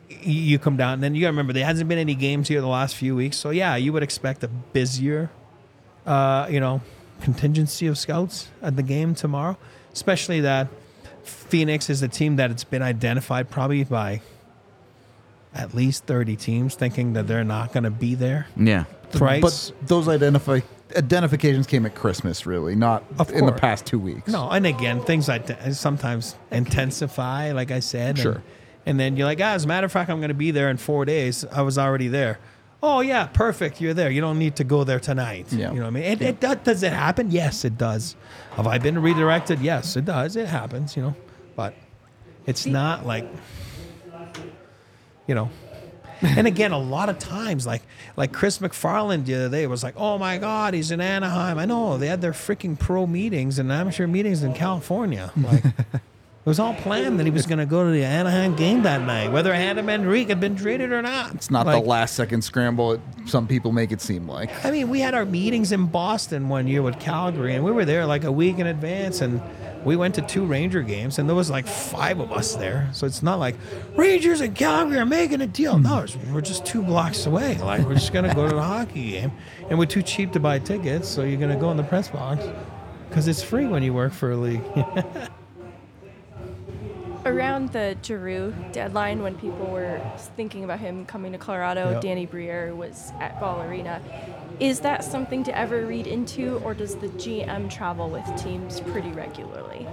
you 0.09 0.59
come 0.59 0.77
down. 0.77 0.95
And 0.95 1.03
then 1.03 1.15
you 1.15 1.21
got 1.21 1.27
to 1.27 1.31
remember 1.31 1.53
there 1.53 1.65
hasn't 1.65 1.87
been 1.87 1.97
any 1.97 2.15
games 2.15 2.47
here 2.47 2.61
the 2.61 2.67
last 2.67 2.95
few 2.95 3.15
weeks. 3.15 3.37
So 3.37 3.49
yeah, 3.51 3.75
you 3.75 3.93
would 3.93 4.03
expect 4.03 4.43
a 4.43 4.47
busier, 4.47 5.29
uh, 6.05 6.47
you 6.49 6.59
know, 6.59 6.81
contingency 7.21 7.87
of 7.87 7.97
scouts 7.97 8.49
at 8.61 8.75
the 8.75 8.83
game 8.83 9.15
tomorrow, 9.15 9.57
especially 9.93 10.41
that 10.41 10.67
Phoenix 11.27 11.89
is 11.89 12.01
a 12.01 12.07
team 12.07 12.37
that 12.37 12.51
it's 12.51 12.63
been 12.63 12.81
identified 12.81 13.49
probably 13.49 13.83
by 13.83 14.21
at 15.53 15.73
least 15.73 16.05
30 16.05 16.35
teams 16.35 16.75
thinking 16.75 17.13
that 17.13 17.27
they're 17.27 17.43
not 17.43 17.73
going 17.73 17.83
to 17.83 17.89
be 17.91 18.15
there. 18.15 18.47
Yeah. 18.55 18.85
Price. 19.11 19.71
But 19.71 19.87
those 19.87 20.07
identify 20.07 20.59
identifications 20.95 21.67
came 21.67 21.85
at 21.85 21.95
Christmas, 21.95 22.45
really, 22.45 22.75
not 22.75 23.03
Of 23.19 23.31
in 23.31 23.45
the 23.45 23.51
past 23.51 23.85
two 23.85 23.99
weeks. 23.99 24.27
No, 24.31 24.49
and 24.49 24.65
again, 24.65 25.01
things 25.01 25.27
like 25.27 25.47
that 25.47 25.75
sometimes 25.75 26.35
intensify, 26.51 27.51
like 27.51 27.71
I 27.71 27.79
said. 27.79 28.09
and- 28.11 28.19
Sure. 28.19 28.43
And, 28.85 28.97
then 28.97 29.17
you're 29.17 29.25
like, 29.25 29.41
ah, 29.41 29.51
as 29.53 29.65
a 29.65 29.67
matter 29.67 29.83
of 29.85 29.91
fact, 29.91 30.09
I'm 30.09 30.19
going 30.19 30.29
to 30.29 30.33
be 30.33 30.51
there 30.51 30.69
in 30.69 30.77
four 30.77 31.03
days. 31.03 31.43
I 31.51 31.61
was 31.61 31.77
already 31.77 32.07
there. 32.07 32.39
Oh 32.81 33.01
yeah, 33.01 33.25
perfect. 33.27 33.81
You're 33.81 33.93
there. 33.93 34.09
You 34.11 34.21
don't 34.21 34.37
need 34.37 34.55
to 34.57 34.63
go 34.63 34.83
there 34.83 34.99
tonight. 34.99 35.51
Yeah. 35.51 35.71
You 35.71 35.77
know 35.77 35.81
what 35.83 35.87
I 35.87 35.91
mean? 35.91 36.03
It, 36.03 36.21
it 36.21 36.39
does, 36.39 36.57
does 36.63 36.83
it 36.83 36.93
happen? 36.93 37.31
Yes, 37.31 37.65
it 37.65 37.77
does. 37.77 38.15
Have 38.51 38.67
I 38.67 38.77
been 38.77 38.99
redirected? 39.01 39.59
Yes, 39.61 39.95
it 39.95 40.05
does. 40.05 40.35
It 40.35 40.47
happens. 40.47 40.95
You 40.95 41.03
know, 41.03 41.15
but 41.55 41.73
it's 42.45 42.65
not 42.65 43.05
like 43.05 43.25
you 45.27 45.35
know. 45.35 45.49
and 46.21 46.47
again, 46.47 46.71
a 46.71 46.79
lot 46.79 47.09
of 47.09 47.19
times, 47.19 47.67
like 47.67 47.83
like 48.15 48.31
Chris 48.31 48.57
MacFarland 48.59 49.25
the 49.25 49.35
other 49.35 49.49
day 49.49 49.67
was 49.67 49.83
like, 49.83 49.93
"Oh 49.97 50.17
my 50.17 50.37
God, 50.37 50.73
he's 50.73 50.89
in 50.89 50.99
Anaheim." 51.01 51.59
I 51.59 51.65
know 51.65 51.97
they 51.97 52.07
had 52.07 52.21
their 52.21 52.31
freaking 52.31 52.77
pro 52.77 53.05
meetings 53.05 53.59
and 53.59 53.71
amateur 53.71 54.07
meetings 54.07 54.41
in 54.41 54.53
California. 54.53 55.31
Like, 55.35 55.63
it 56.47 56.49
was 56.51 56.59
all 56.59 56.75
planned 56.75 57.19
that 57.19 57.25
he 57.25 57.29
was 57.29 57.45
going 57.45 57.59
to 57.59 57.65
go 57.65 57.83
to 57.83 57.91
the 57.91 58.05
Anaheim 58.05 58.55
game 58.55 58.83
that 58.83 59.01
night, 59.01 59.33
whether 59.33 59.51
Adam 59.51 59.89
Henrique 59.89 60.29
had 60.29 60.39
been 60.39 60.55
traded 60.55 60.93
or 60.93 61.01
not. 61.01 61.35
It's 61.35 61.51
not 61.51 61.65
Like, 61.65 61.83
the 61.83 61.89
last 61.89 62.15
second 62.15 62.41
scramble. 62.41 62.93
It, 62.93 63.01
some 63.25 63.49
people 63.49 63.73
make 63.73 63.91
it 63.91 63.99
seem 63.99 64.29
like. 64.29 64.63
I 64.63 64.71
mean, 64.71 64.87
we 64.87 65.01
had 65.01 65.13
our 65.13 65.25
meetings 65.25 65.73
in 65.73 65.87
Boston 65.87 66.47
one 66.47 66.65
year 66.65 66.81
with 66.81 67.01
Calgary, 67.01 67.53
and 67.55 67.65
we 67.65 67.71
were 67.71 67.83
there 67.83 68.05
like 68.05 68.23
a 68.23 68.31
week 68.31 68.59
in 68.59 68.67
advance, 68.67 69.19
and 69.19 69.41
we 69.83 69.97
went 69.97 70.15
to 70.15 70.21
two 70.21 70.45
Ranger 70.45 70.81
games, 70.83 71.19
and 71.19 71.27
there 71.27 71.35
was 71.35 71.49
like 71.49 71.67
five 71.67 72.21
of 72.21 72.31
us 72.31 72.55
there. 72.55 72.87
So 72.93 73.05
it's 73.05 73.21
not 73.21 73.39
like 73.39 73.57
Rangers 73.97 74.39
and 74.39 74.55
Calgary 74.55 74.99
are 74.99 75.05
making 75.05 75.41
a 75.41 75.47
deal. 75.47 75.77
No, 75.77 76.03
it's, 76.03 76.15
we're 76.31 76.39
just 76.39 76.65
two 76.65 76.81
blocks 76.81 77.25
away. 77.25 77.57
Like 77.57 77.85
we're 77.85 77.95
just 77.95 78.13
gonna 78.13 78.33
go 78.33 78.47
to 78.47 78.55
the 78.55 78.63
hockey 78.63 79.11
game, 79.11 79.33
and 79.69 79.77
we're 79.77 79.85
too 79.85 80.01
cheap 80.01 80.31
to 80.31 80.39
buy 80.39 80.59
tickets, 80.59 81.09
so 81.09 81.23
you're 81.23 81.41
gonna 81.41 81.59
go 81.59 81.71
in 81.71 81.75
the 81.75 81.83
press 81.83 82.07
box 82.07 82.45
because 83.09 83.27
it's 83.27 83.43
free 83.43 83.67
when 83.67 83.83
you 83.83 83.93
work 83.93 84.13
for 84.13 84.31
a 84.31 84.37
league. 84.37 84.63
Around 87.27 87.73
the 87.73 87.97
Giroux 88.01 88.53
deadline, 88.71 89.21
when 89.21 89.35
people 89.35 89.65
were 89.67 89.99
thinking 90.37 90.63
about 90.63 90.79
him 90.79 91.05
coming 91.05 91.33
to 91.33 91.37
Colorado, 91.37 91.91
Yep. 91.91 92.01
Danny 92.01 92.25
Briere 92.25 92.73
was 92.73 93.11
at 93.19 93.37
Ball 93.39 93.61
Arena. 93.63 94.01
Is 94.61 94.79
that 94.79 95.03
something 95.03 95.43
to 95.43 95.57
ever 95.57 95.85
read 95.85 96.07
into, 96.07 96.61
or 96.63 96.73
does 96.73 96.95
the 96.95 97.09
GM 97.09 97.69
travel 97.69 98.09
with 98.09 98.25
teams 98.41 98.79
pretty 98.79 99.11
regularly? 99.11 99.85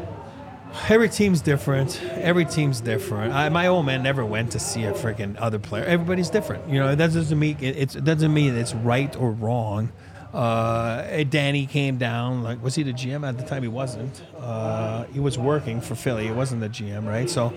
Every 0.88 1.08
team's 1.08 1.40
different. 1.40 2.00
Every 2.04 2.44
team's 2.44 2.80
different. 2.80 3.32
I, 3.32 3.48
my 3.48 3.66
old 3.66 3.86
man 3.86 4.02
never 4.02 4.24
went 4.24 4.52
to 4.52 4.58
see 4.58 4.84
a 4.84 4.92
freaking 4.92 5.36
other 5.38 5.58
player. 5.58 5.84
Everybody's 5.84 6.30
different. 6.30 6.68
You 6.68 6.78
know, 6.80 6.94
that 6.94 7.12
doesn't 7.12 7.38
mean 7.38 7.56
it, 7.60 7.76
it's, 7.76 7.96
it 7.96 8.04
doesn't 8.04 8.32
mean 8.32 8.54
it's 8.54 8.74
right 8.74 9.14
or 9.16 9.30
wrong. 9.32 9.92
Uh, 10.34 11.22
Danny 11.30 11.64
came 11.64 11.96
down. 11.96 12.42
Like, 12.42 12.62
was 12.62 12.74
he 12.74 12.82
the 12.82 12.92
GM 12.92 13.26
at 13.26 13.38
the 13.38 13.44
time? 13.44 13.62
He 13.62 13.68
wasn't. 13.68 14.20
Uh, 14.36 15.04
he 15.04 15.20
was 15.20 15.38
working 15.38 15.80
for 15.80 15.94
Philly. 15.94 16.24
He 16.26 16.32
wasn't 16.32 16.60
the 16.60 16.68
GM, 16.68 17.06
right? 17.06 17.30
So, 17.30 17.54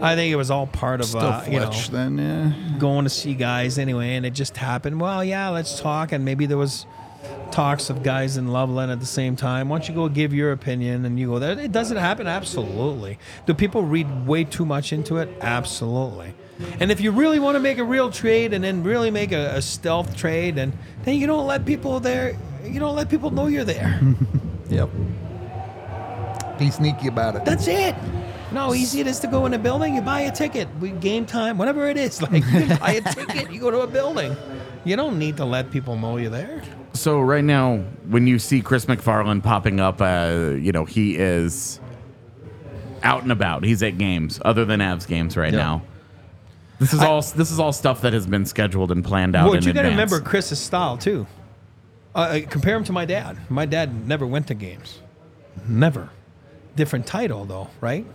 I 0.00 0.14
think 0.14 0.30
it 0.30 0.36
was 0.36 0.50
all 0.50 0.66
part 0.66 1.00
of 1.00 1.06
Still 1.06 1.22
uh, 1.22 1.44
you 1.46 1.58
know 1.58 1.70
then, 1.90 2.18
yeah. 2.18 2.78
going 2.78 3.04
to 3.04 3.10
see 3.10 3.34
guys 3.34 3.78
anyway, 3.78 4.14
and 4.16 4.26
it 4.26 4.34
just 4.34 4.58
happened. 4.58 5.00
Well, 5.00 5.24
yeah, 5.24 5.48
let's 5.48 5.80
talk, 5.80 6.12
and 6.12 6.22
maybe 6.24 6.44
there 6.44 6.58
was 6.58 6.86
talks 7.50 7.90
of 7.90 8.02
guys 8.02 8.36
in 8.36 8.48
Loveland 8.48 8.90
at 8.90 9.00
the 9.00 9.06
same 9.06 9.36
time. 9.36 9.68
Why 9.68 9.78
don't 9.78 9.88
you 9.88 9.94
go 9.94 10.08
give 10.08 10.34
your 10.34 10.52
opinion 10.52 11.04
and 11.04 11.18
you 11.18 11.28
go 11.28 11.38
there? 11.38 11.58
It 11.58 11.72
doesn't 11.72 11.96
happen, 11.96 12.26
absolutely. 12.26 13.18
Do 13.46 13.54
people 13.54 13.84
read 13.84 14.26
way 14.26 14.44
too 14.44 14.64
much 14.64 14.92
into 14.92 15.18
it? 15.18 15.28
Absolutely. 15.40 16.34
And 16.80 16.90
if 16.92 17.00
you 17.00 17.10
really 17.10 17.38
want 17.38 17.56
to 17.56 17.60
make 17.60 17.78
a 17.78 17.84
real 17.84 18.10
trade 18.10 18.52
and 18.52 18.62
then 18.62 18.82
really 18.82 19.10
make 19.10 19.32
a, 19.32 19.56
a 19.56 19.62
stealth 19.62 20.16
trade, 20.16 20.58
and 20.58 20.72
then 21.04 21.16
you 21.16 21.26
don't 21.26 21.46
let 21.46 21.64
people 21.64 21.98
there. 22.00 22.36
You 22.64 22.78
don't 22.80 22.94
let 22.94 23.08
people 23.08 23.30
know 23.30 23.46
you're 23.46 23.64
there. 23.64 24.00
Yep. 24.70 24.88
Be 26.58 26.70
sneaky 26.70 27.08
about 27.08 27.36
it. 27.36 27.44
That's 27.44 27.66
it. 27.68 27.94
No, 28.52 28.60
how 28.66 28.74
easy 28.74 29.00
it 29.00 29.06
is 29.06 29.18
to 29.20 29.26
go 29.26 29.44
in 29.46 29.52
a 29.54 29.58
building. 29.58 29.94
You 29.94 30.00
buy 30.02 30.20
a 30.20 30.30
ticket. 30.32 30.68
We 30.80 30.90
game 30.90 31.26
time, 31.26 31.58
whatever 31.58 31.88
it 31.88 31.96
is. 31.98 32.22
Like 32.30 32.42
you 32.50 32.76
buy 32.78 32.92
a 32.92 33.12
ticket, 33.12 33.50
you 33.52 33.60
go 33.60 33.70
to 33.70 33.80
a 33.80 33.86
building. 33.86 34.34
You 34.84 34.96
don't 34.96 35.18
need 35.18 35.36
to 35.38 35.44
let 35.44 35.70
people 35.70 35.96
know 35.96 36.16
you're 36.16 36.30
there. 36.30 36.62
So 36.94 37.20
right 37.20 37.44
now, 37.44 37.78
when 38.08 38.26
you 38.26 38.38
see 38.38 38.60
Chris 38.62 38.86
MacFarland 38.86 39.42
popping 39.42 39.80
up, 39.80 40.00
uh, 40.00 40.54
you 40.58 40.72
know 40.72 40.84
he 40.84 41.16
is 41.16 41.80
out 43.02 43.22
and 43.22 43.32
about. 43.32 43.64
He's 43.64 43.82
at 43.82 43.98
games 43.98 44.40
other 44.44 44.64
than 44.64 44.80
Avs 44.80 45.06
games 45.06 45.36
right 45.36 45.52
Yeah. 45.52 45.58
now. 45.58 45.82
This 46.78 46.92
is 46.92 47.00
all 47.00 47.22
this 47.22 47.50
is 47.50 47.60
all 47.60 47.72
stuff 47.72 48.00
that 48.00 48.12
has 48.12 48.26
been 48.26 48.44
scheduled 48.44 48.90
and 48.90 49.04
planned 49.04 49.36
out. 49.36 49.50
Well, 49.50 49.62
you 49.62 49.72
got 49.72 49.82
to 49.82 49.88
remember 49.88 50.20
Chris's 50.20 50.58
style 50.58 50.96
too. 50.98 51.26
Uh, 52.14 52.18
Uh, 52.18 52.40
compare 52.48 52.76
him 52.76 52.84
to 52.84 52.92
my 52.92 53.04
dad. 53.04 53.38
My 53.48 53.64
dad 53.66 54.06
never 54.06 54.26
went 54.26 54.48
to 54.48 54.54
games. 54.54 55.00
Never. 55.66 56.10
Different 56.76 57.06
title 57.06 57.44
though, 57.44 57.68
right? 57.80 58.06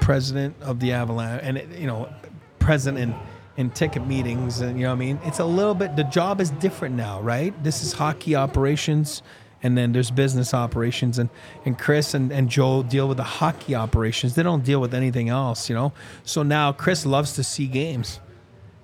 President 0.00 0.56
of 0.62 0.80
the 0.80 0.92
Avalanche, 0.92 1.42
and 1.44 1.56
it, 1.58 1.68
you 1.78 1.86
know, 1.86 2.12
president 2.58 2.98
in, 3.02 3.14
in 3.56 3.70
ticket 3.70 4.04
meetings, 4.06 4.60
and 4.60 4.76
you 4.76 4.82
know, 4.84 4.90
what 4.90 4.96
I 4.96 4.98
mean, 4.98 5.20
it's 5.24 5.38
a 5.38 5.44
little 5.44 5.74
bit. 5.74 5.94
The 5.94 6.02
job 6.04 6.40
is 6.40 6.50
different 6.50 6.96
now, 6.96 7.20
right? 7.20 7.52
This 7.62 7.82
is 7.84 7.92
hockey 7.92 8.34
operations, 8.34 9.22
and 9.62 9.76
then 9.78 9.92
there's 9.92 10.10
business 10.10 10.52
operations, 10.54 11.18
and 11.18 11.30
and 11.64 11.78
Chris 11.78 12.14
and, 12.14 12.32
and 12.32 12.48
Joe 12.48 12.82
deal 12.82 13.08
with 13.08 13.16
the 13.16 13.24
hockey 13.24 13.74
operations. 13.74 14.34
They 14.34 14.42
don't 14.42 14.64
deal 14.64 14.80
with 14.80 14.94
anything 14.94 15.28
else, 15.28 15.68
you 15.68 15.74
know. 15.74 15.92
So 16.24 16.42
now 16.42 16.72
Chris 16.72 17.06
loves 17.06 17.34
to 17.34 17.44
see 17.44 17.66
games. 17.66 18.20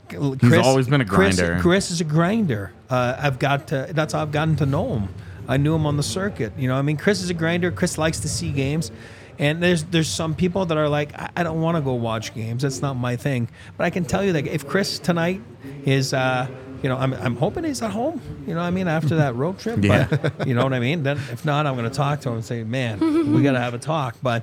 Chris, 0.09 0.41
He's 0.41 0.55
always 0.55 0.89
been 0.89 1.01
a 1.01 1.05
Chris- 1.05 1.37
grinder. 1.37 1.61
Chris 1.61 1.91
is 1.91 2.01
a 2.01 2.05
grinder. 2.05 2.73
Uh, 2.89 3.17
I've 3.19 3.39
got 3.39 3.69
to, 3.69 3.89
that's 3.91 4.15
how 4.15 4.23
I've 4.23 4.33
gotten 4.33 4.57
to 4.57 4.67
know 4.67 4.95
him. 4.95 5.09
I 5.47 5.59
knew 5.59 5.75
him 5.75 5.85
on 5.85 5.97
the 5.99 6.03
circuit. 6.03 6.53
You 6.57 6.69
know, 6.69 6.77
I 6.77 6.83
mean, 6.83 6.97
Chris 6.97 7.23
is 7.23 7.29
a 7.31 7.35
grinder. 7.35 7.71
Chris 7.71 7.99
likes 7.99 8.21
to 8.21 8.29
see 8.29 8.51
games. 8.51 8.91
And 9.39 9.63
there's 9.63 9.85
there's 9.85 10.09
some 10.09 10.35
people 10.35 10.67
that 10.67 10.77
are 10.77 10.89
like, 10.89 11.15
I, 11.17 11.31
I 11.37 11.43
don't 11.43 11.61
want 11.61 11.77
to 11.77 11.81
go 11.81 11.95
watch 11.95 12.35
games. 12.35 12.63
That's 12.63 12.83
not 12.83 12.95
my 12.95 13.17
thing. 13.17 13.49
But 13.77 13.85
I 13.85 13.91
can 13.91 14.05
tell 14.05 14.25
you 14.25 14.33
that 14.33 14.47
if 14.47 14.67
Chris 14.67 14.99
tonight 14.99 15.41
is, 15.85 16.13
uh, 16.13 16.49
you 16.83 16.89
know, 16.89 16.97
I'm, 16.97 17.13
I'm 17.15 17.37
hoping 17.37 17.65
he's 17.65 17.83
at 17.83 17.91
home. 17.91 18.21
You 18.47 18.55
know, 18.55 18.61
what 18.61 18.67
I 18.67 18.71
mean, 18.71 18.89
after 18.89 19.17
that 19.17 19.35
road 19.35 19.59
trip. 19.59 19.79
Yeah. 19.89 20.07
But, 20.07 20.47
you 20.47 20.55
know 20.55 20.65
what 20.65 20.75
I 20.75 20.81
mean. 20.81 21.03
Then 21.03 21.17
if 21.17 21.45
not, 21.45 21.67
I'm 21.67 21.75
going 21.77 21.89
to 21.89 21.97
talk 21.97 22.21
to 22.23 22.29
him 22.29 22.37
and 22.37 22.45
say, 22.45 22.63
man, 22.63 23.01
we 23.33 23.43
got 23.43 23.53
to 23.53 23.61
have 23.61 23.75
a 23.75 23.79
talk. 23.79 24.17
But 24.23 24.43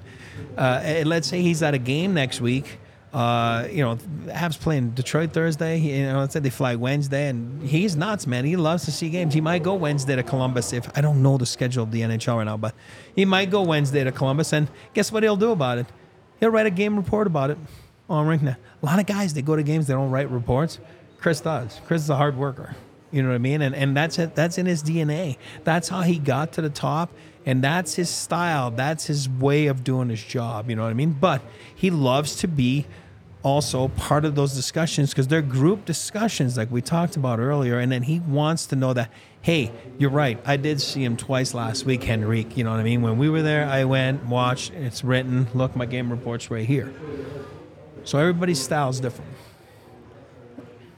uh, 0.57 0.81
and 0.83 1.07
let's 1.09 1.27
say 1.27 1.41
he's 1.41 1.61
at 1.61 1.73
a 1.73 1.77
game 1.77 2.13
next 2.13 2.41
week. 2.41 2.79
Uh, 3.13 3.67
you 3.71 3.81
know, 3.81 3.95
Habs 4.25 4.59
playing 4.59 4.89
Detroit 4.91 5.31
Thursday. 5.31 5.77
You 5.77 6.07
know, 6.07 6.19
let's 6.19 6.33
say 6.33 6.39
they 6.41 6.49
fly 6.49 6.75
Wednesday, 6.75 7.29
and 7.29 7.61
he's 7.63 7.95
nuts, 7.95 8.27
man. 8.27 8.43
He 8.43 8.57
loves 8.57 8.83
to 8.85 8.91
see 8.91 9.09
games. 9.09 9.33
He 9.33 9.39
might 9.39 9.63
go 9.63 9.73
Wednesday 9.75 10.17
to 10.17 10.23
Columbus 10.23 10.73
if 10.73 10.89
I 10.97 11.01
don't 11.01 11.23
know 11.23 11.37
the 11.37 11.45
schedule 11.45 11.83
of 11.83 11.91
the 11.91 12.01
NHL 12.01 12.37
right 12.37 12.43
now, 12.43 12.57
but 12.57 12.75
he 13.15 13.23
might 13.23 13.49
go 13.49 13.61
Wednesday 13.61 14.03
to 14.03 14.11
Columbus, 14.11 14.51
and 14.51 14.67
guess 14.93 15.11
what 15.11 15.23
he'll 15.23 15.37
do 15.37 15.51
about 15.51 15.77
it? 15.77 15.85
He'll 16.41 16.49
write 16.49 16.65
a 16.65 16.71
game 16.71 16.97
report 16.97 17.27
about 17.27 17.51
it 17.51 17.57
on 18.09 18.27
RinkNet. 18.27 18.57
A 18.83 18.85
lot 18.85 18.99
of 18.99 19.05
guys 19.05 19.33
they 19.33 19.41
go 19.41 19.55
to 19.55 19.63
games 19.63 19.87
they 19.87 19.93
don't 19.93 20.11
write 20.11 20.29
reports. 20.29 20.79
Chris 21.19 21.41
does. 21.41 21.79
Chris 21.85 22.03
is 22.03 22.09
a 22.09 22.15
hard 22.15 22.37
worker. 22.37 22.75
You 23.11 23.23
know 23.23 23.29
what 23.29 23.35
I 23.35 23.39
mean? 23.39 23.61
And 23.61 23.73
and 23.73 23.95
that's 23.95 24.19
it. 24.19 24.35
That's 24.35 24.57
in 24.57 24.65
his 24.65 24.83
DNA. 24.83 25.37
That's 25.63 25.87
how 25.87 26.01
he 26.01 26.19
got 26.19 26.53
to 26.53 26.61
the 26.61 26.69
top, 26.69 27.11
and 27.45 27.63
that's 27.63 27.95
his 27.95 28.09
style. 28.09 28.71
That's 28.71 29.05
his 29.05 29.29
way 29.29 29.67
of 29.67 29.83
doing 29.83 30.09
his 30.09 30.23
job. 30.23 30.69
You 30.69 30.75
know 30.75 30.83
what 30.83 30.89
I 30.89 30.95
mean? 30.95 31.13
But 31.13 31.41
he 31.73 31.89
loves 31.89 32.35
to 32.37 32.47
be 32.47 32.85
also 33.45 33.89
part 33.89 34.25
of 34.25 34.33
those 34.33 34.55
discussions 34.55 35.11
because 35.11 35.27
they're 35.27 35.41
group 35.41 35.85
discussions 35.85 36.57
like 36.57 36.69
we 36.71 36.81
talked 36.81 37.15
about 37.15 37.37
earlier 37.37 37.77
and 37.77 37.91
then 37.91 38.01
he 38.01 38.19
wants 38.21 38.65
to 38.65 38.75
know 38.75 38.91
that 38.91 39.07
hey 39.43 39.71
you're 39.99 40.09
right 40.09 40.39
i 40.47 40.57
did 40.57 40.81
see 40.81 41.03
him 41.03 41.15
twice 41.15 41.53
last 41.53 41.85
week 41.85 42.09
henrique 42.09 42.57
you 42.57 42.63
know 42.63 42.71
what 42.71 42.79
i 42.79 42.83
mean 42.83 43.03
when 43.03 43.19
we 43.19 43.29
were 43.29 43.43
there 43.43 43.67
i 43.67 43.83
went 43.83 44.25
watched 44.25 44.73
it's 44.73 45.03
written 45.03 45.45
look 45.53 45.75
my 45.75 45.85
game 45.85 46.09
reports 46.09 46.49
right 46.49 46.65
here 46.65 46.91
so 48.03 48.17
everybody's 48.17 48.59
style 48.59 48.89
is 48.89 48.99
different 48.99 49.29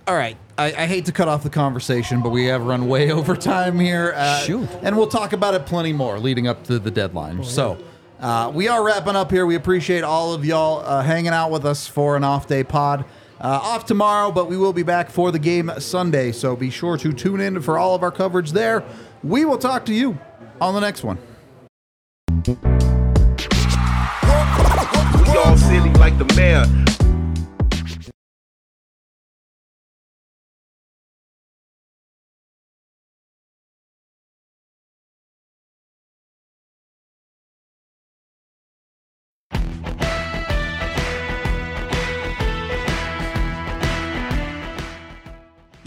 All 0.08 0.16
right. 0.16 0.38
I, 0.58 0.68
I 0.68 0.86
hate 0.86 1.06
to 1.06 1.12
cut 1.12 1.28
off 1.28 1.44
the 1.44 1.50
conversation, 1.50 2.22
but 2.22 2.30
we 2.30 2.46
have 2.46 2.64
run 2.64 2.88
way 2.88 3.12
over 3.18 3.36
time 3.36 3.78
here. 3.78 4.14
Uh, 4.16 4.40
Shoot. 4.40 4.70
And 4.82 4.96
we'll 4.96 5.08
talk 5.08 5.34
about 5.34 5.54
it 5.54 5.66
plenty 5.66 5.92
more 5.92 6.18
leading 6.18 6.48
up 6.48 6.64
to 6.66 6.80
the 6.80 6.90
deadline. 6.90 7.44
So 7.44 7.78
uh, 8.22 8.50
we 8.54 8.70
are 8.70 8.84
wrapping 8.86 9.18
up 9.18 9.32
here. 9.32 9.46
We 9.46 9.56
appreciate 9.56 10.06
all 10.06 10.34
of 10.34 10.46
y'all 10.46 10.80
uh, 10.86 11.04
hanging 11.04 11.34
out 11.34 11.52
with 11.52 11.66
us 11.66 11.88
for 11.88 12.16
an 12.16 12.24
off 12.24 12.48
day 12.48 12.64
pod. 12.64 13.04
Uh, 13.40 13.60
off 13.62 13.86
tomorrow, 13.86 14.32
but 14.32 14.50
we 14.50 14.58
will 14.58 14.74
be 14.74 14.82
back 14.82 15.12
for 15.12 15.32
the 15.32 15.38
game 15.38 15.72
Sunday. 15.78 16.32
So 16.32 16.56
be 16.56 16.72
sure 16.72 16.98
to 16.98 17.14
tune 17.14 17.40
in 17.40 17.62
for 17.62 17.78
all 17.78 17.94
of 17.94 18.02
our 18.02 18.10
coverage 18.10 18.52
there. 18.54 18.84
We 19.24 19.46
will 19.46 19.60
talk 19.60 19.86
to 19.88 19.94
you 19.94 20.18
on 20.60 20.74
the 20.74 20.80
next 20.80 21.04
one. 21.04 21.20
We 22.48 22.54
all 25.38 25.58
silly 25.58 25.92
like 25.94 26.18
the 26.18 26.34
mayor. 26.36 26.66